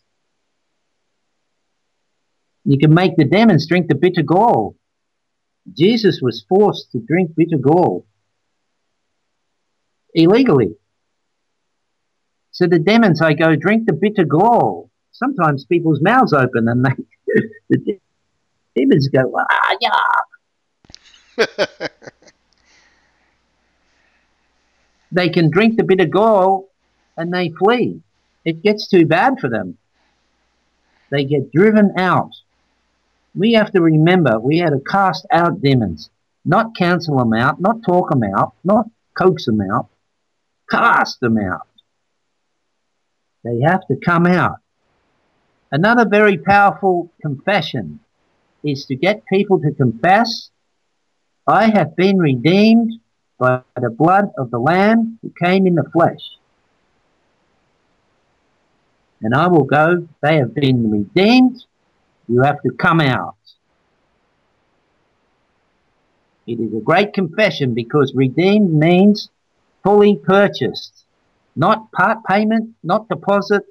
You 2.63 2.77
can 2.77 2.93
make 2.93 3.15
the 3.15 3.25
demons 3.25 3.67
drink 3.67 3.87
the 3.87 3.95
bitter 3.95 4.21
gall. 4.21 4.75
Jesus 5.71 6.19
was 6.21 6.45
forced 6.47 6.91
to 6.91 6.99
drink 6.99 7.31
bitter 7.35 7.57
gall 7.57 8.05
illegally. 10.13 10.75
So 12.51 12.67
the 12.67 12.79
demons, 12.79 13.21
I 13.21 13.33
go, 13.33 13.55
drink 13.55 13.87
the 13.87 13.93
bitter 13.93 14.25
gall. 14.25 14.91
Sometimes 15.11 15.65
people's 15.65 16.01
mouths 16.01 16.33
open 16.33 16.67
and 16.67 16.85
they, 16.85 17.41
the 17.69 17.99
demons 18.75 19.07
go, 19.07 19.33
ah, 19.37 19.75
yeah. 19.79 19.89
they 25.11 25.29
can 25.29 25.49
drink 25.49 25.77
the 25.77 25.83
bitter 25.83 26.05
gall 26.05 26.69
and 27.17 27.33
they 27.33 27.49
flee. 27.49 28.01
It 28.45 28.63
gets 28.63 28.87
too 28.87 29.05
bad 29.05 29.39
for 29.39 29.49
them. 29.49 29.77
They 31.09 31.25
get 31.25 31.51
driven 31.51 31.93
out. 31.97 32.31
We 33.35 33.53
have 33.53 33.71
to 33.71 33.81
remember 33.81 34.39
we 34.39 34.59
had 34.59 34.71
to 34.71 34.79
cast 34.79 35.25
out 35.31 35.61
demons, 35.61 36.09
not 36.43 36.75
cancel 36.75 37.17
them 37.17 37.33
out, 37.33 37.61
not 37.61 37.83
talk 37.85 38.09
them 38.09 38.23
out, 38.23 38.53
not 38.63 38.87
coax 39.17 39.45
them 39.45 39.61
out, 39.61 39.89
cast 40.69 41.19
them 41.19 41.37
out. 41.37 41.67
They 43.43 43.61
have 43.61 43.85
to 43.87 43.95
come 43.95 44.25
out. 44.25 44.57
Another 45.71 46.05
very 46.07 46.37
powerful 46.37 47.11
confession 47.21 47.99
is 48.63 48.85
to 48.85 48.95
get 48.95 49.25
people 49.25 49.59
to 49.61 49.71
confess, 49.71 50.49
I 51.47 51.71
have 51.71 51.95
been 51.95 52.17
redeemed 52.17 52.93
by 53.37 53.61
the 53.75 53.89
blood 53.89 54.31
of 54.37 54.51
the 54.51 54.59
Lamb 54.59 55.17
who 55.21 55.33
came 55.41 55.65
in 55.65 55.75
the 55.75 55.89
flesh. 55.91 56.37
And 59.21 59.33
I 59.33 59.47
will 59.47 59.63
go, 59.63 60.07
they 60.21 60.37
have 60.37 60.53
been 60.53 60.91
redeemed, 60.91 61.63
you 62.27 62.41
have 62.41 62.61
to 62.61 62.71
come 62.71 62.99
out. 63.01 63.35
It 66.47 66.59
is 66.59 66.73
a 66.73 66.81
great 66.81 67.13
confession 67.13 67.73
because 67.73 68.13
redeemed 68.15 68.73
means 68.73 69.29
fully 69.83 70.17
purchased, 70.17 71.05
not 71.55 71.91
part 71.91 72.23
payment, 72.25 72.75
not 72.83 73.09
deposit, 73.09 73.63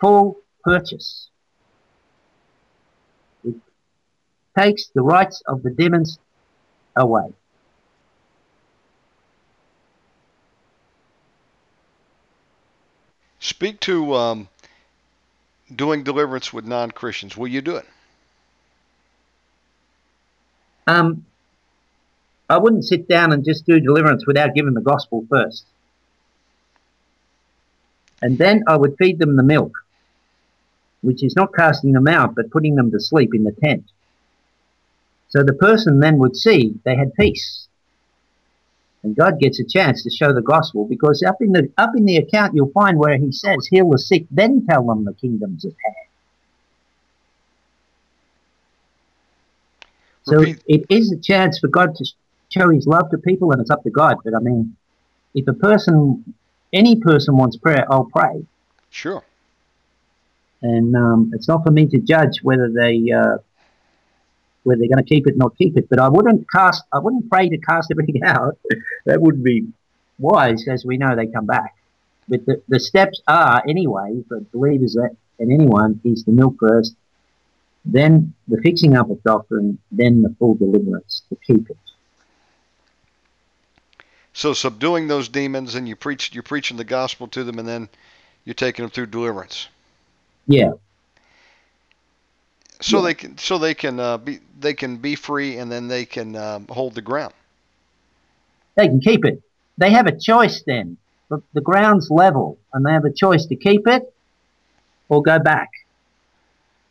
full 0.00 0.38
purchase. 0.62 1.28
It 3.44 3.56
takes 4.58 4.88
the 4.94 5.02
rights 5.02 5.42
of 5.46 5.62
the 5.62 5.70
demons 5.70 6.18
away. 6.96 7.32
Speak 13.38 13.80
to 13.80 14.14
um, 14.14 14.48
doing 15.74 16.02
deliverance 16.02 16.52
with 16.52 16.66
non-Christians. 16.66 17.36
Will 17.36 17.48
you 17.48 17.62
do 17.62 17.76
it? 17.76 17.86
Um, 20.86 21.24
I 22.48 22.58
wouldn't 22.58 22.84
sit 22.84 23.08
down 23.08 23.32
and 23.32 23.44
just 23.44 23.64
do 23.64 23.78
deliverance 23.80 24.26
without 24.26 24.54
giving 24.54 24.74
the 24.74 24.80
gospel 24.80 25.24
first. 25.30 25.64
And 28.22 28.36
then 28.36 28.64
I 28.66 28.76
would 28.76 28.96
feed 28.98 29.18
them 29.18 29.36
the 29.36 29.42
milk, 29.42 29.72
which 31.00 31.22
is 31.22 31.36
not 31.36 31.54
casting 31.54 31.92
them 31.92 32.08
out, 32.08 32.34
but 32.34 32.50
putting 32.50 32.74
them 32.74 32.90
to 32.90 33.00
sleep 33.00 33.34
in 33.34 33.44
the 33.44 33.52
tent. 33.52 33.84
So 35.30 35.42
the 35.42 35.54
person 35.54 36.00
then 36.00 36.18
would 36.18 36.36
see 36.36 36.74
they 36.84 36.96
had 36.96 37.14
peace. 37.14 37.68
And 39.02 39.16
God 39.16 39.38
gets 39.40 39.58
a 39.58 39.64
chance 39.64 40.02
to 40.02 40.10
show 40.10 40.34
the 40.34 40.42
gospel 40.42 40.86
because 40.86 41.24
up 41.26 41.36
in 41.40 41.52
the 41.52 41.72
up 41.78 41.92
in 41.96 42.04
the 42.04 42.18
account 42.18 42.54
you'll 42.54 42.72
find 42.72 42.98
where 42.98 43.16
he 43.16 43.32
says, 43.32 43.66
Heal 43.70 43.90
the 43.90 43.98
sick, 43.98 44.26
then 44.30 44.66
tell 44.68 44.86
them 44.86 45.04
the 45.04 45.14
kingdom's 45.14 45.64
at 45.64 45.72
hand. 45.84 46.06
So 50.22 50.42
it 50.66 50.84
is 50.90 51.12
a 51.12 51.18
chance 51.18 51.58
for 51.58 51.68
God 51.68 51.94
to 51.94 52.04
show 52.50 52.68
his 52.70 52.86
love 52.86 53.10
to 53.10 53.18
people 53.18 53.52
and 53.52 53.60
it's 53.60 53.70
up 53.70 53.82
to 53.84 53.90
God. 53.90 54.16
But 54.22 54.34
I 54.34 54.40
mean, 54.40 54.76
if 55.34 55.48
a 55.48 55.54
person, 55.54 56.34
any 56.72 56.96
person 57.00 57.36
wants 57.36 57.56
prayer, 57.56 57.86
I'll 57.90 58.10
pray. 58.14 58.44
Sure. 58.90 59.24
and 60.62 60.94
um, 60.94 61.30
it's 61.34 61.48
not 61.48 61.64
for 61.64 61.70
me 61.70 61.86
to 61.86 61.98
judge 62.00 62.40
whether 62.42 62.70
they 62.70 63.10
uh, 63.10 63.38
whether 64.62 64.78
they're 64.78 64.88
going 64.88 65.04
to 65.04 65.08
keep 65.08 65.26
it 65.26 65.34
or 65.34 65.38
not 65.38 65.56
keep 65.56 65.76
it. 65.76 65.88
But 65.88 65.98
I 65.98 66.08
wouldn't 66.08 66.50
cast, 66.50 66.84
I 66.92 66.98
wouldn't 66.98 67.30
pray 67.30 67.48
to 67.48 67.58
cast 67.58 67.90
everything 67.90 68.22
out. 68.24 68.58
that 69.06 69.20
wouldn't 69.20 69.44
be 69.44 69.68
wise, 70.18 70.66
as 70.68 70.84
we 70.84 70.96
know 70.96 71.16
they 71.16 71.26
come 71.26 71.46
back. 71.46 71.74
But 72.28 72.46
the, 72.46 72.62
the 72.68 72.78
steps 72.78 73.20
are 73.26 73.62
anyway 73.68 74.22
for 74.28 74.40
believers 74.52 74.94
that, 74.94 75.16
and 75.38 75.50
anyone 75.50 76.00
is 76.04 76.24
the 76.24 76.32
milk 76.32 76.56
first, 76.60 76.94
then 77.84 78.34
the 78.46 78.60
fixing 78.62 78.96
up 78.96 79.10
of 79.10 79.22
doctrine, 79.22 79.78
then 79.90 80.22
the 80.22 80.34
full 80.38 80.54
deliverance 80.54 81.22
to 81.30 81.36
keep 81.46 81.68
it. 81.70 81.76
So 84.32 84.52
subduing 84.52 85.08
those 85.08 85.28
demons, 85.28 85.74
and 85.74 85.88
you 85.88 85.96
preach, 85.96 86.32
you're 86.32 86.42
preaching 86.42 86.76
the 86.76 86.84
gospel 86.84 87.26
to 87.28 87.42
them, 87.42 87.58
and 87.58 87.66
then 87.66 87.88
you're 88.44 88.54
taking 88.54 88.84
them 88.84 88.90
through 88.90 89.06
deliverance. 89.06 89.68
Yeah. 90.46 90.72
So 92.80 92.98
Yeah. 92.98 93.02
they 93.02 93.14
can, 93.14 93.38
so 93.38 93.58
they 93.58 93.74
can 93.74 94.00
uh, 94.00 94.18
be, 94.18 94.40
they 94.58 94.74
can 94.74 94.96
be 94.96 95.14
free, 95.14 95.58
and 95.58 95.70
then 95.70 95.88
they 95.88 96.04
can 96.04 96.34
um, 96.36 96.66
hold 96.68 96.94
the 96.94 97.02
ground. 97.02 97.34
They 98.76 98.88
can 98.88 99.00
keep 99.00 99.24
it. 99.24 99.42
They 99.78 99.90
have 99.90 100.06
a 100.06 100.18
choice 100.18 100.62
then. 100.66 100.96
The, 101.28 101.42
the 101.52 101.60
ground's 101.60 102.10
level, 102.10 102.58
and 102.72 102.84
they 102.84 102.92
have 102.92 103.04
a 103.04 103.12
choice 103.12 103.46
to 103.46 103.56
keep 103.56 103.86
it 103.86 104.02
or 105.08 105.22
go 105.22 105.38
back. 105.38 105.68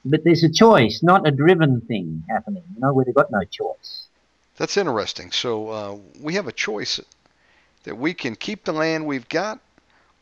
But 0.05 0.23
there's 0.23 0.43
a 0.43 0.51
choice, 0.51 1.01
not 1.03 1.27
a 1.27 1.31
driven 1.31 1.81
thing 1.81 2.23
happening, 2.29 2.63
you 2.73 2.79
know, 2.79 2.93
where 2.93 3.03
they've 3.03 3.13
got 3.13 3.31
no 3.31 3.43
choice. 3.43 4.07
That's 4.57 4.77
interesting. 4.77 5.31
So 5.31 5.69
uh, 5.69 5.97
we 6.21 6.35
have 6.35 6.47
a 6.47 6.51
choice 6.51 6.99
that 7.83 7.97
we 7.97 8.13
can 8.13 8.35
keep 8.35 8.63
the 8.63 8.71
land 8.71 9.05
we've 9.05 9.27
got, 9.27 9.59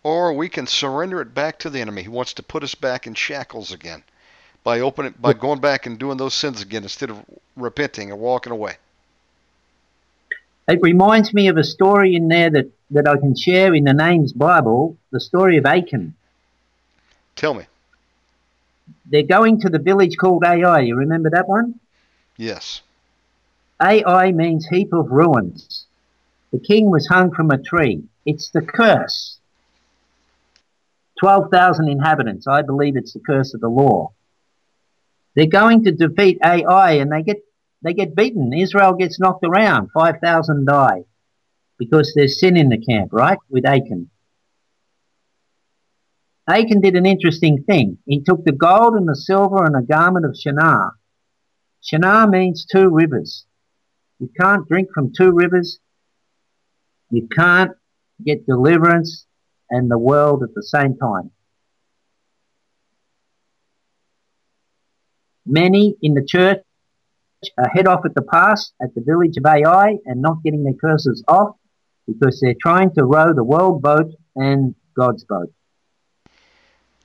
or 0.04 0.34
we 0.34 0.50
can 0.50 0.66
surrender 0.66 1.22
it 1.22 1.34
back 1.34 1.60
to 1.60 1.70
the 1.70 1.82
enemy 1.82 2.04
who 2.04 2.12
wants 2.12 2.34
to 2.36 2.44
put 2.44 2.64
us 2.64 2.76
back 2.76 3.06
in 3.06 3.14
shackles 3.14 3.72
again 3.72 4.04
by 4.68 4.82
opening 4.82 5.14
by 5.22 5.32
going 5.32 5.62
back 5.62 5.86
and 5.86 5.98
doing 5.98 6.18
those 6.18 6.34
sins 6.34 6.62
again 6.62 6.84
instead 6.84 7.10
of 7.10 7.24
repenting 7.56 8.12
and 8.12 8.20
walking 8.20 8.52
away. 8.52 8.76
It 10.68 10.80
reminds 10.82 11.34
me 11.34 11.48
of 11.48 11.56
a 11.56 11.64
story 11.64 12.16
in 12.16 12.28
there 12.28 12.50
that, 12.50 12.70
that 12.92 13.08
I 13.08 13.16
can 13.16 13.34
share 13.34 13.74
in 13.74 13.86
the 13.86 13.94
Names 13.94 14.34
Bible, 14.34 14.98
the 15.12 15.22
story 15.22 15.56
of 15.56 15.66
Achan. 15.66 16.16
Tell 17.38 17.54
me. 17.54 17.64
They're 19.06 19.24
going 19.24 19.62
to 19.62 19.70
the 19.70 19.80
village 19.80 20.18
called 20.18 20.44
Ai. 20.44 20.82
You 20.82 20.98
remember 20.98 21.30
that 21.30 21.48
one? 21.48 21.80
Yes. 22.36 22.82
Ai 23.82 24.34
means 24.34 24.68
heap 24.68 24.92
of 24.92 25.12
ruins. 25.12 25.86
The 26.52 26.60
king 26.60 26.92
was 26.92 27.08
hung 27.08 27.32
from 27.32 27.52
a 27.52 27.58
tree. 27.58 28.04
It's 28.26 28.50
the 28.50 28.62
curse. 28.62 29.38
12,000 31.22 31.88
inhabitants. 31.88 32.48
I 32.48 32.64
believe 32.64 32.98
it's 32.98 33.14
the 33.14 33.22
curse 33.22 33.54
of 33.54 33.62
the 33.62 33.70
law. 33.70 34.12
They're 35.38 35.46
going 35.46 35.84
to 35.84 35.92
defeat 35.92 36.40
Ai 36.44 36.94
and 36.94 37.12
they 37.12 37.22
get, 37.22 37.38
they 37.84 37.94
get 37.94 38.16
beaten. 38.16 38.52
Israel 38.54 38.94
gets 38.96 39.20
knocked 39.20 39.46
around. 39.46 39.90
5,000 39.94 40.66
die 40.66 41.04
because 41.78 42.12
there's 42.16 42.40
sin 42.40 42.58
in 42.58 42.70
the 42.70 42.84
camp, 42.84 43.10
right? 43.14 43.38
With 43.48 43.64
Achan. 43.64 44.10
Achan 46.50 46.82
did 46.82 46.96
an 46.96 47.06
interesting 47.06 47.64
thing. 47.66 48.00
He 48.08 48.24
took 48.24 48.46
the 48.46 48.52
gold 48.52 48.96
and 48.96 49.08
the 49.08 49.16
silver 49.16 49.64
and 49.64 49.76
a 49.76 49.84
garment 49.84 50.26
of 50.26 50.36
Shinar. 50.36 50.94
Shinar 51.82 52.28
means 52.28 52.66
two 52.66 52.90
rivers. 52.90 53.46
You 54.18 54.32
can't 54.42 54.68
drink 54.68 54.90
from 54.92 55.14
two 55.16 55.32
rivers. 55.32 55.78
You 57.12 57.28
can't 57.28 57.74
get 58.26 58.48
deliverance 58.48 59.28
and 59.70 59.92
the 59.92 60.00
world 60.00 60.42
at 60.42 60.56
the 60.56 60.64
same 60.64 60.98
time. 60.98 61.30
Many 65.48 65.96
in 66.02 66.14
the 66.14 66.26
church 66.26 66.60
are 67.58 67.70
head 67.70 67.88
off 67.88 68.02
at 68.06 68.14
the 68.16 68.22
pass 68.22 68.72
at 68.82 68.94
the 68.96 69.02
village 69.02 69.38
of 69.38 69.46
Ai 69.46 69.98
and 70.06 70.22
not 70.22 70.44
getting 70.44 70.64
their 70.64 70.74
curses 70.74 71.24
off 71.28 71.56
because 72.08 72.40
they're 72.42 72.56
trying 72.62 72.94
to 72.96 73.04
row 73.04 73.34
the 73.34 73.44
world 73.44 73.82
boat 73.82 74.12
and 74.36 74.76
God's 74.96 75.24
boat. 75.24 75.52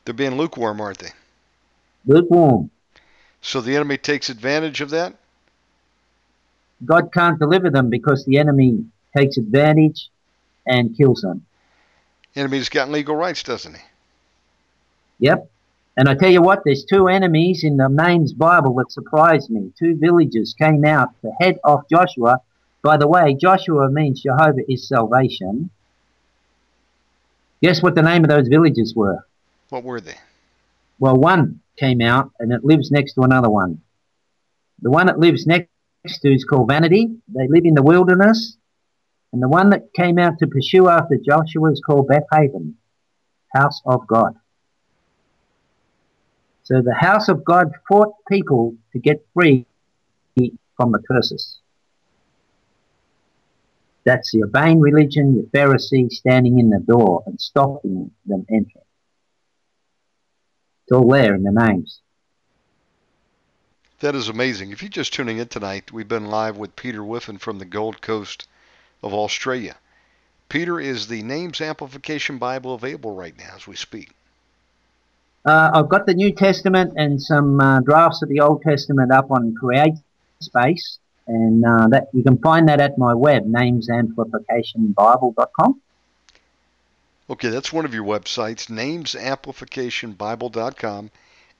They're 0.05 0.15
being 0.15 0.37
lukewarm, 0.37 0.81
aren't 0.81 0.99
they? 0.99 1.11
Lukewarm. 2.07 2.71
So 3.41 3.61
the 3.61 3.77
enemy 3.77 3.99
takes 3.99 4.29
advantage 4.29 4.81
of 4.81 4.91
that. 4.91 5.15
God 6.85 7.13
can't 7.13 7.39
deliver 7.39 7.71
them 7.71 7.91
because 7.91 8.25
the 8.25 8.39
enemy 8.39 8.85
takes 9.17 9.37
advantage 9.37 10.09
and 10.67 10.97
kills 10.97 11.21
them. 11.21 11.47
Enemy's 12.35 12.69
got 12.69 12.89
legal 12.89 13.15
rights, 13.15 13.43
doesn't 13.43 13.75
he? 13.75 13.83
Yep. 15.19 15.51
And 15.97 16.09
I 16.09 16.15
tell 16.15 16.31
you 16.31 16.41
what, 16.41 16.63
there's 16.65 16.85
two 16.85 17.09
enemies 17.09 17.65
in 17.65 17.77
the 17.77 17.89
names 17.89 18.33
Bible 18.33 18.75
that 18.77 18.91
surprised 18.91 19.51
me. 19.51 19.73
Two 19.79 19.97
villagers 19.97 20.55
came 20.59 20.85
out 20.85 21.11
to 21.21 21.31
head 21.41 21.59
off 21.65 21.83
Joshua. 21.91 22.39
By 22.83 22.97
the 22.97 23.07
way, 23.07 23.35
Joshua 23.39 23.91
means 23.91 24.23
Jehovah 24.23 24.63
is 24.69 24.89
salvation. 24.89 25.71
Guess 27.63 27.83
what 27.83 27.95
the 27.95 28.03
name 28.03 28.25
of 28.25 28.31
those 28.31 28.49
villages 28.49 28.95
were? 28.97 29.27
What 29.69 29.85
were 29.85 30.01
they? 30.01 30.17
Well, 30.99 31.17
one 31.17 31.61
came 31.79 32.01
out 32.01 32.31
and 32.39 32.53
it 32.53 32.65
lives 32.65 32.91
next 32.91 33.15
to 33.15 33.23
another 33.23 33.51
one. 33.51 33.83
The 34.81 34.91
one 34.91 35.07
that 35.07 35.19
lives 35.19 35.47
next 35.47 35.69
to 36.23 36.33
is 36.33 36.45
called 36.45 36.69
Vanity. 36.69 37.17
They 37.29 37.49
live 37.49 37.65
in 37.65 37.75
the 37.75 37.83
wilderness. 37.83 38.57
And 39.33 39.43
the 39.43 39.49
one 39.49 39.71
that 39.71 39.93
came 39.95 40.19
out 40.19 40.39
to 40.39 40.47
pursue 40.47 40.89
after 40.89 41.17
Joshua 41.17 41.71
is 41.71 41.83
called 41.85 42.09
Beth 42.09 42.27
Haven, 42.33 42.77
House 43.55 43.81
of 43.87 44.07
God. 44.07 44.35
So 46.65 46.81
the 46.81 46.95
house 46.95 47.29
of 47.29 47.45
God 47.45 47.73
fought 47.89 48.15
people 48.29 48.77
to 48.93 48.99
get 48.99 49.27
free 49.35 49.67
from 50.77 50.93
the 50.93 51.01
curses. 51.01 51.59
That's 54.05 54.33
the 54.33 54.45
Urbane 54.45 54.81
religion, 54.81 55.37
the 55.37 55.59
Pharisee 55.59 56.11
standing 56.11 56.59
in 56.59 56.71
the 56.71 56.81
door 56.81 57.23
and 57.27 57.41
stopping 57.41 58.11
them 58.27 58.47
entering. 58.49 58.85
It's 60.85 60.93
all 60.93 61.09
there 61.09 61.35
in 61.35 61.43
the 61.43 61.53
names. 61.53 62.01
That 64.01 64.17
is 64.17 64.29
amazing. 64.29 64.73
If 64.73 64.83
you're 64.83 64.89
just 64.89 65.15
tuning 65.15 65.39
in 65.39 65.47
tonight, 65.47 65.93
we've 65.93 66.09
been 66.09 66.27
live 66.27 66.57
with 66.57 66.75
Peter 66.75 67.03
Whiffin 67.03 67.39
from 67.39 67.59
the 67.59 67.65
Gold 67.65 68.01
Coast 68.01 68.49
of 69.03 69.15
Australia. 69.15 69.77
Peter, 70.49 70.81
is 70.81 71.07
the 71.07 71.23
Names 71.23 71.61
Amplification 71.61 72.39
Bible 72.39 72.75
available 72.75 73.15
right 73.15 73.37
now 73.39 73.55
as 73.55 73.69
we 73.69 73.77
speak? 73.77 74.11
Uh, 75.45 75.71
I've 75.75 75.89
got 75.89 76.07
the 76.07 76.15
New 76.15 76.33
Testament 76.33 76.93
and 76.97 77.21
some 77.21 77.59
uh, 77.61 77.81
drafts 77.81 78.23
of 78.23 78.29
the 78.29 78.39
Old 78.41 78.63
Testament 78.63 79.11
up 79.13 79.29
on 79.31 79.55
Create 79.59 79.95
Space, 80.41 80.99
and 81.27 81.65
uh, 81.65 81.89
that 81.89 82.09
you 82.13 82.23
can 82.23 82.39
find 82.39 82.69
that 82.69 82.81
at 82.81 82.97
my 82.97 83.13
web, 83.15 83.45
namesamplificationbible.com. 83.47 85.81
Okay, 87.31 87.49
that's 87.49 87.73
one 87.73 87.85
of 87.85 87.95
your 87.95 88.05
websites, 88.05 88.69
namesamplificationbible.com. 88.69 91.11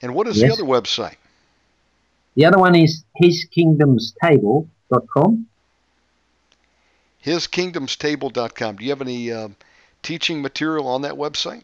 And 0.01 0.15
what 0.15 0.29
is 0.29 0.41
Yes. 0.41 0.57
the 0.57 0.63
other 0.63 0.71
website? 0.71 1.17
The 2.35 2.45
other 2.45 2.59
one 2.59 2.75
is 2.75 3.05
hiskingdomstable.com. 3.23 5.47
hiskingdomstable.com. 7.25 8.77
Do 8.77 8.85
you 8.85 8.91
have 8.91 9.01
any 9.01 9.31
uh, 9.33 9.49
teaching 10.03 10.43
material 10.43 10.89
on 10.89 11.03
that 11.03 11.15
website? 11.15 11.63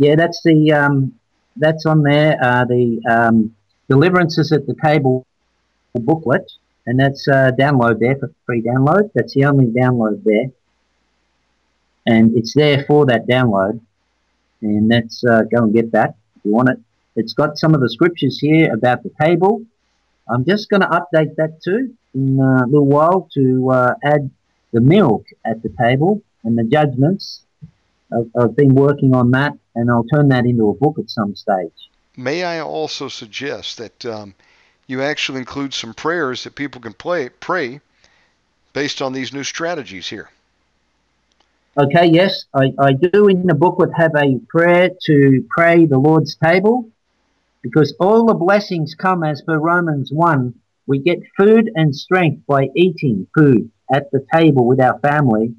Yeah, 0.00 0.14
that's 0.16 0.40
the 0.42 0.72
um, 0.72 1.12
that's 1.56 1.84
on 1.84 2.02
there. 2.02 2.38
Uh, 2.42 2.64
the 2.64 3.02
um, 3.06 3.54
deliverances 3.86 4.50
at 4.50 4.66
the 4.66 4.74
table 4.82 5.26
booklet, 5.94 6.50
and 6.86 6.98
that's 6.98 7.28
uh, 7.28 7.50
download 7.58 8.00
there 8.00 8.16
for 8.16 8.32
free 8.46 8.62
download. 8.62 9.10
That's 9.14 9.34
the 9.34 9.44
only 9.44 9.66
download 9.66 10.24
there, 10.24 10.46
and 12.06 12.34
it's 12.34 12.54
there 12.54 12.82
for 12.86 13.04
that 13.06 13.28
download. 13.28 13.78
And 14.62 14.90
that's 14.90 15.22
uh, 15.22 15.42
go 15.54 15.64
and 15.64 15.74
get 15.74 15.92
that 15.92 16.14
if 16.36 16.46
you 16.46 16.52
want 16.52 16.70
it. 16.70 16.78
It's 17.14 17.34
got 17.34 17.58
some 17.58 17.74
of 17.74 17.82
the 17.82 17.90
scriptures 17.90 18.38
here 18.40 18.72
about 18.72 19.02
the 19.02 19.12
table. 19.20 19.66
I'm 20.30 20.46
just 20.46 20.70
going 20.70 20.80
to 20.80 20.88
update 20.88 21.36
that 21.36 21.60
too 21.62 21.94
in 22.14 22.40
a 22.40 22.64
little 22.64 22.86
while 22.86 23.28
to 23.34 23.70
uh, 23.70 23.94
add 24.02 24.30
the 24.72 24.80
milk 24.80 25.26
at 25.44 25.62
the 25.62 25.74
table 25.78 26.22
and 26.42 26.56
the 26.56 26.64
judgments. 26.64 27.42
I've, 28.12 28.30
I've 28.40 28.56
been 28.56 28.74
working 28.74 29.14
on 29.14 29.30
that, 29.32 29.52
and 29.74 29.90
I'll 29.90 30.04
turn 30.04 30.28
that 30.28 30.44
into 30.44 30.68
a 30.68 30.74
book 30.74 30.98
at 30.98 31.10
some 31.10 31.34
stage. 31.34 31.72
May 32.16 32.44
I 32.44 32.60
also 32.60 33.08
suggest 33.08 33.78
that 33.78 34.04
um, 34.06 34.34
you 34.86 35.02
actually 35.02 35.38
include 35.38 35.72
some 35.72 35.94
prayers 35.94 36.44
that 36.44 36.54
people 36.54 36.80
can 36.80 36.92
play, 36.92 37.28
pray 37.28 37.80
based 38.72 39.00
on 39.00 39.12
these 39.12 39.32
new 39.32 39.44
strategies 39.44 40.08
here? 40.08 40.30
Okay, 41.78 42.06
yes, 42.06 42.44
I, 42.52 42.72
I 42.78 42.92
do 42.92 43.28
in 43.28 43.46
the 43.46 43.54
booklet 43.54 43.90
have 43.96 44.14
a 44.16 44.38
prayer 44.48 44.90
to 45.06 45.46
pray 45.48 45.86
the 45.86 45.98
Lord's 45.98 46.34
table 46.34 46.90
because 47.62 47.94
all 48.00 48.26
the 48.26 48.34
blessings 48.34 48.94
come 48.94 49.22
as 49.22 49.42
per 49.42 49.56
Romans 49.56 50.10
1. 50.12 50.54
We 50.86 50.98
get 50.98 51.20
food 51.36 51.70
and 51.74 51.94
strength 51.94 52.44
by 52.46 52.68
eating 52.74 53.28
food 53.34 53.70
at 53.92 54.10
the 54.10 54.26
table 54.32 54.66
with 54.66 54.80
our 54.80 54.98
family, 54.98 55.54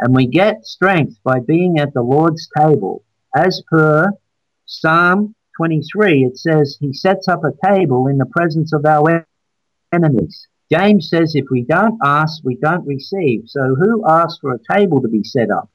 and 0.00 0.14
we 0.14 0.26
get 0.26 0.64
strength 0.64 1.18
by 1.24 1.40
being 1.40 1.78
at 1.78 1.94
the 1.94 2.02
Lord's 2.02 2.48
table 2.58 3.02
as 3.34 3.62
per 3.70 4.10
Psalm 4.66 5.34
23, 5.56 6.24
it 6.24 6.38
says, 6.38 6.76
He 6.80 6.92
sets 6.92 7.28
up 7.28 7.42
a 7.44 7.66
table 7.66 8.08
in 8.08 8.18
the 8.18 8.26
presence 8.26 8.72
of 8.72 8.84
our 8.84 9.26
enemies. 9.92 10.48
James 10.70 11.08
says, 11.08 11.34
If 11.34 11.46
we 11.50 11.62
don't 11.62 11.98
ask, 12.02 12.42
we 12.44 12.56
don't 12.56 12.86
receive. 12.86 13.44
So 13.46 13.74
who 13.74 14.04
asked 14.08 14.40
for 14.40 14.54
a 14.54 14.74
table 14.76 15.00
to 15.00 15.08
be 15.08 15.22
set 15.22 15.50
up? 15.50 15.70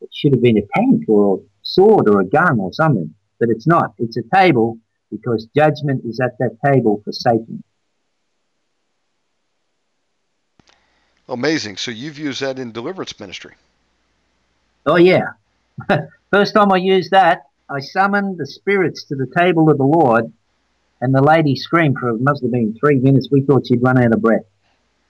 It 0.00 0.10
should 0.12 0.32
have 0.32 0.42
been 0.42 0.58
a 0.58 0.66
tank 0.76 1.04
or 1.08 1.38
a 1.38 1.40
sword 1.62 2.08
or 2.08 2.20
a 2.20 2.26
gun 2.26 2.60
or 2.60 2.72
something, 2.72 3.14
but 3.38 3.48
it's 3.48 3.66
not. 3.66 3.94
It's 3.98 4.16
a 4.16 4.34
table 4.34 4.78
because 5.10 5.48
judgment 5.56 6.02
is 6.04 6.20
at 6.20 6.38
that 6.38 6.58
table 6.64 7.02
for 7.04 7.12
Satan. 7.12 7.62
Amazing. 11.30 11.76
So 11.76 11.90
you've 11.92 12.18
used 12.18 12.42
that 12.42 12.58
in 12.58 12.72
deliverance 12.72 13.18
ministry. 13.18 13.54
Oh, 14.84 14.96
yeah. 14.96 15.30
First 16.30 16.54
time 16.54 16.72
I 16.72 16.76
used 16.76 17.12
that, 17.12 17.42
I 17.68 17.80
summoned 17.80 18.36
the 18.38 18.46
spirits 18.46 19.04
to 19.04 19.14
the 19.14 19.32
table 19.36 19.70
of 19.70 19.78
the 19.78 19.84
Lord, 19.84 20.32
and 21.00 21.14
the 21.14 21.22
lady 21.22 21.54
screamed 21.54 21.98
for 21.98 22.10
it 22.10 22.20
must 22.20 22.42
have 22.42 22.50
been 22.50 22.76
three 22.78 22.96
minutes. 22.96 23.28
We 23.30 23.42
thought 23.42 23.66
she'd 23.66 23.82
run 23.82 23.96
out 23.96 24.12
of 24.12 24.20
breath. 24.20 24.42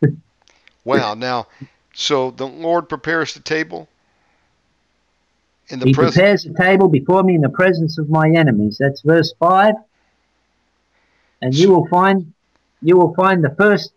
wow. 0.85 1.15
Now, 1.15 1.47
so 1.95 2.31
the 2.31 2.47
Lord 2.47 2.89
prepares 2.89 3.33
the 3.33 3.41
table 3.41 3.89
in 5.69 5.79
the 5.79 5.87
he 5.87 5.95
pres- 5.95 6.13
prepares 6.15 6.47
a 6.47 6.53
table 6.53 6.89
before 6.89 7.23
me 7.23 7.35
in 7.35 7.41
the 7.41 7.49
presence 7.49 7.99
of 7.99 8.11
my 8.11 8.29
enemies. 8.29 8.77
That's 8.79 9.01
verse 9.01 9.33
five. 9.39 9.75
And 11.41 11.55
you 11.55 11.71
will 11.71 11.87
find, 11.89 12.35
you 12.83 12.99
will 12.99 13.15
find 13.15 13.43
the 13.43 13.55
first. 13.57 13.93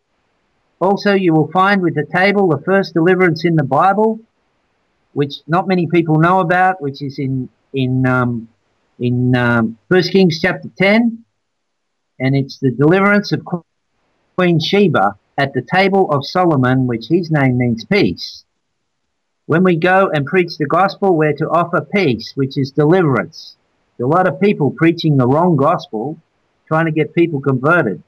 Also, 0.79 1.13
you 1.13 1.33
will 1.33 1.49
find 1.51 1.81
with 1.81 1.95
the 1.95 2.05
table 2.05 2.47
the 2.47 2.61
first 2.63 2.93
deliverance 2.93 3.45
in 3.45 3.55
the 3.55 3.63
Bible, 3.63 4.19
which 5.13 5.35
not 5.47 5.67
many 5.67 5.87
people 5.87 6.19
know 6.19 6.39
about, 6.39 6.81
which 6.81 7.01
is 7.01 7.19
in 7.19 7.49
in 7.73 8.05
um, 8.05 8.49
in 8.99 9.35
um, 9.35 9.77
First 9.89 10.11
Kings 10.11 10.39
chapter 10.41 10.69
ten, 10.77 11.23
and 12.19 12.35
it's 12.35 12.59
the 12.59 12.71
deliverance 12.71 13.31
of 13.31 13.45
Queen 14.35 14.59
Sheba 14.59 15.15
at 15.37 15.53
the 15.53 15.61
table 15.61 16.11
of 16.11 16.25
Solomon, 16.25 16.85
which 16.87 17.07
his 17.07 17.31
name 17.31 17.57
means 17.57 17.85
peace. 17.85 18.43
When 19.45 19.63
we 19.63 19.75
go 19.75 20.09
and 20.13 20.25
preach 20.25 20.57
the 20.57 20.65
gospel, 20.65 21.15
we're 21.15 21.33
to 21.33 21.49
offer 21.49 21.81
peace, 21.81 22.31
which 22.35 22.57
is 22.57 22.71
deliverance. 22.71 23.55
There's 23.97 24.05
a 24.05 24.09
lot 24.09 24.27
of 24.27 24.39
people 24.39 24.71
preaching 24.71 25.17
the 25.17 25.27
wrong 25.27 25.55
gospel, 25.55 26.17
trying 26.67 26.85
to 26.85 26.91
get 26.91 27.13
people 27.13 27.41
converted, 27.41 28.03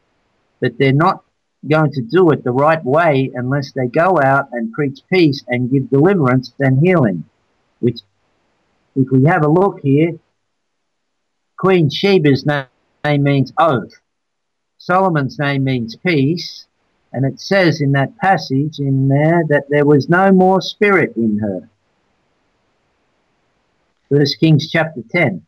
but 0.61 0.77
they're 0.77 0.93
not 0.93 1.23
going 1.69 1.91
to 1.91 2.01
do 2.01 2.29
it 2.31 2.43
the 2.43 2.51
right 2.51 2.83
way 2.83 3.31
unless 3.33 3.71
they 3.71 3.87
go 3.87 4.19
out 4.21 4.49
and 4.51 4.73
preach 4.73 4.99
peace 5.11 5.43
and 5.47 5.71
give 5.71 5.89
deliverance 5.89 6.53
and 6.59 6.85
healing. 6.85 7.23
Which, 7.79 7.99
if 8.95 9.09
we 9.11 9.25
have 9.25 9.43
a 9.43 9.49
look 9.49 9.79
here, 9.81 10.19
Queen 11.57 11.89
Sheba's 11.89 12.45
name 12.45 13.23
means 13.23 13.53
oath. 13.57 13.93
Solomon's 14.77 15.39
name 15.39 15.63
means 15.63 15.95
peace. 15.95 16.65
And 17.13 17.25
it 17.25 17.39
says 17.39 17.79
in 17.79 17.93
that 17.93 18.17
passage 18.17 18.79
in 18.79 19.07
there 19.07 19.43
that 19.47 19.69
there 19.69 19.85
was 19.85 20.09
no 20.09 20.31
more 20.33 20.61
spirit 20.61 21.15
in 21.15 21.39
her. 21.39 21.69
First 24.09 24.39
Kings 24.39 24.69
chapter 24.69 25.01
10. 25.11 25.45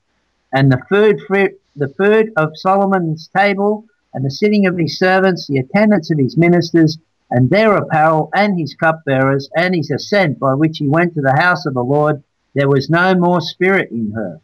And 0.54 0.72
the 0.72 0.82
third, 0.90 1.20
fruit 1.28 1.60
the 1.78 1.90
food 1.90 2.32
of 2.36 2.52
Solomon's 2.56 3.30
table 3.36 3.86
and 4.14 4.26
the 4.26 4.32
sitting 4.32 4.66
of 4.66 4.78
his 4.78 4.98
servants, 4.98 5.48
the 5.48 5.60
attendance 5.60 6.12
of 6.12 6.18
his 6.18 6.38
ministers, 6.38 6.98
and 7.30 7.50
their 7.50 7.76
apparel, 7.76 8.30
and 8.34 8.60
his 8.60 8.74
cupbearers, 8.76 9.50
and 9.56 9.76
his 9.76 9.92
ascent 9.92 10.40
by 10.40 10.54
which 10.54 10.78
he 10.78 10.88
went 10.88 11.14
to 11.14 11.22
the 11.22 11.36
house 11.38 11.66
of 11.66 11.74
the 11.74 11.84
Lord, 11.84 12.24
there 12.56 12.70
was 12.70 12.90
no 12.90 13.14
more 13.16 13.42
spirit 13.42 13.92
in 13.92 14.12
her, 14.16 14.40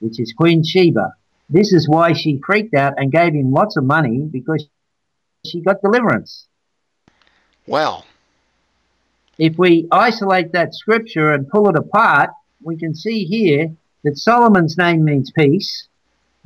which 0.00 0.20
is 0.20 0.32
Queen 0.36 0.62
Sheba. 0.62 1.14
This 1.48 1.72
is 1.72 1.88
why 1.88 2.12
she 2.12 2.40
freaked 2.44 2.74
out 2.74 2.94
and 2.98 3.10
gave 3.10 3.32
him 3.32 3.52
lots 3.52 3.76
of 3.76 3.84
money 3.84 4.18
because 4.30 4.68
she 5.46 5.60
got 5.60 5.80
deliverance. 5.82 6.46
Well, 7.66 8.04
If 9.38 9.56
we 9.56 9.86
isolate 9.90 10.52
that 10.52 10.74
scripture 10.74 11.32
and 11.32 11.48
pull 11.48 11.68
it 11.68 11.76
apart, 11.76 12.30
we 12.62 12.76
can 12.76 12.94
see 12.94 13.24
here 13.24 13.74
that 14.04 14.18
Solomon's 14.18 14.76
name 14.76 15.04
means 15.04 15.30
peace. 15.30 15.87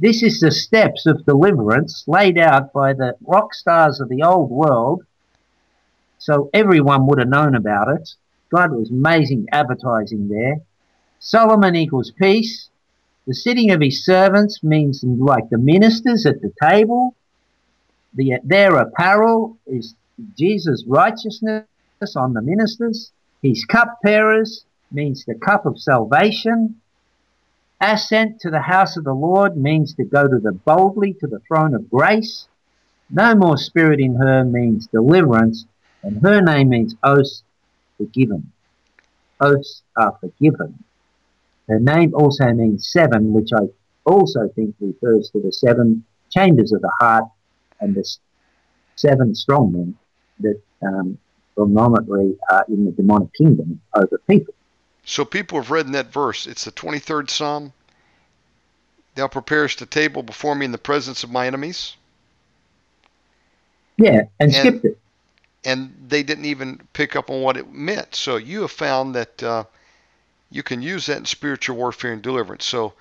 This 0.02 0.22
is 0.24 0.40
the 0.40 0.50
steps 0.50 1.06
of 1.06 1.24
deliverance 1.24 2.04
laid 2.08 2.36
out 2.36 2.72
by 2.72 2.92
the 2.92 3.14
rock 3.24 3.54
stars 3.54 4.00
of 4.00 4.08
the 4.08 4.22
old 4.24 4.50
world. 4.50 5.04
So 6.18 6.50
everyone 6.52 7.06
would 7.06 7.20
have 7.20 7.28
known 7.28 7.54
about 7.54 7.88
it. 7.88 8.10
God 8.50 8.72
was 8.72 8.90
amazing 8.90 9.46
advertising 9.52 10.28
there. 10.28 10.56
Solomon 11.20 11.76
equals 11.76 12.12
peace. 12.20 12.68
The 13.28 13.34
sitting 13.34 13.70
of 13.70 13.80
his 13.80 14.04
servants 14.04 14.64
means 14.64 15.04
like 15.04 15.48
the 15.50 15.58
ministers 15.58 16.26
at 16.26 16.42
the 16.42 16.52
table 16.60 17.14
the, 18.14 18.38
their 18.44 18.76
apparel 18.76 19.58
is 19.66 19.94
Jesus' 20.36 20.84
righteousness 20.86 21.64
on 22.16 22.34
the 22.34 22.42
ministers. 22.42 23.12
His 23.42 23.64
cupbearers 23.64 24.64
means 24.90 25.24
the 25.24 25.34
cup 25.34 25.64
of 25.66 25.80
salvation. 25.80 26.81
Ascent 27.82 28.38
to 28.42 28.50
the 28.50 28.62
house 28.62 28.96
of 28.96 29.02
the 29.02 29.12
Lord 29.12 29.56
means 29.56 29.92
to 29.96 30.04
go 30.04 30.28
to 30.28 30.38
the 30.38 30.52
boldly 30.52 31.14
to 31.14 31.26
the 31.26 31.40
throne 31.48 31.74
of 31.74 31.90
grace. 31.90 32.46
No 33.10 33.34
more 33.34 33.56
spirit 33.56 33.98
in 33.98 34.14
her 34.14 34.44
means 34.44 34.86
deliverance, 34.86 35.66
and 36.04 36.22
her 36.22 36.40
name 36.40 36.68
means 36.68 36.94
oaths 37.02 37.42
forgiven. 37.98 38.52
Oaths 39.40 39.82
are 39.96 40.16
forgiven. 40.20 40.84
Her 41.68 41.80
name 41.80 42.14
also 42.14 42.52
means 42.52 42.88
seven, 42.92 43.32
which 43.32 43.50
I 43.52 43.64
also 44.04 44.48
think 44.54 44.76
refers 44.78 45.30
to 45.30 45.42
the 45.42 45.52
seven 45.52 46.04
chambers 46.30 46.70
of 46.72 46.82
the 46.82 46.92
heart 47.00 47.24
and 47.80 47.96
the 47.96 48.08
seven 48.94 49.32
strongmen 49.32 49.94
that 50.38 50.62
um, 50.86 51.18
predominantly 51.56 52.36
are 52.48 52.64
in 52.68 52.84
the 52.84 52.92
demonic 52.92 53.34
kingdom 53.34 53.80
over 53.96 54.22
people. 54.30 54.54
So 55.04 55.24
people 55.24 55.60
have 55.60 55.70
read 55.70 55.86
in 55.86 55.92
that 55.92 56.12
verse. 56.12 56.46
It's 56.46 56.64
the 56.64 56.72
23rd 56.72 57.30
Psalm. 57.30 57.72
Thou 59.14 59.28
preparest 59.28 59.82
a 59.82 59.86
table 59.86 60.22
before 60.22 60.54
me 60.54 60.64
in 60.64 60.72
the 60.72 60.78
presence 60.78 61.22
of 61.24 61.30
my 61.30 61.46
enemies. 61.46 61.96
Yeah, 63.98 64.22
and, 64.40 64.52
and 64.52 64.54
skipped 64.54 64.84
it. 64.84 64.98
And 65.64 65.94
they 66.08 66.22
didn't 66.22 66.46
even 66.46 66.80
pick 66.92 67.14
up 67.14 67.30
on 67.30 67.42
what 67.42 67.56
it 67.56 67.72
meant. 67.72 68.14
So 68.14 68.36
you 68.36 68.62
have 68.62 68.72
found 68.72 69.14
that 69.14 69.42
uh, 69.42 69.64
you 70.50 70.62
can 70.62 70.82
use 70.82 71.06
that 71.06 71.18
in 71.18 71.24
spiritual 71.24 71.76
warfare 71.76 72.12
and 72.12 72.22
deliverance. 72.22 72.64
So 72.64 72.94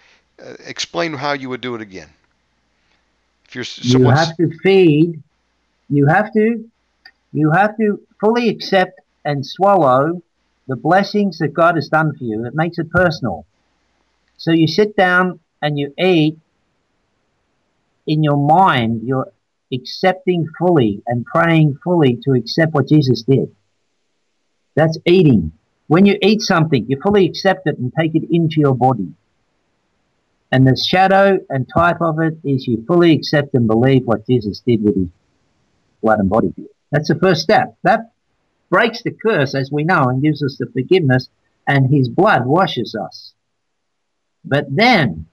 uh, 0.43 0.55
explain 0.65 1.13
how 1.13 1.33
you 1.33 1.49
would 1.49 1.61
do 1.61 1.75
it 1.75 1.81
again. 1.81 2.09
If 3.47 3.55
you're 3.55 3.99
you 3.99 4.09
have 4.09 4.35
to 4.37 4.51
feed, 4.59 5.21
you 5.89 6.05
have 6.07 6.31
to, 6.33 6.69
you 7.33 7.51
have 7.51 7.75
to 7.77 8.01
fully 8.19 8.49
accept 8.49 8.99
and 9.25 9.45
swallow 9.45 10.21
the 10.71 10.77
blessings 10.77 11.39
that 11.39 11.53
God 11.53 11.75
has 11.75 11.89
done 11.89 12.15
for 12.17 12.23
you. 12.23 12.45
It 12.45 12.55
makes 12.55 12.77
it 12.77 12.89
personal. 12.89 13.45
So 14.37 14.51
you 14.51 14.67
sit 14.67 14.95
down 14.95 15.41
and 15.61 15.77
you 15.77 15.93
eat 15.99 16.37
in 18.07 18.23
your 18.23 18.37
mind, 18.37 19.01
you're 19.03 19.33
accepting 19.73 20.47
fully 20.57 21.03
and 21.07 21.25
praying 21.25 21.77
fully 21.83 22.19
to 22.23 22.31
accept 22.31 22.73
what 22.73 22.87
Jesus 22.87 23.23
did. 23.23 23.53
That's 24.75 24.97
eating. 25.05 25.51
When 25.87 26.05
you 26.05 26.17
eat 26.21 26.39
something, 26.39 26.85
you 26.87 26.97
fully 27.03 27.25
accept 27.25 27.67
it 27.67 27.77
and 27.77 27.91
take 27.99 28.15
it 28.15 28.23
into 28.31 28.61
your 28.61 28.73
body. 28.73 29.11
And 30.53 30.65
the 30.65 30.77
shadow 30.77 31.37
and 31.49 31.67
type 31.67 31.99
of 31.99 32.21
it 32.21 32.37
is 32.45 32.65
you 32.65 32.85
fully 32.87 33.11
accept 33.11 33.55
and 33.55 33.67
believe 33.67 34.05
what 34.05 34.25
Jesus 34.25 34.61
did 34.65 34.81
with 34.81 34.95
his 34.95 35.09
blood 36.01 36.19
and 36.19 36.29
body. 36.29 36.53
That's 36.91 37.09
the 37.09 37.15
first 37.15 37.41
step. 37.41 37.75
That 37.83 38.10
breaks 38.71 39.03
the 39.03 39.11
curse, 39.11 39.53
as 39.53 39.69
we 39.71 39.83
know, 39.83 40.05
and 40.05 40.23
gives 40.23 40.41
us 40.41 40.57
the 40.57 40.65
forgiveness, 40.65 41.29
and 41.67 41.93
his 41.93 42.09
blood 42.09 42.47
washes 42.47 42.95
us. 42.95 43.33
But 44.43 44.65
then 44.69 45.27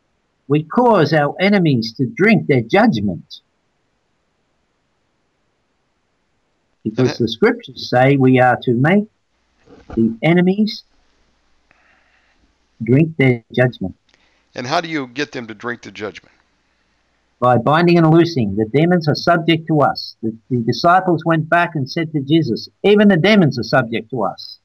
we 0.49 0.65
cause 0.65 1.15
our 1.15 1.35
enemies 1.41 1.95
to 1.97 2.07
drink 2.07 2.49
their 2.49 2.61
judgment. 2.63 3.41
Because 6.85 7.17
the 7.19 7.29
scriptures 7.29 7.89
say 7.89 8.17
we 8.17 8.41
are 8.41 8.59
to 8.63 8.73
make 8.73 9.05
the 9.95 10.17
enemies 10.23 10.85
drink 12.83 13.17
their 13.17 13.45
judgment. 13.55 13.95
And 14.55 14.67
how 14.67 14.81
do 14.81 14.89
you 14.89 15.07
get 15.07 15.33
them 15.33 15.47
to 15.47 15.55
drink 15.55 15.83
the 15.83 15.93
judgment? 15.93 16.35
By 17.41 17.59
binding 17.59 17.99
and 17.99 18.11
loosing. 18.11 18.57
The 18.57 18.65
demons 18.65 19.09
are 19.09 19.15
subject 19.15 19.69
to 19.69 19.81
us. 19.81 20.17
The, 20.23 20.37
the 20.51 20.59
disciples 20.59 21.23
went 21.25 21.49
back 21.49 21.75
and 21.75 21.89
said 21.89 22.13
to 22.13 22.21
Jesus, 22.21 22.69
even 22.83 23.09
the 23.09 23.17
demons 23.17 23.59
are 23.59 23.63
subject 23.63 24.11
to 24.11 24.25
us. 24.25 24.59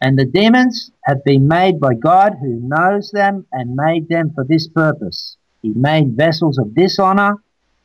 And 0.00 0.18
the 0.18 0.24
demons 0.24 0.90
have 1.04 1.22
been 1.24 1.46
made 1.46 1.78
by 1.78 1.94
God 1.94 2.36
who 2.40 2.58
knows 2.60 3.10
them 3.12 3.46
and 3.52 3.76
made 3.76 4.08
them 4.08 4.32
for 4.34 4.44
this 4.44 4.66
purpose. 4.66 5.36
He 5.60 5.72
made 5.74 6.16
vessels 6.16 6.58
of 6.58 6.74
dishonor. 6.74 7.36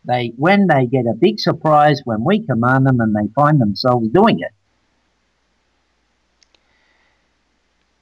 They, 0.05 0.33
when 0.37 0.67
they 0.67 0.85
get 0.85 1.05
a 1.05 1.13
big 1.13 1.39
surprise 1.39 2.01
when 2.05 2.23
we 2.23 2.39
command 2.39 2.87
them 2.87 3.01
and 3.01 3.13
they 3.13 3.31
find 3.35 3.59
themselves 3.59 4.07
doing 4.07 4.39
it. 4.39 4.51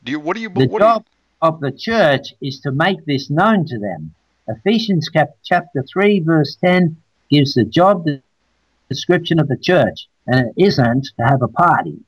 Do 0.03 0.11
you, 0.11 0.19
what 0.19 0.35
do 0.35 0.41
you, 0.41 0.49
the 0.49 0.67
what 0.67 0.81
job, 0.81 1.05
you, 1.05 1.47
of 1.47 1.59
the 1.59 1.71
church 1.71 2.33
is 2.39 2.59
to 2.61 2.71
make 2.71 3.03
this 3.05 3.29
known 3.29 3.65
to 3.65 3.79
them. 3.79 4.13
Ephesians 4.47 5.09
chapter 5.43 5.83
3, 5.83 6.19
verse 6.19 6.55
10 6.63 6.97
gives 7.31 7.55
the 7.55 7.65
job 7.65 8.05
description 8.89 9.39
of 9.39 9.47
the 9.47 9.57
church, 9.57 10.07
and 10.27 10.47
it 10.47 10.53
isn't 10.63 11.09
to 11.17 11.25
have 11.25 11.41
a 11.41 11.47
party. 11.47 11.99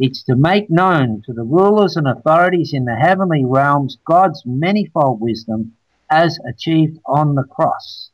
It's 0.00 0.22
to 0.24 0.36
make 0.36 0.68
known 0.68 1.22
to 1.26 1.32
the 1.32 1.44
rulers 1.44 1.96
and 1.96 2.08
authorities 2.08 2.72
in 2.72 2.84
the 2.84 2.96
heavenly 2.96 3.44
realms 3.44 3.98
God's 4.04 4.42
manifold 4.44 5.20
wisdom 5.20 5.76
as 6.10 6.38
achieved 6.48 6.98
on 7.06 7.34
the 7.34 7.44
cross. 7.44 8.10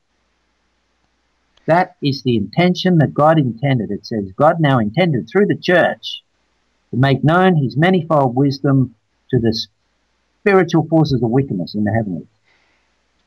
That 1.67 1.97
is 2.03 2.23
the 2.23 2.37
intention 2.37 2.99
that 2.99 3.15
God 3.15 3.39
intended. 3.39 3.91
It 3.91 4.05
says 4.05 4.33
God 4.37 4.61
now 4.61 4.79
intended 4.79 5.29
through 5.29 5.47
the 5.47 5.57
church 5.57 6.23
to 6.91 6.97
make 6.99 7.25
known 7.25 7.57
his 7.57 7.77
manifold 7.77 8.35
wisdom 8.35 8.95
to 9.31 9.39
the 9.39 9.59
spiritual 10.41 10.87
forces 10.89 11.23
of 11.23 11.31
wickedness 11.31 11.75
in 11.75 11.85
the 11.85 11.93
heavenlies. 11.93 12.27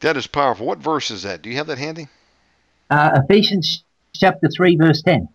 That 0.02 0.18
is 0.18 0.28
powerful. 0.28 0.66
What 0.66 0.80
verse 0.80 1.12
is 1.12 1.24
that? 1.24 1.42
Do 1.42 1.50
you 1.50 1.58
have 1.58 1.68
that 1.68 1.78
handy? 1.78 2.08
Uh, 2.90 3.22
Ephesians 3.24 3.84
chapter 4.14 4.48
3, 4.56 4.76
verse 4.78 5.02
10. 5.02 5.28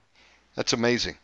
That's 0.54 0.72
amazing. 0.72 1.16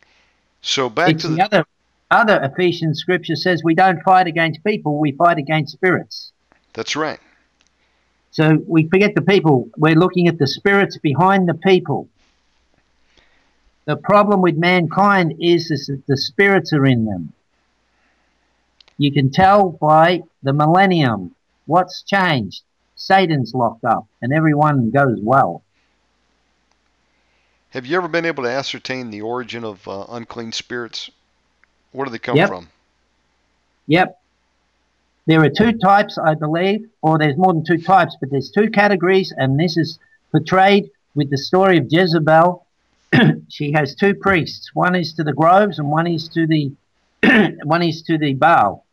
So 0.61 0.89
back 0.89 1.09
it's 1.09 1.21
to 1.23 1.29
the, 1.29 1.35
the 1.35 1.41
other 1.43 1.65
other 2.11 2.39
Ephesians 2.41 2.99
scripture 2.99 3.35
says 3.35 3.61
we 3.63 3.75
don't 3.75 4.01
fight 4.03 4.25
against 4.27 4.63
people, 4.63 4.97
we 4.97 5.11
fight 5.11 5.37
against 5.37 5.73
spirits. 5.73 6.31
That's 6.73 6.95
right. 6.95 7.19
So 8.31 8.57
we 8.67 8.87
forget 8.87 9.15
the 9.15 9.21
people. 9.21 9.69
We're 9.77 9.95
looking 9.95 10.27
at 10.27 10.39
the 10.39 10.47
spirits 10.47 10.97
behind 10.97 11.47
the 11.47 11.53
people. 11.53 12.09
The 13.85 13.95
problem 13.95 14.41
with 14.41 14.55
mankind 14.55 15.35
is, 15.39 15.71
is 15.71 15.87
that 15.87 16.05
the 16.07 16.17
spirits 16.17 16.73
are 16.73 16.85
in 16.85 17.05
them. 17.05 17.33
You 18.97 19.11
can 19.11 19.31
tell 19.31 19.69
by 19.69 20.23
the 20.43 20.53
millennium 20.53 21.35
what's 21.65 22.03
changed. 22.03 22.63
Satan's 22.99 23.53
locked 23.53 23.85
up 23.85 24.05
and 24.21 24.31
everyone 24.31 24.91
goes 24.91 25.17
well. 25.21 25.63
Have 27.71 27.85
you 27.85 27.97
ever 27.97 28.07
been 28.07 28.25
able 28.25 28.43
to 28.43 28.49
ascertain 28.49 29.09
the 29.09 29.21
origin 29.21 29.63
of 29.63 29.87
uh, 29.87 30.05
unclean 30.09 30.51
spirits? 30.51 31.09
Where 31.91 32.05
do 32.05 32.11
they 32.11 32.19
come 32.19 32.35
Yep. 32.35 32.47
from? 32.49 32.69
Yep. 33.87 34.19
There 35.27 35.41
are 35.43 35.49
two 35.49 35.73
types, 35.73 36.17
I 36.17 36.33
believe, 36.33 36.89
or 37.01 37.17
there's 37.17 37.37
more 37.37 37.53
than 37.53 37.63
two 37.63 37.77
types, 37.77 38.17
but 38.19 38.31
there's 38.31 38.51
two 38.51 38.69
categories, 38.69 39.33
and 39.35 39.59
this 39.59 39.77
is 39.77 39.99
portrayed 40.31 40.89
with 41.15 41.29
the 41.29 41.37
story 41.37 41.77
of 41.77 41.85
Jezebel. 41.89 42.65
she 43.47 43.71
has 43.73 43.95
two 43.95 44.15
priests. 44.15 44.71
One 44.73 44.95
is 44.95 45.13
to 45.13 45.23
the 45.23 45.33
groves, 45.33 45.79
and 45.79 45.89
one 45.89 46.07
is 46.07 46.27
to 46.29 46.47
the 46.47 46.71
one 47.63 47.83
is 47.83 48.01
to 48.03 48.17
the 48.17 48.33
Baal. 48.33 48.85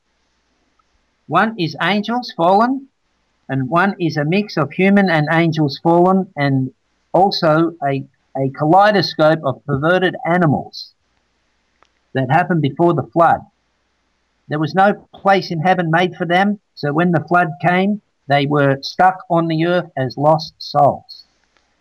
One 1.26 1.58
is 1.58 1.74
angels 1.80 2.32
fallen, 2.36 2.88
and 3.48 3.70
one 3.70 3.94
is 4.00 4.16
a 4.16 4.24
mix 4.24 4.56
of 4.56 4.72
human 4.72 5.08
and 5.08 5.28
angels 5.30 5.78
fallen, 5.82 6.32
and 6.36 6.72
also 7.12 7.72
a, 7.82 8.04
a 8.36 8.50
kaleidoscope 8.50 9.40
of 9.44 9.64
perverted 9.64 10.16
animals 10.26 10.92
that 12.12 12.30
happened 12.30 12.62
before 12.62 12.94
the 12.94 13.08
flood. 13.12 13.40
There 14.48 14.58
was 14.58 14.74
no 14.74 15.08
place 15.14 15.50
in 15.50 15.60
heaven 15.60 15.90
made 15.90 16.16
for 16.16 16.26
them, 16.26 16.60
so 16.74 16.92
when 16.92 17.12
the 17.12 17.24
flood 17.28 17.48
came, 17.66 18.00
they 18.28 18.46
were 18.46 18.78
stuck 18.82 19.18
on 19.30 19.48
the 19.48 19.66
earth 19.66 19.90
as 19.96 20.16
lost 20.16 20.54
souls 20.58 21.24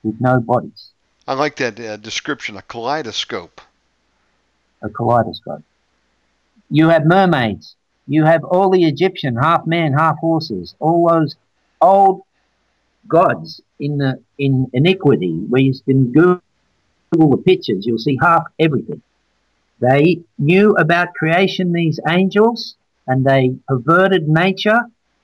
with 0.03 0.19
no 0.19 0.39
bodies. 0.39 0.91
I 1.27 1.33
like 1.33 1.55
that 1.57 1.79
uh, 1.79 1.97
description, 1.97 2.55
a 2.55 2.61
kaleidoscope. 2.61 3.61
A 4.83 4.89
kaleidoscope. 4.89 5.63
You 6.69 6.89
have 6.89 7.05
mermaids. 7.05 7.75
You 8.07 8.25
have 8.25 8.43
all 8.43 8.69
the 8.69 8.85
Egyptian, 8.85 9.35
half 9.35 9.65
man, 9.65 9.93
half 9.93 10.17
horses, 10.19 10.75
all 10.79 11.09
those 11.09 11.35
old 11.81 12.21
gods 13.07 13.61
in 13.79 13.97
the 13.97 14.21
in 14.37 14.69
iniquity. 14.73 15.33
Where 15.49 15.61
you 15.61 15.73
can 15.85 16.11
Google 16.11 16.41
the 17.11 17.37
pictures, 17.37 17.85
you'll 17.85 17.97
see 17.97 18.17
half 18.21 18.43
everything. 18.59 19.01
They 19.79 20.21
knew 20.37 20.71
about 20.71 21.13
creation, 21.13 21.73
these 21.73 21.99
angels, 22.07 22.75
and 23.07 23.25
they 23.25 23.55
perverted 23.67 24.27
nature, 24.27 24.79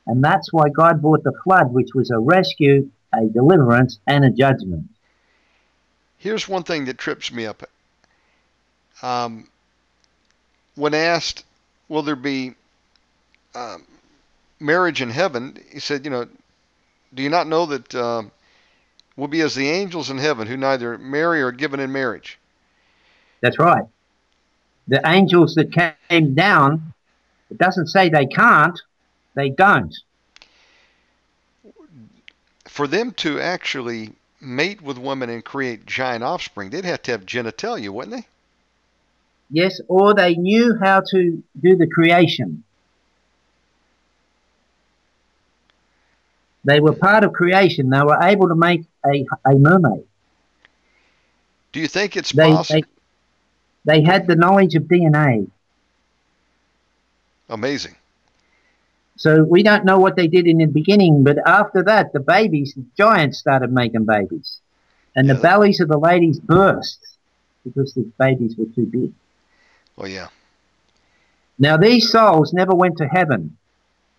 and 0.06 0.24
that's 0.24 0.52
why 0.52 0.70
God 0.70 1.02
brought 1.02 1.24
the 1.24 1.34
flood, 1.44 1.72
which 1.72 1.90
was 1.96 2.12
a 2.12 2.20
rescue, 2.20 2.90
a 3.14 3.26
deliverance, 3.26 4.00
and 4.08 4.26
a 4.26 4.30
judgment. 4.30 4.88
Here's 6.18 6.48
one 6.48 6.64
thing 6.64 6.86
that 6.86 6.98
trips 6.98 7.32
me 7.32 7.46
up. 7.46 7.64
Um, 9.02 9.48
when 10.76 10.94
asked, 10.94 11.46
will 11.88 12.04
there 12.04 12.16
be 12.16 12.54
um, 13.56 13.86
marriage 14.60 15.02
in 15.02 15.10
heaven, 15.10 15.58
he 15.72 15.80
said, 15.80 16.06
you 16.06 16.12
know, 16.12 16.28
do 17.14 17.24
you 17.24 17.30
not 17.30 17.48
know 17.48 17.66
that 17.66 17.94
uh, 17.94 18.24
we'll 19.16 19.28
be 19.28 19.42
as 19.42 19.56
the 19.56 19.70
angels 19.70 20.10
in 20.10 20.18
heaven 20.18 20.48
who 20.48 20.58
neither 20.58 20.98
marry 20.98 21.42
or 21.42 21.52
given 21.52 21.80
in 21.80 21.92
marriage? 21.92 22.40
That's 23.42 23.60
right. 23.60 23.86
The 24.88 25.02
angels 25.06 25.56
that 25.56 25.72
came 26.10 26.34
down, 26.34 26.94
it 27.50 27.58
doesn't 27.58 27.88
say 27.88 28.10
they 28.10 28.26
can't, 28.26 28.80
they 29.36 29.50
don't. 29.50 29.96
For 32.68 32.88
them 32.88 33.12
to 33.18 33.40
actually 33.40 34.14
mate 34.40 34.82
with 34.82 34.98
women 34.98 35.30
and 35.30 35.44
create 35.44 35.86
giant 35.86 36.24
offspring, 36.24 36.70
they'd 36.70 36.86
have 36.86 37.02
to 37.04 37.12
have 37.12 37.26
genitalia, 37.26 37.90
wouldn't 37.90 38.16
they? 38.16 38.28
Yes, 39.50 39.82
or 39.88 40.14
they 40.14 40.36
knew 40.36 40.78
how 40.82 41.02
to 41.12 41.44
do 41.62 41.76
the 41.76 41.88
creation. 41.88 42.64
They 46.64 46.80
were 46.80 46.94
part 46.94 47.24
of 47.24 47.34
creation. 47.34 47.90
They 47.90 48.02
were 48.02 48.22
able 48.22 48.48
to 48.50 48.56
make 48.56 48.82
a, 49.06 49.26
a 49.46 49.56
mermaid. 49.56 50.06
Do 51.72 51.80
you 51.80 51.88
think 51.88 52.16
it's 52.18 52.32
They, 52.32 52.52
possible? 52.52 52.82
they, 53.86 54.00
they 54.00 54.04
had 54.04 54.28
the 54.28 54.36
knowledge 54.36 54.76
of 54.76 54.84
DNA. 54.84 55.50
Amazing. 57.50 57.96
So 59.18 59.44
we 59.44 59.62
don't 59.64 59.86
know 59.86 60.00
what 60.00 60.16
they 60.16 60.28
did 60.28 60.48
in 60.48 60.58
the 60.58 60.66
beginning, 60.66 61.24
but 61.24 61.38
after 61.46 61.84
that, 61.84 62.12
the 62.14 62.20
babies, 62.20 62.74
the 62.76 62.86
giants 62.98 63.40
started 63.40 63.72
making 63.72 64.06
babies. 64.06 64.60
And 65.16 65.30
the 65.30 65.36
bellies 65.36 65.80
of 65.82 65.90
the 65.90 65.98
ladies 65.98 66.40
burst 66.40 67.00
because 67.64 67.94
the 67.94 68.10
babies 68.18 68.56
were 68.58 68.66
too 68.74 68.86
big. 68.86 69.12
Oh 69.98 70.06
yeah. 70.06 70.30
Now, 71.60 71.78
these 71.78 72.10
souls 72.10 72.54
never 72.54 72.74
went 72.74 72.98
to 72.98 73.06
heaven. 73.06 73.58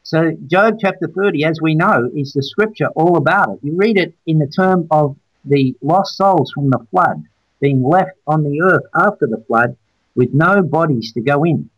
So, 0.05 0.33
Job 0.47 0.79
chapter 0.81 1.07
30, 1.09 1.45
as 1.45 1.61
we 1.61 1.75
know, 1.75 2.11
is 2.15 2.33
the 2.33 2.43
scripture 2.43 2.89
all 2.97 3.17
about 3.17 3.51
it. 3.51 3.61
You 3.63 3.77
read 3.77 3.97
it 3.97 4.15
in 4.27 4.39
the 4.39 4.49
term 4.49 4.89
of 4.91 5.17
the 5.45 5.77
lost 5.81 6.17
souls 6.17 6.51
from 6.53 6.71
the 6.71 6.85
flood 6.91 7.25
being 7.61 7.83
left 7.83 8.19
on 8.27 8.43
the 8.43 8.61
earth 8.61 8.83
after 8.95 9.27
the 9.27 9.43
flood 9.47 9.77
with 10.15 10.35
no 10.35 10.63
bodies 10.63 11.13
to 11.13 11.21
go 11.21 11.45
in. 11.45 11.71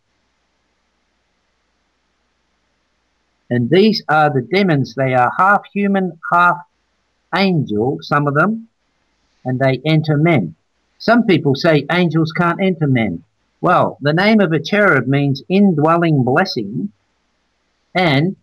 And 3.51 3.69
these 3.69 4.03
are 4.09 4.31
the 4.31 4.41
demons. 4.41 4.95
They 4.95 5.15
are 5.15 5.31
half 5.37 5.63
human, 5.73 6.19
half 6.33 6.57
angel, 7.37 7.99
some 8.01 8.27
of 8.27 8.35
them, 8.35 8.69
and 9.45 9.61
they 9.61 9.81
enter 9.85 10.17
men. 10.17 10.55
Some 10.99 11.25
people 11.25 11.55
say 11.55 11.85
angels 11.93 12.33
can't 12.33 12.63
enter 12.63 12.87
men. 12.87 13.23
Well, 13.61 13.99
the 14.01 14.15
name 14.15 14.41
of 14.41 14.53
a 14.53 14.61
cherub 14.61 15.07
means 15.07 15.43
indwelling 15.49 16.25
blessing, 16.25 16.93
and 17.95 18.37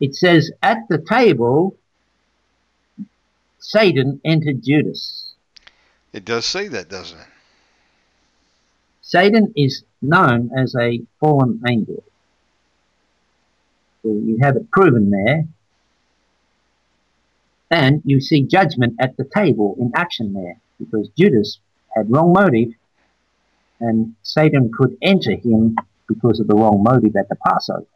it 0.00 0.14
says 0.14 0.50
at 0.62 0.88
the 0.88 0.98
table, 0.98 1.76
Satan 3.58 4.20
entered 4.24 4.62
Judas. 4.62 5.32
It 6.12 6.24
does 6.24 6.46
say 6.46 6.68
that, 6.68 6.88
doesn't 6.88 7.18
it? 7.18 7.26
Satan 9.02 9.52
is 9.56 9.84
known 10.00 10.50
as 10.56 10.74
a 10.74 11.02
fallen 11.18 11.60
angel. 11.68 12.02
So 14.02 14.08
you 14.08 14.38
have 14.40 14.56
it 14.56 14.70
proven 14.70 15.10
there. 15.10 15.44
And 17.70 18.02
you 18.04 18.20
see 18.20 18.42
judgment 18.42 18.94
at 18.98 19.16
the 19.16 19.24
table 19.24 19.76
in 19.78 19.92
action 19.94 20.32
there, 20.32 20.58
because 20.78 21.08
Judas 21.16 21.58
had 21.94 22.10
wrong 22.10 22.32
motive, 22.32 22.74
and 23.78 24.14
Satan 24.22 24.72
could 24.76 24.96
enter 25.02 25.32
him 25.32 25.76
because 26.08 26.40
of 26.40 26.48
the 26.48 26.54
wrong 26.54 26.82
motive 26.82 27.14
at 27.14 27.28
the 27.28 27.36
Passover. 27.36 27.86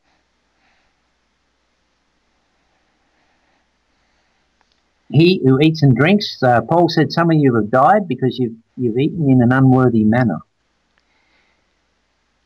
He 5.15 5.41
who 5.45 5.61
eats 5.61 5.81
and 5.85 5.95
drinks, 5.95 6.43
uh, 6.43 6.61
Paul 6.63 6.89
said, 6.89 7.13
some 7.13 7.31
of 7.31 7.37
you 7.37 7.55
have 7.55 7.71
died 7.71 8.09
because 8.09 8.37
you've, 8.37 8.57
you've 8.77 8.99
eaten 8.99 9.31
in 9.31 9.43
an 9.43 9.53
unworthy 9.53 10.03
manner. 10.03 10.41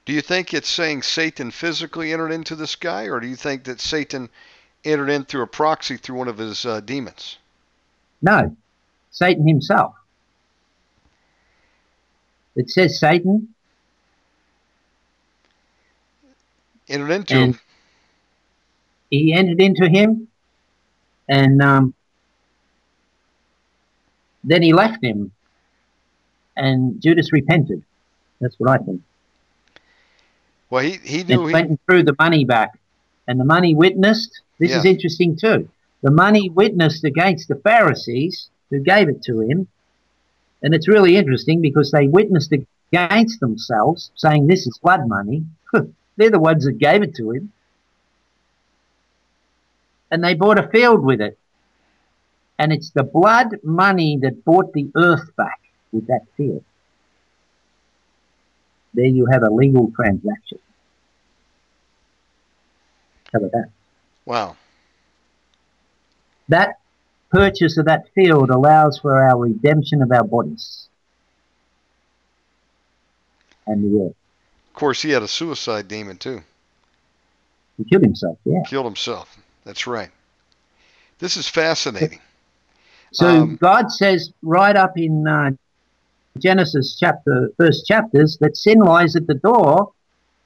Do 0.05 0.12
you 0.12 0.20
think 0.20 0.53
it's 0.53 0.69
saying 0.69 1.01
Satan 1.01 1.51
physically 1.51 2.12
entered 2.12 2.31
into 2.31 2.55
this 2.55 2.77
guy, 2.77 3.05
or 3.09 3.20
do 3.20 3.27
you 3.27 3.36
think 3.36 3.65
that 3.65 3.81
Satan 3.81 4.28
entered 4.85 5.09
in 5.09 5.24
through 5.24 5.45
a 5.45 5.47
proxy 5.47 5.97
through 5.97 6.16
one 6.16 6.28
of 6.28 6.36
his 6.36 6.66
uh, 6.66 6.81
demons? 6.81 7.39
No, 8.20 8.55
Satan 9.12 9.49
himself. 9.49 9.95
It 12.55 12.69
says 12.69 13.01
Satan, 13.01 13.55
Entered 16.86 17.11
into 17.12 17.35
him. 17.35 17.61
he 19.09 19.32
entered 19.32 19.61
into 19.61 19.89
him, 19.89 20.28
And 21.28 21.62
um, 21.62 21.95
then 24.48 24.62
he 24.62 24.72
left 24.72 25.04
him, 25.04 25.32
and 26.56 27.00
Judas 27.00 27.32
repented. 27.32 27.82
That's 28.40 28.56
what 28.58 28.70
I 28.70 28.82
think. 28.82 29.02
Well, 30.70 30.82
he, 30.82 30.98
he 31.02 31.24
knew 31.24 31.46
he, 31.46 31.52
went 31.52 31.70
and 31.70 31.78
threw 31.86 32.02
the 32.02 32.16
money 32.18 32.44
back. 32.44 32.78
And 33.26 33.38
the 33.38 33.44
money 33.44 33.74
witnessed. 33.74 34.40
This 34.58 34.72
is 34.72 34.84
interesting 34.84 35.36
too. 35.36 35.68
The 36.02 36.10
money 36.10 36.48
witnessed 36.48 37.04
against 37.04 37.48
the 37.48 37.56
Pharisees 37.56 38.48
who 38.70 38.80
gave 38.80 39.08
it 39.08 39.22
to 39.24 39.40
him. 39.40 39.68
And 40.62 40.74
it's 40.74 40.88
really 40.88 41.16
interesting 41.16 41.60
because 41.60 41.90
they 41.90 42.08
witnessed 42.08 42.52
against 42.52 43.40
themselves, 43.40 44.10
saying 44.16 44.46
this 44.46 44.66
is 44.66 44.78
blood 44.82 45.06
money. 45.06 45.44
They're 46.16 46.30
the 46.30 46.40
ones 46.40 46.64
that 46.64 46.78
gave 46.78 47.02
it 47.02 47.14
to 47.16 47.32
him. 47.32 47.52
And 50.10 50.24
they 50.24 50.34
bought 50.34 50.58
a 50.58 50.68
field 50.68 51.04
with 51.04 51.20
it. 51.20 51.38
And 52.59 52.72
it's 52.72 52.90
the 52.90 53.05
blood 53.05 53.56
money 53.62 54.18
that 54.22 54.44
bought 54.44 54.72
the 54.72 54.90
earth 54.97 55.35
back 55.36 55.60
with 55.93 56.06
that 56.09 56.22
field. 56.36 56.64
There 58.94 59.06
you 59.06 59.26
have 59.26 59.43
a 59.43 59.51
legal 59.51 59.93
transaction. 59.94 60.59
How 63.32 63.39
about 63.39 63.52
that? 63.52 63.70
wow. 64.24 64.56
That 66.48 66.78
purchase 67.30 67.76
of 67.76 67.85
that 67.86 68.06
field 68.14 68.51
allows 68.51 68.98
for 68.98 69.22
our 69.22 69.39
redemption 69.39 70.02
of 70.02 70.10
our 70.10 70.24
bodies 70.24 70.89
and 73.66 73.85
the 73.85 74.06
earth. 74.06 74.16
Of 74.68 74.74
course, 74.74 75.02
he 75.02 75.10
had 75.10 75.22
a 75.22 75.28
suicide 75.28 75.89
demon 75.89 76.16
too. 76.16 76.43
He 77.76 77.85
killed 77.85 78.02
himself, 78.02 78.39
yeah. 78.44 78.62
Killed 78.66 78.86
himself. 78.86 79.36
That's 79.64 79.86
right. 79.86 80.10
This 81.18 81.36
is 81.36 81.48
fascinating. 81.48 82.20
So 83.12 83.26
Um, 83.26 83.56
God 83.56 83.90
says 83.90 84.32
right 84.43 84.76
up 84.76 84.97
in 84.97 85.26
uh, 85.26 85.51
Genesis 86.39 86.97
chapter, 86.98 87.51
first 87.56 87.86
chapters, 87.86 88.39
that 88.40 88.56
sin 88.56 88.80
lies 88.80 89.16
at 89.16 89.26
the 89.26 89.35
door, 89.35 89.93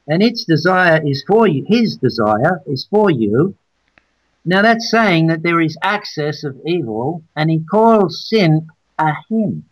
and 0.06 0.22
its 0.22 0.44
desire 0.44 1.00
is 1.04 1.24
for 1.26 1.46
you. 1.46 1.64
His 1.68 1.96
desire 1.96 2.60
is 2.66 2.86
for 2.90 3.10
you. 3.10 3.56
Now 4.44 4.62
that's 4.62 4.90
saying 4.90 5.28
that 5.28 5.42
there 5.42 5.60
is 5.60 5.76
access 5.82 6.44
of 6.44 6.56
evil, 6.66 7.22
and 7.36 7.50
He 7.50 7.60
calls 7.70 8.28
sin 8.28 8.68
a 8.98 9.12
him. 9.28 9.64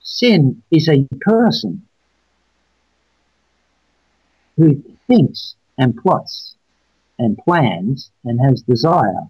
Sin 0.00 0.62
is 0.70 0.88
a 0.88 1.06
person 1.20 1.86
who 4.56 4.82
thinks 5.06 5.54
and 5.78 5.96
plots 5.96 6.56
and 7.18 7.38
plans 7.38 8.10
and 8.24 8.40
has 8.40 8.62
desire. 8.62 9.26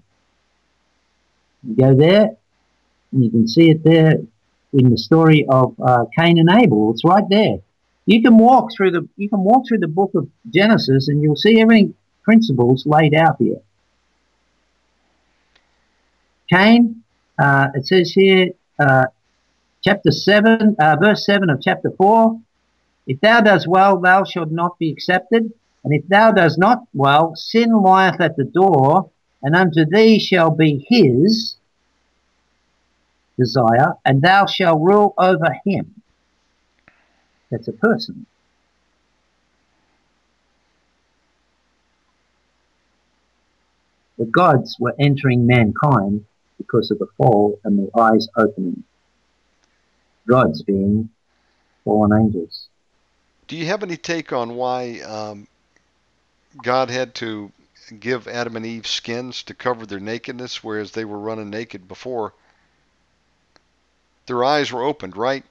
You 1.63 1.77
go 1.77 1.95
there, 1.95 2.37
and 3.13 3.25
you 3.25 3.31
can 3.31 3.47
see 3.47 3.71
it 3.71 3.85
there 3.85 4.15
in 4.73 4.91
the 4.91 4.99
story 4.99 5.47
of 5.49 5.75
uh, 5.81 6.07
Cain 6.19 6.39
and 6.39 6.51
Abel. 6.51 6.91
It's 6.93 7.05
right 7.05 7.25
there. 7.29 7.59
You 8.07 8.23
can 8.23 8.37
walk 8.37 8.71
through 8.77 8.91
the 8.93 9.09
you 9.17 9.29
can 9.29 9.41
walk 9.41 9.69
through 9.69 9.79
the 9.79 9.89
book 9.89 10.13
of 10.15 10.29
Genesis, 10.53 11.09
and 11.09 11.23
you'll 11.23 11.37
see 11.37 11.61
everything 11.61 11.95
principles 12.25 12.85
laid 12.87 13.15
out 13.15 13.37
here. 13.39 13.61
Cain, 16.51 17.03
uh, 17.39 17.69
it 17.75 17.87
says 17.87 18.13
here, 18.13 18.51
uh, 18.79 19.07
chapter 19.83 20.11
seven, 20.11 20.77
uh, 20.79 20.97
verse 21.01 21.25
seven 21.25 21.49
of 21.51 21.61
chapter 21.63 21.91
four. 21.97 22.41
If 23.07 23.21
thou 23.21 23.41
dost 23.41 23.67
well, 23.67 23.99
thou 23.99 24.25
shalt 24.25 24.51
not 24.51 24.79
be 24.79 24.91
accepted. 24.91 25.53
And 25.85 25.93
if 25.93 26.07
thou 26.09 26.31
dost 26.33 26.59
not 26.59 26.85
well, 26.95 27.35
sin 27.35 27.83
lieth 27.83 28.21
at 28.21 28.37
the 28.37 28.45
door, 28.45 29.11
and 29.43 29.57
unto 29.57 29.85
thee 29.85 30.19
shall 30.19 30.51
be 30.51 30.87
his 30.89 31.57
desire, 33.39 33.95
and 34.05 34.23
thou 34.23 34.47
shalt 34.47 34.81
rule 34.81 35.15
over 35.19 35.57
him. 35.65 36.03
That's 37.51 37.69
a 37.69 37.73
person. 37.73 38.27
The 44.19 44.27
gods 44.27 44.77
were 44.79 44.95
entering 45.01 45.47
mankind 45.47 46.25
because 46.59 46.91
of 46.91 46.99
the 46.99 47.09
fall 47.17 47.59
and 47.65 47.79
the 47.79 47.91
eyes 47.99 48.29
opening. 48.37 48.85
Gods 50.29 50.63
being 50.63 51.11
fallen 51.85 52.13
angels. 52.17 52.69
Do 53.49 53.57
you 53.57 53.67
have 53.67 53.83
any 53.83 53.97
take 53.97 54.33
on 54.33 54.55
why 54.55 55.01
um, 55.01 55.49
God 56.63 56.91
had 56.91 57.15
to 57.17 57.53
give 58.01 58.27
Adam 58.27 58.57
and 58.57 58.67
Eve 58.67 58.87
skins 58.87 59.43
to 59.45 59.55
cover 59.55 59.87
their 59.87 60.01
nakedness, 60.01 60.65
whereas 60.65 60.93
they 60.93 61.05
were 61.05 61.19
running 61.19 61.51
naked 61.51 61.87
before? 61.89 62.33
Their 64.27 64.45
eyes 64.45 64.73
were 64.73 64.83
opened, 64.83 65.17
right? 65.17 65.45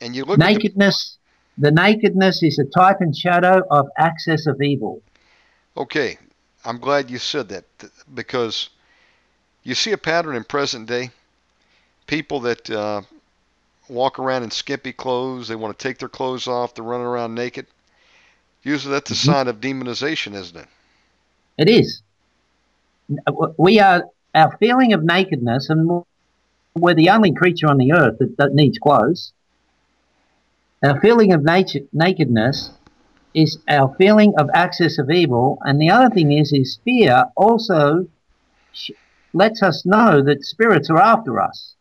And 0.00 0.14
you 0.14 0.24
look 0.24 0.38
at 0.40 0.46
the, 0.46 0.52
nakedness 0.52 1.16
the 1.56 1.70
nakedness 1.72 2.42
is 2.42 2.58
a 2.58 2.64
type 2.64 3.00
and 3.00 3.16
shadow 3.16 3.62
of 3.70 3.88
access 3.98 4.46
of 4.46 4.60
evil 4.62 5.02
okay. 5.78 6.18
I'm 6.64 6.78
glad 6.78 7.10
you 7.10 7.18
said 7.18 7.48
that 7.48 7.64
because 8.12 8.68
you 9.62 9.74
see 9.74 9.92
a 9.92 9.98
pattern 9.98 10.36
in 10.36 10.44
present 10.44 10.86
day. 10.86 11.10
People 12.06 12.40
that 12.40 12.68
uh, 12.68 13.02
walk 13.88 14.18
around 14.18 14.42
in 14.42 14.50
skimpy 14.50 14.92
clothes, 14.92 15.48
they 15.48 15.54
want 15.54 15.78
to 15.78 15.82
take 15.82 15.98
their 15.98 16.08
clothes 16.08 16.46
off, 16.46 16.74
they're 16.74 16.84
running 16.84 17.06
around 17.06 17.34
naked. 17.34 17.66
Usually 18.62 18.92
that's 18.92 19.10
a 19.10 19.14
Mhm. 19.14 19.24
sign 19.26 19.48
of 19.48 19.60
demonization, 19.60 20.34
isn't 20.34 20.56
it? 20.56 20.68
it 21.58 21.68
is 21.68 22.02
we 23.58 23.80
are 23.80 24.04
our 24.34 24.56
feeling 24.58 24.92
of 24.92 25.02
nakedness 25.02 25.68
and 25.70 26.04
we're 26.74 26.94
the 26.94 27.08
only 27.10 27.32
creature 27.32 27.66
on 27.66 27.78
the 27.78 27.92
earth 27.92 28.16
that, 28.18 28.36
that 28.36 28.54
needs 28.54 28.78
clothes 28.78 29.32
our 30.84 31.00
feeling 31.00 31.32
of 31.32 31.42
nature, 31.42 31.80
nakedness 31.92 32.70
is 33.34 33.58
our 33.68 33.94
feeling 33.98 34.34
of 34.38 34.48
access 34.54 34.98
of 34.98 35.10
evil 35.10 35.58
and 35.62 35.80
the 35.80 35.90
other 35.90 36.14
thing 36.14 36.30
is 36.32 36.52
is 36.52 36.78
fear 36.84 37.24
also 37.36 38.06
sh- 38.72 38.90
lets 39.32 39.62
us 39.62 39.84
know 39.84 40.22
that 40.22 40.44
spirits 40.44 40.90
are 40.90 41.00
after 41.00 41.40
us 41.40 41.74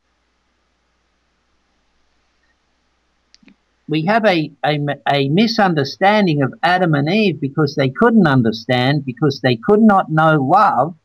we 3.88 4.06
have 4.06 4.26
a, 4.26 4.52
a, 4.66 4.80
a 5.10 5.30
misunderstanding 5.30 6.42
of 6.42 6.54
Adam 6.62 6.94
and 6.94 7.10
Eve 7.10 7.40
because 7.40 7.76
they 7.76 7.90
couldn't 7.90 8.28
understand, 8.28 9.06
because 9.06 9.40
they 9.42 9.56
could 9.56 9.82
not 9.82 10.12
know 10.12 10.36
love, 10.42 10.96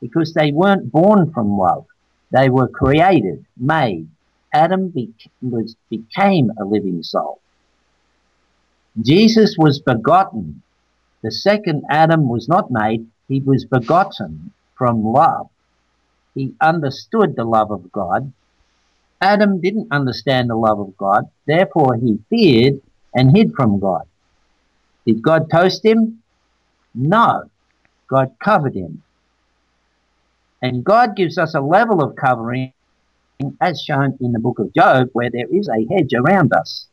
because 0.00 0.32
they 0.32 0.50
weren't 0.50 0.90
born 0.90 1.30
from 1.32 1.58
love. 1.58 1.86
They 2.30 2.48
were 2.48 2.68
created, 2.68 3.44
made. 3.56 4.08
Adam 4.54 4.92
was, 5.42 5.76
became 5.90 6.50
a 6.58 6.64
living 6.64 7.02
soul. 7.02 7.40
Jesus 9.00 9.56
was 9.58 9.80
begotten. 9.80 10.62
The 11.22 11.30
second 11.30 11.84
Adam 11.90 12.28
was 12.28 12.48
not 12.48 12.70
made, 12.70 13.06
he 13.28 13.40
was 13.40 13.64
begotten 13.64 14.52
from 14.76 15.04
love. 15.04 15.48
He 16.34 16.54
understood 16.60 17.36
the 17.36 17.44
love 17.44 17.70
of 17.70 17.92
God 17.92 18.32
Adam 19.22 19.60
didn't 19.60 19.86
understand 19.92 20.50
the 20.50 20.56
love 20.56 20.80
of 20.80 20.96
God, 20.96 21.30
therefore 21.46 21.94
he 21.94 22.18
feared 22.28 22.82
and 23.14 23.36
hid 23.36 23.52
from 23.54 23.78
God. 23.78 24.02
Did 25.06 25.22
God 25.22 25.48
toast 25.48 25.84
him? 25.84 26.22
No. 26.92 27.44
God 28.08 28.34
covered 28.42 28.74
him. 28.74 29.02
And 30.60 30.84
God 30.84 31.16
gives 31.16 31.38
us 31.38 31.54
a 31.54 31.60
level 31.60 32.02
of 32.02 32.16
covering 32.16 32.72
as 33.60 33.82
shown 33.82 34.18
in 34.20 34.32
the 34.32 34.38
book 34.40 34.58
of 34.58 34.74
Job 34.74 35.08
where 35.12 35.30
there 35.30 35.46
is 35.50 35.68
a 35.68 35.86
hedge 35.94 36.12
around 36.14 36.52
us. 36.52 36.86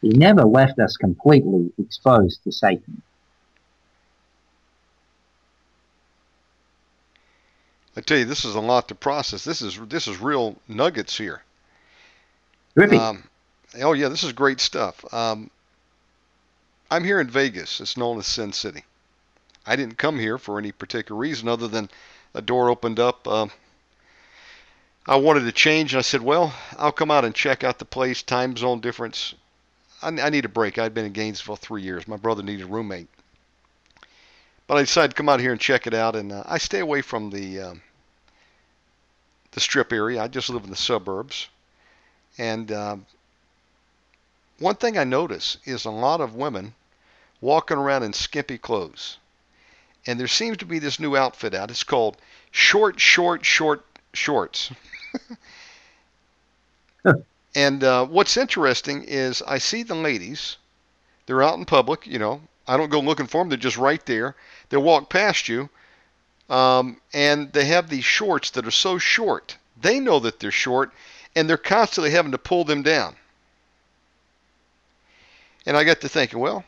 He 0.00 0.08
never 0.08 0.42
left 0.42 0.78
us 0.78 0.96
completely 0.96 1.70
exposed 1.78 2.42
to 2.44 2.52
Satan. 2.52 3.02
I 7.96 8.02
tell 8.02 8.18
you, 8.18 8.26
this 8.26 8.44
is 8.44 8.54
a 8.54 8.60
lot 8.60 8.88
to 8.88 8.94
process. 8.94 9.44
This 9.44 9.62
is 9.62 9.78
this 9.88 10.06
is 10.06 10.20
real 10.20 10.56
nuggets 10.68 11.16
here. 11.16 11.42
Um, 12.98 13.24
oh 13.80 13.94
yeah, 13.94 14.08
this 14.08 14.22
is 14.22 14.34
great 14.34 14.60
stuff. 14.60 15.02
Um, 15.14 15.50
I'm 16.90 17.04
here 17.04 17.20
in 17.20 17.28
Vegas. 17.28 17.80
It's 17.80 17.96
known 17.96 18.18
as 18.18 18.26
Sin 18.26 18.52
City. 18.52 18.84
I 19.66 19.76
didn't 19.76 19.96
come 19.96 20.18
here 20.18 20.36
for 20.36 20.58
any 20.58 20.72
particular 20.72 21.18
reason 21.18 21.48
other 21.48 21.68
than 21.68 21.88
a 22.34 22.42
door 22.42 22.68
opened 22.68 23.00
up. 23.00 23.26
Uh, 23.26 23.46
I 25.06 25.16
wanted 25.16 25.44
to 25.44 25.52
change, 25.52 25.94
and 25.94 25.98
I 25.98 26.02
said, 26.02 26.20
"Well, 26.20 26.54
I'll 26.76 26.92
come 26.92 27.10
out 27.10 27.24
and 27.24 27.34
check 27.34 27.64
out 27.64 27.78
the 27.78 27.86
place. 27.86 28.22
Time 28.22 28.56
zone 28.58 28.80
difference. 28.80 29.34
I, 30.02 30.08
I 30.08 30.28
need 30.28 30.44
a 30.44 30.50
break. 30.50 30.78
I'd 30.78 30.92
been 30.92 31.06
in 31.06 31.12
Gainesville 31.12 31.56
three 31.56 31.82
years. 31.82 32.06
My 32.06 32.16
brother 32.16 32.42
needed 32.42 32.64
a 32.64 32.68
roommate." 32.70 33.08
But 34.66 34.76
I 34.76 34.80
decided 34.82 35.12
to 35.12 35.16
come 35.16 35.28
out 35.28 35.40
here 35.40 35.52
and 35.52 35.60
check 35.60 35.86
it 35.86 35.94
out, 35.94 36.14
and 36.14 36.30
uh, 36.30 36.42
I 36.44 36.58
stay 36.58 36.80
away 36.80 37.00
from 37.00 37.30
the 37.30 37.60
um, 37.60 37.82
the 39.52 39.60
strip 39.60 39.92
area. 39.92 40.22
I 40.22 40.28
just 40.28 40.50
live 40.50 40.64
in 40.64 40.70
the 40.70 40.76
suburbs. 40.76 41.48
And 42.38 42.70
um, 42.72 43.06
one 44.58 44.76
thing 44.76 44.98
I 44.98 45.04
notice 45.04 45.58
is 45.64 45.84
a 45.84 45.90
lot 45.90 46.20
of 46.20 46.34
women 46.34 46.74
walking 47.40 47.78
around 47.78 48.02
in 48.02 48.12
skimpy 48.12 48.58
clothes. 48.58 49.18
and 50.06 50.18
there 50.20 50.28
seems 50.28 50.56
to 50.58 50.66
be 50.66 50.78
this 50.78 51.00
new 51.00 51.16
outfit 51.16 51.54
out. 51.54 51.70
It's 51.70 51.84
called 51.84 52.16
Short, 52.50 53.00
Short, 53.00 53.44
Short 53.44 53.84
Shorts. 54.14 54.70
and 57.54 57.84
uh, 57.84 58.06
what's 58.06 58.36
interesting 58.36 59.04
is 59.04 59.42
I 59.42 59.58
see 59.58 59.82
the 59.82 59.94
ladies. 59.94 60.56
They're 61.26 61.42
out 61.42 61.58
in 61.58 61.64
public, 61.64 62.06
you 62.06 62.18
know. 62.18 62.40
I 62.68 62.76
don't 62.76 62.90
go 62.90 63.00
looking 63.00 63.26
for 63.26 63.40
them. 63.40 63.48
They're 63.48 63.58
just 63.58 63.76
right 63.76 64.04
there. 64.06 64.36
They'll 64.68 64.82
walk 64.82 65.10
past 65.10 65.48
you, 65.48 65.68
um, 66.48 67.00
and 67.12 67.52
they 67.52 67.64
have 67.64 67.88
these 67.88 68.04
shorts 68.04 68.50
that 68.50 68.66
are 68.66 68.70
so 68.72 68.98
short. 68.98 69.56
They 69.80 70.00
know 70.00 70.20
that 70.20 70.38
they're 70.38 70.50
short, 70.50 70.92
and 71.34 71.48
they're 71.48 71.56
constantly 71.56 72.10
having 72.10 72.32
to 72.32 72.38
pull 72.38 72.64
them 72.64 72.82
down. 72.82 73.16
And 75.66 75.76
I 75.76 75.84
got 75.84 76.00
to 76.02 76.08
thinking, 76.08 76.38
well, 76.38 76.64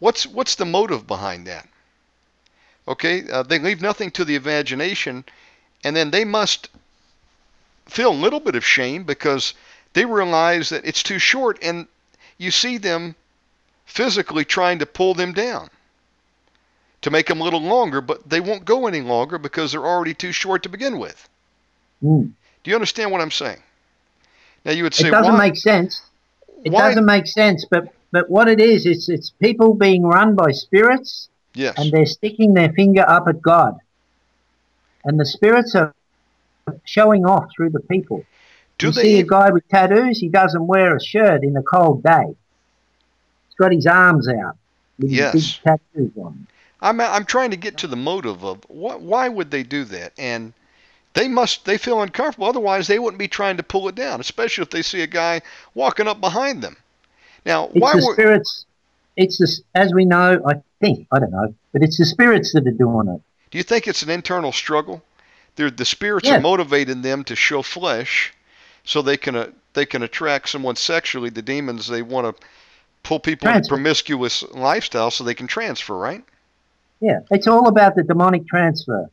what's 0.00 0.26
what's 0.26 0.56
the 0.56 0.64
motive 0.64 1.06
behind 1.06 1.46
that? 1.46 1.68
Okay, 2.88 3.30
uh, 3.30 3.44
they 3.44 3.60
leave 3.60 3.80
nothing 3.80 4.10
to 4.12 4.24
the 4.24 4.34
imagination, 4.34 5.24
and 5.84 5.94
then 5.94 6.10
they 6.10 6.24
must 6.24 6.68
feel 7.86 8.10
a 8.10 8.24
little 8.24 8.40
bit 8.40 8.56
of 8.56 8.66
shame 8.66 9.04
because 9.04 9.54
they 9.92 10.04
realize 10.04 10.70
that 10.70 10.84
it's 10.84 11.02
too 11.02 11.20
short, 11.20 11.58
and 11.62 11.86
you 12.38 12.50
see 12.50 12.78
them 12.78 13.14
physically 13.86 14.44
trying 14.44 14.80
to 14.80 14.86
pull 14.86 15.14
them 15.14 15.32
down 15.32 15.70
to 17.02 17.10
make 17.10 17.26
them 17.26 17.40
a 17.40 17.44
little 17.44 17.60
longer, 17.60 18.00
but 18.00 18.28
they 18.28 18.40
won't 18.40 18.64
go 18.64 18.86
any 18.86 19.00
longer 19.00 19.38
because 19.38 19.72
they're 19.72 19.84
already 19.86 20.14
too 20.14 20.32
short 20.32 20.62
to 20.62 20.68
begin 20.68 20.98
with. 20.98 21.28
Mm. 22.02 22.32
Do 22.64 22.70
you 22.70 22.74
understand 22.74 23.10
what 23.10 23.20
I'm 23.20 23.30
saying? 23.30 23.58
Now 24.64 24.72
you 24.72 24.84
would 24.84 24.94
say 24.94 25.08
it 25.08 25.10
doesn't 25.10 25.32
why, 25.32 25.48
make 25.48 25.56
sense. 25.56 26.00
It 26.64 26.72
why- 26.72 26.88
doesn't 26.88 27.04
make 27.04 27.26
sense, 27.26 27.66
but 27.70 27.92
but 28.12 28.28
what 28.30 28.46
it 28.48 28.60
is, 28.60 28.86
it's 28.86 29.08
it's 29.08 29.30
people 29.30 29.74
being 29.74 30.02
run 30.04 30.34
by 30.36 30.52
spirits, 30.52 31.28
Yes. 31.54 31.74
and 31.78 31.90
they're 31.92 32.06
sticking 32.06 32.54
their 32.54 32.72
finger 32.72 33.04
up 33.08 33.26
at 33.26 33.42
God, 33.42 33.78
and 35.04 35.18
the 35.18 35.26
spirits 35.26 35.74
are 35.74 35.94
showing 36.84 37.26
off 37.26 37.46
through 37.56 37.70
the 37.70 37.80
people. 37.80 38.24
Do 38.78 38.86
you 38.88 38.92
they 38.92 39.02
see 39.02 39.18
a 39.20 39.24
guy 39.24 39.50
with 39.50 39.66
tattoos? 39.68 40.18
He 40.20 40.28
doesn't 40.28 40.66
wear 40.66 40.94
a 40.96 41.00
shirt 41.02 41.42
in 41.42 41.56
a 41.56 41.62
cold 41.62 42.02
day. 42.04 42.26
He's 43.48 43.54
got 43.58 43.72
his 43.72 43.86
arms 43.86 44.28
out 44.28 44.56
with 44.98 45.10
Yes. 45.10 45.32
his 45.32 45.52
big 45.56 45.62
tattoos 45.64 46.12
on. 46.16 46.46
I'm 46.82 47.00
I'm 47.00 47.24
trying 47.24 47.52
to 47.52 47.56
get 47.56 47.78
to 47.78 47.86
the 47.86 47.96
motive 47.96 48.44
of 48.44 48.64
what 48.68 49.00
why 49.00 49.28
would 49.28 49.50
they 49.50 49.62
do 49.62 49.84
that? 49.84 50.12
And 50.18 50.52
they 51.14 51.28
must 51.28 51.64
they 51.64 51.78
feel 51.78 52.02
uncomfortable 52.02 52.48
otherwise 52.48 52.86
they 52.88 52.98
wouldn't 52.98 53.18
be 53.18 53.28
trying 53.28 53.56
to 53.56 53.62
pull 53.62 53.88
it 53.88 53.94
down, 53.94 54.20
especially 54.20 54.62
if 54.62 54.70
they 54.70 54.82
see 54.82 55.00
a 55.02 55.06
guy 55.06 55.40
walking 55.74 56.08
up 56.08 56.20
behind 56.20 56.62
them. 56.62 56.76
Now, 57.46 57.66
It's 57.66 57.80
why 57.80 57.92
the 57.92 58.04
were 58.06 58.12
spirits. 58.14 58.66
It's 59.16 59.38
the, 59.38 59.80
as 59.80 59.92
we 59.94 60.04
know. 60.04 60.42
I 60.46 60.54
think 60.80 61.06
I 61.12 61.20
don't 61.20 61.30
know, 61.30 61.54
but 61.72 61.82
it's 61.82 61.98
the 61.98 62.04
spirits 62.04 62.52
that 62.52 62.66
are 62.66 62.70
doing 62.72 63.08
it. 63.08 63.20
do 63.50 63.58
you 63.58 63.64
think 63.64 63.86
it's 63.86 64.02
an 64.02 64.10
internal 64.10 64.52
struggle? 64.52 65.02
They're, 65.54 65.70
the 65.70 65.84
spirits 65.84 66.28
are 66.30 66.40
motivating 66.40 67.02
them 67.02 67.24
to 67.24 67.36
show 67.36 67.62
flesh 67.62 68.32
so 68.84 69.02
they 69.02 69.18
can 69.18 69.36
uh, 69.36 69.50
they 69.74 69.86
can 69.86 70.02
attract 70.02 70.48
someone 70.48 70.76
sexually. 70.76 71.30
The 71.30 71.42
demons 71.42 71.86
they 71.86 72.02
want 72.02 72.36
to 72.36 72.42
pull 73.02 73.20
people 73.20 73.48
into 73.48 73.58
Transfer. 73.58 73.74
promiscuous 73.74 74.42
lifestyle 74.52 75.10
so 75.10 75.24
they 75.24 75.34
can 75.34 75.46
transfer, 75.46 75.96
right? 75.96 76.24
Yeah, 77.02 77.20
it's 77.32 77.48
all 77.48 77.66
about 77.66 77.96
the 77.96 78.04
demonic 78.04 78.46
transfer. 78.46 79.10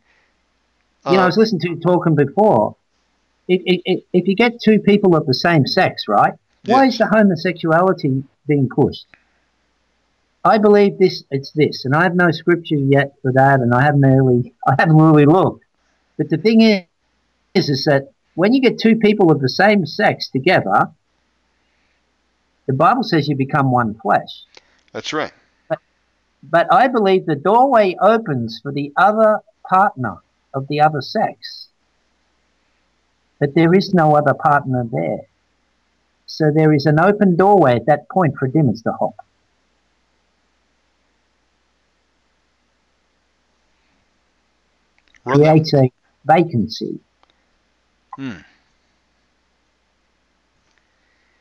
You 1.08 1.14
know, 1.14 1.24
I 1.24 1.26
was 1.26 1.38
oh. 1.38 1.42
listening 1.42 1.62
to 1.62 1.70
you 1.70 1.80
talking 1.80 2.14
before. 2.14 2.76
If, 3.48 3.62
if, 3.66 4.04
if 4.14 4.28
you 4.28 4.36
get 4.36 4.62
two 4.62 4.80
people 4.80 5.16
of 5.16 5.26
the 5.26 5.34
same 5.34 5.66
sex, 5.66 6.04
right? 6.08 6.34
Why 6.66 6.86
is 6.86 7.00
the 7.00 7.08
homosexuality 7.08 8.24
being 8.48 8.70
pushed? 8.70 9.08
I 10.46 10.60
believe 10.60 11.00
this. 11.00 11.24
It's 11.32 11.52
this, 11.52 11.84
and 11.84 11.96
I 11.96 12.04
have 12.04 12.16
no 12.16 12.30
scripture 12.30 12.76
yet 12.76 13.14
for 13.24 13.32
that, 13.34 13.60
and 13.60 13.74
I 13.74 13.82
haven't 13.82 14.02
really, 14.02 14.54
I 14.68 14.76
haven't 14.78 14.98
really 14.98 15.26
looked. 15.26 15.66
But 16.18 16.30
the 16.30 16.38
thing 16.38 16.62
is, 16.62 16.84
is, 17.56 17.70
is 17.70 17.86
that 17.86 18.12
when 18.36 18.54
you 18.54 18.62
get 18.62 18.78
two 18.78 18.98
people 18.98 19.32
of 19.32 19.42
the 19.42 19.50
same 19.50 19.88
sex 19.88 20.30
together, 20.30 20.92
the 22.68 22.74
Bible 22.74 23.04
says 23.04 23.28
you 23.28 23.36
become 23.36 23.72
one 23.72 23.96
flesh. 23.96 24.44
that's 24.94 25.12
right. 25.12 25.34
But 26.44 26.72
I 26.72 26.88
believe 26.88 27.26
the 27.26 27.36
doorway 27.36 27.96
opens 28.02 28.60
for 28.62 28.72
the 28.72 28.92
other 28.96 29.40
partner 29.68 30.18
of 30.54 30.68
the 30.68 30.82
other 30.82 31.02
sex. 31.02 31.68
But 33.40 33.56
there 33.56 33.74
is 33.74 33.94
no 33.94 34.16
other 34.16 34.34
partner 34.34 34.86
there. 34.90 35.22
So 36.26 36.52
there 36.54 36.74
is 36.74 36.86
an 36.86 37.00
open 37.00 37.36
doorway 37.36 37.76
at 37.76 37.86
that 37.88 38.10
point 38.10 38.36
for 38.38 38.48
demons 38.48 38.82
to 38.84 38.92
hop. 38.94 39.16
Brother, 45.24 45.44
Creates 45.44 45.74
a 45.74 45.92
vacancy. 46.26 47.00
Hmm. 48.16 48.38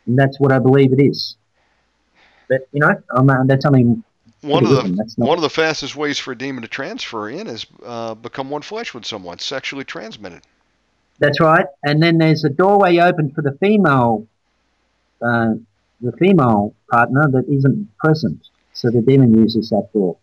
And 0.07 0.19
that's 0.19 0.41
what 0.41 0.53
I 0.53 0.59
believe 0.59 0.93
it 0.93 1.03
is. 1.03 1.37
But, 2.49 2.66
you 2.73 2.81
know, 2.81 2.95
I'm, 3.15 3.29
uh, 3.29 3.45
that's 3.45 3.62
something 3.62 4.03
one 4.49 4.65
of 4.65 4.70
the 4.70 4.77
good, 4.77 4.85
and 4.87 4.99
that's 4.99 5.16
not 5.19 5.29
one 5.29 5.39
of 5.39 5.43
the 5.43 5.51
fastest 5.51 5.95
ways 5.97 6.19
for 6.19 6.33
a 6.33 6.39
demon 6.39 6.62
to 6.62 6.69
transfer 6.69 7.29
in 7.29 7.47
is 7.47 7.66
uh, 7.85 8.15
become 8.15 8.51
one 8.51 8.62
flesh 8.62 8.95
with 8.95 9.05
someone, 9.05 9.39
sexually 9.39 9.85
transmitted. 9.85 10.43
That's 11.19 11.41
right. 11.41 11.66
And 11.83 12.03
then 12.03 12.19
there's 12.19 12.45
a 12.45 12.49
doorway 12.49 12.99
open 12.99 13.31
for 13.33 13.43
the 13.43 13.53
female, 13.53 14.27
uh, 15.20 15.55
the 16.01 16.12
female 16.19 16.75
partner 16.91 17.29
that 17.33 17.45
isn't 17.49 17.89
present. 17.99 18.49
So 18.73 18.91
the 18.91 19.03
demon 19.03 19.35
uses 19.35 19.70
that 19.70 19.89
door. 19.93 20.16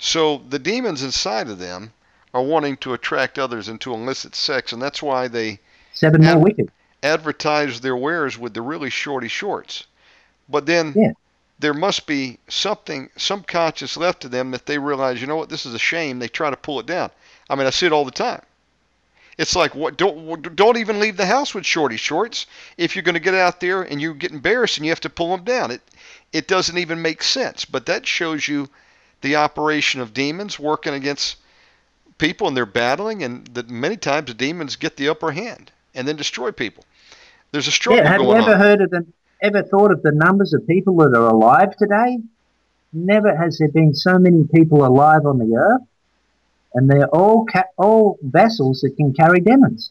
So 0.00 0.38
the 0.48 0.58
demons 0.58 1.02
inside 1.04 1.48
of 1.48 1.58
them 1.60 1.92
are 2.34 2.42
wanting 2.42 2.76
to 2.78 2.92
attract 2.94 3.38
others 3.38 3.68
into 3.68 3.92
illicit 3.94 4.34
sex, 4.34 4.72
and 4.72 4.82
that's 4.82 5.02
why 5.02 5.28
they 5.28 5.60
Seven 5.92 6.24
And- 6.24 6.34
more 6.34 6.44
wicked. 6.44 6.70
advertise 7.02 7.80
their 7.80 7.96
wares 7.96 8.38
with 8.38 8.54
the 8.54 8.62
really 8.62 8.90
shorty 8.90 9.28
shorts. 9.28 9.84
But 10.48 10.66
then 10.66 10.92
Yeah. 10.96 11.12
There 11.62 11.72
must 11.74 12.06
be 12.06 12.38
something, 12.48 13.08
some 13.16 13.42
conscience 13.42 13.96
left 13.96 14.20
to 14.22 14.28
them 14.28 14.50
that 14.50 14.66
they 14.66 14.78
realize, 14.78 15.20
you 15.20 15.26
know 15.26 15.36
what, 15.36 15.48
this 15.48 15.64
is 15.64 15.74
a 15.74 15.78
shame. 15.78 16.18
They 16.18 16.28
try 16.28 16.50
to 16.50 16.56
pull 16.56 16.80
it 16.80 16.86
down. 16.86 17.10
I 17.48 17.54
mean, 17.54 17.66
I 17.66 17.70
see 17.70 17.86
it 17.86 17.92
all 17.92 18.04
the 18.04 18.10
time. 18.10 18.42
It's 19.38 19.56
like, 19.56 19.74
what? 19.74 19.96
Don't 19.96 20.54
don't 20.54 20.76
even 20.76 21.00
leave 21.00 21.16
the 21.16 21.24
house 21.26 21.54
with 21.54 21.64
shorty 21.64 21.96
shorts. 21.96 22.46
If 22.76 22.94
you're 22.94 23.02
going 23.02 23.14
to 23.14 23.20
get 23.20 23.34
out 23.34 23.60
there 23.60 23.82
and 23.82 24.00
you 24.00 24.12
get 24.12 24.32
embarrassed 24.32 24.76
and 24.76 24.84
you 24.84 24.90
have 24.90 25.00
to 25.00 25.08
pull 25.10 25.30
them 25.34 25.44
down, 25.44 25.70
it 25.70 25.80
it 26.32 26.48
doesn't 26.48 26.76
even 26.76 27.00
make 27.00 27.22
sense. 27.22 27.64
But 27.64 27.86
that 27.86 28.06
shows 28.06 28.46
you 28.46 28.68
the 29.22 29.36
operation 29.36 30.00
of 30.02 30.12
demons 30.12 30.58
working 30.58 30.92
against 30.94 31.36
people 32.18 32.46
and 32.46 32.56
they're 32.56 32.66
battling, 32.66 33.22
and 33.22 33.46
that 33.48 33.70
many 33.70 33.96
times 33.96 34.26
the 34.26 34.34
demons 34.34 34.76
get 34.76 34.96
the 34.96 35.08
upper 35.08 35.30
hand 35.32 35.72
and 35.94 36.06
then 36.06 36.16
destroy 36.16 36.52
people. 36.52 36.84
There's 37.52 37.68
a 37.68 37.72
struggle 37.72 38.04
Yeah, 38.04 38.10
have 38.10 38.20
you 38.22 38.32
ever 38.34 38.52
on. 38.52 38.58
heard 38.58 38.80
of 38.82 38.90
the, 38.90 39.06
ever 39.42 39.62
thought 39.62 39.90
of 39.90 40.02
the 40.02 40.12
numbers 40.12 40.54
of 40.54 40.66
people 40.66 40.96
that 40.96 41.14
are 41.14 41.28
alive 41.28 41.76
today? 41.76 42.18
Never 42.92 43.36
has 43.36 43.58
there 43.58 43.68
been 43.68 43.94
so 43.94 44.18
many 44.18 44.44
people 44.54 44.84
alive 44.86 45.26
on 45.26 45.38
the 45.38 45.56
earth, 45.56 45.82
and 46.74 46.88
they're 46.88 47.08
all 47.08 47.44
ca- 47.44 47.64
all 47.76 48.18
vessels 48.22 48.80
that 48.80 48.96
can 48.96 49.12
carry 49.12 49.40
demons. 49.40 49.90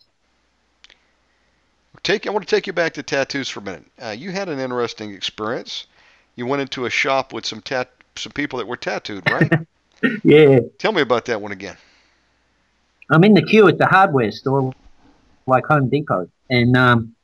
Take. 2.04 2.26
I 2.26 2.32
want 2.32 2.48
to 2.48 2.56
take 2.56 2.66
you 2.66 2.74
back 2.74 2.94
to 2.94 3.04
tattoos 3.04 3.50
for 3.50 3.60
a 3.60 3.64
minute. 3.64 3.86
Uh, 4.02 4.10
you 4.10 4.32
had 4.32 4.50
an 4.50 4.60
interesting 4.60 5.14
experience. 5.14 5.86
You 6.36 6.46
went 6.48 6.62
into 6.62 6.86
a 6.86 6.90
shop 6.90 7.34
with 7.34 7.46
some 7.46 7.62
tat 7.62 7.92
some 8.16 8.32
people 8.32 8.60
that 8.60 8.68
were 8.68 8.78
tattooed, 8.78 9.30
right? 9.30 9.52
Yeah, 10.24 10.62
Tell 10.80 10.92
me 10.92 11.04
about 11.04 11.26
that 11.26 11.40
one 11.40 11.52
again. 11.52 11.78
I'm 13.12 13.24
in 13.24 13.36
the 13.36 13.44
queue 13.44 13.68
at 13.68 13.78
the 13.78 13.86
hardware 13.86 14.32
store, 14.32 14.74
like 15.46 15.64
Home 15.68 15.90
Depot, 15.90 16.28
and 16.50 16.76
um, 16.76 17.16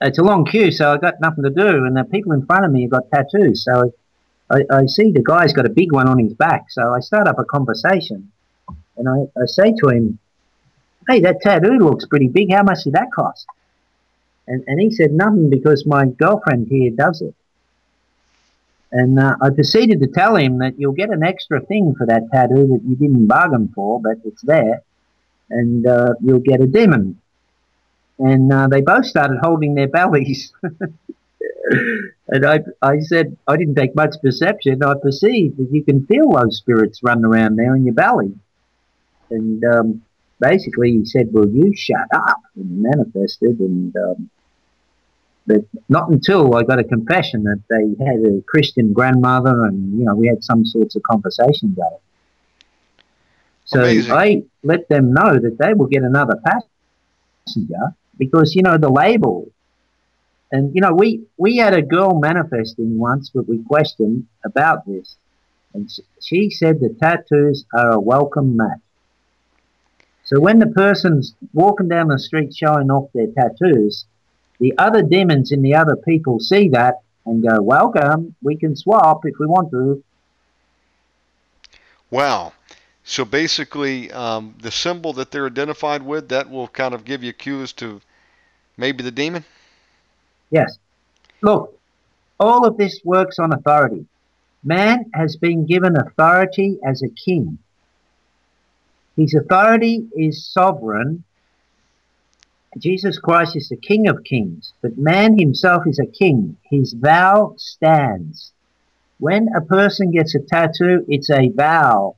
it's 0.00 0.18
a 0.18 0.22
long 0.22 0.44
queue, 0.44 0.70
so 0.70 0.92
I 0.92 0.98
got 0.98 1.20
nothing 1.20 1.44
to 1.44 1.50
do, 1.50 1.84
and 1.84 1.96
the 1.96 2.04
people 2.04 2.32
in 2.32 2.46
front 2.46 2.64
of 2.64 2.72
me 2.72 2.82
have 2.82 2.90
got 2.90 3.10
tattoos, 3.10 3.64
so 3.64 3.92
I, 4.50 4.64
I 4.70 4.86
see 4.86 5.10
the 5.10 5.22
guy's 5.22 5.52
got 5.52 5.66
a 5.66 5.70
big 5.70 5.92
one 5.92 6.08
on 6.08 6.18
his 6.18 6.34
back, 6.34 6.66
so 6.70 6.94
I 6.94 7.00
start 7.00 7.26
up 7.26 7.38
a 7.38 7.44
conversation, 7.44 8.30
and 8.96 9.08
I, 9.08 9.40
I 9.40 9.46
say 9.46 9.74
to 9.80 9.88
him, 9.88 10.18
"Hey, 11.08 11.20
that 11.20 11.40
tattoo 11.40 11.78
looks 11.78 12.06
pretty 12.06 12.28
big. 12.28 12.52
How 12.52 12.62
much 12.62 12.84
did 12.84 12.94
that 12.94 13.12
cost?" 13.12 13.46
And 14.46 14.64
and 14.66 14.80
he 14.80 14.90
said 14.90 15.12
nothing 15.12 15.50
because 15.50 15.84
my 15.86 16.06
girlfriend 16.06 16.68
here 16.68 16.90
does 16.90 17.20
it. 17.20 17.34
And 18.90 19.18
uh, 19.18 19.36
I 19.42 19.50
proceeded 19.50 20.00
to 20.00 20.06
tell 20.06 20.36
him 20.36 20.58
that 20.58 20.78
you'll 20.78 20.92
get 20.92 21.10
an 21.10 21.22
extra 21.22 21.60
thing 21.60 21.94
for 21.94 22.06
that 22.06 22.30
tattoo 22.32 22.68
that 22.68 22.80
you 22.88 22.96
didn't 22.96 23.26
bargain 23.26 23.70
for, 23.74 24.00
but 24.00 24.16
it's 24.24 24.40
there 24.40 24.82
and 25.50 25.86
uh, 25.86 26.14
you'll 26.22 26.40
get 26.40 26.60
a 26.60 26.66
demon. 26.66 27.20
And 28.18 28.52
uh, 28.52 28.68
they 28.68 28.80
both 28.80 29.06
started 29.06 29.38
holding 29.40 29.74
their 29.74 29.88
bellies. 29.88 30.52
and 32.28 32.46
I, 32.46 32.60
I 32.82 33.00
said, 33.00 33.36
I 33.46 33.56
didn't 33.56 33.76
take 33.76 33.94
much 33.94 34.16
perception. 34.22 34.82
I 34.82 34.94
perceived 35.00 35.58
that 35.58 35.68
you 35.70 35.84
can 35.84 36.06
feel 36.06 36.32
those 36.32 36.58
spirits 36.58 37.00
running 37.02 37.24
around 37.24 37.56
there 37.56 37.76
in 37.76 37.84
your 37.84 37.94
belly. 37.94 38.34
And 39.30 39.64
um, 39.64 40.02
basically, 40.40 40.92
he 40.92 41.04
said, 41.04 41.28
Well, 41.32 41.48
you 41.48 41.74
shut 41.76 42.08
up. 42.12 42.40
And 42.56 42.82
manifested. 42.82 43.60
And 43.60 43.94
um, 43.96 44.30
But 45.46 45.64
not 45.88 46.08
until 46.08 46.54
I 46.56 46.62
got 46.62 46.78
a 46.78 46.84
confession 46.84 47.44
that 47.44 47.62
they 47.68 48.04
had 48.04 48.20
a 48.24 48.42
Christian 48.42 48.92
grandmother, 48.92 49.64
and 49.66 49.98
you 49.98 50.04
know 50.06 50.14
we 50.14 50.28
had 50.28 50.42
some 50.42 50.64
sorts 50.64 50.96
of 50.96 51.02
conversation 51.02 51.74
going. 51.74 52.00
So 53.66 53.80
Amazing. 53.80 54.12
I 54.12 54.42
let 54.62 54.88
them 54.88 55.12
know 55.12 55.38
that 55.38 55.58
they 55.58 55.74
will 55.74 55.88
get 55.88 56.02
another 56.02 56.40
passenger 56.46 57.94
because 58.18 58.54
you 58.54 58.62
know 58.62 58.76
the 58.76 58.90
label. 58.90 59.50
And 60.50 60.74
you 60.74 60.80
know 60.80 60.94
we 60.94 61.22
we 61.36 61.56
had 61.58 61.74
a 61.74 61.82
girl 61.82 62.18
manifesting 62.18 62.98
once, 62.98 63.30
but 63.34 63.48
we 63.48 63.62
questioned 63.64 64.26
about 64.44 64.86
this, 64.86 65.16
and 65.74 65.90
she 66.22 66.50
said 66.50 66.80
the 66.80 66.94
tattoos 67.00 67.64
are 67.74 67.92
a 67.92 68.00
welcome 68.00 68.56
match. 68.56 68.80
So 70.24 70.40
when 70.40 70.58
the 70.58 70.66
person's 70.66 71.34
walking 71.52 71.88
down 71.88 72.08
the 72.08 72.18
street 72.18 72.54
showing 72.54 72.90
off 72.90 73.10
their 73.14 73.28
tattoos, 73.28 74.06
the 74.58 74.74
other 74.78 75.02
demons 75.02 75.52
in 75.52 75.62
the 75.62 75.74
other 75.74 75.96
people 75.96 76.40
see 76.40 76.68
that 76.70 76.96
and 77.26 77.46
go, 77.46 77.60
"Welcome, 77.60 78.34
we 78.42 78.56
can 78.56 78.74
swap 78.74 79.26
if 79.26 79.34
we 79.38 79.46
want 79.46 79.70
to." 79.70 80.02
Wow. 82.10 82.52
So 83.04 83.24
basically, 83.24 84.12
um, 84.12 84.54
the 84.60 84.70
symbol 84.70 85.12
that 85.14 85.30
they're 85.30 85.46
identified 85.46 86.02
with, 86.02 86.28
that 86.28 86.50
will 86.50 86.68
kind 86.68 86.92
of 86.92 87.04
give 87.04 87.22
you 87.22 87.32
cues 87.32 87.72
to 87.74 88.00
maybe 88.78 89.02
the 89.02 89.10
demon? 89.10 89.44
Yes. 90.50 90.78
Look, 91.42 91.78
all 92.40 92.66
of 92.66 92.78
this 92.78 93.00
works 93.04 93.38
on 93.38 93.52
authority. 93.52 94.06
Man 94.64 95.10
has 95.12 95.36
been 95.36 95.66
given 95.66 95.96
authority 95.96 96.78
as 96.84 97.02
a 97.02 97.08
king. 97.08 97.58
His 99.16 99.34
authority 99.34 100.08
is 100.16 100.50
sovereign. 100.50 101.24
Jesus 102.78 103.18
Christ 103.18 103.56
is 103.56 103.68
the 103.68 103.76
King 103.76 104.08
of 104.08 104.22
kings, 104.22 104.72
but 104.80 104.96
man 104.96 105.38
himself 105.38 105.84
is 105.86 105.98
a 105.98 106.06
king. 106.06 106.56
His 106.70 106.92
vow 106.92 107.54
stands. 107.56 108.52
When 109.18 109.48
a 109.56 109.60
person 109.60 110.12
gets 110.12 110.36
a 110.36 110.40
tattoo, 110.40 111.04
it's 111.08 111.30
a 111.30 111.48
vow. 111.48 112.16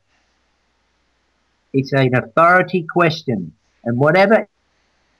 It's 1.73 1.93
an 1.93 2.15
authority 2.15 2.85
question. 2.93 3.55
And 3.85 3.99
whatever 3.99 4.49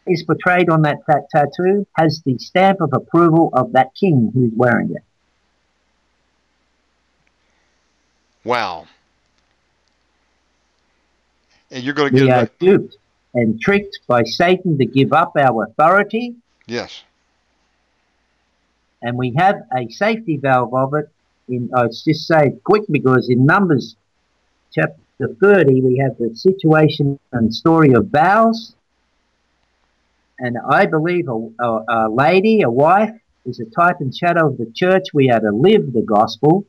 is 0.07 0.23
portrayed 0.23 0.69
on 0.71 0.83
that, 0.83 0.99
that 1.07 1.29
tattoo 1.31 1.87
has 1.97 2.23
the 2.25 2.37
stamp 2.39 2.81
of 2.81 2.91
approval 2.93 3.51
of 3.53 3.73
that 3.73 3.95
king 3.95 4.31
who's 4.35 4.53
wearing 4.57 4.91
it. 4.91 5.03
Wow. 8.45 8.87
And 11.71 11.85
you're 11.85 11.95
going 11.95 12.15
to 12.15 12.23
We 12.23 12.27
get 12.27 12.39
are 12.39 12.45
it. 12.45 12.59
duped 12.59 12.97
and 13.35 13.61
tricked 13.61 14.01
by 14.09 14.25
Satan 14.25 14.79
to 14.79 14.87
give 14.87 15.13
up 15.13 15.33
our 15.37 15.65
authority, 15.65 16.35
Yes. 16.67 17.05
and 19.03 19.17
we 19.17 19.33
have 19.37 19.57
a 19.77 19.89
safety 19.89 20.37
valve 20.37 20.75
of 20.75 20.95
it. 20.95 21.09
In 21.49 21.71
I'll 21.75 21.89
just 21.89 22.27
say 22.27 22.47
it 22.49 22.65
quick 22.65 22.83
because 22.91 23.29
in 23.29 23.45
Numbers 23.45 23.97
chapter 24.73 24.97
30 25.41 25.81
we 25.83 25.99
have 25.99 26.17
the 26.19 26.35
situation 26.35 27.19
and 27.33 27.55
story 27.55 27.93
of 27.93 28.07
vows, 28.07 28.75
and 30.41 30.57
I 30.69 30.87
believe 30.87 31.29
a, 31.29 31.49
a, 31.63 31.85
a 31.89 32.09
lady, 32.11 32.63
a 32.63 32.71
wife, 32.71 33.13
is 33.45 33.61
a 33.61 33.67
type 33.67 33.97
and 34.01 34.15
shadow 34.15 34.49
of 34.49 34.57
the 34.57 34.73
church. 34.75 35.05
We 35.13 35.31
are 35.31 35.39
to 35.39 35.51
live 35.53 35.93
the 35.93 36.03
gospel. 36.03 36.67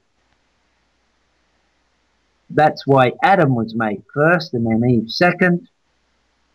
That's 2.49 2.85
why 2.85 3.13
Adam 3.23 3.55
was 3.55 3.73
made 3.73 4.03
first 4.13 4.53
and 4.53 4.65
then 4.65 4.87
Eve 4.87 5.09
second. 5.09 5.69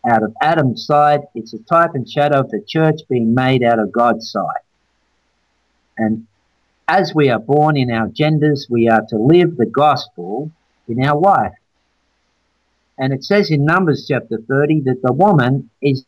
Out 0.07 0.21
of 0.21 0.35
Adam's 0.41 0.85
side, 0.85 1.21
it's 1.33 1.53
a 1.53 1.57
type 1.57 1.95
and 1.95 2.07
shadow 2.07 2.41
of 2.41 2.51
the 2.51 2.63
church 2.65 3.01
being 3.09 3.33
made 3.33 3.63
out 3.63 3.79
of 3.79 3.91
God's 3.91 4.31
side. 4.31 4.63
And 5.97 6.27
as 6.87 7.15
we 7.15 7.29
are 7.29 7.39
born 7.39 7.77
in 7.77 7.91
our 7.91 8.07
genders, 8.09 8.67
we 8.69 8.87
are 8.87 9.01
to 9.09 9.17
live 9.17 9.57
the 9.57 9.65
gospel 9.65 10.51
in 10.87 11.03
our 11.03 11.17
wife. 11.17 11.55
And 12.99 13.11
it 13.11 13.23
says 13.23 13.49
in 13.49 13.65
Numbers 13.65 14.05
chapter 14.07 14.37
30 14.37 14.81
that 14.81 15.01
the 15.01 15.13
woman 15.13 15.71
is 15.81 16.05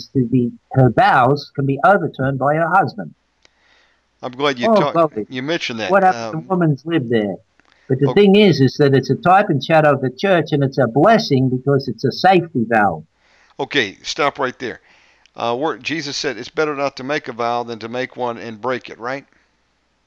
to 0.00 0.26
be, 0.26 0.52
her 0.72 0.90
vows 0.90 1.50
can 1.54 1.66
be 1.66 1.78
overturned 1.84 2.38
by 2.38 2.54
her 2.54 2.68
husband. 2.68 3.14
I'm 4.22 4.32
glad 4.32 4.58
you 4.58 4.68
Oh, 4.68 4.90
lovely. 4.94 5.26
You 5.28 5.42
mentioned 5.42 5.80
that. 5.80 5.90
What 5.90 6.02
happened 6.04 6.26
Um, 6.28 6.44
to 6.44 6.48
woman's 6.48 6.82
lived 6.84 7.10
there? 7.10 7.36
But 7.88 7.98
the 8.00 8.08
Okay. 8.08 8.20
thing 8.20 8.36
is, 8.36 8.60
is 8.60 8.76
that 8.78 8.94
it's 8.94 9.10
a 9.10 9.16
type 9.16 9.48
and 9.50 9.62
shadow 9.62 9.92
of 9.92 10.00
the 10.00 10.10
church, 10.16 10.46
and 10.52 10.62
it's 10.64 10.78
a 10.78 10.86
blessing 10.86 11.50
because 11.50 11.88
it's 11.88 12.04
a 12.04 12.12
safety 12.12 12.64
valve. 12.68 13.04
okay, 13.58 13.96
stop 14.02 14.38
right 14.38 14.58
there. 14.58 14.80
Uh, 15.34 15.56
where 15.56 15.78
Jesus 15.78 16.16
said 16.16 16.36
it's 16.36 16.50
better 16.50 16.74
not 16.74 16.96
to 16.96 17.04
make 17.04 17.28
a 17.28 17.32
vow 17.32 17.62
than 17.62 17.78
to 17.80 17.88
make 17.88 18.16
one 18.16 18.38
and 18.38 18.60
break 18.60 18.90
it, 18.90 18.98
right? 18.98 19.26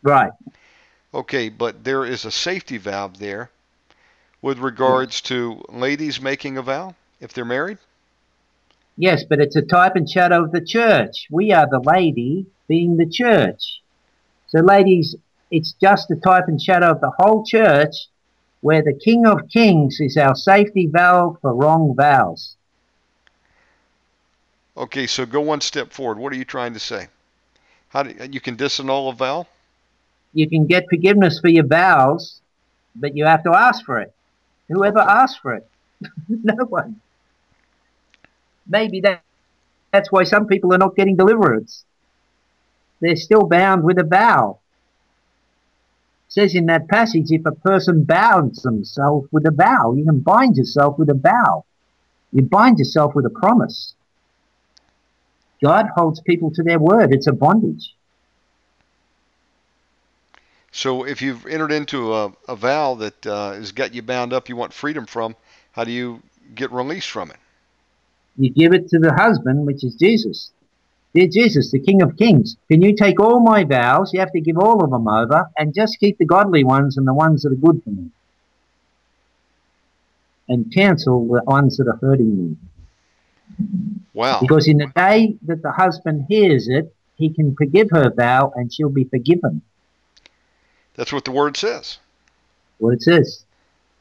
Right. 0.04 0.32
Okay, 1.14 1.50
but 1.50 1.84
there 1.84 2.06
is 2.06 2.26
a 2.26 2.32
safety 2.32 2.78
valve 2.78 3.18
there 3.20 3.50
with 4.42 4.60
regards 4.60 5.22
to 5.22 5.64
ladies 5.70 6.22
making 6.22 6.58
a 6.58 6.62
vow 6.62 6.96
if 7.20 7.34
they're 7.34 7.46
married. 7.46 7.80
Yes, 8.98 9.24
but 9.30 9.40
it's 9.42 9.56
a 9.56 9.62
type 9.62 9.96
and 9.96 10.10
shadow 10.10 10.44
of 10.44 10.52
the 10.52 10.64
church. 10.66 11.28
We 11.30 11.52
are 11.52 11.68
the 11.70 11.82
lady 11.82 12.46
being 12.68 12.98
the 12.98 13.10
church. 13.10 13.82
So, 14.48 14.60
ladies, 14.60 15.16
it's 15.52 15.74
just 15.74 16.10
a 16.12 16.16
type 16.16 16.46
and 16.48 16.62
shadow 16.62 16.92
of 16.92 17.02
the 17.02 17.12
whole 17.20 17.44
church 17.46 17.94
where 18.62 18.82
the 18.82 18.94
King 18.94 19.26
of 19.26 19.50
Kings 19.52 20.00
is 20.00 20.18
our 20.18 20.36
safety 20.36 20.88
valve 20.92 21.38
for 21.42 21.54
wrong 21.54 21.94
vows. 21.96 22.56
Okay, 24.78 25.08
so 25.08 25.26
go 25.26 25.42
one 25.42 25.62
step 25.62 25.92
forward. 25.92 26.18
What 26.18 26.34
are 26.34 26.38
you 26.38 26.46
trying 26.46 26.74
to 26.74 26.80
say? 26.80 27.08
How 27.90 28.04
do 28.04 28.14
you 28.30 28.42
can 28.42 28.58
disannul 28.58 29.12
a 29.12 29.16
vow? 29.16 29.48
You 30.34 30.50
can 30.50 30.66
get 30.66 30.86
forgiveness 30.90 31.40
for 31.40 31.48
your 31.50 31.66
vows, 31.66 32.42
but 32.96 33.16
you 33.16 33.26
have 33.26 33.44
to 33.44 33.52
ask 33.52 33.86
for 33.86 34.00
it. 34.00 34.14
Whoever 34.68 35.00
asked 35.00 35.40
for 35.42 35.54
it? 35.54 35.70
no 36.28 36.66
one. 36.66 37.00
Maybe 38.68 39.02
that, 39.02 39.22
that's 39.92 40.12
why 40.12 40.24
some 40.24 40.48
people 40.48 40.74
are 40.74 40.78
not 40.78 40.96
getting 40.96 41.16
deliverance. 41.16 41.86
They're 43.02 43.16
still 43.16 43.48
bound 43.48 43.84
with 43.84 44.00
a 44.00 44.04
vow. 44.04 44.60
It 46.28 46.34
says 46.34 46.56
in 46.56 46.66
that 46.68 46.88
passage, 46.88 47.28
if 47.30 47.46
a 47.46 47.52
person 47.52 48.04
bounds 48.04 48.64
themselves 48.64 49.28
with 49.32 49.46
a 49.46 49.52
vow, 49.52 49.94
you 49.94 50.04
can 50.06 50.20
bind 50.20 50.58
yourself 50.58 50.98
with 50.98 51.10
a 51.10 51.14
vow. 51.14 51.66
You 52.32 52.42
bind 52.42 52.80
yourself 52.80 53.16
with 53.16 53.26
a 53.26 53.30
promise. 53.30 53.94
God 55.64 55.88
holds 55.96 56.20
people 56.22 56.52
to 56.52 56.64
their 56.64 56.80
word. 56.80 57.14
It's 57.14 57.28
a 57.28 57.32
bondage. 57.32 57.96
So 60.72 61.06
if 61.06 61.22
you've 61.22 61.46
entered 61.46 61.72
into 61.72 62.14
a, 62.14 62.34
a 62.50 62.56
vow 62.56 62.96
that 62.96 63.26
uh, 63.26 63.54
has 63.54 63.72
got 63.72 63.94
you 63.94 64.02
bound 64.02 64.34
up, 64.34 64.50
you 64.50 64.58
want 64.58 64.74
freedom 64.74 65.06
from, 65.06 65.36
how 65.72 65.86
do 65.86 65.92
you 65.92 66.22
get 66.54 66.72
released 66.72 67.10
from 67.10 67.32
it? 67.32 67.38
You 68.38 68.52
give 68.52 68.74
it 68.74 68.90
to 68.90 69.00
the 69.00 69.14
husband, 69.14 69.66
which 69.66 69.84
is 69.84 69.96
Jesus. 69.96 70.52
Dear 71.14 71.28
Jesus, 71.28 71.72
the 71.72 71.80
King 71.80 72.02
of 72.02 72.18
Kings, 72.18 72.58
can 72.70 72.82
you 72.82 72.94
take 72.94 73.22
all 73.22 73.40
my 73.40 73.64
vows? 73.64 74.12
You 74.14 74.20
have 74.20 74.34
to 74.34 74.42
give 74.42 74.58
all 74.58 74.84
of 74.84 74.92
them 74.92 75.08
over 75.08 75.50
and 75.58 75.74
just 75.74 75.98
keep 76.00 76.18
the 76.18 76.26
godly 76.26 76.66
ones 76.66 76.98
and 76.98 77.08
the 77.08 77.14
ones 77.14 77.44
that 77.44 77.54
are 77.54 77.56
good 77.56 77.82
for 77.84 77.92
me. 77.92 78.10
And 80.50 80.72
cancel 80.74 81.26
the 81.26 81.42
ones 81.46 81.78
that 81.78 81.88
are 81.88 81.98
hurting 82.02 82.38
me. 82.38 82.58
Wow. 84.14 84.40
Because 84.42 84.68
in 84.68 84.78
the 84.78 84.92
day 84.96 85.38
that 85.44 85.62
the 85.62 85.72
husband 85.72 86.26
hears 86.28 86.68
it, 86.68 86.94
he 87.16 87.30
can 87.30 87.56
forgive 87.56 87.88
her 87.92 88.12
vow 88.14 88.52
and 88.54 88.74
she'll 88.74 88.90
be 88.90 89.06
forgiven. 89.06 89.62
That's 90.96 91.14
what 91.14 91.24
the 91.24 91.32
word 91.32 91.56
says. 91.56 92.00
What 92.80 92.96
it 92.96 93.02
says. 93.02 93.46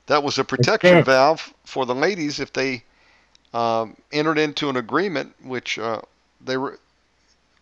That 0.06 0.22
was 0.22 0.38
a 0.38 0.44
protection 0.44 1.04
valve 1.04 1.54
for 1.64 1.86
the 1.86 1.94
ladies 1.94 2.40
if 2.40 2.52
they 2.52 2.82
um, 3.54 3.96
entered 4.12 4.38
into 4.38 4.68
an 4.68 4.76
agreement 4.76 5.32
which 5.42 5.78
uh, 5.78 6.02
they 6.44 6.56
were, 6.56 6.78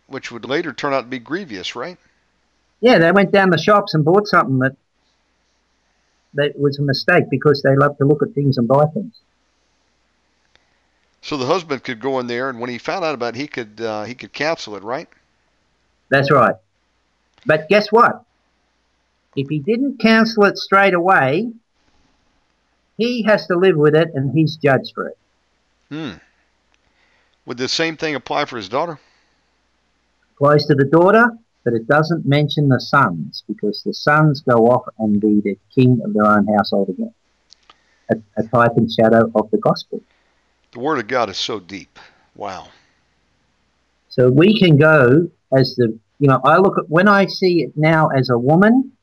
which 0.07 0.31
would 0.31 0.45
later 0.45 0.73
turn 0.73 0.93
out 0.93 1.01
to 1.01 1.07
be 1.07 1.19
grievous, 1.19 1.75
right? 1.75 1.97
Yeah, 2.81 2.97
they 2.97 3.11
went 3.11 3.31
down 3.31 3.51
the 3.51 3.57
shops 3.57 3.93
and 3.93 4.03
bought 4.03 4.27
something 4.27 4.59
that 4.59 4.75
that 6.33 6.59
was 6.59 6.79
a 6.79 6.81
mistake 6.81 7.25
because 7.29 7.61
they 7.61 7.75
love 7.75 7.97
to 7.99 8.05
look 8.05 8.23
at 8.23 8.33
things 8.33 8.57
and 8.57 8.67
buy 8.67 8.85
things. 8.93 9.13
So 11.21 11.37
the 11.37 11.45
husband 11.45 11.83
could 11.83 12.01
go 12.01 12.19
in 12.19 12.27
there, 12.27 12.49
and 12.49 12.59
when 12.59 12.71
he 12.71 12.79
found 12.79 13.05
out 13.05 13.13
about 13.13 13.35
it, 13.35 13.39
he 13.39 13.47
could 13.47 13.79
uh, 13.79 14.03
he 14.03 14.15
could 14.15 14.33
cancel 14.33 14.75
it, 14.75 14.83
right? 14.83 15.07
That's 16.09 16.31
right. 16.31 16.55
But 17.45 17.69
guess 17.69 17.91
what? 17.91 18.23
If 19.35 19.47
he 19.49 19.59
didn't 19.59 19.99
cancel 19.99 20.45
it 20.45 20.57
straight 20.57 20.93
away, 20.93 21.51
he 22.97 23.23
has 23.23 23.47
to 23.47 23.55
live 23.55 23.75
with 23.75 23.95
it 23.95 24.09
and 24.13 24.31
he's 24.37 24.57
judged 24.57 24.91
for 24.93 25.07
it. 25.07 25.17
Hmm. 25.93 26.13
Would 27.45 27.59
the 27.59 27.67
same 27.67 27.97
thing 27.97 28.15
apply 28.15 28.45
for 28.45 28.57
his 28.57 28.67
daughter? 28.67 28.97
Applies 30.31 30.65
to 30.65 30.73
the 30.73 30.85
daughter, 30.85 31.29
but 31.63 31.75
it 31.75 31.87
doesn't 31.87 32.25
mention 32.25 32.67
the 32.67 32.79
sons 32.79 33.43
because 33.47 33.83
the 33.83 33.93
sons 33.93 34.41
go 34.41 34.71
off 34.71 34.87
and 34.97 35.21
be 35.21 35.39
the 35.41 35.55
king 35.75 36.01
of 36.03 36.15
their 36.15 36.25
own 36.25 36.47
household 36.47 36.89
again. 36.89 37.13
A, 38.11 38.15
a 38.37 38.47
type 38.47 38.71
and 38.75 38.91
shadow 38.91 39.31
of 39.35 39.51
the 39.51 39.59
gospel. 39.59 40.01
The 40.71 40.79
Word 40.79 40.97
of 40.97 41.05
God 41.05 41.29
is 41.29 41.37
so 41.37 41.59
deep. 41.59 41.99
Wow. 42.33 42.69
So 44.09 44.31
we 44.31 44.57
can 44.57 44.77
go 44.77 45.29
as 45.55 45.75
the 45.75 45.95
you 46.17 46.27
know, 46.27 46.41
I 46.43 46.57
look 46.57 46.79
at 46.79 46.89
when 46.89 47.07
I 47.07 47.27
see 47.27 47.61
it 47.61 47.73
now 47.75 48.07
as 48.07 48.31
a 48.31 48.37
woman 48.39 48.93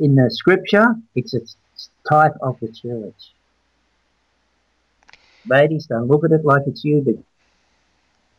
in 0.00 0.16
the 0.16 0.28
scripture, 0.28 0.96
it's 1.14 1.34
a 1.34 1.40
type 2.10 2.34
of 2.42 2.58
the 2.58 2.72
church. 2.72 3.33
Ladies, 5.46 5.86
don't 5.86 6.08
look 6.08 6.24
at 6.24 6.32
it 6.32 6.44
like 6.44 6.62
it's 6.66 6.84
you, 6.84 7.02
but 7.04 7.16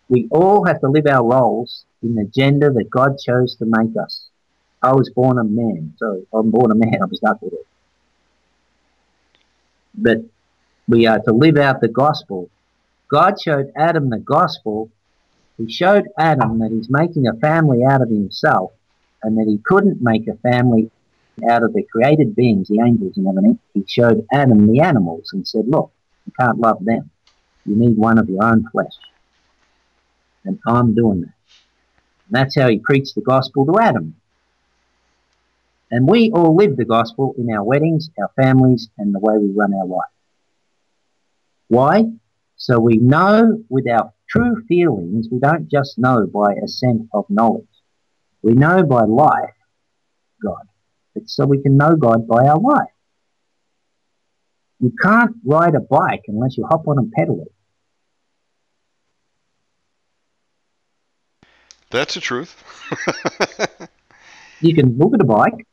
we 0.10 0.28
all 0.32 0.66
have 0.66 0.82
to 0.82 0.90
live 0.90 1.06
our 1.08 1.28
roles 1.28 1.86
in 2.02 2.16
the 2.16 2.26
gender 2.26 2.72
that 2.74 2.90
God 2.90 3.18
chose 3.24 3.56
to 3.58 3.66
make 3.68 3.96
us. 4.02 4.28
I 4.82 4.94
was 4.94 5.10
born 5.10 5.38
a 5.38 5.44
man, 5.44 5.94
so 5.98 6.26
I'm 6.34 6.52
born 6.52 6.72
a 6.72 6.76
man, 6.76 7.00
I'm 7.02 7.14
stuck 7.14 7.42
with 7.42 7.54
it. 7.54 7.68
But 9.96 10.18
we 10.88 11.08
are 11.08 11.20
to 11.20 11.32
live 11.32 11.58
out 11.58 11.82
the 11.82 11.88
gospel. 11.88 12.50
God 13.10 13.40
showed 13.42 13.72
Adam 13.76 14.10
the 14.10 14.20
gospel. 14.20 14.92
He 15.58 15.72
showed 15.72 16.06
Adam 16.20 16.60
that 16.60 16.72
he's 16.72 16.90
making 16.90 17.28
a 17.28 17.40
family 17.40 17.84
out 17.84 18.02
of 18.02 18.10
himself 18.10 18.72
and 19.24 19.38
that 19.38 19.48
he 19.48 19.60
couldn't 19.64 20.02
make 20.02 20.28
a 20.28 20.36
family 20.38 20.92
out 21.50 21.64
of 21.64 21.74
the 21.74 21.84
created 21.84 22.36
beings, 22.36 22.68
the 22.68 22.82
angels 22.86 23.18
and 23.18 23.28
everything. 23.28 23.60
He 23.74 23.84
showed 23.88 24.26
Adam 24.32 24.68
the 24.68 24.82
animals 24.82 25.32
and 25.34 25.48
said, 25.48 25.66
look, 25.68 25.92
you 26.26 26.34
can't 26.40 26.60
love 26.60 26.84
them. 26.84 27.10
You 27.66 27.76
need 27.76 27.98
one 27.98 28.18
of 28.18 28.30
your 28.30 28.44
own 28.44 28.66
flesh. 28.72 28.94
And 30.44 30.60
I'm 30.68 30.94
doing 30.94 31.22
that. 31.22 31.34
And 32.28 32.32
that's 32.32 32.56
how 32.56 32.70
he 32.70 32.80
preached 32.80 33.16
the 33.16 33.22
gospel 33.22 33.66
to 33.66 33.80
Adam. 33.80 34.16
And 35.92 36.08
we 36.08 36.32
all 36.32 36.56
live 36.56 36.78
the 36.78 36.86
gospel 36.86 37.36
in 37.38 37.52
our 37.52 37.64
weddings, 37.64 38.10
our 38.20 38.32
families, 38.36 38.90
and 38.98 39.14
the 39.14 39.20
way 39.20 39.38
we 39.38 39.52
run 39.52 39.74
our 39.74 39.86
life. 39.86 40.10
Why? 41.68 42.06
So 42.58 42.80
we 42.80 42.98
know 42.98 43.64
with 43.70 43.88
our 43.90 44.14
true 44.30 44.64
feelings, 44.68 45.28
we 45.32 45.40
don't 45.40 45.70
just 45.70 45.98
know 45.98 46.26
by 46.28 46.54
assent 46.64 47.10
of 47.14 47.26
knowledge. 47.30 47.68
We 48.42 48.54
know 48.54 48.84
by 48.84 49.04
life 49.04 49.56
God. 50.44 50.68
It's 51.16 51.36
so 51.36 51.46
we 51.46 51.62
can 51.62 51.78
know 51.78 51.96
God 51.96 52.28
by 52.28 52.48
our 52.48 52.60
life. 52.60 52.95
You 54.86 54.94
can't 55.02 55.36
ride 55.44 55.74
a 55.74 55.80
bike 55.80 56.26
unless 56.28 56.56
you 56.60 56.68
hop 56.70 56.88
on 56.88 57.00
and 57.00 57.12
pedal 57.12 57.42
it. 57.42 57.52
That's 61.90 62.14
the 62.14 62.20
truth. 62.20 62.54
you 64.62 64.76
can 64.76 64.96
look 65.00 65.16
at 65.16 65.22
a 65.22 65.26
bike, 65.26 65.66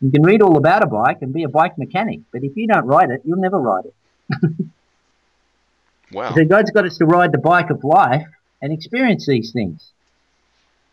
you 0.00 0.10
can 0.10 0.24
read 0.24 0.42
all 0.42 0.56
about 0.56 0.82
a 0.82 0.88
bike 0.88 1.18
and 1.20 1.32
be 1.32 1.44
a 1.44 1.48
bike 1.48 1.78
mechanic, 1.78 2.22
but 2.32 2.42
if 2.42 2.56
you 2.56 2.66
don't 2.66 2.84
ride 2.84 3.10
it, 3.10 3.20
you'll 3.24 3.38
never 3.38 3.60
ride 3.60 3.84
it. 3.84 3.94
wow. 6.10 6.34
So 6.34 6.44
God's 6.44 6.72
got 6.72 6.84
us 6.84 6.98
to 6.98 7.06
ride 7.06 7.30
the 7.30 7.38
bike 7.38 7.70
of 7.70 7.84
life 7.84 8.26
and 8.60 8.72
experience 8.72 9.24
these 9.28 9.52
things. 9.52 9.92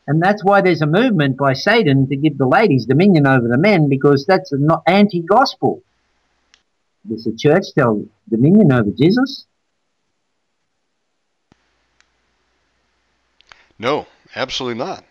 And 0.06 0.22
that's 0.22 0.44
why 0.44 0.62
there's 0.62 0.84
a 0.84 0.86
movement 0.86 1.36
by 1.36 1.54
Satan 1.54 2.08
to 2.10 2.16
give 2.16 2.38
the 2.38 2.48
ladies 2.48 2.86
dominion 2.86 3.26
over 3.26 3.48
the 3.48 3.58
men 3.58 3.90
because 3.90 4.28
that's 4.28 4.52
not 4.54 4.84
anti-gospel. 4.86 5.82
Does 7.10 7.24
the 7.24 7.36
church 7.36 7.66
tell 7.76 8.06
dominion 8.30 8.72
over 8.72 8.92
Jesus? 8.92 9.46
No, 13.80 14.06
absolutely 14.36 14.78
not. 14.78 15.04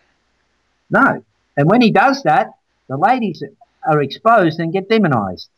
No. 0.89 1.23
And 1.57 1.69
when 1.69 1.81
he 1.81 1.91
does 1.91 2.23
that, 2.23 2.51
the 2.87 2.95
ladies 2.95 3.43
are 3.85 4.01
exposed 4.01 4.59
and 4.59 4.71
get 4.71 4.87
demonized 4.87 5.49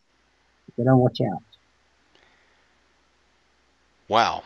if 0.67 0.75
they 0.77 0.83
don't 0.83 0.99
watch 0.99 1.19
out. 1.21 1.43
Wow. 4.07 4.43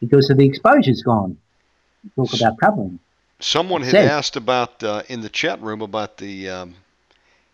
Because 0.00 0.30
of 0.30 0.36
the 0.36 0.46
exposure's 0.46 1.02
gone. 1.02 1.38
We 2.04 2.10
talk 2.24 2.34
about 2.34 2.58
covering. 2.58 3.00
Someone 3.40 3.82
had 3.82 3.96
asked 3.96 4.36
about 4.36 4.82
uh, 4.84 5.02
in 5.08 5.22
the 5.22 5.28
chat 5.28 5.60
room 5.60 5.82
about 5.82 6.18
the 6.18 6.48
um, 6.48 6.74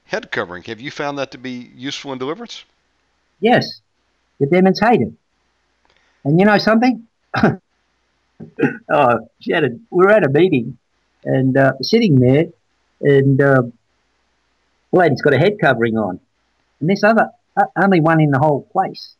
head 0.04 0.30
covering. 0.30 0.62
Have 0.64 0.80
you 0.80 0.90
found 0.90 1.18
that 1.18 1.30
to 1.30 1.38
be 1.38 1.70
useful 1.74 2.12
in 2.12 2.18
deliverance? 2.18 2.64
Yes. 3.42 3.80
The 4.38 4.46
demons 4.46 4.80
hate 4.80 5.02
it. 5.02 5.12
And 6.24 6.38
you 6.38 6.46
know 6.46 6.56
something? 6.58 7.06
oh, 7.42 7.60
she 9.40 9.52
had 9.52 9.64
a, 9.64 9.68
we 9.90 10.04
were 10.04 10.10
at 10.10 10.24
a 10.24 10.30
meeting 10.30 10.78
and 11.24 11.56
uh, 11.56 11.72
sitting 11.82 12.20
there, 12.20 12.46
and 13.00 13.42
uh, 13.42 13.62
lady's 14.92 15.20
got 15.22 15.34
a 15.34 15.38
head 15.38 15.58
covering 15.60 15.96
on, 15.96 16.20
and 16.80 16.88
this 16.88 17.02
other 17.04 17.30
uh, 17.56 17.64
only 17.80 18.00
one 18.00 18.20
in 18.20 18.30
the 18.30 18.38
whole 18.38 18.62
place, 18.72 19.14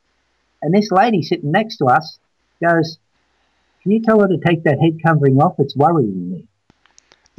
and 0.60 0.74
this 0.74 0.90
lady 0.90 1.22
sitting 1.22 1.50
next 1.52 1.76
to 1.78 1.86
us 1.86 2.18
goes, 2.60 2.98
"Can 3.82 3.92
you 3.92 4.02
tell 4.02 4.20
her 4.20 4.28
to 4.28 4.38
take 4.38 4.64
that 4.64 4.78
head 4.80 5.00
covering 5.04 5.40
off? 5.40 5.54
It's 5.58 5.76
worrying 5.76 6.30
me." 6.32 6.44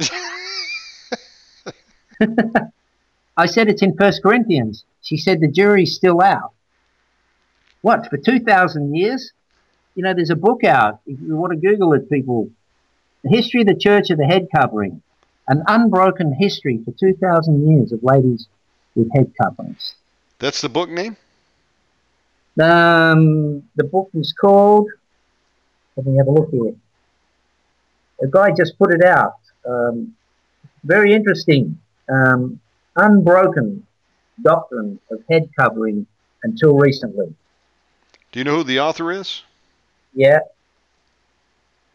I 3.36 3.46
said 3.46 3.68
it's 3.68 3.82
in 3.82 3.96
First 3.96 4.22
Corinthians. 4.22 4.84
She 5.02 5.16
said 5.16 5.40
the 5.40 5.48
jury's 5.48 5.94
still 5.94 6.22
out. 6.22 6.53
What 7.84 8.08
for 8.10 8.16
two 8.16 8.40
thousand 8.40 8.94
years? 8.96 9.32
you 9.94 10.02
know, 10.02 10.12
there's 10.14 10.30
a 10.30 10.36
book 10.36 10.64
out. 10.64 11.00
If 11.06 11.20
you 11.20 11.36
want 11.36 11.52
to 11.52 11.58
Google 11.58 11.92
it, 11.92 12.10
people, 12.10 12.50
the 13.22 13.30
history 13.30 13.60
of 13.60 13.66
the 13.66 13.76
Church 13.76 14.10
of 14.10 14.18
the 14.18 14.26
Head 14.26 14.48
Covering, 14.54 15.02
an 15.46 15.62
unbroken 15.66 16.34
history 16.38 16.80
for 16.84 16.92
2,000 16.92 17.68
years 17.68 17.92
of 17.92 18.02
ladies 18.02 18.48
with 18.94 19.08
head 19.14 19.32
coverings. 19.40 19.94
That's 20.38 20.60
the 20.60 20.68
book 20.68 20.90
name? 20.90 21.16
Um, 22.60 23.62
the 23.76 23.84
book 23.84 24.10
is 24.14 24.32
called, 24.32 24.88
let 25.96 26.06
me 26.06 26.16
have 26.16 26.28
a 26.28 26.30
look 26.30 26.50
here. 26.50 26.74
A 28.22 28.26
guy 28.28 28.50
just 28.56 28.78
put 28.78 28.92
it 28.92 29.04
out. 29.04 29.34
Um, 29.66 30.14
very 30.82 31.12
interesting. 31.12 31.78
Um, 32.08 32.60
unbroken 32.96 33.86
doctrine 34.42 35.00
of 35.10 35.22
head 35.30 35.50
covering 35.58 36.06
until 36.42 36.76
recently. 36.76 37.34
Do 38.34 38.40
you 38.40 38.44
know 38.44 38.56
who 38.56 38.64
the 38.64 38.80
author 38.80 39.12
is? 39.12 39.44
Yeah. 40.12 40.40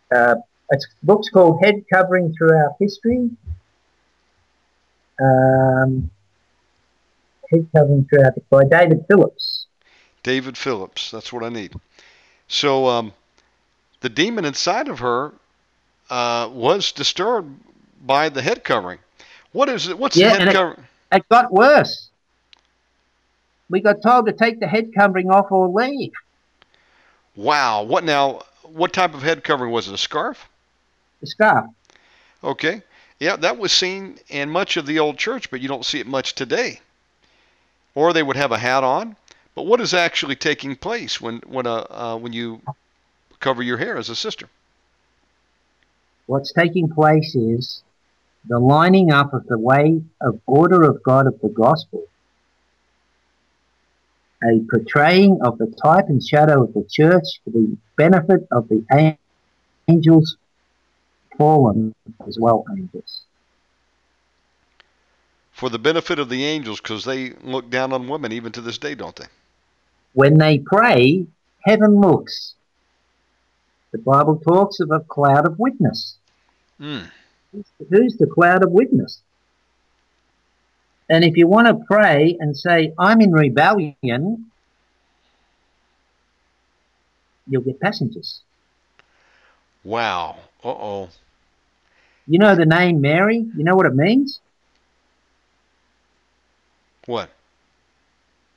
Uh, 0.10 0.36
it's 0.70 0.88
book's 1.04 1.28
called 1.28 1.60
Head 1.62 1.84
Covering 1.92 2.34
Throughout 2.34 2.78
History. 2.80 3.30
Um, 5.22 6.10
Head 7.52 7.68
Covering 7.76 8.08
Throughout 8.10 8.36
by 8.50 8.64
David 8.64 9.04
Phillips. 9.10 9.66
David 10.24 10.58
Phillips. 10.58 11.12
That's 11.12 11.34
what 11.34 11.44
I 11.44 11.50
need. 11.50 11.74
So 12.48 12.88
um, 12.88 13.12
the 14.00 14.08
demon 14.08 14.46
inside 14.46 14.88
of 14.88 15.00
her 15.00 15.34
uh, 16.10 16.50
was 16.54 16.94
disturbed 16.94 17.54
by 18.06 18.30
the 18.30 18.42
head 18.42 18.64
covering. 18.64 19.00
What 19.52 19.68
is 19.68 19.90
it? 19.90 20.00
What's 20.00 20.16
yeah, 20.16 20.38
the 20.38 20.46
head 20.46 20.54
covering? 20.54 20.88
It, 21.12 21.18
it 21.18 21.26
got 21.28 21.52
worse. 21.52 22.08
We 23.70 23.82
got 23.82 24.02
told 24.02 24.28
to 24.28 24.32
take 24.32 24.62
the 24.62 24.68
head 24.68 24.92
covering 24.98 25.30
off 25.30 25.52
or 25.52 25.68
leave. 25.68 26.14
Wow. 27.40 27.84
What 27.84 28.04
now? 28.04 28.42
What 28.64 28.92
type 28.92 29.14
of 29.14 29.24
head 29.24 29.46
covering 29.46 29.72
was 29.72 29.88
it? 29.88 29.94
A 29.94 29.98
scarf? 29.98 30.50
A 31.24 31.26
scarf. 31.26 31.68
Okay. 32.44 32.82
Yeah, 33.18 33.38
that 33.38 33.58
was 33.58 33.72
seen 33.72 34.20
in 34.28 34.50
much 34.50 34.76
of 34.76 34.86
the 34.86 35.00
old 35.00 35.18
church, 35.18 35.50
but 35.50 35.62
you 35.62 35.70
don't 35.70 35.86
see 35.86 36.02
it 36.02 36.08
much 36.08 36.36
today. 36.36 36.82
Or 37.96 38.12
they 38.12 38.24
would 38.24 38.36
have 38.36 38.52
a 38.52 38.58
hat 38.58 38.84
on. 38.84 39.16
But 39.56 39.66
what 39.66 39.80
is 39.80 39.94
actually 39.94 40.36
taking 40.36 40.76
place 40.76 41.22
when 41.22 41.38
when 41.48 41.66
a 41.66 41.86
uh, 41.90 42.18
when 42.18 42.34
you 42.34 42.62
cover 43.40 43.64
your 43.64 43.78
hair 43.78 43.98
as 43.98 44.10
a 44.10 44.16
sister? 44.18 44.50
What's 46.26 46.52
taking 46.52 46.90
place 46.90 47.36
is 47.36 47.84
the 48.50 48.60
lining 48.60 49.14
up 49.14 49.34
of 49.34 49.46
the 49.48 49.58
way 49.58 50.02
of 50.20 50.42
order 50.46 50.84
of 50.84 51.02
God 51.04 51.26
of 51.26 51.40
the 51.40 51.50
gospel 51.50 52.04
a 54.44 54.60
portraying 54.70 55.40
of 55.42 55.58
the 55.58 55.68
type 55.84 56.06
and 56.08 56.24
shadow 56.24 56.64
of 56.64 56.74
the 56.74 56.86
church 56.90 57.26
for 57.44 57.50
the 57.52 57.76
benefit 57.98 58.48
of 58.52 58.70
the 58.70 59.18
angels, 59.88 60.38
fallen 61.38 61.94
as 62.28 62.38
well 62.40 62.66
angels. 62.78 63.22
For 65.52 65.70
the 65.70 65.80
benefit 65.80 66.20
of 66.20 66.30
the 66.30 66.46
angels, 66.46 66.80
because 66.80 67.04
they 67.04 67.32
look 67.44 67.70
down 67.70 67.92
on 67.92 68.08
women 68.08 68.32
even 68.32 68.52
to 68.54 68.62
this 68.62 68.78
day, 68.78 68.96
don't 68.96 69.16
they? 69.16 69.26
When 70.14 70.38
they 70.38 70.60
pray, 70.60 71.28
heaven 71.66 72.00
looks. 72.00 72.56
The 73.92 73.98
Bible 73.98 74.38
talks 74.38 74.80
of 74.80 74.92
a 74.92 75.02
cloud 75.02 75.46
of 75.46 75.60
witness. 75.60 76.16
Mm. 76.80 77.10
Who's 77.90 78.16
the 78.18 78.28
cloud 78.28 78.64
of 78.64 78.72
witness? 78.72 79.22
And 81.10 81.24
if 81.24 81.36
you 81.36 81.48
want 81.48 81.68
to 81.68 81.86
pray 81.86 82.38
and 82.40 82.56
say, 82.56 82.94
I'm 83.00 83.20
in 83.22 83.32
rebellion, 83.32 84.52
you'll 87.48 87.64
get 87.64 87.80
passengers. 87.80 88.42
Wow. 89.84 90.38
Uh 90.64 90.70
oh. 90.70 91.10
You 92.28 92.38
know 92.38 92.56
the 92.56 92.66
name 92.66 93.02
Mary? 93.02 93.38
You 93.38 93.64
know 93.64 93.76
what 93.76 93.88
it 93.88 93.96
means? 93.96 94.40
What? 97.08 97.32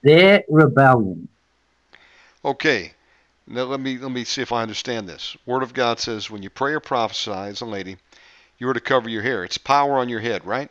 Their 0.02 0.44
rebellion. 0.48 1.28
Okay. 2.44 2.92
Now 3.46 3.64
let 3.64 3.80
me 3.80 3.96
let 3.96 4.12
me 4.12 4.24
see 4.24 4.42
if 4.42 4.52
I 4.52 4.62
understand 4.62 5.08
this. 5.08 5.36
Word 5.46 5.62
of 5.62 5.72
God 5.72 6.00
says 6.00 6.30
when 6.30 6.42
you 6.42 6.50
pray 6.50 6.74
or 6.74 6.80
prophesy 6.80 7.30
as 7.30 7.62
a 7.62 7.66
lady, 7.66 7.96
you 8.58 8.68
are 8.68 8.74
to 8.74 8.80
cover 8.80 9.08
your 9.08 9.22
hair. 9.22 9.42
It's 9.42 9.58
power 9.58 9.94
on 9.94 10.08
your 10.08 10.20
head, 10.20 10.44
right? 10.44 10.70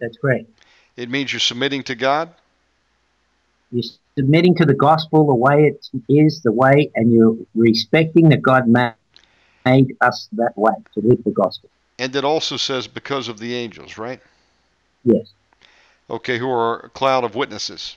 That's 0.00 0.16
correct. 0.18 0.46
It 0.96 1.10
means 1.10 1.32
you're 1.32 1.40
submitting 1.40 1.82
to 1.84 1.94
God. 1.94 2.30
You're 3.70 3.84
submitting 4.16 4.54
to 4.56 4.64
the 4.64 4.74
gospel 4.74 5.26
the 5.26 5.34
way 5.34 5.64
it 5.64 5.88
is, 6.08 6.40
the 6.42 6.52
way, 6.52 6.90
and 6.94 7.12
you're 7.12 7.36
respecting 7.54 8.30
that 8.30 8.42
God 8.42 8.66
made 8.66 9.96
us 10.00 10.28
that 10.32 10.56
way 10.56 10.72
to 10.94 11.00
live 11.00 11.22
the 11.24 11.30
gospel. 11.30 11.68
And 11.98 12.14
it 12.14 12.24
also 12.24 12.56
says 12.56 12.86
because 12.86 13.28
of 13.28 13.38
the 13.38 13.54
angels, 13.54 13.98
right? 13.98 14.20
Yes. 15.04 15.32
Okay, 16.08 16.38
who 16.38 16.48
are 16.48 16.80
a 16.80 16.88
cloud 16.90 17.24
of 17.24 17.34
witnesses. 17.34 17.96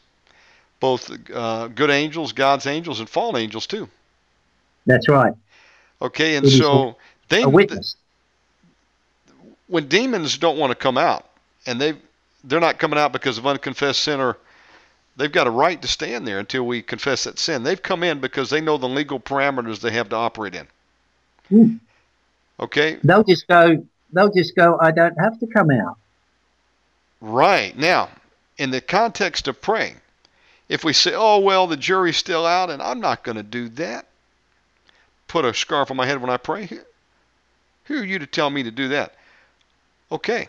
Both 0.80 1.12
uh, 1.32 1.68
good 1.68 1.90
angels, 1.90 2.32
God's 2.32 2.66
angels, 2.66 3.00
and 3.00 3.10
fallen 3.10 3.42
angels 3.42 3.68
too. 3.68 3.90
That's 4.86 5.10
right. 5.10 5.34
Okay, 6.02 6.36
and 6.38 6.48
so 6.48 6.96
they 7.28 7.44
when 9.68 9.88
demons 9.88 10.38
don't 10.38 10.58
want 10.58 10.72
to 10.72 10.76
come 10.76 10.98
out, 10.98 11.30
and 11.66 11.80
they 11.80 11.94
they're 12.44 12.60
not 12.60 12.80
coming 12.80 12.99
out 12.99 13.14
because 13.14 13.38
of 13.38 13.45
unconfessed 13.45 14.02
sin 14.02 14.20
or 14.20 14.38
they've 15.18 15.32
got 15.32 15.48
a 15.48 15.52
right 15.52 15.82
to 15.82 15.88
stand 15.88 16.28
there 16.28 16.40
until 16.40 16.66
we 16.66 16.82
confess 16.82 17.26
that 17.26 17.40
sin. 17.40 17.64
They've 17.64 17.82
come 17.82 18.03
in 18.03 18.20
because 18.20 18.49
they 18.49 18.61
know 18.61 18.78
the 18.78 18.88
legal 18.88 19.20
parameters 19.20 19.82
they 19.82 19.91
have 19.91 20.10
to 20.10 20.16
operate 20.16 20.56
in. 20.56 20.68
Hmm. 21.49 21.76
Okay. 22.60 22.98
They'll 23.03 23.24
just 23.24 23.48
go. 23.48 23.86
They'll 24.11 24.32
just 24.32 24.56
go. 24.56 24.78
I 24.80 24.91
don't 24.91 25.20
have 25.20 25.40
to 25.40 25.48
come 25.48 25.70
out. 25.72 25.98
Right 27.22 27.78
now, 27.78 28.10
in 28.57 28.72
the 28.72 28.82
context 28.82 29.48
of 29.48 29.61
praying, 29.61 29.98
if 30.68 30.84
we 30.84 30.94
say, 30.94 31.14
"Oh 31.16 31.40
well, 31.40 31.68
the 31.68 31.78
jury's 31.78 32.18
still 32.18 32.45
out," 32.45 32.70
and 32.70 32.82
I'm 32.82 32.99
not 32.99 33.24
going 33.24 33.38
to 33.38 33.44
do 33.44 33.70
that, 33.70 34.06
put 35.28 35.45
a 35.45 35.53
scarf 35.53 35.91
on 35.91 35.98
my 35.98 36.06
head 36.06 36.22
when 36.22 36.30
I 36.30 36.38
pray. 36.38 36.70
Who 37.86 37.99
are 37.99 38.06
you 38.06 38.20
to 38.20 38.28
tell 38.28 38.49
me 38.49 38.64
to 38.64 38.72
do 38.72 38.90
that? 38.90 39.16
Okay. 40.11 40.48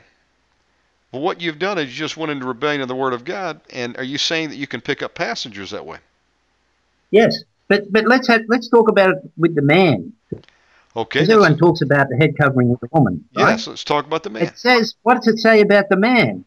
Well, 1.12 1.22
what 1.22 1.40
you've 1.40 1.58
done 1.58 1.78
is 1.78 1.88
you 1.88 1.94
just 1.94 2.16
went 2.16 2.30
into 2.30 2.46
rebellion 2.46 2.82
of 2.82 2.88
the 2.88 2.94
Word 2.94 3.12
of 3.12 3.24
God, 3.24 3.60
and 3.70 3.96
are 3.96 4.04
you 4.04 4.18
saying 4.18 4.50
that 4.50 4.56
you 4.56 4.66
can 4.66 4.80
pick 4.80 5.02
up 5.02 5.14
passengers 5.14 5.70
that 5.70 5.84
way? 5.84 5.98
Yes, 7.10 7.42
but 7.68 7.90
but 7.92 8.06
let's 8.06 8.28
have, 8.28 8.42
let's 8.48 8.68
talk 8.68 8.88
about 8.88 9.10
it 9.10 9.18
with 9.36 9.54
the 9.54 9.62
man. 9.62 10.12
Okay. 10.96 11.20
Everyone 11.20 11.56
talks 11.56 11.82
about 11.82 12.08
the 12.08 12.16
head 12.16 12.36
covering 12.36 12.70
of 12.72 12.80
the 12.80 12.88
woman. 12.92 13.24
Right? 13.34 13.50
Yes, 13.50 13.66
let's 13.66 13.84
talk 13.84 14.06
about 14.06 14.24
the 14.24 14.30
man. 14.30 14.42
It 14.42 14.58
says, 14.58 14.94
what 15.02 15.14
does 15.14 15.28
it 15.28 15.38
say 15.38 15.60
about 15.60 15.88
the 15.88 15.96
man? 15.96 16.44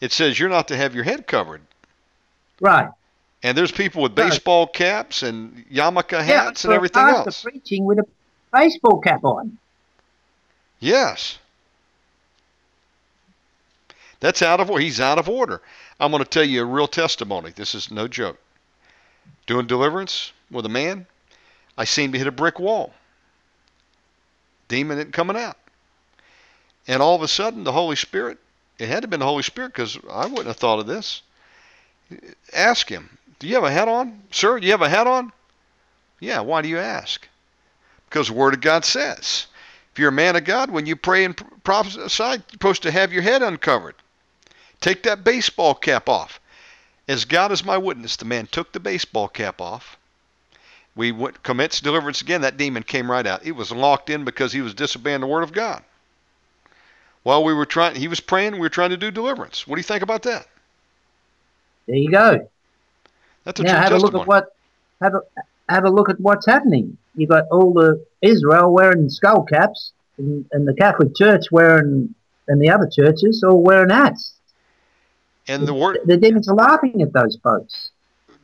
It 0.00 0.12
says 0.12 0.38
you're 0.38 0.48
not 0.48 0.66
to 0.68 0.76
have 0.76 0.94
your 0.96 1.04
head 1.04 1.28
covered. 1.28 1.60
Right. 2.60 2.88
And 3.44 3.56
there's 3.56 3.72
people 3.72 4.02
with 4.02 4.14
baseball 4.14 4.66
right. 4.66 4.74
caps 4.74 5.22
and 5.22 5.64
yarmulke 5.68 6.22
hats 6.22 6.64
yeah, 6.64 6.70
and 6.70 6.76
everything 6.76 7.02
else. 7.02 7.42
preaching 7.42 7.84
with 7.84 7.98
a 7.98 8.06
baseball 8.52 9.00
cap 9.00 9.24
on. 9.24 9.58
Yes. 10.80 11.38
That's 14.22 14.40
out 14.40 14.60
of 14.60 14.70
order. 14.70 14.84
He's 14.84 15.00
out 15.00 15.18
of 15.18 15.28
order. 15.28 15.60
I'm 15.98 16.12
going 16.12 16.22
to 16.22 16.30
tell 16.30 16.44
you 16.44 16.62
a 16.62 16.64
real 16.64 16.86
testimony. 16.86 17.50
This 17.50 17.74
is 17.74 17.90
no 17.90 18.06
joke. 18.06 18.38
Doing 19.48 19.66
deliverance 19.66 20.32
with 20.48 20.64
a 20.64 20.68
man, 20.68 21.06
I 21.76 21.82
seemed 21.82 22.12
to 22.12 22.20
hit 22.20 22.28
a 22.28 22.32
brick 22.32 22.60
wall. 22.60 22.94
Demon 24.68 24.98
isn't 24.98 25.12
coming 25.12 25.36
out. 25.36 25.56
And 26.86 27.02
all 27.02 27.16
of 27.16 27.22
a 27.22 27.28
sudden, 27.28 27.64
the 27.64 27.72
Holy 27.72 27.96
Spirit, 27.96 28.38
it 28.78 28.86
had 28.86 29.00
to 29.00 29.06
have 29.06 29.10
been 29.10 29.18
the 29.18 29.26
Holy 29.26 29.42
Spirit 29.42 29.72
because 29.72 29.98
I 30.08 30.26
wouldn't 30.26 30.46
have 30.46 30.56
thought 30.56 30.78
of 30.78 30.86
this. 30.86 31.22
Ask 32.54 32.88
him, 32.88 33.18
Do 33.40 33.48
you 33.48 33.56
have 33.56 33.64
a 33.64 33.72
hat 33.72 33.88
on? 33.88 34.22
Sir, 34.30 34.60
do 34.60 34.66
you 34.66 34.72
have 34.72 34.82
a 34.82 34.88
hat 34.88 35.08
on? 35.08 35.32
Yeah, 36.20 36.42
why 36.42 36.62
do 36.62 36.68
you 36.68 36.78
ask? 36.78 37.26
Because 38.08 38.28
the 38.28 38.34
Word 38.34 38.54
of 38.54 38.60
God 38.60 38.84
says. 38.84 39.48
If 39.92 39.98
you're 39.98 40.10
a 40.10 40.12
man 40.12 40.36
of 40.36 40.44
God, 40.44 40.70
when 40.70 40.86
you 40.86 40.94
pray 40.94 41.24
and 41.24 41.36
prophesy, 41.64 42.22
you're 42.22 42.42
supposed 42.52 42.84
to 42.84 42.92
have 42.92 43.12
your 43.12 43.22
head 43.22 43.42
uncovered. 43.42 43.96
Take 44.82 45.04
that 45.04 45.24
baseball 45.24 45.74
cap 45.74 46.08
off. 46.08 46.40
As 47.08 47.24
God 47.24 47.52
is 47.52 47.64
my 47.64 47.78
witness, 47.78 48.16
the 48.16 48.24
man 48.24 48.46
took 48.46 48.72
the 48.72 48.80
baseball 48.80 49.28
cap 49.28 49.60
off. 49.60 49.96
We 50.94 51.12
went, 51.12 51.42
commenced 51.42 51.84
deliverance 51.84 52.20
again. 52.20 52.42
That 52.42 52.56
demon 52.56 52.82
came 52.82 53.10
right 53.10 53.26
out. 53.26 53.46
It 53.46 53.52
was 53.52 53.72
locked 53.72 54.10
in 54.10 54.24
because 54.24 54.52
he 54.52 54.60
was 54.60 54.74
disobeying 54.74 55.20
the 55.20 55.26
word 55.26 55.42
of 55.44 55.52
God. 55.52 55.82
While 57.22 57.44
we 57.44 57.54
were 57.54 57.64
trying, 57.64 57.94
he 57.94 58.08
was 58.08 58.20
praying. 58.20 58.54
We 58.54 58.60
were 58.60 58.68
trying 58.68 58.90
to 58.90 58.96
do 58.96 59.10
deliverance. 59.10 59.66
What 59.66 59.76
do 59.76 59.78
you 59.78 59.84
think 59.84 60.02
about 60.02 60.22
that? 60.22 60.48
There 61.86 61.96
you 61.96 62.10
go. 62.10 62.48
That's 63.44 63.60
a 63.60 63.62
now 63.62 63.76
have 63.76 63.92
testimony. 63.92 64.02
a 64.02 64.06
look 64.06 64.14
at 64.22 64.26
what 64.26 64.56
have 65.00 65.14
a 65.14 65.20
have 65.68 65.84
a 65.84 65.90
look 65.90 66.10
at 66.10 66.20
what's 66.20 66.46
happening. 66.46 66.98
You 67.14 67.28
got 67.28 67.44
all 67.50 67.72
the 67.72 68.04
Israel 68.20 68.72
wearing 68.72 69.08
skull 69.08 69.44
caps, 69.44 69.92
and, 70.18 70.44
and 70.50 70.66
the 70.66 70.74
Catholic 70.74 71.14
Church 71.14 71.44
wearing, 71.52 72.14
and 72.48 72.60
the 72.60 72.70
other 72.70 72.90
churches 72.92 73.44
all 73.46 73.62
wearing 73.62 73.90
hats. 73.90 74.34
And 75.48 75.66
the 75.66 75.74
word 75.74 75.98
the 76.04 76.16
demons 76.16 76.48
laughing 76.48 77.02
at 77.02 77.12
those 77.12 77.36
folks. 77.42 77.90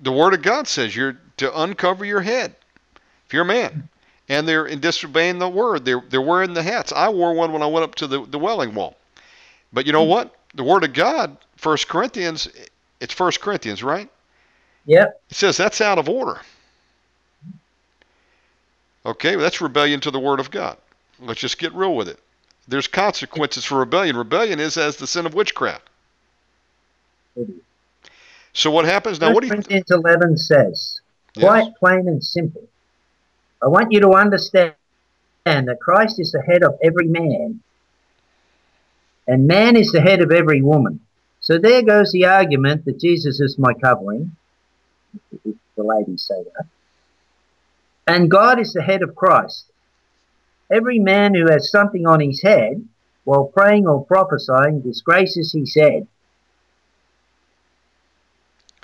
The 0.01 0.13
word 0.13 0.35
of 0.35 0.43
God 0.43 0.67
says 0.67 0.95
you're 0.95 1.19
to 1.39 1.61
uncover 1.61 2.05
your 2.05 2.21
head. 2.21 2.55
If 3.27 3.33
you're 3.33 3.43
a 3.43 3.47
man. 3.47 3.89
And 4.29 4.47
they're 4.47 4.69
disobeying 4.77 5.39
the 5.39 5.49
word. 5.49 5.85
They're 5.85 6.03
they're 6.09 6.21
wearing 6.21 6.55
the 6.55 6.63
hats. 6.63 6.93
I 6.93 7.09
wore 7.09 7.33
one 7.35 7.53
when 7.53 7.63
I 7.63 7.67
went 7.67 7.85
up 7.85 7.95
to 7.97 8.07
the, 8.07 8.25
the 8.27 8.39
Wailing 8.39 8.75
Wall. 8.75 8.97
But 9.73 9.87
you 9.87 9.93
know 9.93 10.05
hmm. 10.05 10.11
what? 10.11 10.35
The 10.55 10.65
word 10.65 10.85
of 10.85 10.93
God, 10.93 11.37
First 11.57 11.89
Corinthians, 11.89 12.49
it's 13.01 13.15
First 13.15 13.41
Corinthians, 13.41 13.83
right? 13.83 14.09
Yep. 14.87 15.21
It 15.31 15.37
says 15.37 15.57
that's 15.57 15.81
out 15.81 15.99
of 15.99 16.09
order. 16.09 16.41
Okay, 19.07 19.37
well, 19.37 19.43
that's 19.43 19.61
rebellion 19.61 20.01
to 20.01 20.11
the 20.11 20.19
word 20.19 20.41
of 20.41 20.51
God. 20.51 20.77
Let's 21.21 21.41
just 21.41 21.59
get 21.59 21.73
real 21.75 21.95
with 21.95 22.09
it. 22.09 22.19
There's 22.67 22.87
consequences 22.87 23.65
for 23.65 23.79
rebellion. 23.79 24.17
Rebellion 24.17 24.61
is 24.61 24.77
as 24.77 24.97
the 24.97 25.07
sin 25.07 25.25
of 25.25 25.35
witchcraft. 25.35 25.88
So 28.53 28.71
what 28.71 28.85
happens 28.85 29.21
now? 29.21 29.33
What 29.33 29.43
do 29.43 29.47
you? 29.47 29.53
Corinthians 29.53 29.91
11 29.91 30.37
says, 30.37 31.01
quite 31.37 31.67
yes. 31.67 31.75
plain 31.79 32.09
and 32.09 32.23
simple. 32.25 32.69
I 33.63 33.69
want 33.69 33.93
you 33.93 34.01
to 34.01 34.13
understand 34.15 34.75
that 35.45 35.79
Christ 35.81 36.21
is 36.21 36.33
the 36.33 36.43
head 36.43 36.63
of 36.63 36.79
every 36.83 37.07
man, 37.07 37.61
and 39.27 39.47
man 39.47 39.77
is 39.77 39.93
the 39.93 40.01
head 40.01 40.21
of 40.21 40.33
every 40.33 40.63
woman. 40.63 41.01
So 41.41 41.59
there 41.59 41.83
goes 41.83 42.13
the 42.13 42.27
argument 42.27 42.85
that 42.85 43.01
Jesus 43.01 43.41
is 43.41 43.59
my 43.59 43.75
covering. 43.75 44.37
The 45.45 45.55
ladies 45.85 46.25
say 46.27 46.43
that. 46.43 46.67
And 48.07 48.31
God 48.31 48.59
is 48.59 48.73
the 48.73 48.83
head 48.83 49.03
of 49.03 49.15
Christ. 49.15 49.67
Every 50.71 50.99
man 50.99 51.35
who 51.35 51.47
has 51.51 51.71
something 51.71 52.07
on 52.07 52.21
his 52.21 52.43
head 52.43 52.87
while 53.25 53.45
praying 53.45 53.87
or 53.87 54.05
prophesying 54.05 54.81
disgraces 54.81 55.53
his 55.53 55.75
head. 55.75 56.07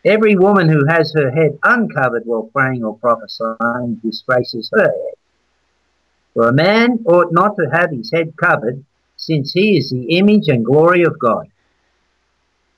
Every 0.05 0.37
woman 0.37 0.69
who 0.69 0.85
has 0.87 1.13
her 1.15 1.31
head 1.31 1.59
uncovered 1.63 2.25
while 2.27 2.51
praying 2.53 2.85
or 2.85 2.99
prophesying 2.99 4.01
disgraces 4.03 4.71
her 4.73 4.83
head. 4.83 5.15
For 6.35 6.49
a 6.49 6.53
man 6.53 7.05
ought 7.07 7.33
not 7.33 7.57
to 7.57 7.67
have 7.73 7.91
his 7.91 8.11
head 8.13 8.35
covered, 8.37 8.85
since 9.17 9.53
he 9.53 9.79
is 9.79 9.91
the 9.91 10.19
image 10.19 10.49
and 10.49 10.65
glory 10.65 11.05
of 11.05 11.19
God. 11.19 11.49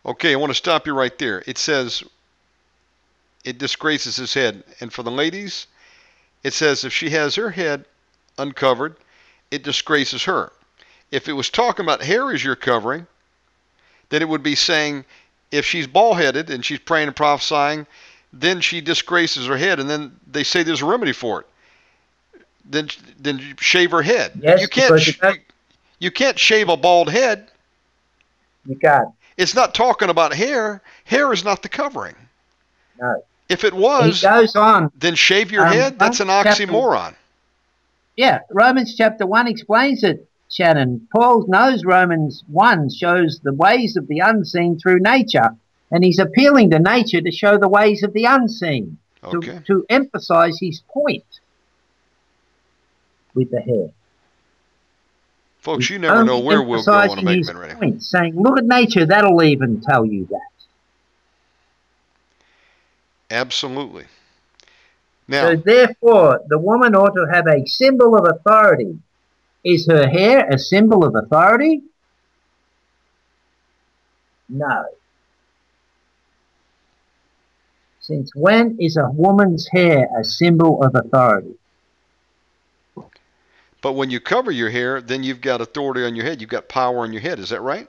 Okay, 0.04 0.32
I 0.32 0.36
want 0.36 0.50
to 0.50 0.54
stop 0.54 0.86
you 0.86 0.94
right 0.94 1.16
there. 1.18 1.42
It 1.46 1.58
says 1.58 2.04
it 3.44 3.58
disgraces 3.58 4.16
his 4.16 4.34
head. 4.34 4.62
And 4.80 4.92
for 4.92 5.02
the 5.02 5.10
ladies, 5.10 5.66
it 6.44 6.52
says 6.52 6.84
if 6.84 6.92
she 6.92 7.10
has 7.10 7.34
her 7.34 7.50
head 7.50 7.86
uncovered, 8.38 8.96
it 9.50 9.64
disgraces 9.64 10.22
her. 10.24 10.52
If 11.10 11.28
it 11.28 11.32
was 11.32 11.50
talking 11.50 11.84
about 11.84 12.02
hair 12.02 12.32
as 12.32 12.44
your 12.44 12.56
covering, 12.56 13.06
then 14.10 14.22
it 14.22 14.28
would 14.28 14.42
be 14.42 14.54
saying 14.54 15.04
if 15.50 15.64
she's 15.64 15.86
bald 15.86 16.18
headed 16.18 16.50
and 16.50 16.64
she's 16.64 16.78
praying 16.78 17.08
and 17.08 17.16
prophesying, 17.16 17.86
then 18.32 18.60
she 18.60 18.80
disgraces 18.80 19.46
her 19.46 19.56
head, 19.56 19.80
and 19.80 19.88
then 19.88 20.18
they 20.30 20.42
say 20.42 20.62
there's 20.62 20.82
a 20.82 20.86
remedy 20.86 21.12
for 21.12 21.40
it. 21.40 21.46
Then 22.68 22.88
then 23.18 23.54
shave 23.60 23.92
her 23.92 24.02
head. 24.02 24.32
Yes, 24.40 24.60
you 24.60 24.68
can't 24.68 25.00
sh- 25.00 25.18
you, 25.22 25.34
you 26.00 26.10
can't 26.10 26.38
shave 26.38 26.68
a 26.68 26.76
bald 26.76 27.08
head. 27.08 27.48
You 28.66 28.76
can't. 28.76 29.08
It's 29.36 29.54
not 29.54 29.74
talking 29.74 30.08
about 30.08 30.34
hair. 30.34 30.82
Hair 31.04 31.32
is 31.32 31.44
not 31.44 31.62
the 31.62 31.68
covering. 31.68 32.16
No. 33.00 33.22
If 33.48 33.62
it 33.62 33.72
was, 33.72 34.20
he 34.20 34.26
goes 34.26 34.56
on. 34.56 34.90
Then 34.98 35.14
shave 35.14 35.52
your 35.52 35.66
um, 35.66 35.72
head. 35.72 35.98
That's 35.98 36.20
an 36.20 36.28
oxymoron. 36.28 37.10
Chapter, 37.10 37.16
yeah, 38.16 38.40
Romans 38.50 38.94
chapter 38.96 39.26
one 39.26 39.46
explains 39.46 40.02
it. 40.02 40.28
Shannon. 40.50 41.08
Paul 41.12 41.46
knows 41.48 41.84
Romans 41.84 42.44
1 42.48 42.90
shows 42.90 43.40
the 43.42 43.52
ways 43.52 43.96
of 43.96 44.06
the 44.08 44.20
unseen 44.20 44.78
through 44.78 45.00
nature, 45.00 45.50
and 45.90 46.04
he's 46.04 46.18
appealing 46.18 46.70
to 46.70 46.78
nature 46.78 47.20
to 47.20 47.32
show 47.32 47.58
the 47.58 47.68
ways 47.68 48.02
of 48.02 48.12
the 48.12 48.24
unseen, 48.24 48.98
okay. 49.24 49.58
to, 49.58 49.60
to 49.60 49.86
emphasize 49.88 50.58
his 50.60 50.82
point 50.88 51.24
with 53.34 53.50
the 53.50 53.60
hair. 53.60 53.90
Folks, 55.60 55.90
you 55.90 55.98
never 55.98 56.24
know 56.24 56.38
where 56.38 56.62
we'll 56.62 56.84
go 56.84 56.92
on 56.92 57.08
Omegaman 57.18 57.60
Radio. 57.60 57.76
Point, 57.76 58.02
saying, 58.02 58.40
look 58.40 58.56
at 58.56 58.64
nature, 58.64 59.04
that'll 59.04 59.42
even 59.42 59.80
tell 59.80 60.06
you 60.06 60.26
that. 60.26 60.40
Absolutely. 63.28 64.04
Now, 65.26 65.50
so 65.50 65.56
therefore, 65.56 66.40
the 66.48 66.58
woman 66.58 66.94
ought 66.94 67.14
to 67.14 67.26
have 67.32 67.48
a 67.48 67.66
symbol 67.66 68.16
of 68.16 68.26
authority 68.26 68.96
is 69.66 69.88
her 69.88 70.08
hair 70.08 70.48
a 70.48 70.58
symbol 70.58 71.04
of 71.04 71.16
authority? 71.16 71.82
No. 74.48 74.84
Since 77.98 78.30
when 78.36 78.76
is 78.78 78.96
a 78.96 79.10
woman's 79.12 79.68
hair 79.72 80.08
a 80.16 80.22
symbol 80.22 80.80
of 80.84 80.94
authority? 80.94 81.56
But 83.82 83.94
when 83.94 84.08
you 84.10 84.20
cover 84.20 84.52
your 84.52 84.70
hair, 84.70 85.00
then 85.00 85.24
you've 85.24 85.40
got 85.40 85.60
authority 85.60 86.04
on 86.04 86.14
your 86.14 86.24
head. 86.24 86.40
You've 86.40 86.50
got 86.50 86.68
power 86.68 86.98
on 86.98 87.12
your 87.12 87.22
head. 87.22 87.40
Is 87.40 87.48
that 87.48 87.60
right? 87.60 87.88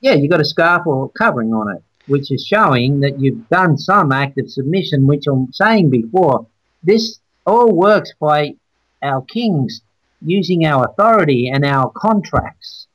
Yeah, 0.00 0.14
you've 0.14 0.30
got 0.30 0.40
a 0.40 0.44
scarf 0.44 0.86
or 0.86 1.10
covering 1.10 1.52
on 1.52 1.76
it, 1.76 1.82
which 2.06 2.32
is 2.32 2.46
showing 2.46 3.00
that 3.00 3.20
you've 3.20 3.46
done 3.50 3.76
some 3.76 4.10
act 4.10 4.38
of 4.38 4.50
submission, 4.50 5.06
which 5.06 5.26
I'm 5.26 5.52
saying 5.52 5.90
before. 5.90 6.46
This 6.82 7.20
all 7.46 7.74
works 7.74 8.14
by 8.18 8.54
our 9.02 9.22
kings 9.22 9.82
using 10.20 10.64
our 10.66 10.86
authority 10.86 11.50
and 11.52 11.64
our 11.64 11.90
contracts. 11.90 12.86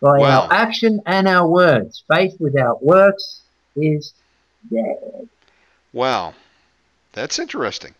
By 0.00 0.18
Wow. 0.20 0.42
our 0.42 0.52
action 0.52 1.00
and 1.06 1.26
our 1.26 1.48
words. 1.48 2.04
Faith 2.12 2.34
without 2.38 2.84
works 2.84 3.42
is 3.74 4.12
dead. 4.70 5.28
Wow, 5.92 6.34
that's 7.12 7.38
interesting. 7.38 7.94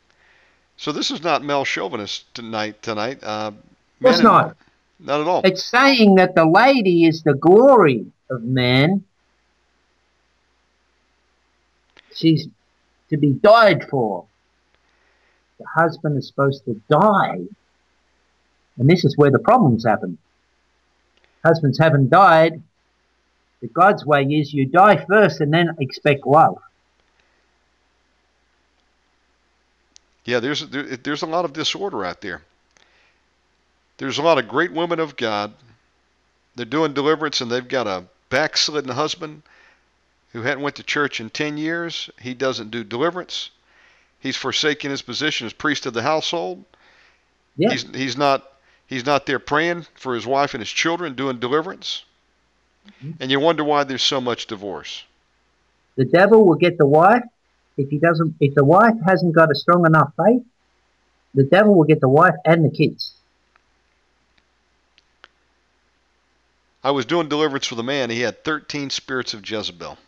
So 0.76 0.92
this 0.92 1.10
is 1.10 1.22
not 1.22 1.42
male 1.42 1.64
chauvinist 1.64 2.32
tonight. 2.34 2.82
Tonight, 2.82 3.20
uh, 3.22 3.52
It's 4.02 4.20
not. 4.20 4.56
Not 4.98 5.20
at 5.22 5.26
all. 5.26 5.40
It's 5.44 5.64
saying 5.64 6.16
that 6.16 6.34
the 6.34 6.44
lady 6.46 7.04
is 7.06 7.22
the 7.22 7.34
glory 7.34 8.06
of 8.30 8.42
man. 8.42 9.04
She's 12.14 12.48
to 13.10 13.16
be 13.16 13.32
died 13.32 13.88
for. 13.88 14.26
The 15.58 15.66
husband 15.74 16.18
is 16.18 16.26
supposed 16.26 16.64
to 16.66 16.80
die. 16.88 17.40
And 18.78 18.90
this 18.90 19.04
is 19.04 19.16
where 19.16 19.30
the 19.30 19.38
problems 19.38 19.84
happen. 19.86 20.18
Husbands 21.44 21.78
haven't 21.78 22.10
died. 22.10 22.62
The 23.60 23.68
God's 23.68 24.04
way 24.04 24.22
is 24.24 24.52
you 24.52 24.66
die 24.66 25.04
first 25.08 25.40
and 25.40 25.52
then 25.52 25.76
expect 25.80 26.26
love. 26.26 26.58
Yeah, 30.24 30.40
there's 30.40 30.68
there, 30.68 30.82
there's 30.96 31.22
a 31.22 31.26
lot 31.26 31.44
of 31.44 31.52
disorder 31.52 32.04
out 32.04 32.20
there. 32.20 32.42
There's 33.98 34.18
a 34.18 34.22
lot 34.22 34.38
of 34.38 34.48
great 34.48 34.72
women 34.72 35.00
of 35.00 35.16
God. 35.16 35.54
They're 36.56 36.66
doing 36.66 36.92
deliverance, 36.92 37.40
and 37.40 37.50
they've 37.50 37.66
got 37.66 37.86
a 37.86 38.04
backslidden 38.28 38.90
husband 38.90 39.42
who 40.32 40.42
hadn't 40.42 40.62
went 40.62 40.76
to 40.76 40.82
church 40.82 41.20
in 41.20 41.30
ten 41.30 41.56
years. 41.56 42.10
He 42.20 42.34
doesn't 42.34 42.70
do 42.70 42.82
deliverance. 42.84 43.50
He's 44.20 44.36
forsaken 44.36 44.90
his 44.90 45.02
position 45.02 45.46
as 45.46 45.52
priest 45.52 45.86
of 45.86 45.94
the 45.94 46.02
household. 46.02 46.64
Yeah. 47.56 47.70
He's 47.70 47.82
he's 47.94 48.16
not 48.16 48.50
he's 48.86 49.06
not 49.06 49.26
there 49.26 49.38
praying 49.38 49.86
for 49.94 50.14
his 50.14 50.26
wife 50.26 50.54
and 50.54 50.60
his 50.60 50.70
children, 50.70 51.14
doing 51.14 51.38
deliverance. 51.38 52.04
Mhm. 53.02 53.16
And 53.20 53.30
you 53.30 53.40
wonder 53.40 53.64
why 53.64 53.84
there's 53.84 54.02
so 54.02 54.20
much 54.20 54.46
divorce. 54.46 55.04
The 55.96 56.04
devil 56.04 56.46
will 56.46 56.56
get 56.56 56.78
the 56.78 56.86
wife 56.86 57.22
if 57.76 57.88
he 57.88 57.98
doesn't 57.98 58.34
if 58.40 58.54
the 58.54 58.64
wife 58.64 58.94
hasn't 59.06 59.34
got 59.34 59.50
a 59.50 59.54
strong 59.54 59.86
enough 59.86 60.12
faith, 60.16 60.42
the 61.34 61.44
devil 61.44 61.74
will 61.74 61.84
get 61.84 62.00
the 62.00 62.08
wife 62.08 62.34
and 62.44 62.64
the 62.64 62.70
kids. 62.70 63.12
I 66.82 66.90
was 66.90 67.04
doing 67.04 67.28
deliverance 67.28 67.68
with 67.68 67.80
a 67.80 67.82
man. 67.82 68.10
He 68.10 68.20
had 68.20 68.44
13 68.44 68.90
spirits 68.90 69.34
of 69.34 69.48
Jezebel. 69.48 69.98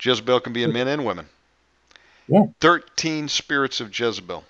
Jezebel 0.00 0.40
can 0.40 0.54
be 0.54 0.62
in 0.62 0.72
men 0.72 0.88
and 0.88 1.04
women. 1.04 1.28
Yeah. 2.28 2.46
13 2.60 3.28
spirits 3.28 3.80
of 3.80 3.98
Jezebel. 3.98 4.44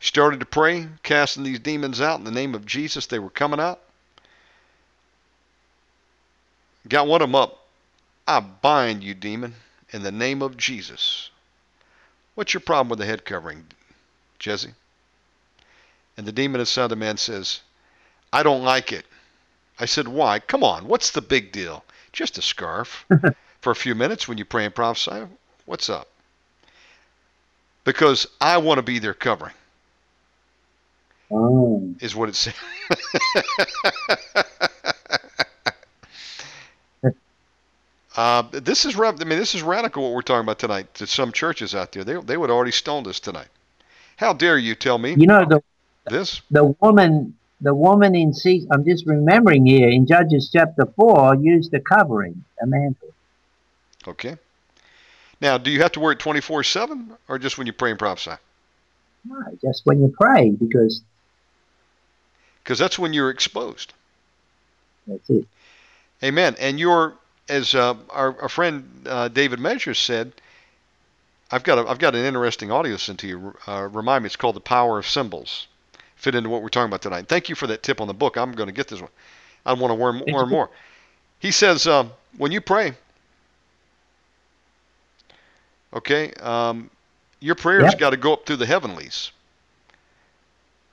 Started 0.00 0.40
to 0.40 0.46
pray, 0.46 0.88
casting 1.02 1.42
these 1.42 1.58
demons 1.58 2.00
out 2.00 2.18
in 2.18 2.24
the 2.24 2.30
name 2.30 2.54
of 2.54 2.64
Jesus. 2.64 3.06
They 3.06 3.18
were 3.18 3.30
coming 3.30 3.60
out. 3.60 3.80
Got 6.88 7.06
one 7.06 7.20
of 7.20 7.28
them 7.28 7.34
up. 7.34 7.66
I 8.26 8.40
bind 8.40 9.02
you, 9.02 9.14
demon, 9.14 9.54
in 9.90 10.02
the 10.02 10.12
name 10.12 10.42
of 10.42 10.56
Jesus. 10.56 11.30
What's 12.34 12.54
your 12.54 12.60
problem 12.60 12.88
with 12.88 12.98
the 13.00 13.06
head 13.06 13.24
covering, 13.24 13.66
Jesse? 14.38 14.74
And 16.16 16.26
the 16.26 16.32
demon 16.32 16.60
inside 16.60 16.88
the 16.88 16.96
man 16.96 17.16
says, 17.16 17.60
I 18.32 18.42
don't 18.42 18.62
like 18.62 18.92
it. 18.92 19.06
I 19.78 19.86
said, 19.86 20.08
Why? 20.08 20.38
Come 20.38 20.62
on, 20.62 20.86
what's 20.86 21.10
the 21.10 21.22
big 21.22 21.52
deal? 21.52 21.84
Just 22.12 22.38
a 22.38 22.42
scarf 22.42 23.06
for 23.60 23.70
a 23.70 23.76
few 23.76 23.94
minutes 23.94 24.28
when 24.28 24.38
you 24.38 24.44
pray 24.44 24.64
and 24.64 24.74
prophesy. 24.74 25.26
What's 25.68 25.90
up? 25.90 26.08
Because 27.84 28.26
I 28.40 28.56
want 28.56 28.78
to 28.78 28.82
be 28.82 28.98
their 29.00 29.12
covering, 29.12 29.52
Oh. 31.30 31.94
is 32.00 32.16
what 32.16 32.30
it 32.30 32.36
said. 32.36 32.54
uh, 38.16 38.44
this 38.50 38.86
is 38.86 38.98
I 38.98 39.12
mean, 39.12 39.38
this 39.38 39.54
is 39.54 39.62
radical 39.62 40.04
what 40.04 40.14
we're 40.14 40.22
talking 40.22 40.46
about 40.46 40.58
tonight. 40.58 40.94
To 40.94 41.06
some 41.06 41.32
churches 41.32 41.74
out 41.74 41.92
there, 41.92 42.02
they 42.02 42.14
they 42.14 42.38
would 42.38 42.48
already 42.48 42.72
stoned 42.72 43.06
us 43.06 43.20
tonight. 43.20 43.48
How 44.16 44.32
dare 44.32 44.56
you 44.56 44.74
tell 44.74 44.96
me 44.96 45.10
You 45.18 45.26
know 45.26 45.44
the 45.44 45.62
this? 46.08 46.40
the 46.50 46.74
woman 46.80 47.36
the 47.60 47.74
woman 47.74 48.14
in 48.14 48.32
C 48.32 48.66
I'm 48.70 48.86
just 48.86 49.04
remembering 49.06 49.66
here 49.66 49.90
in 49.90 50.06
Judges 50.06 50.48
chapter 50.50 50.86
four 50.96 51.34
used 51.34 51.72
the 51.72 51.80
covering, 51.80 52.42
a 52.62 52.66
mantle. 52.66 53.12
Okay. 54.06 54.38
Now, 55.40 55.58
do 55.58 55.70
you 55.70 55.82
have 55.82 55.92
to 55.92 56.00
wear 56.00 56.12
it 56.12 56.18
24 56.18 56.64
7 56.64 57.12
or 57.28 57.38
just 57.38 57.58
when 57.58 57.66
you 57.66 57.72
pray 57.72 57.90
and 57.90 57.98
prophesy? 57.98 58.36
No, 59.24 59.36
just 59.62 59.82
when 59.84 60.00
you 60.00 60.14
pray, 60.18 60.50
because 60.50 61.02
Because 62.62 62.78
that's 62.78 62.98
when 62.98 63.12
you're 63.12 63.30
exposed. 63.30 63.92
that's 65.06 65.28
it. 65.30 65.46
Amen. 66.22 66.56
And 66.58 66.78
you're, 66.80 67.14
as 67.48 67.74
uh, 67.74 67.94
our, 68.10 68.40
our 68.42 68.48
friend 68.48 68.88
uh, 69.06 69.28
David 69.28 69.60
Measures 69.60 69.98
said, 69.98 70.32
I've 71.50 71.62
got 71.62 71.78
a, 71.78 71.88
I've 71.88 71.98
got 71.98 72.14
an 72.14 72.24
interesting 72.24 72.70
audio 72.70 72.96
sent 72.96 73.20
to 73.20 73.26
you. 73.28 73.54
Uh, 73.66 73.88
remind 73.90 74.24
me, 74.24 74.26
it's 74.26 74.36
called 74.36 74.56
"The 74.56 74.60
Power 74.60 74.98
of 74.98 75.06
Symbols." 75.06 75.66
Fit 76.16 76.34
into 76.34 76.50
what 76.50 76.62
we're 76.62 76.68
talking 76.68 76.88
about 76.90 77.00
tonight. 77.00 77.28
Thank 77.28 77.48
you 77.48 77.54
for 77.54 77.68
that 77.68 77.82
tip 77.82 78.00
on 78.00 78.08
the 78.08 78.12
book. 78.14 78.36
I'm 78.36 78.52
going 78.52 78.66
to 78.66 78.72
get 78.74 78.88
this 78.88 79.00
one. 79.00 79.10
I 79.64 79.72
want 79.72 79.92
to 79.96 80.02
learn 80.04 80.22
more 80.28 80.42
and 80.42 80.50
more. 80.50 80.68
He 81.38 81.52
says 81.52 81.86
um, 81.86 82.10
when 82.36 82.50
you 82.52 82.60
pray, 82.60 82.92
okay, 85.92 86.32
um, 86.34 86.90
your 87.40 87.54
prayers 87.54 87.90
Yep. 87.90 88.00
got 88.00 88.10
to 88.10 88.16
go 88.16 88.32
up 88.32 88.46
through 88.46 88.56
the 88.56 88.66
heavenlies. 88.66 89.30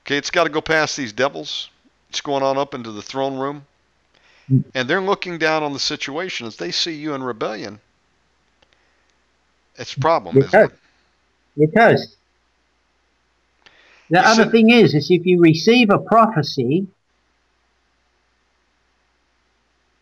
Okay, 0.04 0.16
it's 0.16 0.30
got 0.30 0.44
to 0.44 0.50
go 0.50 0.60
past 0.60 0.96
these 0.96 1.12
devils. 1.12 1.70
It's 2.10 2.20
going 2.20 2.42
on 2.42 2.56
up 2.56 2.74
into 2.74 2.92
the 2.92 3.02
throne 3.02 3.36
room 3.38 3.66
and 4.74 4.88
they're 4.88 5.00
looking 5.00 5.38
down 5.38 5.62
on 5.64 5.72
the 5.72 5.78
situation 5.80 6.46
as 6.46 6.56
they 6.56 6.70
see 6.70 6.92
you 6.94 7.14
in 7.14 7.22
rebellion. 7.22 7.80
It's 9.76 9.94
a 9.94 9.98
problem, 9.98 10.36
Yes, 10.36 10.46
isn't 10.48 10.70
it? 10.70 10.78
You're 11.56 11.70
toast. 11.72 12.16
The 14.10 14.20
You 14.20 14.24
other 14.24 14.44
said- 14.44 14.52
thing 14.52 14.70
is, 14.70 14.94
is 14.94 15.10
if 15.10 15.26
you 15.26 15.40
receive 15.40 15.90
a 15.90 15.98
prophecy, 15.98 16.86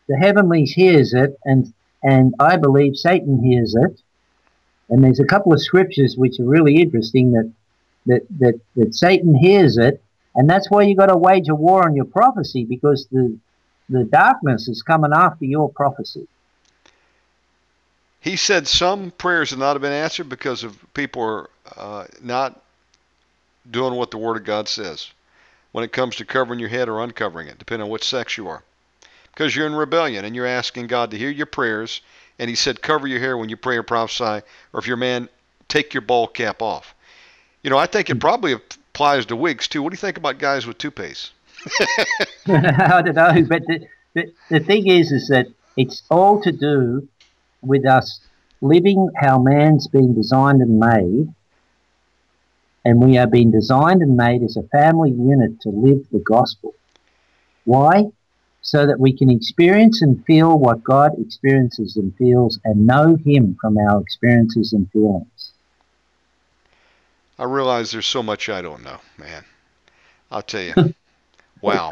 the 0.07 0.17
heavenlies 0.17 0.73
hears 0.73 1.13
it, 1.13 1.31
and 1.43 1.65
and 2.03 2.35
I 2.39 2.57
believe 2.57 2.95
Satan 2.95 3.43
hears 3.43 3.75
it. 3.75 3.99
And 4.89 5.03
there's 5.03 5.19
a 5.19 5.25
couple 5.25 5.53
of 5.53 5.61
scriptures 5.61 6.15
which 6.17 6.39
are 6.39 6.45
really 6.45 6.75
interesting 6.77 7.31
that 7.33 7.51
that 8.05 8.21
that, 8.39 8.59
that 8.75 8.93
Satan 8.93 9.35
hears 9.35 9.77
it, 9.77 10.01
and 10.35 10.49
that's 10.49 10.69
why 10.69 10.83
you 10.83 10.95
got 10.95 11.07
to 11.07 11.17
wage 11.17 11.49
a 11.49 11.55
war 11.55 11.85
on 11.85 11.95
your 11.95 12.05
prophecy 12.05 12.65
because 12.65 13.07
the 13.11 13.37
the 13.89 14.03
darkness 14.03 14.67
is 14.67 14.81
coming 14.81 15.11
after 15.13 15.45
your 15.45 15.71
prophecy. 15.71 16.27
He 18.19 18.35
said 18.35 18.67
some 18.67 19.11
prayers 19.11 19.51
have 19.51 19.59
not 19.59 19.79
been 19.79 19.91
answered 19.91 20.29
because 20.29 20.63
of 20.63 20.77
people 20.95 21.21
are 21.21 21.49
uh, 21.77 22.05
not 22.23 22.59
doing 23.69 23.93
what 23.95 24.11
the 24.11 24.17
Word 24.17 24.37
of 24.37 24.43
God 24.43 24.67
says 24.67 25.11
when 25.71 25.83
it 25.83 25.91
comes 25.91 26.15
to 26.15 26.25
covering 26.25 26.59
your 26.59 26.69
head 26.69 26.89
or 26.89 27.03
uncovering 27.03 27.47
it, 27.47 27.59
depending 27.59 27.83
on 27.83 27.89
what 27.89 28.03
sex 28.03 28.37
you 28.37 28.47
are. 28.47 28.63
Because 29.31 29.55
you're 29.55 29.67
in 29.67 29.75
rebellion 29.75 30.25
and 30.25 30.35
you're 30.35 30.45
asking 30.45 30.87
God 30.87 31.11
to 31.11 31.17
hear 31.17 31.29
your 31.29 31.45
prayers, 31.45 32.01
and 32.39 32.49
He 32.49 32.55
said, 32.55 32.81
cover 32.81 33.07
your 33.07 33.19
hair 33.19 33.37
when 33.37 33.49
you 33.49 33.57
pray 33.57 33.77
or 33.77 33.83
prophesy, 33.83 34.45
or 34.73 34.79
if 34.79 34.87
you're 34.87 34.95
a 34.95 34.99
man, 34.99 35.29
take 35.67 35.93
your 35.93 36.01
ball 36.01 36.27
cap 36.27 36.61
off. 36.61 36.93
You 37.63 37.69
know, 37.69 37.77
I 37.77 37.87
think 37.87 38.09
it 38.09 38.19
probably 38.19 38.53
applies 38.53 39.25
to 39.27 39.35
wigs 39.35 39.67
too. 39.67 39.81
What 39.81 39.89
do 39.89 39.95
you 39.95 39.99
think 39.99 40.17
about 40.17 40.37
guys 40.37 40.65
with 40.67 40.77
toupees? 40.77 41.31
I 42.47 43.01
don't 43.01 43.15
know, 43.15 43.45
but 43.47 43.65
the, 43.65 43.87
the, 44.13 44.33
the 44.49 44.59
thing 44.59 44.87
is, 44.87 45.11
is 45.11 45.27
that 45.29 45.47
it's 45.77 46.03
all 46.09 46.41
to 46.41 46.51
do 46.51 47.07
with 47.61 47.85
us 47.85 48.19
living 48.61 49.09
how 49.17 49.39
man's 49.39 49.87
been 49.87 50.13
designed 50.13 50.61
and 50.61 50.79
made, 50.79 51.33
and 52.83 53.03
we 53.03 53.17
are 53.17 53.27
being 53.27 53.51
designed 53.51 54.01
and 54.01 54.15
made 54.15 54.43
as 54.43 54.57
a 54.57 54.63
family 54.63 55.11
unit 55.11 55.59
to 55.61 55.69
live 55.69 56.05
the 56.11 56.19
gospel. 56.19 56.73
Why? 57.63 58.05
So 58.65 58.87
that 58.87 58.99
we 58.99 59.15
can 59.15 59.29
experience 59.29 60.01
and 60.01 60.25
feel 60.25 60.57
what 60.57 60.83
God 60.83 61.11
experiences 61.19 61.97
and 61.97 62.15
feels, 62.17 62.59
and 62.65 62.87
know 62.87 63.15
Him 63.23 63.55
from 63.61 63.77
our 63.77 64.01
experiences 64.01 64.73
and 64.73 64.91
feelings. 64.91 65.51
I 67.37 67.43
realize 67.43 67.91
there's 67.91 68.07
so 68.07 68.23
much 68.23 68.49
I 68.49 68.63
don't 68.63 68.83
know, 68.83 68.97
man. 69.19 69.45
I'll 70.31 70.41
tell 70.41 70.63
you. 70.63 70.73
wow. 71.61 71.91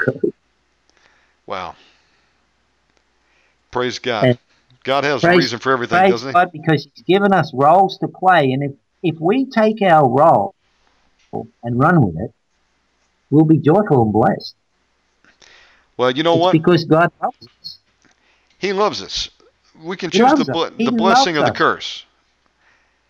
Wow. 1.45 1.75
Praise 3.69 3.99
God. 3.99 4.25
And 4.29 4.37
God 4.83 5.03
has 5.03 5.23
a 5.23 5.29
reason 5.29 5.59
for 5.59 5.73
everything, 5.73 5.99
Praise 5.99 6.11
doesn't 6.11 6.29
he? 6.29 6.33
God 6.33 6.51
because 6.51 6.87
He's 6.95 7.03
given 7.05 7.33
us 7.33 7.51
roles 7.53 7.99
to 7.99 8.07
play, 8.07 8.51
and 8.51 8.63
if 8.63 8.71
if 9.03 9.19
we 9.19 9.45
take 9.45 9.83
our 9.83 10.09
role 10.09 10.55
and 11.31 11.79
run 11.79 12.01
with 12.01 12.15
it, 12.17 12.31
we'll 13.29 13.45
be 13.45 13.59
joyful 13.59 14.01
and 14.01 14.11
blessed. 14.13 14.55
Well, 15.97 16.11
you 16.11 16.23
know 16.23 16.35
it's 16.35 16.41
what? 16.41 16.51
because 16.53 16.85
God 16.85 17.11
loves 17.21 17.47
us. 17.61 17.77
He 18.57 18.73
loves 18.73 19.01
us. 19.01 19.29
We 19.83 19.97
can 19.97 20.09
choose 20.09 20.19
the, 20.19 20.25
loves 20.25 20.41
us. 20.41 20.47
ble- 20.47 20.77
He 20.77 20.85
the 20.85 20.91
blessing 20.91 21.37
or 21.37 21.43
the 21.43 21.51
curse. 21.51 22.05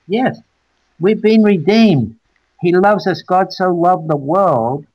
Yes, 0.07 0.39
we've 0.99 1.21
been 1.21 1.43
redeemed. 1.43 2.17
He 2.61 2.73
loves 2.73 3.07
us. 3.07 3.21
God 3.21 3.51
so 3.51 3.73
loved 3.73 4.09
the 4.09 4.17
world 4.17 4.85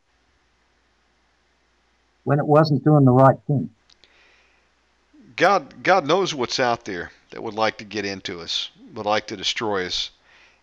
when 2.25 2.39
it 2.39 2.47
wasn't 2.47 2.85
doing 2.85 3.05
the 3.05 3.13
right 3.13 3.39
thing. 3.47 3.71
God, 5.37 5.83
God 5.83 6.07
knows 6.07 6.35
what's 6.35 6.59
out 6.59 6.85
there 6.85 7.13
that 7.31 7.43
would 7.43 7.55
like 7.55 7.79
to 7.79 7.85
get 7.85 8.05
into 8.05 8.41
us, 8.41 8.71
would 8.95 9.07
like 9.07 9.29
to 9.29 9.37
destroy 9.37 9.87
us, 9.87 10.11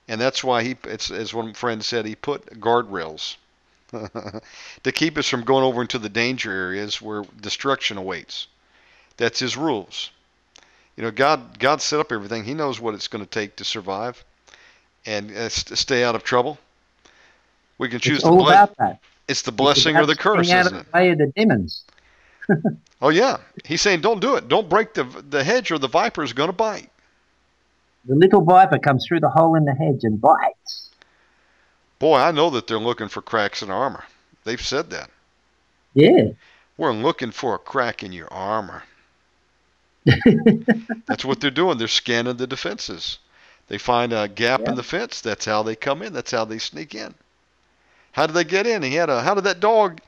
and 0.07 0.19
that's 0.19 0.43
why 0.43 0.63
he, 0.63 0.75
it's, 0.83 1.09
as 1.09 1.33
one 1.33 1.53
friend 1.53 1.83
said, 1.83 2.05
he 2.05 2.15
put 2.15 2.59
guardrails 2.59 3.37
to 4.83 4.91
keep 4.91 5.17
us 5.17 5.27
from 5.27 5.43
going 5.43 5.63
over 5.63 5.81
into 5.81 5.99
the 5.99 6.09
danger 6.09 6.51
areas 6.51 7.01
where 7.01 7.23
destruction 7.41 7.97
awaits. 7.97 8.47
That's 9.17 9.39
his 9.39 9.55
rules. 9.55 10.11
You 10.97 11.03
know, 11.03 11.11
God, 11.11 11.59
God 11.59 11.81
set 11.81 11.99
up 11.99 12.11
everything. 12.11 12.43
He 12.43 12.53
knows 12.53 12.79
what 12.79 12.93
it's 12.93 13.07
going 13.07 13.23
to 13.23 13.29
take 13.29 13.57
to 13.57 13.63
survive 13.63 14.23
and 15.05 15.31
uh, 15.31 15.49
st- 15.49 15.77
stay 15.77 16.03
out 16.03 16.15
of 16.15 16.23
trouble. 16.23 16.57
We 17.77 17.89
can 17.89 17.99
choose 17.99 18.17
It's 18.17 18.23
the 18.23 18.29
all 18.29 18.47
about 18.47 18.75
that. 18.77 18.99
It's 19.27 19.41
the 19.41 19.51
blessing 19.51 19.97
or 19.97 20.05
the 20.05 20.15
curse, 20.15 20.51
out 20.51 20.65
isn't 20.65 20.75
of 20.75 20.81
it? 20.81 20.91
the 20.91 20.97
way 20.97 21.09
of 21.11 21.17
the 21.17 21.31
demons. 21.35 21.83
Oh 23.01 23.09
yeah, 23.09 23.37
he's 23.65 23.81
saying 23.81 24.01
don't 24.01 24.21
do 24.21 24.35
it. 24.35 24.47
Don't 24.47 24.69
break 24.69 24.93
the 24.93 25.03
the 25.03 25.43
hedge, 25.43 25.69
or 25.69 25.77
the 25.77 25.87
viper 25.89 26.23
is 26.23 26.31
going 26.31 26.47
to 26.47 26.53
bite. 26.53 26.89
The 28.05 28.15
little 28.15 28.41
viper 28.41 28.79
comes 28.79 29.05
through 29.05 29.19
the 29.19 29.29
hole 29.29 29.55
in 29.55 29.65
the 29.65 29.73
hedge 29.73 30.03
and 30.03 30.19
bites. 30.19 30.91
Boy, 31.99 32.17
I 32.17 32.31
know 32.31 32.49
that 32.51 32.67
they're 32.67 32.77
looking 32.79 33.07
for 33.07 33.21
cracks 33.21 33.61
in 33.61 33.69
armor. 33.69 34.03
They've 34.43 34.61
said 34.61 34.89
that. 34.91 35.09
Yeah. 35.93 36.29
We're 36.77 36.91
looking 36.93 37.31
for 37.31 37.55
a 37.55 37.59
crack 37.59 38.03
in 38.03 38.11
your 38.11 38.31
armor. 38.31 38.83
That's 41.07 41.25
what 41.25 41.39
they're 41.39 41.51
doing. 41.51 41.77
They're 41.77 41.87
scanning 41.87 42.37
the 42.37 42.47
defenses. 42.47 43.17
They 43.67 43.77
find 43.77 44.13
a 44.13 44.27
gap 44.27 44.61
Yeah. 44.61 44.71
in 44.71 44.75
the 44.75 44.83
fence. 44.83 45.21
That's 45.21 45.45
how 45.45 45.63
they 45.63 45.75
come 45.75 46.01
in. 46.01 46.13
That's 46.13 46.31
how 46.31 46.45
they 46.45 46.59
sneak 46.59 46.93
in. 46.93 47.15
How 48.11 48.27
did 48.27 48.33
they 48.33 48.43
get 48.43 48.67
in? 48.67 48.83
He 48.83 48.93
had 48.95 49.09
a. 49.09 49.21
How 49.21 49.33
did 49.33 49.45
that 49.45 49.59
dog 49.59 49.99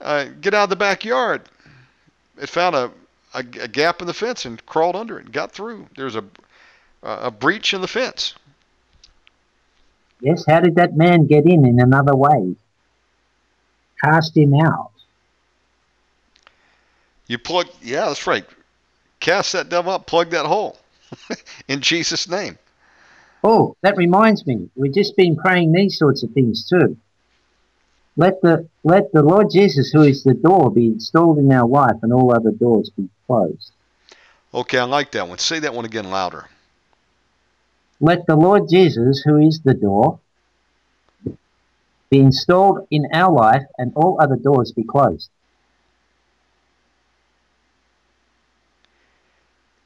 uh, 0.00 0.24
get 0.40 0.54
out 0.54 0.64
of 0.64 0.70
the 0.70 0.76
backyard? 0.76 1.42
It 2.40 2.48
found 2.48 2.74
a, 2.74 2.90
a 3.34 3.38
a 3.38 3.68
gap 3.68 4.00
in 4.00 4.06
the 4.06 4.14
fence 4.14 4.44
and 4.46 4.64
crawled 4.66 4.96
under 4.96 5.18
it 5.18 5.26
and 5.26 5.32
got 5.34 5.52
through. 5.52 5.86
There's 5.96 6.16
a 6.16 6.24
a 7.02 7.30
breach 7.30 7.74
in 7.74 7.80
the 7.80 7.88
fence. 7.88 8.34
Yes, 10.22 10.44
how 10.48 10.60
did 10.60 10.76
that 10.76 10.96
man 10.96 11.26
get 11.26 11.46
in 11.46 11.66
in 11.66 11.80
another 11.80 12.14
way? 12.14 12.54
Cast 14.02 14.36
him 14.36 14.54
out. 14.54 14.92
You 17.26 17.38
plug. 17.38 17.66
Yeah, 17.82 18.06
that's 18.06 18.26
right. 18.26 18.44
Cast 19.18 19.52
that 19.52 19.68
devil 19.68 19.92
up. 19.92 20.06
Plug 20.06 20.30
that 20.30 20.46
hole. 20.46 20.78
in 21.68 21.80
Jesus' 21.80 22.28
name. 22.28 22.56
Oh, 23.42 23.76
that 23.82 23.96
reminds 23.96 24.46
me. 24.46 24.70
We've 24.76 24.94
just 24.94 25.16
been 25.16 25.36
praying 25.36 25.72
these 25.72 25.98
sorts 25.98 26.22
of 26.22 26.30
things 26.30 26.68
too. 26.68 26.96
Let 28.16 28.40
the 28.42 28.68
let 28.84 29.12
the 29.12 29.22
Lord 29.22 29.48
Jesus, 29.50 29.90
who 29.90 30.02
is 30.02 30.22
the 30.22 30.34
door, 30.34 30.70
be 30.70 30.86
installed 30.86 31.38
in 31.38 31.50
our 31.50 31.66
life, 31.66 31.96
and 32.02 32.12
all 32.12 32.32
other 32.34 32.52
doors 32.52 32.90
be 32.96 33.08
closed. 33.26 33.72
Okay, 34.54 34.78
I 34.78 34.84
like 34.84 35.10
that 35.12 35.28
one. 35.28 35.38
Say 35.38 35.58
that 35.60 35.74
one 35.74 35.84
again 35.84 36.10
louder. 36.10 36.46
Let 38.04 38.26
the 38.26 38.34
Lord 38.34 38.64
Jesus, 38.68 39.22
who 39.24 39.38
is 39.38 39.60
the 39.64 39.74
door, 39.74 40.18
be 42.10 42.18
installed 42.18 42.80
in 42.90 43.06
our 43.14 43.32
life, 43.32 43.62
and 43.78 43.92
all 43.94 44.20
other 44.20 44.34
doors 44.34 44.72
be 44.72 44.82
closed. 44.82 45.30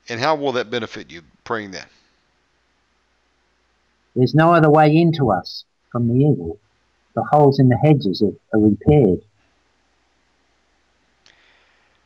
And 0.09 0.19
how 0.19 0.35
will 0.35 0.53
that 0.53 0.71
benefit 0.71 1.11
you 1.11 1.23
praying 1.45 1.73
that? 1.73 1.89
There's 4.15 4.35
no 4.35 4.55
other 4.55 4.71
way 4.71 4.97
into 4.97 5.31
us 5.31 5.65
from 5.93 6.09
the 6.09 6.15
evil. 6.15 6.59
The 7.15 7.25
holes 7.31 7.61
in 7.61 7.69
the 7.69 7.77
hedges 7.77 8.23
are, 8.23 8.57
are 8.57 8.63
repaired. 8.63 9.21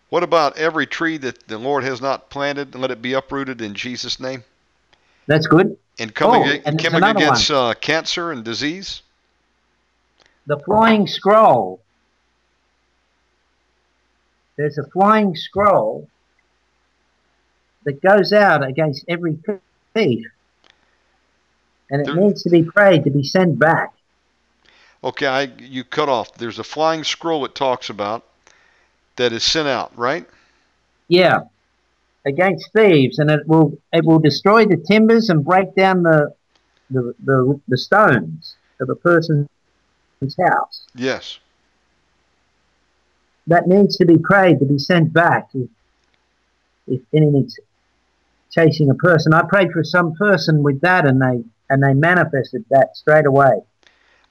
What 0.09 0.25
about 0.25 0.59
every 0.59 0.89
tree 0.89 1.19
that 1.19 1.47
the 1.47 1.59
Lord 1.59 1.85
has 1.85 2.01
not 2.01 2.31
planted 2.31 2.75
and 2.75 2.83
let 2.83 2.91
it 2.91 3.01
be 3.01 3.13
uprooted 3.13 3.63
in 3.63 3.75
Jesus' 3.75 4.19
name? 4.19 4.43
That's 5.29 5.47
good. 5.47 5.77
And 6.01 6.15
coming, 6.15 6.43
Oh, 6.49 6.61
and 6.65 6.83
coming 6.83 7.05
against 7.05 7.51
uh, 7.51 7.75
cancer 7.75 8.33
and 8.33 8.43
disease? 8.43 9.03
The 10.47 10.59
flying 10.59 11.07
scroll. 11.07 11.81
There's 14.57 14.79
a 14.79 14.85
flying 14.85 15.37
scroll 15.37 16.09
that 17.85 18.01
goes 18.01 18.33
out 18.33 18.67
against 18.67 19.05
every 19.09 19.39
thief, 19.95 20.27
and 21.91 22.01
it 22.01 22.07
There- 22.07 22.15
needs 22.17 22.43
to 22.45 22.51
be 22.51 22.63
prayed 22.63 23.05
to 23.05 23.11
be 23.11 23.23
sent 23.23 23.59
back. 23.59 23.93
Okay, 25.05 25.27
I, 25.27 25.43
you 25.59 25.85
cut 25.85 26.09
off. 26.09 26.35
There's 26.35 26.59
a 26.59 26.65
flying 26.65 27.05
scroll 27.05 27.45
it 27.45 27.55
talks 27.55 27.91
about 27.91 28.25
that 29.17 29.33
is 29.35 29.43
sent 29.45 29.69
out, 29.69 29.97
right? 29.97 30.27
Yeah, 31.09 31.41
against 32.27 32.73
thieves, 32.73 33.19
and 33.19 33.31
it 33.31 33.47
will 33.47 33.79
it 33.93 34.05
will 34.05 34.19
destroy 34.19 34.65
the 34.65 34.77
timbers 34.77 35.29
and 35.29 35.45
break 35.45 35.75
down 35.75 36.03
the 36.03 36.35
the 36.91 37.15
the, 37.25 37.61
the 37.69 37.79
stones 37.79 38.57
of 38.81 38.89
a 38.89 38.95
person's 38.95 39.49
house. 40.39 40.87
Yes. 40.95 41.39
That 43.47 43.67
needs 43.67 43.97
to 43.97 44.05
be 44.05 44.19
prayed 44.19 44.61
to 44.61 44.65
be 44.65 44.79
sent 44.79 45.13
back 45.13 45.49
if, 45.55 45.69
if 46.87 47.01
anything's 47.15 47.59
chasing 48.51 48.91
a 48.91 48.95
person. 48.95 49.33
I 49.33 49.43
prayed 49.43 49.73
for 49.73 49.83
some 49.83 50.15
person 50.15 50.63
with 50.63 50.81
that, 50.83 51.07
and 51.07 51.21
they 51.21 51.45
and 51.69 51.83
they 51.83 51.95
manifested 51.95 52.65
that 52.71 52.97
straight 52.97 53.27
away. 53.27 53.63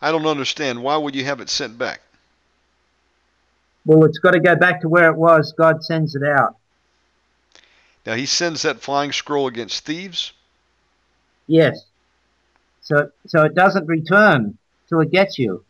I 0.01 0.11
don't 0.11 0.25
understand. 0.25 0.81
Why 0.81 0.95
would 0.97 1.15
you 1.15 1.25
have 1.25 1.41
it 1.41 1.49
sent 1.49 1.77
back? 1.77 2.01
Well, 3.85 4.03
it's 4.05 4.19
got 4.19 4.31
to 4.31 4.39
go 4.39 4.55
back 4.55 4.81
to 4.81 4.89
where 4.89 5.09
it 5.09 5.17
was. 5.17 5.53
God 5.57 5.83
sends 5.83 6.15
it 6.15 6.23
out. 6.23 6.58
Now, 8.09 8.15
he 8.15 8.25
sends 8.25 8.63
that 8.63 8.81
flying 8.81 9.11
scroll 9.11 9.45
against 9.45 9.85
thieves. 9.85 10.33
Yes. 11.45 11.85
So 12.81 13.11
so 13.27 13.43
it 13.43 13.53
doesn't 13.53 13.85
return 13.85 14.57
till 14.88 15.01
it 15.01 15.11
gets 15.11 15.38
you. 15.38 15.63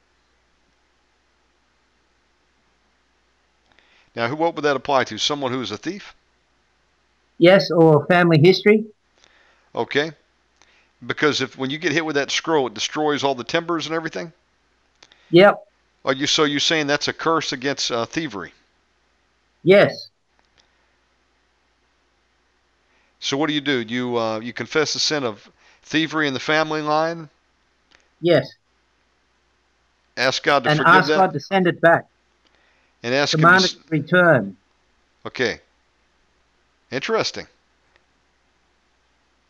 Now, 4.15 4.29
who, 4.29 4.37
what 4.37 4.55
would 4.55 4.63
that 4.63 4.77
apply 4.77 5.03
to? 5.03 5.17
Someone 5.17 5.51
who's 5.51 5.71
a 5.71 5.77
thief? 5.77 6.15
Yes, 7.39 7.71
or 7.71 8.05
family 8.05 8.39
history. 8.39 8.85
Okay. 9.75 10.13
Because 11.05 11.41
if 11.41 11.57
when 11.57 11.69
you 11.69 11.77
get 11.77 11.91
hit 11.91 12.05
with 12.05 12.15
that 12.15 12.31
scroll, 12.31 12.67
it 12.67 12.73
destroys 12.73 13.21
all 13.21 13.35
the 13.35 13.43
timbers 13.43 13.85
and 13.85 13.93
everything. 13.93 14.31
Yep. 15.31 15.57
Are 16.05 16.13
you 16.13 16.25
so 16.25 16.45
you're 16.45 16.61
saying 16.61 16.87
that's 16.87 17.09
a 17.09 17.13
curse 17.13 17.51
against 17.51 17.91
uh, 17.91 18.05
thievery? 18.05 18.53
Yes. 19.61 20.08
So 23.19 23.37
what 23.37 23.47
do 23.47 23.53
you 23.53 23.61
do? 23.61 23.81
You 23.81 24.17
uh, 24.17 24.39
you 24.39 24.53
confess 24.53 24.93
the 24.93 24.99
sin 24.99 25.23
of 25.23 25.49
thievery 25.83 26.27
in 26.27 26.33
the 26.33 26.39
family 26.39 26.81
line. 26.81 27.29
Yes. 28.21 28.49
Ask 30.17 30.43
God 30.43 30.63
to 30.63 30.69
And 30.69 30.77
forgive 30.79 30.93
ask 30.93 31.07
that, 31.09 31.15
God 31.17 31.33
to 31.33 31.39
send 31.39 31.67
it 31.67 31.79
back. 31.81 32.07
and 33.03 33.13
ask 33.13 33.33
Him. 33.33 33.41
To, 33.41 33.55
it 33.55 33.61
to 33.61 33.77
return. 33.89 34.57
okay. 35.25 35.59
Interesting. 36.91 37.47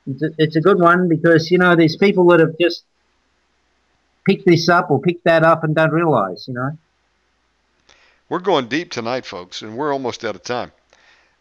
It's 0.07 0.21
a, 0.23 0.29
it's 0.37 0.55
a 0.55 0.61
good 0.61 0.79
one 0.79 1.07
because 1.07 1.49
you 1.51 1.57
know 1.57 1.75
there's 1.75 1.95
people 1.95 2.25
that 2.27 2.39
have 2.39 2.55
just 2.59 2.83
picked 4.25 4.45
this 4.45 4.67
up 4.67 4.89
or 4.91 4.99
picked 4.99 5.23
that 5.25 5.43
up 5.43 5.63
and 5.63 5.75
don't 5.75 5.91
realize. 5.91 6.47
You 6.47 6.55
know. 6.55 6.77
We're 8.27 8.39
going 8.39 8.67
deep 8.67 8.91
tonight, 8.91 9.25
folks, 9.25 9.61
and 9.61 9.75
we're 9.77 9.91
almost 9.93 10.23
out 10.25 10.35
of 10.35 10.43
time. 10.43 10.71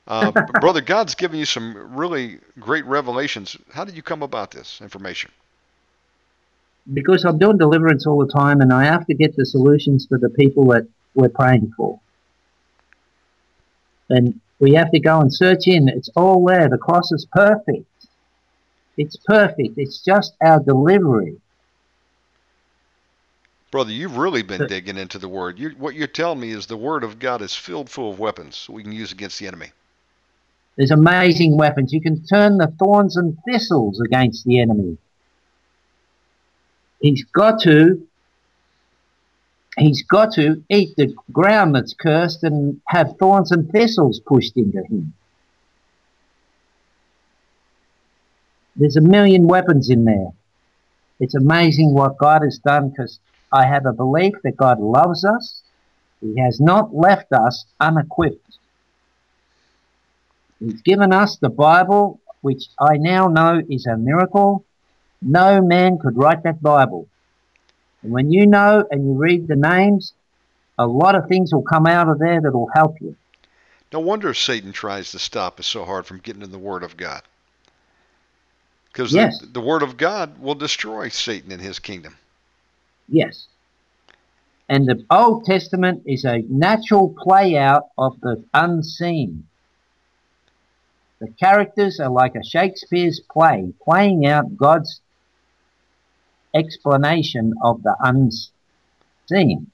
Uh, 0.08 0.32
brother, 0.60 0.80
God's 0.80 1.14
given 1.14 1.38
you 1.38 1.44
some 1.44 1.96
really 1.96 2.40
great 2.58 2.84
revelations. 2.86 3.56
How 3.72 3.84
did 3.84 3.94
you 3.94 4.02
come 4.02 4.22
about 4.22 4.50
this 4.50 4.80
information? 4.80 5.30
because 6.92 7.24
I'm 7.24 7.38
doing 7.38 7.58
deliverance 7.58 8.06
all 8.06 8.24
the 8.24 8.32
time 8.32 8.60
and 8.60 8.72
I 8.72 8.84
have 8.84 9.06
to 9.06 9.14
get 9.14 9.36
the 9.36 9.44
solutions 9.44 10.06
for 10.08 10.18
the 10.18 10.30
people 10.30 10.66
that 10.68 10.86
we're 11.14 11.28
praying 11.28 11.72
for. 11.76 12.00
And 14.08 14.40
we 14.58 14.72
have 14.74 14.90
to 14.92 15.00
go 15.00 15.20
and 15.20 15.32
search 15.32 15.66
in. 15.66 15.88
It's 15.88 16.08
all 16.16 16.44
there. 16.44 16.68
The 16.68 16.78
cross 16.78 17.12
is 17.12 17.26
perfect. 17.30 17.84
It's 18.96 19.16
perfect. 19.26 19.74
It's 19.76 20.02
just 20.02 20.32
our 20.42 20.60
delivery. 20.60 21.36
Brother, 23.70 23.92
you've 23.92 24.16
really 24.16 24.42
been 24.42 24.66
digging 24.66 24.96
into 24.96 25.18
the 25.18 25.28
Word. 25.28 25.58
You, 25.58 25.70
what 25.70 25.94
you're 25.94 26.06
telling 26.06 26.40
me 26.40 26.52
is 26.52 26.66
the 26.66 26.76
Word 26.76 27.04
of 27.04 27.18
God 27.18 27.42
is 27.42 27.54
filled 27.54 27.90
full 27.90 28.10
of 28.10 28.18
weapons 28.18 28.66
we 28.68 28.82
can 28.82 28.92
use 28.92 29.12
against 29.12 29.38
the 29.38 29.46
enemy. 29.46 29.70
There's 30.78 30.92
amazing 30.92 31.56
weapons. 31.56 31.92
You 31.92 32.00
can 32.00 32.24
turn 32.24 32.56
the 32.56 32.72
thorns 32.78 33.16
and 33.16 33.36
thistles 33.44 34.00
against 34.00 34.44
the 34.44 34.60
enemy. 34.60 34.96
He's 37.00 37.24
got 37.24 37.60
to 37.62 38.06
he's 39.76 40.04
got 40.04 40.32
to 40.34 40.62
eat 40.70 40.90
the 40.96 41.12
ground 41.32 41.74
that's 41.74 41.94
cursed 41.94 42.44
and 42.44 42.80
have 42.86 43.16
thorns 43.18 43.50
and 43.50 43.68
thistles 43.70 44.20
pushed 44.24 44.56
into 44.56 44.78
him. 44.88 45.12
There's 48.76 48.96
a 48.96 49.00
million 49.00 49.48
weapons 49.48 49.90
in 49.90 50.04
there. 50.04 50.30
It's 51.18 51.34
amazing 51.34 51.92
what 51.92 52.18
God 52.18 52.42
has 52.44 52.58
done 52.58 52.90
because 52.90 53.18
I 53.52 53.66
have 53.66 53.84
a 53.84 53.92
belief 53.92 54.34
that 54.44 54.56
God 54.56 54.78
loves 54.78 55.24
us. 55.24 55.62
He 56.20 56.40
has 56.40 56.60
not 56.60 56.94
left 56.94 57.32
us 57.32 57.64
unequipped. 57.80 58.58
He's 60.60 60.82
given 60.82 61.12
us 61.12 61.36
the 61.36 61.48
Bible, 61.48 62.20
which 62.40 62.68
I 62.80 62.96
now 62.96 63.28
know 63.28 63.62
is 63.68 63.86
a 63.86 63.96
miracle. 63.96 64.64
No 65.22 65.60
man 65.60 65.98
could 65.98 66.16
write 66.16 66.42
that 66.44 66.62
Bible. 66.62 67.08
And 68.02 68.12
when 68.12 68.30
you 68.30 68.46
know 68.46 68.84
and 68.90 69.04
you 69.04 69.12
read 69.14 69.48
the 69.48 69.56
names, 69.56 70.12
a 70.78 70.86
lot 70.86 71.14
of 71.14 71.28
things 71.28 71.52
will 71.52 71.62
come 71.62 71.86
out 71.86 72.08
of 72.08 72.18
there 72.18 72.40
that 72.40 72.52
will 72.52 72.70
help 72.74 73.00
you. 73.00 73.16
No 73.92 74.00
wonder 74.00 74.34
Satan 74.34 74.72
tries 74.72 75.10
to 75.12 75.18
stop 75.18 75.58
us 75.58 75.66
so 75.66 75.84
hard 75.84 76.06
from 76.06 76.18
getting 76.18 76.42
in 76.42 76.52
the 76.52 76.58
Word 76.58 76.82
of 76.82 76.96
God. 76.96 77.22
Because 78.92 79.12
yes. 79.12 79.40
the, 79.40 79.46
the 79.46 79.60
Word 79.60 79.82
of 79.82 79.96
God 79.96 80.38
will 80.40 80.54
destroy 80.54 81.08
Satan 81.08 81.50
and 81.52 81.60
his 81.60 81.78
kingdom. 81.78 82.16
Yes. 83.08 83.46
And 84.68 84.86
the 84.86 85.04
Old 85.10 85.46
Testament 85.46 86.02
is 86.04 86.24
a 86.24 86.42
natural 86.48 87.14
play 87.18 87.56
out 87.56 87.84
of 87.96 88.20
the 88.20 88.44
unseen. 88.52 89.47
The 91.20 91.28
characters 91.40 91.98
are 92.00 92.10
like 92.10 92.34
a 92.36 92.44
Shakespeare's 92.44 93.20
play, 93.20 93.72
playing 93.82 94.26
out 94.26 94.56
God's 94.56 95.00
explanation 96.54 97.54
of 97.62 97.82
the 97.82 97.96
unseen. 98.00 99.70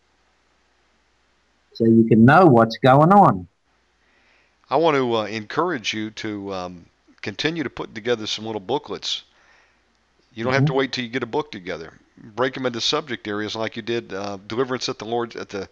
So 1.75 1.85
you 1.85 2.05
can 2.09 2.25
know 2.25 2.47
what's 2.47 2.79
going 2.79 3.13
on. 3.13 3.49
I 4.71 4.77
want 4.77 4.97
to 4.97 5.17
uh, 5.17 5.25
encourage 5.27 5.93
you 5.93 6.11
to 6.13 6.55
um, 6.55 6.87
continue 7.21 7.63
to 7.63 7.71
put 7.71 7.95
together 7.95 8.27
some 8.27 8.47
little 8.47 8.61
booklets. 8.61 9.23
You 10.33 10.45
don't 10.45 10.53
mm-hmm. 10.53 10.55
have 10.55 10.67
to 10.67 10.73
mm-hmm. 10.73 10.79
wait 10.79 10.93
till 10.93 11.05
you 11.05 11.11
get 11.11 11.23
a 11.23 11.27
book 11.27 11.53
together. 11.53 11.93
Break 12.17 12.55
them 12.55 12.65
into 12.65 12.81
subject 12.81 13.29
areas 13.29 13.55
like 13.55 13.77
you 13.77 13.83
did 13.83 14.15
uh, 14.15 14.39
deliverance 14.47 14.89
at 14.89 14.99
the 14.99 15.05
Lord's 15.05 15.37
at 15.37 15.49
the 15.49 15.69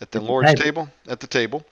at 0.00 0.10
the, 0.10 0.20
Lord's 0.20 0.54
table. 0.54 0.86
table. 0.86 0.88
at 1.08 1.20
the 1.20 1.26
table. 1.26 1.64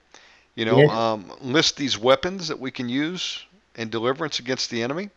You 0.55 0.65
know, 0.65 0.77
yes. 0.77 0.91
um, 0.91 1.31
list 1.41 1.77
these 1.77 1.97
weapons 1.97 2.47
that 2.47 2.59
we 2.59 2.69
can 2.69 2.87
use 2.87 3.43
in 3.75 3.89
deliverance 3.89 4.39
against 4.39 4.69
the 4.69 4.83
enemy 4.83 5.09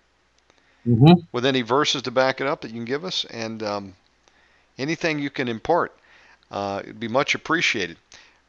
mm-hmm. 0.87 1.21
with 1.33 1.45
any 1.45 1.63
verses 1.63 2.03
to 2.03 2.11
back 2.11 2.41
it 2.41 2.47
up 2.47 2.63
that 2.63 2.69
you 2.69 2.75
can 2.75 2.85
give 2.85 3.05
us, 3.05 3.25
and 3.27 3.63
um, 3.63 3.95
anything 4.79 5.19
you 5.19 5.31
can 5.31 5.49
impart. 5.49 5.95
Uh, 6.51 6.81
it'd 6.85 7.01
be 7.01 7.09
much 7.09 7.35
appreciated. 7.35 7.97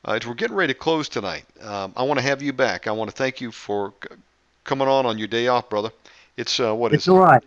Uh, 0.05 0.11
as 0.13 0.27
we're 0.27 0.35
getting 0.35 0.55
ready 0.55 0.73
to 0.73 0.79
close 0.79 1.09
tonight, 1.09 1.43
um, 1.61 1.91
I 1.97 2.03
want 2.03 2.19
to 2.19 2.25
have 2.25 2.41
you 2.41 2.53
back. 2.53 2.87
I 2.87 2.91
want 2.91 3.09
to 3.09 3.15
thank 3.15 3.41
you 3.41 3.51
for 3.51 3.93
c- 4.03 4.15
coming 4.63 4.87
on 4.87 5.05
on 5.05 5.17
your 5.17 5.27
day 5.27 5.47
off, 5.47 5.69
brother. 5.69 5.89
It's 6.37 6.59
uh, 6.59 6.73
what 6.75 6.93
it's 6.93 7.05
is 7.05 7.09
all 7.09 7.19
right. 7.19 7.43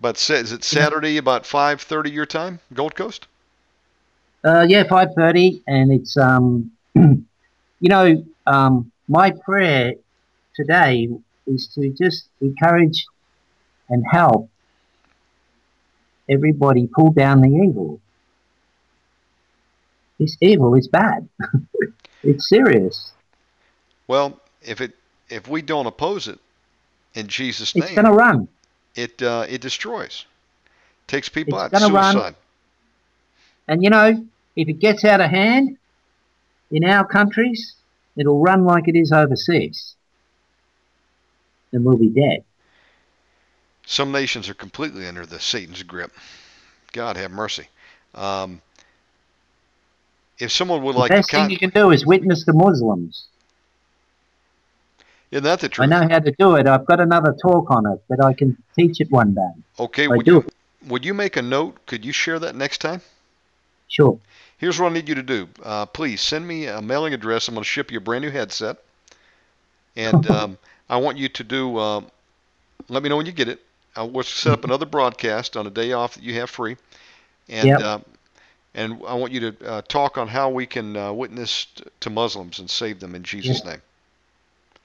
But 0.00 0.16
is 0.30 0.52
it 0.52 0.64
Saturday 0.64 1.18
about 1.18 1.44
five 1.44 1.82
thirty 1.82 2.10
your 2.10 2.26
time, 2.26 2.60
Gold 2.72 2.94
Coast? 2.94 3.26
Uh, 4.44 4.64
yeah, 4.66 4.84
five 4.84 5.08
thirty, 5.14 5.62
and 5.66 5.92
it's 5.92 6.16
um, 6.16 6.70
you 7.80 7.88
know, 7.88 8.24
um, 8.46 8.92
my 9.08 9.32
prayer 9.44 9.94
today 10.54 11.08
is 11.46 11.68
to 11.74 11.90
just 11.90 12.28
encourage 12.40 13.06
and 13.88 14.04
help 14.08 14.48
everybody 16.28 16.86
pull 16.86 17.12
down 17.12 17.40
the 17.40 17.48
evil. 17.48 18.00
This 20.18 20.36
evil 20.40 20.74
is 20.74 20.86
bad. 20.86 21.28
it's 22.22 22.48
serious. 22.48 23.12
Well, 24.06 24.38
if 24.62 24.80
it 24.80 24.92
if 25.30 25.48
we 25.48 25.62
don't 25.62 25.86
oppose 25.86 26.28
it 26.28 26.38
in 27.14 27.26
Jesus' 27.26 27.74
name, 27.74 27.84
it's 27.84 27.94
going 27.94 28.04
to 28.04 28.12
run. 28.12 28.48
It 28.94 29.22
uh, 29.22 29.46
it 29.48 29.62
destroys, 29.62 30.26
takes 31.06 31.28
people 31.28 31.58
it's 31.60 31.74
out. 31.74 31.80
Suicide. 31.80 32.14
Run. 32.14 32.34
And 33.66 33.82
you 33.82 33.88
know, 33.88 34.26
if 34.56 34.68
it 34.68 34.78
gets 34.78 35.04
out 35.04 35.20
of 35.20 35.30
hand 35.30 35.78
in 36.70 36.84
our 36.84 37.06
countries, 37.06 37.74
it'll 38.16 38.40
run 38.40 38.64
like 38.64 38.88
it 38.88 38.96
is 38.96 39.12
overseas, 39.12 39.94
and 41.72 41.84
we'll 41.84 41.98
be 41.98 42.08
dead. 42.08 42.44
Some 43.86 44.12
nations 44.12 44.48
are 44.48 44.54
completely 44.54 45.06
under 45.06 45.26
the 45.26 45.40
Satan's 45.40 45.82
grip. 45.82 46.12
God 46.92 47.16
have 47.16 47.30
mercy. 47.30 47.68
Um, 48.14 48.60
if 50.38 50.52
someone 50.52 50.82
would 50.82 50.94
the 50.94 51.00
like 51.00 51.10
best 51.10 51.30
to 51.30 51.36
con- 51.36 51.48
thing 51.48 51.50
you 51.50 51.58
can 51.58 51.70
do 51.70 51.90
is 51.90 52.06
witness 52.06 52.44
the 52.44 52.52
Muslims. 52.52 53.26
Isn't 55.30 55.44
that 55.44 55.60
the 55.60 55.68
truth? 55.68 55.92
I 55.92 56.00
know 56.00 56.08
how 56.08 56.18
to 56.18 56.32
do 56.32 56.56
it. 56.56 56.66
I've 56.66 56.86
got 56.86 57.00
another 57.00 57.36
talk 57.40 57.70
on 57.70 57.86
it, 57.86 58.02
but 58.08 58.24
I 58.24 58.32
can 58.32 58.56
teach 58.76 59.00
it 59.00 59.10
one 59.10 59.34
day. 59.34 59.50
Okay, 59.78 60.08
would 60.08 60.26
you, 60.26 60.44
would 60.88 61.04
you 61.04 61.14
make 61.14 61.36
a 61.36 61.42
note? 61.42 61.86
Could 61.86 62.04
you 62.04 62.12
share 62.12 62.38
that 62.40 62.56
next 62.56 62.78
time? 62.78 63.00
Sure. 63.88 64.18
Here's 64.60 64.78
what 64.78 64.90
I 64.90 64.94
need 64.94 65.08
you 65.08 65.14
to 65.14 65.22
do. 65.22 65.48
Uh, 65.62 65.86
please 65.86 66.20
send 66.20 66.46
me 66.46 66.66
a 66.66 66.82
mailing 66.82 67.14
address. 67.14 67.48
I'm 67.48 67.54
going 67.54 67.62
to 67.62 67.68
ship 67.68 67.90
you 67.90 67.96
a 67.96 68.00
brand 68.00 68.22
new 68.22 68.30
headset. 68.30 68.76
And 69.96 70.30
um, 70.30 70.58
I 70.90 70.98
want 70.98 71.16
you 71.16 71.30
to 71.30 71.42
do, 71.42 71.78
uh, 71.78 72.02
let 72.90 73.02
me 73.02 73.08
know 73.08 73.16
when 73.16 73.24
you 73.24 73.32
get 73.32 73.48
it. 73.48 73.60
I 73.96 74.02
will 74.02 74.22
set 74.22 74.52
up 74.52 74.64
another 74.64 74.84
broadcast 74.84 75.56
on 75.56 75.66
a 75.66 75.70
day 75.70 75.92
off 75.92 76.14
that 76.14 76.22
you 76.22 76.34
have 76.34 76.50
free, 76.50 76.76
and 77.48 77.68
yep. 77.68 77.80
uh, 77.80 77.98
and 78.72 79.02
I 79.04 79.14
want 79.14 79.32
you 79.32 79.50
to 79.50 79.68
uh, 79.68 79.82
talk 79.82 80.16
on 80.16 80.28
how 80.28 80.48
we 80.48 80.64
can 80.64 80.96
uh, 80.96 81.12
witness 81.12 81.66
to 81.98 82.08
Muslims 82.08 82.60
and 82.60 82.70
save 82.70 83.00
them 83.00 83.16
in 83.16 83.24
Jesus' 83.24 83.64
name. 83.64 83.82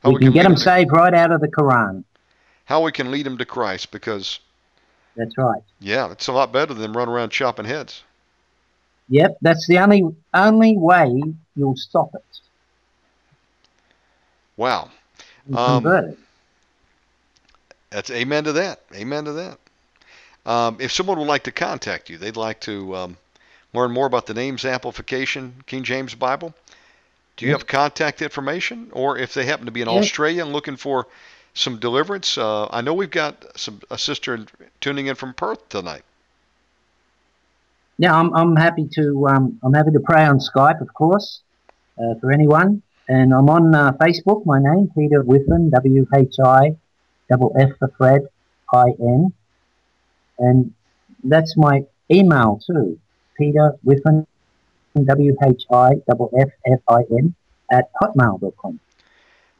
How 0.02 0.10
we, 0.10 0.16
we 0.16 0.20
can, 0.20 0.28
can 0.28 0.34
get 0.34 0.44
them 0.44 0.58
saved 0.58 0.92
right 0.92 1.14
out 1.14 1.32
of 1.32 1.40
the 1.40 1.48
Quran. 1.48 2.04
How 2.66 2.82
we 2.82 2.92
can 2.92 3.12
lead 3.12 3.28
them 3.28 3.38
to 3.38 3.46
Christ 3.46 3.92
because. 3.92 4.40
That's 5.16 5.38
right. 5.38 5.62
Yeah, 5.80 6.12
it's 6.12 6.28
a 6.28 6.34
lot 6.34 6.52
better 6.52 6.74
than 6.74 6.94
running 6.94 7.14
around 7.14 7.30
chopping 7.30 7.66
heads. 7.66 8.02
Yep, 9.10 9.38
that's 9.42 9.68
the 9.68 9.80
only 9.80 10.04
only 10.34 10.78
way 10.78 11.22
you'll 11.56 11.76
stop 11.76 12.14
it. 12.16 12.24
Wow. 14.58 14.90
Um, 15.54 16.16
that's 17.90 18.10
amen 18.10 18.46
to 18.46 18.54
that. 18.54 18.82
Amen 18.94 19.26
to 19.26 19.34
that. 19.34 19.60
Um, 20.46 20.78
if 20.80 20.92
someone 20.92 21.18
would 21.20 21.28
like 21.28 21.44
to 21.44 21.52
contact 21.52 22.10
you, 22.10 22.18
they'd 22.18 22.38
like 22.38 22.60
to 22.62 22.96
um, 22.96 23.18
learn 23.74 23.92
more 23.92 24.06
about 24.06 24.26
the 24.26 24.34
names 24.34 24.66
amplification 24.66 25.64
King 25.66 25.84
James 25.84 26.16
Bible. 26.16 26.54
Do 27.38 27.46
you 27.46 27.52
have 27.52 27.68
contact 27.68 28.22
information, 28.22 28.90
or 28.94 29.18
if 29.18 29.34
they 29.34 29.46
happen 29.46 29.66
to 29.66 29.72
be 29.72 29.82
in 29.82 29.90
Australia 29.90 30.44
and 30.44 30.54
looking 30.54 30.78
for 30.78 31.08
some 31.54 31.80
deliverance? 31.80 32.38
Uh, 32.38 32.68
I 32.72 32.82
know 32.82 32.94
we've 32.94 33.12
got 33.12 33.58
some 33.58 33.82
a 33.92 33.98
sister 33.98 34.46
tuning 34.80 35.08
in 35.08 35.16
from 35.16 35.34
Perth 35.34 35.68
tonight. 35.70 36.04
Yeah, 37.98 38.14
I'm, 38.14 38.34
I'm 38.36 38.56
happy 38.56 38.88
to 38.96 39.28
um, 39.28 39.60
I'm 39.64 39.74
happy 39.74 39.92
to 39.92 40.02
pray 40.02 40.26
on 40.26 40.40
Skype, 40.40 40.82
of 40.82 40.94
course, 40.94 41.42
uh, 41.98 42.16
for 42.20 42.32
anyone, 42.32 42.82
and 43.08 43.34
I'm 43.34 43.50
on 43.50 43.74
uh, 43.74 43.94
Facebook. 43.94 44.46
My 44.46 44.60
name 44.60 44.92
Peter 44.98 45.22
Whiffin, 45.22 45.70
W 45.70 46.06
H 46.14 46.36
I 46.44 46.76
double 47.30 47.56
F 47.58 47.70
for 47.80 47.92
Fred, 47.98 48.28
I 48.74 48.88
N. 49.00 49.34
And 50.40 50.74
that's 51.24 51.56
my 51.56 51.86
email 52.12 52.60
too, 52.68 53.00
Peter 53.38 53.76
Whiffin, 53.84 54.28
W 55.02 55.38
H 55.48 55.64
I 55.72 55.94
double 56.08 56.30
F 56.38 56.50
F 56.66 56.80
I 56.90 57.02
N, 57.18 57.34
at 57.72 57.90
hotmail.com. 58.02 58.80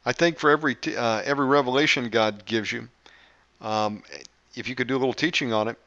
I 0.04 0.12
think 0.12 0.38
for 0.38 0.50
every 0.50 0.74
t- 0.74 0.94
uh, 0.94 1.22
every 1.24 1.46
revelation 1.46 2.10
God 2.10 2.44
gives 2.44 2.70
you, 2.70 2.88
um, 3.62 4.02
if 4.54 4.68
you 4.68 4.74
could 4.74 4.88
do 4.88 4.96
a 4.96 4.98
little 5.00 5.14
teaching 5.14 5.54
on 5.54 5.68
it, 5.68 5.78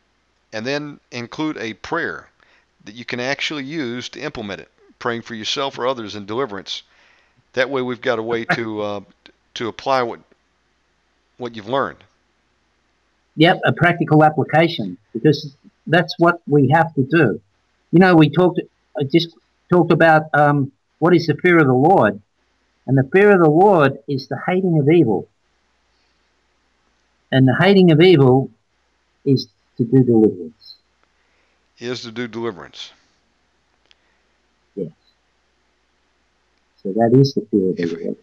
and 0.52 0.66
then 0.66 1.00
include 1.12 1.56
a 1.58 1.76
prayer 1.76 2.28
that 2.90 2.96
you 2.96 3.06
can 3.06 3.20
actually 3.20 3.64
use 3.64 4.10
to 4.10 4.20
implement 4.20 4.60
it, 4.62 4.68
praying 4.98 5.22
for 5.22 5.36
yourself 5.36 5.78
or 5.78 5.86
others 5.86 6.16
in 6.16 6.26
deliverance. 6.26 6.82
That 7.54 7.70
way, 7.70 7.84
we've 7.84 8.02
got 8.02 8.18
a 8.18 8.24
way 8.24 8.46
to 8.46 8.82
uh, 8.90 9.02
to 9.54 9.68
apply 9.68 10.02
what 10.02 10.22
what 11.38 11.56
you've 11.56 11.70
learned. 11.70 12.04
Yep, 13.36 13.62
a 13.64 13.74
practical 13.74 14.24
application 14.24 14.98
because 15.14 15.56
that's 15.86 16.16
what 16.18 16.42
we 16.48 16.70
have 16.70 16.92
to 16.96 17.04
do. 17.04 17.40
You 17.92 18.00
know, 18.00 18.16
we 18.16 18.28
talked, 18.28 18.60
I 19.00 19.04
just 19.04 19.36
talked 19.70 19.92
about 19.92 20.24
um, 20.34 20.72
what 20.98 21.16
is 21.16 21.28
the 21.28 21.36
fear 21.36 21.60
of 21.60 21.68
the 21.68 21.74
Lord, 21.74 22.20
and 22.88 22.98
the 22.98 23.08
fear 23.14 23.32
of 23.32 23.40
the 23.40 23.52
Lord 23.52 24.00
is 24.08 24.28
the 24.30 24.40
hating 24.48 24.80
of 24.80 24.90
evil, 24.90 25.28
and 27.32 27.48
the 27.48 27.56
hating 27.56 27.92
of 27.92 28.02
evil 28.02 28.50
is 29.26 29.48
to 29.78 29.84
do 29.86 30.04
deliverance 30.04 30.69
is 31.80 32.02
to 32.02 32.12
do 32.12 32.28
deliverance. 32.28 32.92
Yes. 34.76 34.92
So 36.84 36.94
that 36.94 37.12
is 37.14 37.34
the 37.34 37.42
fear 37.50 37.70
of 37.70 37.78
the 37.78 38.04
Lord. 38.04 38.18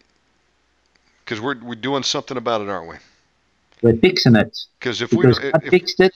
Because 1.25 1.41
we're, 1.41 1.59
we're 1.63 1.75
doing 1.75 2.03
something 2.03 2.37
about 2.37 2.61
it, 2.61 2.69
aren't 2.69 2.89
we? 2.89 2.97
We're 3.83 3.97
fixing 3.97 4.37
it. 4.37 4.57
Because 4.79 5.03
if 5.03 5.11
because 5.11 5.41
we 5.41 5.49
if, 5.49 5.71
fixed 5.71 6.01
it, 6.01 6.15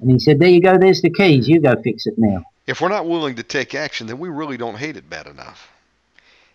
and 0.00 0.10
he 0.10 0.18
said, 0.18 0.38
"There 0.38 0.48
you 0.48 0.60
go. 0.60 0.78
There's 0.78 1.02
the 1.02 1.10
keys. 1.10 1.48
You 1.48 1.60
go 1.60 1.74
fix 1.82 2.06
it 2.06 2.18
now." 2.18 2.44
If 2.66 2.80
we're 2.80 2.88
not 2.88 3.06
willing 3.06 3.36
to 3.36 3.42
take 3.42 3.74
action, 3.74 4.06
then 4.06 4.18
we 4.18 4.28
really 4.28 4.56
don't 4.56 4.76
hate 4.76 4.96
it 4.96 5.08
bad 5.10 5.26
enough. 5.26 5.70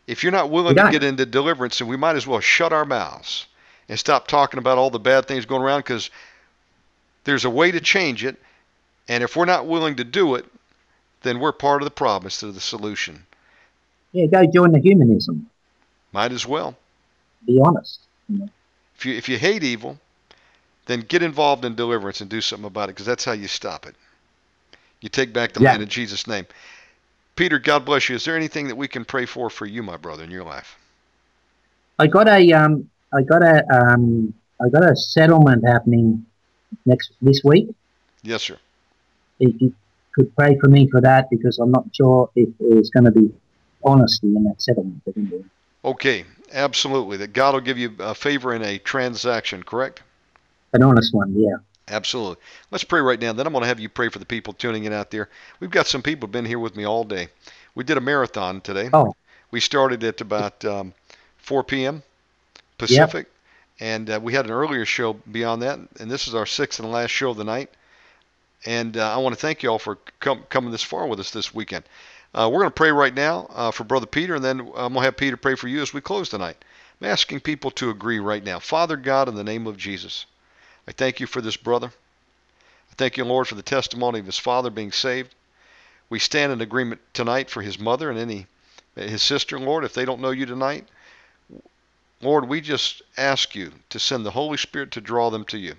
If 0.07 0.23
you're 0.23 0.31
not 0.31 0.49
willing 0.49 0.75
to 0.75 0.89
get 0.91 1.03
into 1.03 1.25
deliverance, 1.25 1.77
then 1.77 1.87
we 1.87 1.97
might 1.97 2.15
as 2.15 2.25
well 2.25 2.39
shut 2.39 2.73
our 2.73 2.85
mouths 2.85 3.45
and 3.87 3.99
stop 3.99 4.27
talking 4.27 4.57
about 4.57 4.77
all 4.77 4.89
the 4.89 4.99
bad 4.99 5.27
things 5.27 5.45
going 5.45 5.61
around 5.61 5.81
because 5.81 6.09
there's 7.25 7.45
a 7.45 7.49
way 7.49 7.69
to 7.69 7.79
change 7.79 8.25
it, 8.25 8.37
and 9.09 9.23
if 9.23 9.35
we're 9.35 9.45
not 9.45 9.65
willing 9.65 9.95
to 9.95 10.03
do 10.03 10.35
it, 10.35 10.45
then 11.23 11.39
we're 11.39 11.51
part 11.51 11.81
of 11.81 11.85
the 11.85 11.91
problem 11.91 12.27
instead 12.27 12.47
of 12.47 12.53
the 12.53 12.61
solution. 12.61 13.25
Yeah, 14.13 14.27
go 14.27 14.45
join 14.45 14.71
the 14.71 14.79
humanism. 14.79 15.49
Might 16.13 16.31
as 16.31 16.45
well. 16.45 16.77
Be 17.45 17.59
honest. 17.61 18.01
If 18.95 19.05
you 19.05 19.15
if 19.15 19.27
you 19.27 19.37
hate 19.37 19.63
evil, 19.63 19.97
then 20.85 21.01
get 21.01 21.23
involved 21.23 21.65
in 21.65 21.75
deliverance 21.75 22.21
and 22.21 22.29
do 22.29 22.41
something 22.41 22.67
about 22.67 22.89
it 22.89 22.95
because 22.95 23.05
that's 23.05 23.25
how 23.25 23.31
you 23.31 23.47
stop 23.47 23.85
it. 23.85 23.95
You 25.01 25.09
take 25.09 25.33
back 25.33 25.53
the 25.53 25.61
Yeah. 25.61 25.71
land 25.71 25.83
in 25.83 25.89
Jesus' 25.89 26.27
name. 26.27 26.45
Peter, 27.35 27.57
God 27.57 27.85
bless 27.85 28.09
you. 28.09 28.15
Is 28.15 28.25
there 28.25 28.35
anything 28.35 28.67
that 28.67 28.75
we 28.75 28.87
can 28.87 29.05
pray 29.05 29.25
for 29.25 29.49
for 29.49 29.65
you, 29.65 29.81
my 29.81 29.97
brother, 29.97 30.23
in 30.23 30.31
your 30.31 30.43
life? 30.43 30.77
I 31.97 32.07
got 32.07 32.27
a 32.27 32.51
um, 32.53 32.89
I 33.13 33.21
got 33.23 33.41
a 33.41 33.63
um, 33.73 34.33
I 34.61 34.69
got 34.69 34.83
a 34.83 34.95
settlement 34.95 35.65
happening 35.65 36.25
next 36.85 37.13
this 37.21 37.41
week. 37.43 37.69
Yes, 38.23 38.43
sir. 38.43 38.57
If 39.39 39.61
you 39.61 39.73
could 40.13 40.35
pray 40.35 40.57
for 40.59 40.67
me 40.67 40.87
for 40.89 41.01
that, 41.01 41.29
because 41.29 41.59
I'm 41.59 41.71
not 41.71 41.85
sure 41.93 42.29
if 42.35 42.49
there's 42.59 42.89
going 42.89 43.05
to 43.05 43.11
be 43.11 43.33
honesty 43.83 44.27
in 44.27 44.43
that 44.43 44.61
settlement. 44.61 45.01
Okay, 45.85 46.25
absolutely. 46.51 47.17
That 47.17 47.33
God 47.33 47.53
will 47.53 47.61
give 47.61 47.77
you 47.77 47.95
a 47.99 48.13
favor 48.13 48.53
in 48.53 48.63
a 48.63 48.77
transaction, 48.79 49.63
correct? 49.63 50.03
An 50.73 50.83
honest 50.83 51.13
one, 51.13 51.33
yeah. 51.35 51.57
Absolutely. 51.87 52.37
Let's 52.69 52.83
pray 52.83 53.01
right 53.01 53.19
now. 53.19 53.33
Then 53.33 53.47
I'm 53.47 53.53
going 53.53 53.63
to 53.63 53.67
have 53.67 53.79
you 53.79 53.89
pray 53.89 54.09
for 54.09 54.19
the 54.19 54.25
people 54.25 54.53
tuning 54.53 54.83
in 54.83 54.93
out 54.93 55.09
there. 55.09 55.29
We've 55.59 55.71
got 55.71 55.87
some 55.87 56.03
people 56.03 56.27
been 56.27 56.45
here 56.45 56.59
with 56.59 56.75
me 56.75 56.83
all 56.83 57.03
day. 57.03 57.29
We 57.73 57.83
did 57.83 57.97
a 57.97 58.01
marathon 58.01 58.61
today. 58.61 58.89
Oh. 58.93 59.15
We 59.51 59.59
started 59.59 60.03
at 60.03 60.21
about 60.21 60.63
um, 60.65 60.93
4 61.37 61.63
p.m. 61.63 62.03
Pacific, 62.77 63.27
and 63.79 64.09
uh, 64.09 64.19
we 64.21 64.33
had 64.33 64.45
an 64.45 64.51
earlier 64.51 64.85
show 64.85 65.13
beyond 65.13 65.63
that. 65.63 65.79
And 65.99 66.11
this 66.11 66.27
is 66.27 66.35
our 66.35 66.45
sixth 66.45 66.79
and 66.79 66.91
last 66.91 67.09
show 67.09 67.31
of 67.31 67.37
the 67.37 67.43
night. 67.43 67.71
And 68.65 68.97
uh, 68.97 69.13
I 69.13 69.17
want 69.17 69.33
to 69.35 69.39
thank 69.39 69.63
you 69.63 69.69
all 69.69 69.79
for 69.79 69.97
com- 70.19 70.43
coming 70.49 70.71
this 70.71 70.83
far 70.83 71.07
with 71.07 71.19
us 71.19 71.31
this 71.31 71.53
weekend. 71.53 71.85
Uh, 72.33 72.49
we're 72.51 72.59
going 72.59 72.71
to 72.71 72.71
pray 72.71 72.91
right 72.91 73.13
now 73.13 73.47
uh, 73.51 73.71
for 73.71 73.83
Brother 73.83 74.05
Peter, 74.05 74.35
and 74.35 74.43
then 74.43 74.59
I'm 74.59 74.93
going 74.93 74.93
to 74.93 75.01
have 75.01 75.17
Peter 75.17 75.37
pray 75.37 75.55
for 75.55 75.67
you 75.67 75.81
as 75.81 75.93
we 75.93 76.01
close 76.01 76.29
tonight. 76.29 76.57
I'm 77.01 77.07
asking 77.07 77.39
people 77.39 77.71
to 77.71 77.89
agree 77.89 78.19
right 78.19 78.43
now. 78.43 78.59
Father 78.59 78.97
God, 78.97 79.29
in 79.29 79.35
the 79.35 79.43
name 79.43 79.65
of 79.65 79.77
Jesus, 79.77 80.25
I 80.87 80.91
thank 80.91 81.19
you 81.19 81.27
for 81.27 81.41
this 81.41 81.57
brother. 81.57 81.87
I 81.87 82.95
thank 82.97 83.17
you, 83.17 83.25
Lord, 83.25 83.47
for 83.47 83.55
the 83.55 83.61
testimony 83.63 84.19
of 84.19 84.25
his 84.25 84.37
father 84.37 84.69
being 84.69 84.91
saved. 84.91 85.33
We 86.09 86.19
stand 86.19 86.51
in 86.51 86.61
agreement 86.61 87.01
tonight 87.13 87.49
for 87.49 87.61
his 87.61 87.79
mother 87.79 88.09
and 88.09 88.19
any 88.19 88.47
his 88.95 89.21
sister, 89.21 89.59
Lord, 89.59 89.85
if 89.85 89.93
they 89.93 90.03
don't 90.03 90.19
know 90.19 90.31
you 90.31 90.45
tonight. 90.45 90.87
Lord, 92.21 92.49
we 92.49 92.59
just 92.59 93.01
ask 93.15 93.55
you 93.55 93.71
to 93.89 93.99
send 93.99 94.25
the 94.25 94.31
Holy 94.31 94.57
Spirit 94.57 94.91
to 94.91 95.01
draw 95.01 95.29
them 95.29 95.45
to 95.45 95.57
you. 95.57 95.75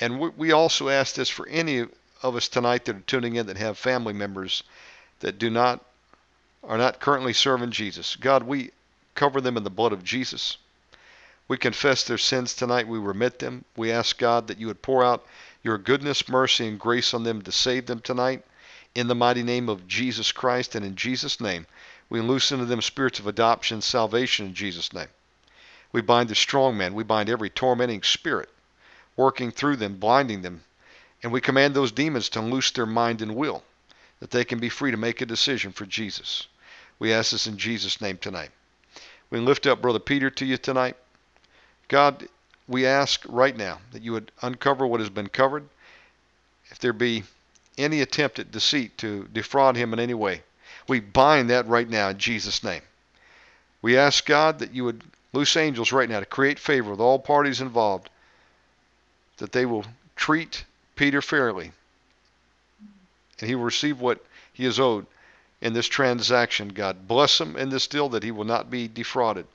And 0.00 0.20
we- 0.20 0.52
also 0.52 0.88
ask 0.88 1.16
this 1.16 1.28
for 1.28 1.48
any 1.48 1.86
of 2.22 2.36
us 2.36 2.48
tonight 2.48 2.84
that 2.84 2.96
are 2.96 3.00
tuning 3.00 3.34
in 3.36 3.46
that 3.46 3.56
have 3.56 3.76
family 3.76 4.12
members 4.12 4.62
that 5.20 5.38
do 5.38 5.50
not 5.50 5.84
are 6.62 6.78
not 6.78 7.00
currently 7.00 7.32
serving 7.32 7.70
Jesus. 7.70 8.16
God, 8.16 8.42
we 8.42 8.70
cover 9.14 9.40
them 9.40 9.56
in 9.56 9.64
the 9.64 9.70
blood 9.70 9.92
of 9.92 10.04
Jesus. 10.04 10.56
We 11.48 11.56
confess 11.56 12.04
their 12.04 12.18
sins 12.18 12.54
tonight. 12.54 12.86
We 12.86 12.98
remit 12.98 13.38
them. 13.38 13.64
We 13.76 13.90
ask 13.90 14.18
God 14.18 14.48
that 14.48 14.58
you 14.58 14.66
would 14.66 14.82
pour 14.82 15.04
out 15.04 15.26
your 15.62 15.78
goodness, 15.78 16.28
mercy, 16.28 16.68
and 16.68 16.78
grace 16.78 17.14
on 17.14 17.24
them 17.24 17.42
to 17.42 17.52
save 17.52 17.86
them 17.86 18.00
tonight. 18.00 18.44
In 18.94 19.08
the 19.08 19.14
mighty 19.14 19.42
name 19.42 19.68
of 19.68 19.88
Jesus 19.88 20.30
Christ 20.30 20.74
and 20.74 20.84
in 20.84 20.94
Jesus' 20.94 21.40
name, 21.40 21.66
we 22.10 22.20
loose 22.20 22.52
into 22.52 22.66
them 22.66 22.82
spirits 22.82 23.18
of 23.18 23.26
adoption, 23.26 23.80
salvation 23.80 24.46
in 24.46 24.54
Jesus' 24.54 24.92
name. 24.92 25.08
We 25.90 26.02
bind 26.02 26.28
the 26.28 26.34
strong 26.34 26.76
man. 26.76 26.94
We 26.94 27.04
bind 27.04 27.30
every 27.30 27.50
tormenting 27.50 28.02
spirit 28.02 28.50
working 29.18 29.50
through 29.50 29.76
them, 29.76 29.96
blinding 29.96 30.40
them. 30.40 30.62
And 31.22 31.32
we 31.32 31.40
command 31.40 31.74
those 31.74 31.92
demons 31.92 32.30
to 32.30 32.40
loose 32.40 32.70
their 32.70 32.86
mind 32.86 33.20
and 33.20 33.34
will, 33.34 33.64
that 34.20 34.30
they 34.30 34.44
can 34.44 34.60
be 34.60 34.68
free 34.68 34.92
to 34.92 34.96
make 34.96 35.20
a 35.20 35.26
decision 35.26 35.72
for 35.72 35.84
Jesus. 35.84 36.46
We 36.98 37.12
ask 37.12 37.32
this 37.32 37.46
in 37.46 37.58
Jesus' 37.58 38.00
name 38.00 38.16
tonight. 38.16 38.50
We 39.28 39.40
lift 39.40 39.66
up 39.66 39.82
Brother 39.82 39.98
Peter 39.98 40.30
to 40.30 40.46
you 40.46 40.56
tonight. 40.56 40.96
God, 41.88 42.28
we 42.68 42.86
ask 42.86 43.24
right 43.28 43.56
now 43.56 43.80
that 43.92 44.02
you 44.02 44.12
would 44.12 44.30
uncover 44.40 44.86
what 44.86 45.00
has 45.00 45.10
been 45.10 45.28
covered. 45.28 45.68
If 46.70 46.78
there 46.78 46.92
be 46.92 47.24
any 47.76 48.00
attempt 48.00 48.38
at 48.38 48.52
deceit 48.52 48.96
to 48.98 49.28
defraud 49.32 49.76
him 49.76 49.92
in 49.92 49.98
any 49.98 50.14
way, 50.14 50.42
we 50.86 51.00
bind 51.00 51.50
that 51.50 51.66
right 51.66 51.88
now 51.88 52.08
in 52.08 52.18
Jesus' 52.18 52.62
name. 52.62 52.82
We 53.82 53.98
ask 53.98 54.24
God 54.24 54.60
that 54.60 54.74
you 54.74 54.84
would 54.84 55.02
loose 55.32 55.56
angels 55.56 55.92
right 55.92 56.08
now 56.08 56.20
to 56.20 56.26
create 56.26 56.58
favor 56.58 56.90
with 56.90 57.00
all 57.00 57.18
parties 57.18 57.60
involved, 57.60 58.08
that 59.38 59.52
they 59.52 59.66
will 59.66 59.84
treat 60.16 60.64
Peter 60.96 61.22
fairly, 61.22 61.72
and 63.40 63.48
he 63.48 63.54
will 63.54 63.64
receive 63.64 64.00
what 64.00 64.24
he 64.52 64.64
is 64.64 64.78
owed 64.78 65.06
in 65.60 65.72
this 65.72 65.86
transaction. 65.86 66.68
God 66.68 67.08
bless 67.08 67.40
him 67.40 67.56
in 67.56 67.70
this 67.70 67.86
deal 67.86 68.08
that 68.10 68.22
he 68.22 68.30
will 68.30 68.44
not 68.44 68.70
be 68.70 68.88
defrauded. 68.88 69.46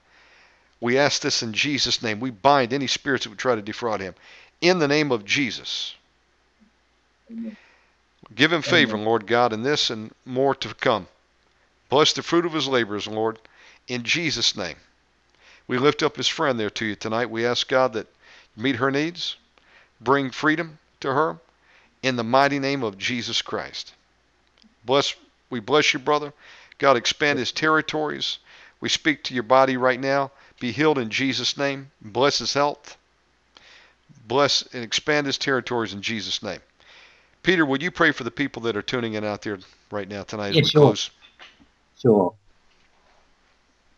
We 0.82 0.98
ask 0.98 1.22
this 1.22 1.44
in 1.44 1.54
Jesus' 1.54 2.02
name. 2.02 2.20
We 2.20 2.30
bind 2.30 2.74
any 2.74 2.88
spirits 2.88 3.24
that 3.24 3.30
would 3.30 3.40
try 3.40 3.56
to 3.56 3.62
defraud 3.62 4.02
him. 4.02 4.16
In 4.60 4.80
the 4.80 4.88
name 4.88 5.12
of 5.12 5.24
Jesus. 5.24 5.96
Give 8.36 8.52
him 8.52 8.62
favor, 8.62 8.98
Lord 8.98 9.28
God, 9.28 9.54
in 9.54 9.64
this 9.64 9.90
and 9.90 10.12
more 10.26 10.56
to 10.56 10.74
come. 10.76 11.08
Bless 11.90 12.14
the 12.14 12.24
fruit 12.24 12.46
of 12.46 12.54
his 12.54 12.68
labors, 12.68 13.08
Lord, 13.08 13.40
in 13.88 14.04
Jesus' 14.04 14.58
name. 14.58 14.76
We 15.68 15.78
lift 15.78 16.04
up 16.04 16.18
his 16.18 16.28
friend 16.28 16.60
there 16.60 16.70
to 16.72 16.86
you 16.86 16.96
tonight. 16.96 17.30
We 17.30 17.46
ask 17.46 17.68
God 17.68 17.94
that 17.94 18.08
you 18.56 18.64
meet 18.64 18.76
her 18.78 18.92
needs, 18.92 19.38
bring 20.04 20.32
freedom 20.32 20.80
to 21.00 21.14
her, 21.14 21.40
in 22.02 22.16
the 22.16 22.24
mighty 22.24 22.60
name 22.60 22.84
of 22.84 22.98
Jesus 22.98 23.42
Christ. 23.42 23.94
Bless, 24.86 25.16
we 25.50 25.60
bless 25.60 25.94
you, 25.94 26.00
brother. 26.00 26.34
God, 26.78 26.98
expand 26.98 27.40
his 27.40 27.52
territories. 27.52 28.40
We 28.82 28.90
speak 28.90 29.24
to 29.26 29.34
your 29.34 29.44
body 29.44 29.78
right 29.78 30.00
now. 30.00 30.32
Be 30.60 30.72
healed 30.72 30.98
in 30.98 31.10
Jesus' 31.10 31.58
name. 31.58 31.92
Bless 32.02 32.40
his 32.40 32.54
health. 32.54 32.98
Bless 34.28 34.64
and 34.74 34.84
expand 34.84 35.28
his 35.28 35.38
territories 35.38 35.94
in 35.94 36.02
Jesus' 36.02 36.44
name. 36.44 36.60
Peter, 37.44 37.66
would 37.66 37.82
you 37.82 37.92
pray 37.92 38.12
for 38.12 38.24
the 38.24 38.32
people 38.32 38.62
that 38.64 38.78
are 38.78 38.82
tuning 38.82 39.14
in 39.14 39.24
out 39.24 39.42
there 39.42 39.60
right 39.92 40.08
now 40.08 40.24
tonight 40.24 40.50
as 40.50 40.60
Yeah, 40.60 40.62
we 40.62 40.72
sure. 40.72 40.72
close? 40.72 41.10
Sure. 42.02 42.36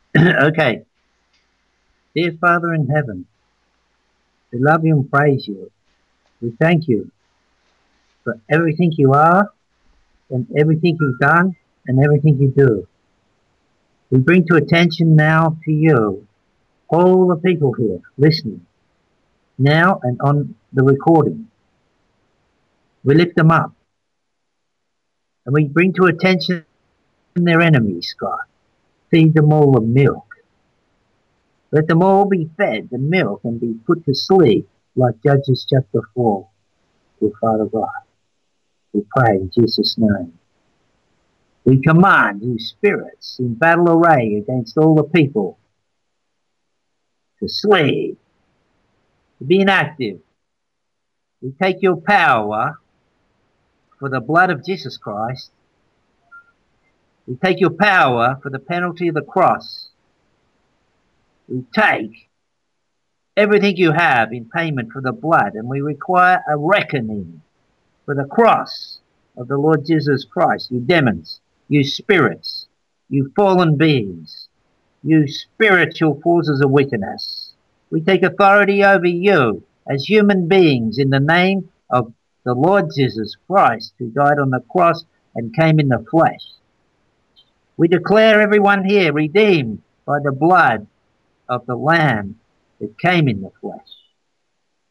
okay. 0.18 0.82
Dear 2.16 2.34
Father 2.42 2.74
in 2.74 2.88
heaven, 2.88 3.28
we 4.54 4.60
love 4.60 4.86
you 4.86 4.96
and 4.96 5.12
praise 5.12 5.48
you. 5.48 5.72
We 6.46 6.52
thank 6.62 6.88
you 6.88 7.10
for 8.24 8.40
everything 8.52 8.92
you 8.96 9.14
are 9.14 9.52
and 10.30 10.46
everything 10.56 10.96
you've 11.02 11.18
done 11.18 11.56
and 11.88 12.06
everything 12.06 12.38
you 12.38 12.54
do. 12.56 12.88
We 14.12 14.20
bring 14.20 14.46
to 14.46 14.56
attention 14.56 15.16
now 15.16 15.58
to 15.66 15.72
you 15.72 16.28
all 16.88 17.26
the 17.30 17.38
people 17.38 17.74
here 17.74 18.00
listening 18.20 18.64
now 19.58 20.00
and 20.04 20.22
on 20.22 20.54
the 20.72 20.84
recording. 20.84 21.48
We 23.04 23.16
lift 23.16 23.36
them 23.36 23.50
up 23.50 23.74
and 25.48 25.54
we 25.56 25.64
bring 25.64 25.94
to 25.94 26.04
attention 26.04 26.64
their 27.34 27.62
enemies, 27.62 28.14
God. 28.20 28.46
Feed 29.10 29.34
them 29.34 29.52
all 29.52 29.72
the 29.72 29.82
milk. 29.82 30.28
Let 31.72 31.88
them 31.88 32.04
all 32.04 32.26
be 32.26 32.52
fed 32.56 32.90
the 32.92 33.00
milk 33.00 33.42
and 33.46 33.60
be 33.60 33.74
put 33.88 34.06
to 34.06 34.14
sleep 34.14 34.70
like 34.96 35.16
Judges 35.24 35.66
chapter 35.70 36.02
4 36.14 36.48
with 37.20 37.34
Father 37.40 37.66
God. 37.66 37.90
We 38.94 39.04
pray 39.16 39.36
in 39.36 39.52
Jesus' 39.54 39.96
name. 39.98 40.34
We 41.64 41.82
command 41.82 42.42
you 42.44 42.58
spirits 42.60 43.38
in 43.40 43.56
battle 43.56 43.90
array 43.90 44.36
against 44.36 44.78
all 44.78 44.96
the 44.96 45.04
people 45.04 45.58
to 47.40 47.50
sleep, 47.50 48.18
to 49.40 49.44
be 49.44 49.62
inactive. 49.62 50.20
We 51.42 51.54
take 51.62 51.82
your 51.82 51.98
power 51.98 52.80
for 54.00 54.10
the 54.10 54.22
blood 54.22 54.50
of 54.50 54.64
Jesus 54.64 54.98
Christ 54.98 55.52
we 57.28 57.36
take 57.36 57.60
your 57.60 57.72
power 57.72 58.40
for 58.42 58.50
the 58.50 58.60
penalty 58.60 59.08
of 59.08 59.16
the 59.16 59.22
cross. 59.22 59.90
We 61.48 61.64
take 61.74 62.30
everything 63.38 63.76
you 63.78 63.92
have 63.92 64.32
in 64.32 64.50
payment 64.50 64.92
for 64.92 65.02
the 65.02 65.12
blood, 65.12 65.56
and 65.56 65.68
we 65.68 65.82
require 65.82 66.42
a 66.50 66.58
reckoning 66.58 67.42
for 68.06 68.16
the 68.16 68.26
cross 68.26 69.00
of 69.38 69.48
the 69.48 69.58
Lord 69.58 69.86
Jesus 69.86 70.26
Christ. 70.26 70.72
You 70.72 70.80
demons, 70.80 71.42
you 71.68 71.84
spirits, 71.84 72.68
you 73.10 73.32
fallen 73.36 73.76
beings, 73.78 74.48
you 75.04 75.28
spiritual 75.28 76.22
forces 76.22 76.62
of 76.62 76.72
wickedness. 76.72 77.52
We 77.92 78.02
take 78.02 78.24
authority 78.24 78.84
over 78.84 79.08
you 79.08 79.64
as 79.88 80.06
human 80.06 80.48
beings 80.48 80.98
in 80.98 81.10
the 81.10 81.20
name 81.20 81.70
of 81.90 82.14
the 82.44 82.54
Lord 82.54 82.86
Jesus 82.96 83.36
Christ, 83.48 83.94
who 84.00 84.08
died 84.08 84.40
on 84.40 84.52
the 84.52 84.64
cross 84.72 85.04
and 85.36 85.56
came 85.56 85.80
in 85.80 85.90
the 85.90 86.06
flesh. 86.10 86.42
We 87.78 87.88
declare 87.88 88.42
everyone 88.42 88.86
here 88.86 89.12
redeemed 89.12 89.82
by 90.06 90.20
the 90.24 90.32
blood 90.32 90.88
of 91.50 91.66
the 91.66 91.76
Lamb 91.76 92.40
that 92.80 93.00
came 93.00 93.28
in 93.28 93.42
the 93.42 93.52
flesh. 93.62 93.80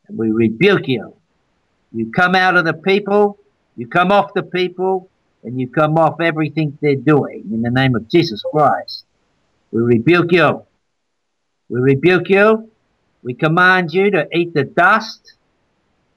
And 0.09 0.19
we 0.19 0.31
rebuke 0.31 0.89
you. 0.89 1.15
You 1.93 2.11
come 2.11 2.35
out 2.35 2.57
of 2.57 2.65
the 2.65 2.75
people, 2.75 3.39
you 3.77 3.87
come 3.87 4.11
off 4.11 4.35
the 4.35 4.43
people, 4.43 5.09
and 5.43 5.61
you 5.61 5.69
come 5.69 5.97
off 5.99 6.21
everything 6.21 6.77
they're 6.81 6.97
doing 6.97 7.45
in 7.53 7.63
the 7.63 7.71
name 7.71 7.95
of 7.95 8.09
Jesus 8.09 8.43
Christ. 8.51 9.05
We 9.71 9.83
rebuke 9.83 10.33
you. 10.33 10.65
We 11.69 11.81
rebuke 11.81 12.29
you. 12.29 12.71
We 13.23 13.35
command 13.35 13.93
you 13.93 14.11
to 14.11 14.27
eat 14.37 14.55
the 14.55 14.65
dust. 14.65 15.35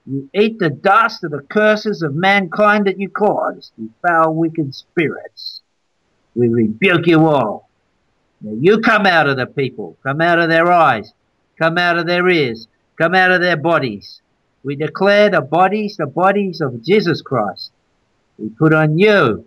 You 0.06 0.28
eat 0.34 0.58
the 0.58 0.70
dust 0.70 1.24
of 1.24 1.32
the 1.32 1.40
curses 1.40 2.02
of 2.02 2.14
mankind 2.14 2.86
that 2.86 2.98
you 2.98 3.10
caused, 3.10 3.72
you 3.76 3.90
foul, 4.00 4.34
wicked 4.34 4.74
spirits. 4.74 5.60
We 6.34 6.48
rebuke 6.48 7.06
you 7.06 7.26
all. 7.26 7.68
Now 8.40 8.56
you 8.58 8.80
come 8.80 9.04
out 9.04 9.28
of 9.28 9.36
the 9.36 9.46
people, 9.46 9.96
come 10.02 10.20
out 10.20 10.38
of 10.38 10.48
their 10.48 10.70
eyes, 10.70 11.12
come 11.58 11.78
out 11.78 11.98
of 11.98 12.06
their 12.06 12.28
ears, 12.28 12.68
come 12.96 13.14
out 13.14 13.30
of 13.30 13.40
their 13.40 13.56
bodies. 13.56 14.20
We 14.62 14.76
declare 14.76 15.30
the 15.30 15.40
bodies, 15.40 15.96
the 15.96 16.06
bodies 16.06 16.60
of 16.60 16.82
Jesus 16.82 17.22
Christ. 17.22 17.70
We 18.38 18.48
put 18.50 18.72
on 18.72 18.98
you 18.98 19.46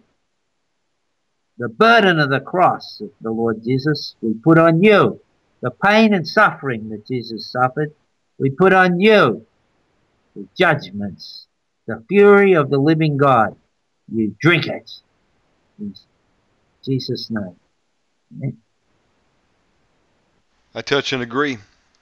the 1.58 1.70
burden 1.70 2.20
of 2.20 2.30
the 2.30 2.40
cross 2.40 3.00
of 3.02 3.10
the 3.22 3.32
Lord 3.32 3.64
Jesus. 3.64 4.16
We 4.22 4.34
put 4.34 4.58
on 4.58 4.84
you 4.84 5.22
the 5.62 5.72
pain 5.72 6.14
and 6.14 6.28
suffering 6.28 6.90
that 6.90 7.06
Jesus 7.06 7.52
suffered. 7.52 7.94
We 8.40 8.50
put 8.50 8.74
on 8.74 9.00
you 9.00 9.46
the 10.36 10.48
judgments, 10.58 11.46
the 11.88 12.04
fury 12.10 12.54
of 12.54 12.70
the 12.70 12.80
living 12.80 13.18
God. 13.18 13.56
You 14.12 14.36
drink 14.42 14.68
it. 14.68 14.90
In 15.80 15.94
Jesus' 16.84 17.30
name. 17.30 17.56
Amen. 18.36 18.58
I 20.74 20.82
touch 20.82 21.14
and 21.14 21.22
agree. 21.22 21.58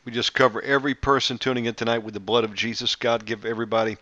We 0.10 0.16
just 0.16 0.34
cover 0.34 0.60
every 0.64 0.96
person 0.96 1.38
tuning 1.38 1.66
in 1.66 1.76
tonight 1.76 2.00
with 2.00 2.16
the 2.16 2.20
blood 2.20 2.44
of 2.44 2.56
Jesus. 2.56 2.96
God, 2.96 3.28
give 3.28 3.46
everybody 3.46 3.98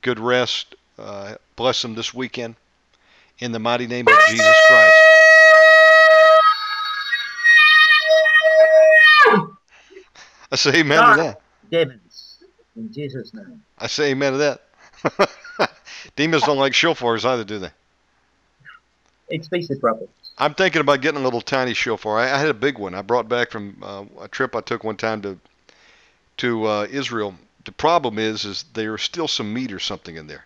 good 0.00 0.18
rest. 0.18 0.74
Uh, 0.98 1.34
bless 1.56 1.82
them 1.82 1.94
this 1.94 2.14
weekend. 2.14 2.54
In 3.38 3.52
the 3.52 3.58
mighty 3.58 3.86
name 3.86 4.08
of 4.08 4.14
Jesus 4.30 4.56
Christ. 4.66 4.94
I 10.50 10.56
say 10.56 10.80
amen 10.80 11.10
to 11.10 11.16
that. 11.20 11.40
Demons. 11.70 12.38
In 12.74 12.90
Jesus' 12.90 13.34
name. 13.34 13.62
I 13.76 13.88
say 13.88 14.12
amen 14.12 14.32
to 14.32 14.38
that. 14.38 15.70
Demons 16.16 16.44
don't 16.44 16.56
like 16.56 16.72
shofars 16.72 17.26
either, 17.26 17.44
do 17.44 17.58
they? 17.58 17.70
It's 19.28 19.48
the 19.48 19.76
trumpet. 19.78 20.08
I'm 20.42 20.54
thinking 20.54 20.80
about 20.80 21.02
getting 21.02 21.20
a 21.20 21.22
little 21.22 21.40
tiny 21.40 21.72
shofar. 21.72 22.18
I, 22.18 22.24
I 22.24 22.36
had 22.36 22.48
a 22.48 22.54
big 22.54 22.76
one. 22.76 22.96
I 22.96 23.02
brought 23.02 23.28
back 23.28 23.52
from 23.52 23.76
uh, 23.80 24.04
a 24.20 24.26
trip 24.26 24.56
I 24.56 24.60
took 24.60 24.82
one 24.82 24.96
time 24.96 25.22
to 25.22 25.38
to 26.38 26.64
uh, 26.64 26.86
Israel. 26.90 27.36
The 27.64 27.70
problem 27.70 28.18
is, 28.18 28.44
is 28.44 28.64
there 28.74 28.96
is 28.96 29.02
still 29.02 29.28
some 29.28 29.54
meat 29.54 29.72
or 29.72 29.78
something 29.78 30.16
in 30.16 30.26
there. 30.26 30.44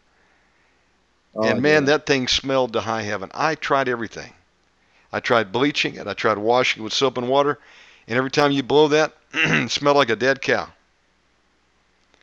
Oh, 1.34 1.44
and 1.44 1.62
man, 1.62 1.84
yeah. 1.84 1.92
that 1.92 2.04
thing 2.04 2.28
smelled 2.28 2.74
to 2.74 2.82
high 2.82 3.02
heaven. 3.02 3.30
I 3.32 3.54
tried 3.54 3.88
everything. 3.88 4.34
I 5.14 5.20
tried 5.20 5.50
bleaching 5.50 5.94
it. 5.94 6.06
I 6.06 6.12
tried 6.12 6.36
washing 6.36 6.82
it 6.82 6.84
with 6.84 6.92
soap 6.92 7.16
and 7.16 7.26
water. 7.26 7.58
And 8.06 8.18
every 8.18 8.30
time 8.30 8.52
you 8.52 8.62
blow 8.62 8.88
that, 8.88 9.14
it 9.32 9.70
smelled 9.70 9.96
like 9.96 10.10
a 10.10 10.16
dead 10.16 10.42
cow. 10.42 10.68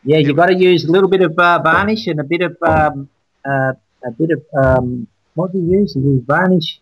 Yeah, 0.03 0.19
you've 0.19 0.35
got 0.35 0.48
to 0.48 0.56
use 0.56 0.85
a 0.85 0.92
little 0.92 1.10
bit 1.10 1.22
of 1.22 1.40
uh, 1.40 1.60
varnish 1.64 2.06
and 2.06 2.19
a 2.19 2.24
bit 2.24 2.42
of 2.42 2.56
um, 2.61 3.10
uh, 3.43 3.74
a 4.06 4.11
bit 4.11 4.30
of 4.30 4.43
um, 4.64 5.08
what 5.34 5.52
do 5.52 5.58
you 5.58 5.80
use? 5.80 5.95
You 5.95 6.03
use 6.03 6.24
varnish, 6.27 6.80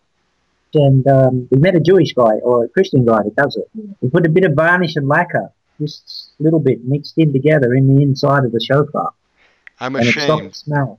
and 0.74 1.06
um, 1.06 1.48
we 1.50 1.58
met 1.58 1.74
a 1.74 1.80
Jewish 1.80 2.12
guy 2.14 2.34
or 2.42 2.64
a 2.64 2.68
Christian 2.68 3.04
guy 3.04 3.22
that 3.22 3.36
does 3.36 3.56
it. 3.56 3.68
We 4.00 4.10
put 4.10 4.26
a 4.26 4.28
bit 4.28 4.44
of 4.44 4.54
varnish 4.54 4.96
and 4.96 5.08
lacquer, 5.08 5.50
just 5.80 6.30
a 6.40 6.42
little 6.42 6.60
bit 6.60 6.84
mixed 6.84 7.18
in 7.18 7.32
together 7.32 7.74
in 7.74 7.94
the 7.94 8.02
inside 8.02 8.44
of 8.44 8.52
the 8.52 8.60
shofar, 8.60 9.12
I'm 9.80 9.96
and 9.96 10.06
ashamed. 10.06 10.54
smell. 10.54 10.98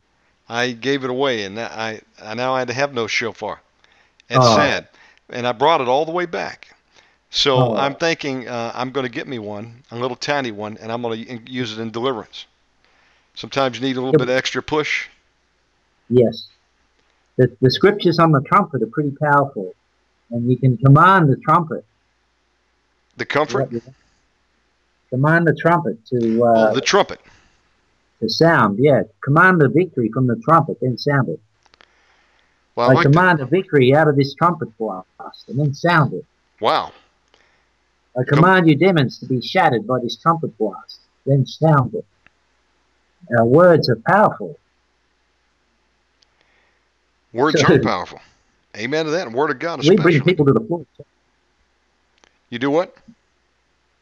I 0.49 0.71
gave 0.71 1.03
it 1.03 1.09
away, 1.09 1.43
and 1.43 1.59
I, 1.59 2.01
I 2.21 2.33
now 2.33 2.53
I 2.53 2.69
have 2.71 2.93
no 2.93 3.07
shofar. 3.07 3.61
It's 4.29 4.39
Oh. 4.45 4.55
sad. 4.55 4.87
And 5.29 5.47
I 5.47 5.51
brought 5.53 5.81
it 5.81 5.87
all 5.87 6.05
the 6.05 6.11
way 6.11 6.25
back. 6.25 6.75
So 7.29 7.55
Oh. 7.55 7.75
I'm 7.75 7.95
thinking 7.95 8.47
uh, 8.47 8.71
I'm 8.75 8.91
going 8.91 9.05
to 9.05 9.11
get 9.11 9.27
me 9.27 9.39
one, 9.39 9.83
a 9.89 9.95
little 9.97 10.17
tiny 10.17 10.51
one, 10.51 10.77
and 10.81 10.91
I'm 10.91 11.01
going 11.01 11.25
to 11.25 11.51
use 11.51 11.71
it 11.75 11.81
in 11.81 11.91
deliverance. 11.91 12.45
Sometimes 13.35 13.79
you 13.79 13.81
need 13.87 13.97
a 13.97 14.01
little 14.01 14.11
bit 14.19 14.29
of 14.29 14.35
extra 14.35 14.61
push. 14.61 15.07
Yes, 16.09 16.47
the 17.37 17.55
the 17.61 17.71
scriptures 17.71 18.19
on 18.19 18.31
the 18.31 18.41
trumpet 18.41 18.81
are 18.81 18.87
pretty 18.87 19.11
powerful, 19.11 19.73
and 20.29 20.49
you 20.49 20.57
can 20.57 20.77
command 20.77 21.29
the 21.29 21.37
trumpet. 21.37 21.85
The 23.17 23.25
comfort, 23.25 23.69
Command 25.09 25.45
the 25.45 25.55
trumpet 25.55 26.03
to 26.07 26.43
uh, 26.43 26.71
oh, 26.71 26.73
the 26.73 26.81
trumpet. 26.81 27.19
to 28.19 28.29
sound. 28.29 28.79
Yeah, 28.79 29.03
command 29.23 29.61
the 29.61 29.69
victory 29.69 30.09
from 30.11 30.25
the 30.25 30.35
trumpet, 30.37 30.79
then 30.81 30.97
sound 30.97 31.29
it. 31.29 31.39
Well, 32.75 32.89
I 32.89 32.93
like 32.93 33.03
the, 33.03 33.11
command 33.11 33.39
a 33.39 33.45
victory 33.45 33.93
out 33.93 34.07
of 34.07 34.15
this 34.15 34.33
trumpet 34.33 34.75
blast, 34.77 35.47
and 35.47 35.59
then 35.59 35.73
sound 35.73 36.13
it. 36.13 36.25
wow. 36.59 36.91
I 38.15 38.23
command 38.27 38.67
your 38.67 38.77
demons 38.77 39.17
to 39.19 39.25
be 39.25 39.41
shattered 39.41 39.87
by 39.87 39.99
this 39.99 40.15
trumpet 40.15 40.55
blast, 40.57 40.99
then 41.25 41.47
sound 41.47 41.95
it. 41.95 42.05
Our 43.37 43.45
words 43.45 43.89
are 43.89 43.95
powerful. 44.05 44.59
Words 47.33 47.61
are 47.69 47.79
powerful. 47.79 48.19
Amen 48.77 49.05
to 49.05 49.11
that. 49.11 49.27
And 49.27 49.35
word 49.35 49.51
of 49.51 49.59
God 49.59 49.87
We 49.87 49.95
bring 49.95 50.21
people 50.21 50.45
to 50.45 50.53
the 50.53 50.61
floor. 50.61 50.85
You 52.49 52.59
do 52.59 52.71
what? 52.71 52.95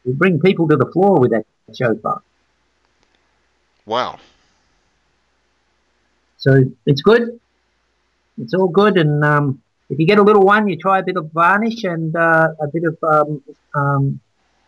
We 0.04 0.12
bring 0.12 0.40
people 0.40 0.68
to 0.68 0.76
the 0.76 0.86
floor 0.86 1.18
with 1.20 1.30
that 1.30 1.44
shofar. 1.74 2.22
Wow. 3.86 4.18
So 6.38 6.64
it's 6.86 7.02
good. 7.02 7.40
It's 8.38 8.54
all 8.54 8.68
good. 8.68 8.96
And 8.96 9.24
um, 9.24 9.62
if 9.90 9.98
you 9.98 10.06
get 10.06 10.18
a 10.18 10.22
little 10.22 10.42
one, 10.42 10.68
you 10.68 10.76
try 10.76 10.98
a 10.98 11.02
bit 11.02 11.16
of 11.16 11.30
varnish 11.32 11.84
and 11.84 12.14
uh, 12.16 12.48
a 12.60 12.66
bit 12.68 12.84
of 12.84 12.98
um, 13.02 13.42
um, 13.74 14.20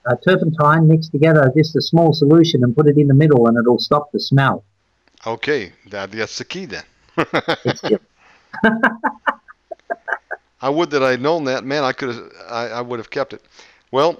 uh, 0.06 0.16
turpentine 0.24 0.86
mixed 0.86 1.12
together, 1.12 1.50
just 1.56 1.74
a 1.76 1.82
small 1.82 2.12
solution, 2.12 2.62
and 2.62 2.76
put 2.76 2.86
it 2.86 2.96
in 2.98 3.08
the 3.08 3.14
middle, 3.14 3.46
and 3.46 3.56
it'll 3.58 3.78
stop 3.78 4.12
the 4.12 4.20
smell. 4.20 4.64
Okay, 5.26 5.72
that, 5.88 6.12
that's 6.12 6.38
the 6.38 6.44
key 6.44 6.66
then. 6.66 6.84
I 10.60 10.70
would 10.70 10.90
that 10.90 11.02
I'd 11.02 11.20
known 11.20 11.44
that, 11.44 11.64
man. 11.64 11.84
I 11.84 11.92
could 11.92 12.08
have, 12.08 12.32
I, 12.48 12.68
I 12.68 12.80
would 12.80 12.98
have 12.98 13.10
kept 13.10 13.34
it. 13.34 13.42
Well, 13.90 14.18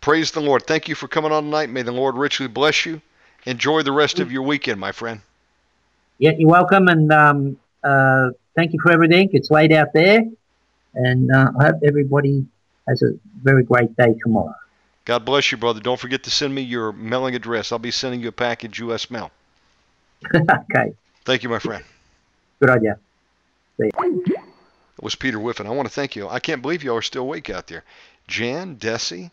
praise 0.00 0.30
the 0.30 0.40
Lord. 0.40 0.66
Thank 0.66 0.88
you 0.88 0.94
for 0.94 1.08
coming 1.08 1.32
on 1.32 1.44
tonight. 1.44 1.70
May 1.70 1.82
the 1.82 1.92
Lord 1.92 2.16
richly 2.16 2.48
bless 2.48 2.84
you. 2.84 3.00
Enjoy 3.46 3.82
the 3.82 3.92
rest 3.92 4.20
of 4.20 4.30
your 4.30 4.42
weekend, 4.42 4.78
my 4.78 4.92
friend. 4.92 5.20
Yeah, 6.18 6.32
you're 6.38 6.50
welcome, 6.50 6.86
and 6.88 7.10
um, 7.12 7.56
uh, 7.82 8.28
thank 8.54 8.72
you 8.72 8.78
for 8.80 8.92
everything. 8.92 9.30
It's 9.32 9.50
late 9.50 9.72
out 9.72 9.88
there, 9.94 10.22
and 10.94 11.32
uh, 11.34 11.50
I 11.58 11.64
hope 11.64 11.76
everybody 11.84 12.46
has 12.86 13.02
a 13.02 13.18
very 13.42 13.64
great 13.64 13.96
day 13.96 14.14
tomorrow. 14.22 14.54
God 15.04 15.24
bless 15.24 15.50
you, 15.50 15.58
brother. 15.58 15.80
Don't 15.80 15.98
forget 15.98 16.22
to 16.24 16.30
send 16.30 16.54
me 16.54 16.62
your 16.62 16.92
mailing 16.92 17.34
address. 17.34 17.72
I'll 17.72 17.78
be 17.80 17.90
sending 17.90 18.20
you 18.20 18.28
a 18.28 18.32
package 18.32 18.78
U.S. 18.80 19.10
mail. 19.10 19.32
okay, 20.34 20.92
Thank 21.24 21.42
you, 21.42 21.48
my 21.48 21.58
friend. 21.58 21.82
good 22.60 22.70
idea. 22.70 22.98
It 24.98 25.04
was 25.04 25.14
Peter 25.14 25.38
Whiffin. 25.38 25.66
I 25.66 25.70
want 25.70 25.88
to 25.88 25.94
thank 25.94 26.16
you. 26.16 26.28
I 26.28 26.38
can't 26.38 26.62
believe 26.62 26.84
you 26.84 26.90
all 26.90 26.98
are 26.98 27.02
still 27.02 27.22
awake 27.22 27.50
out 27.50 27.66
there. 27.66 27.84
Jan, 28.28 28.76
Desi, 28.76 29.30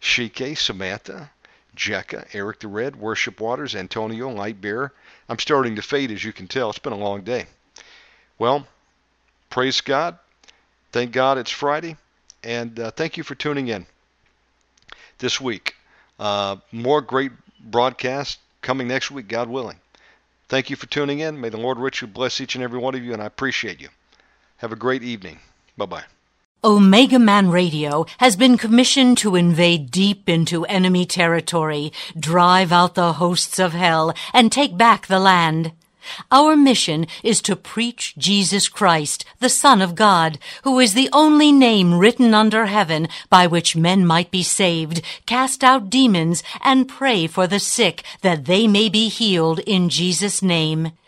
Shike, 0.00 0.56
Samantha, 0.56 1.30
Jekka, 1.76 2.26
Eric 2.32 2.60
the 2.60 2.68
Red, 2.68 2.96
Worship 2.96 3.40
Waters, 3.40 3.74
Antonio, 3.74 4.28
Lightbearer. 4.28 4.90
I'm 5.28 5.38
starting 5.38 5.76
to 5.76 5.82
fade, 5.82 6.10
as 6.10 6.24
you 6.24 6.32
can 6.32 6.48
tell. 6.48 6.70
It's 6.70 6.78
been 6.78 6.92
a 6.92 6.98
long 6.98 7.22
day. 7.22 7.46
Well, 8.38 8.66
praise 9.48 9.80
God. 9.80 10.18
Thank 10.90 11.12
God 11.12 11.38
it's 11.38 11.50
Friday. 11.50 11.96
And 12.42 12.78
uh, 12.78 12.90
thank 12.90 13.16
you 13.16 13.22
for 13.22 13.34
tuning 13.34 13.68
in 13.68 13.86
this 15.18 15.40
week. 15.40 15.76
Uh, 16.18 16.56
more 16.72 17.00
great 17.00 17.32
broadcasts 17.60 18.38
coming 18.60 18.88
next 18.88 19.10
week, 19.10 19.28
God 19.28 19.48
willing. 19.48 19.78
Thank 20.52 20.68
you 20.68 20.76
for 20.76 20.84
tuning 20.84 21.20
in. 21.20 21.40
May 21.40 21.48
the 21.48 21.56
Lord 21.56 21.78
richly 21.78 22.08
bless 22.08 22.38
each 22.38 22.54
and 22.54 22.62
every 22.62 22.78
one 22.78 22.94
of 22.94 23.02
you, 23.02 23.14
and 23.14 23.22
I 23.22 23.24
appreciate 23.24 23.80
you. 23.80 23.88
Have 24.58 24.70
a 24.70 24.76
great 24.76 25.02
evening. 25.02 25.38
Bye 25.78 25.86
bye. 25.86 26.04
Omegaman 26.62 27.50
Radio 27.50 28.04
has 28.18 28.36
been 28.36 28.58
commissioned 28.58 29.16
to 29.16 29.34
invade 29.34 29.90
deep 29.90 30.28
into 30.28 30.66
enemy 30.66 31.06
territory, 31.06 31.90
drive 32.20 32.70
out 32.70 32.96
the 32.96 33.14
hosts 33.14 33.58
of 33.58 33.72
hell, 33.72 34.12
and 34.34 34.52
take 34.52 34.76
back 34.76 35.06
the 35.06 35.18
land. 35.18 35.72
Our 36.30 36.56
mission 36.56 37.06
is 37.22 37.40
to 37.42 37.56
preach 37.56 38.14
Jesus 38.16 38.68
Christ, 38.68 39.24
the 39.40 39.48
Son 39.48 39.82
of 39.82 39.94
God, 39.94 40.38
who 40.64 40.78
is 40.78 40.94
the 40.94 41.08
only 41.12 41.52
name 41.52 41.98
written 41.98 42.34
under 42.34 42.66
heaven 42.66 43.08
by 43.30 43.46
which 43.46 43.76
men 43.76 44.06
might 44.06 44.30
be 44.30 44.42
saved, 44.42 45.02
cast 45.26 45.62
out 45.62 45.90
demons, 45.90 46.42
and 46.62 46.88
pray 46.88 47.26
for 47.26 47.46
the 47.46 47.60
sick 47.60 48.02
that 48.22 48.46
they 48.46 48.66
may 48.66 48.88
be 48.88 49.08
healed 49.08 49.60
in 49.60 49.88
Jesus' 49.88 50.42
name. 50.42 50.92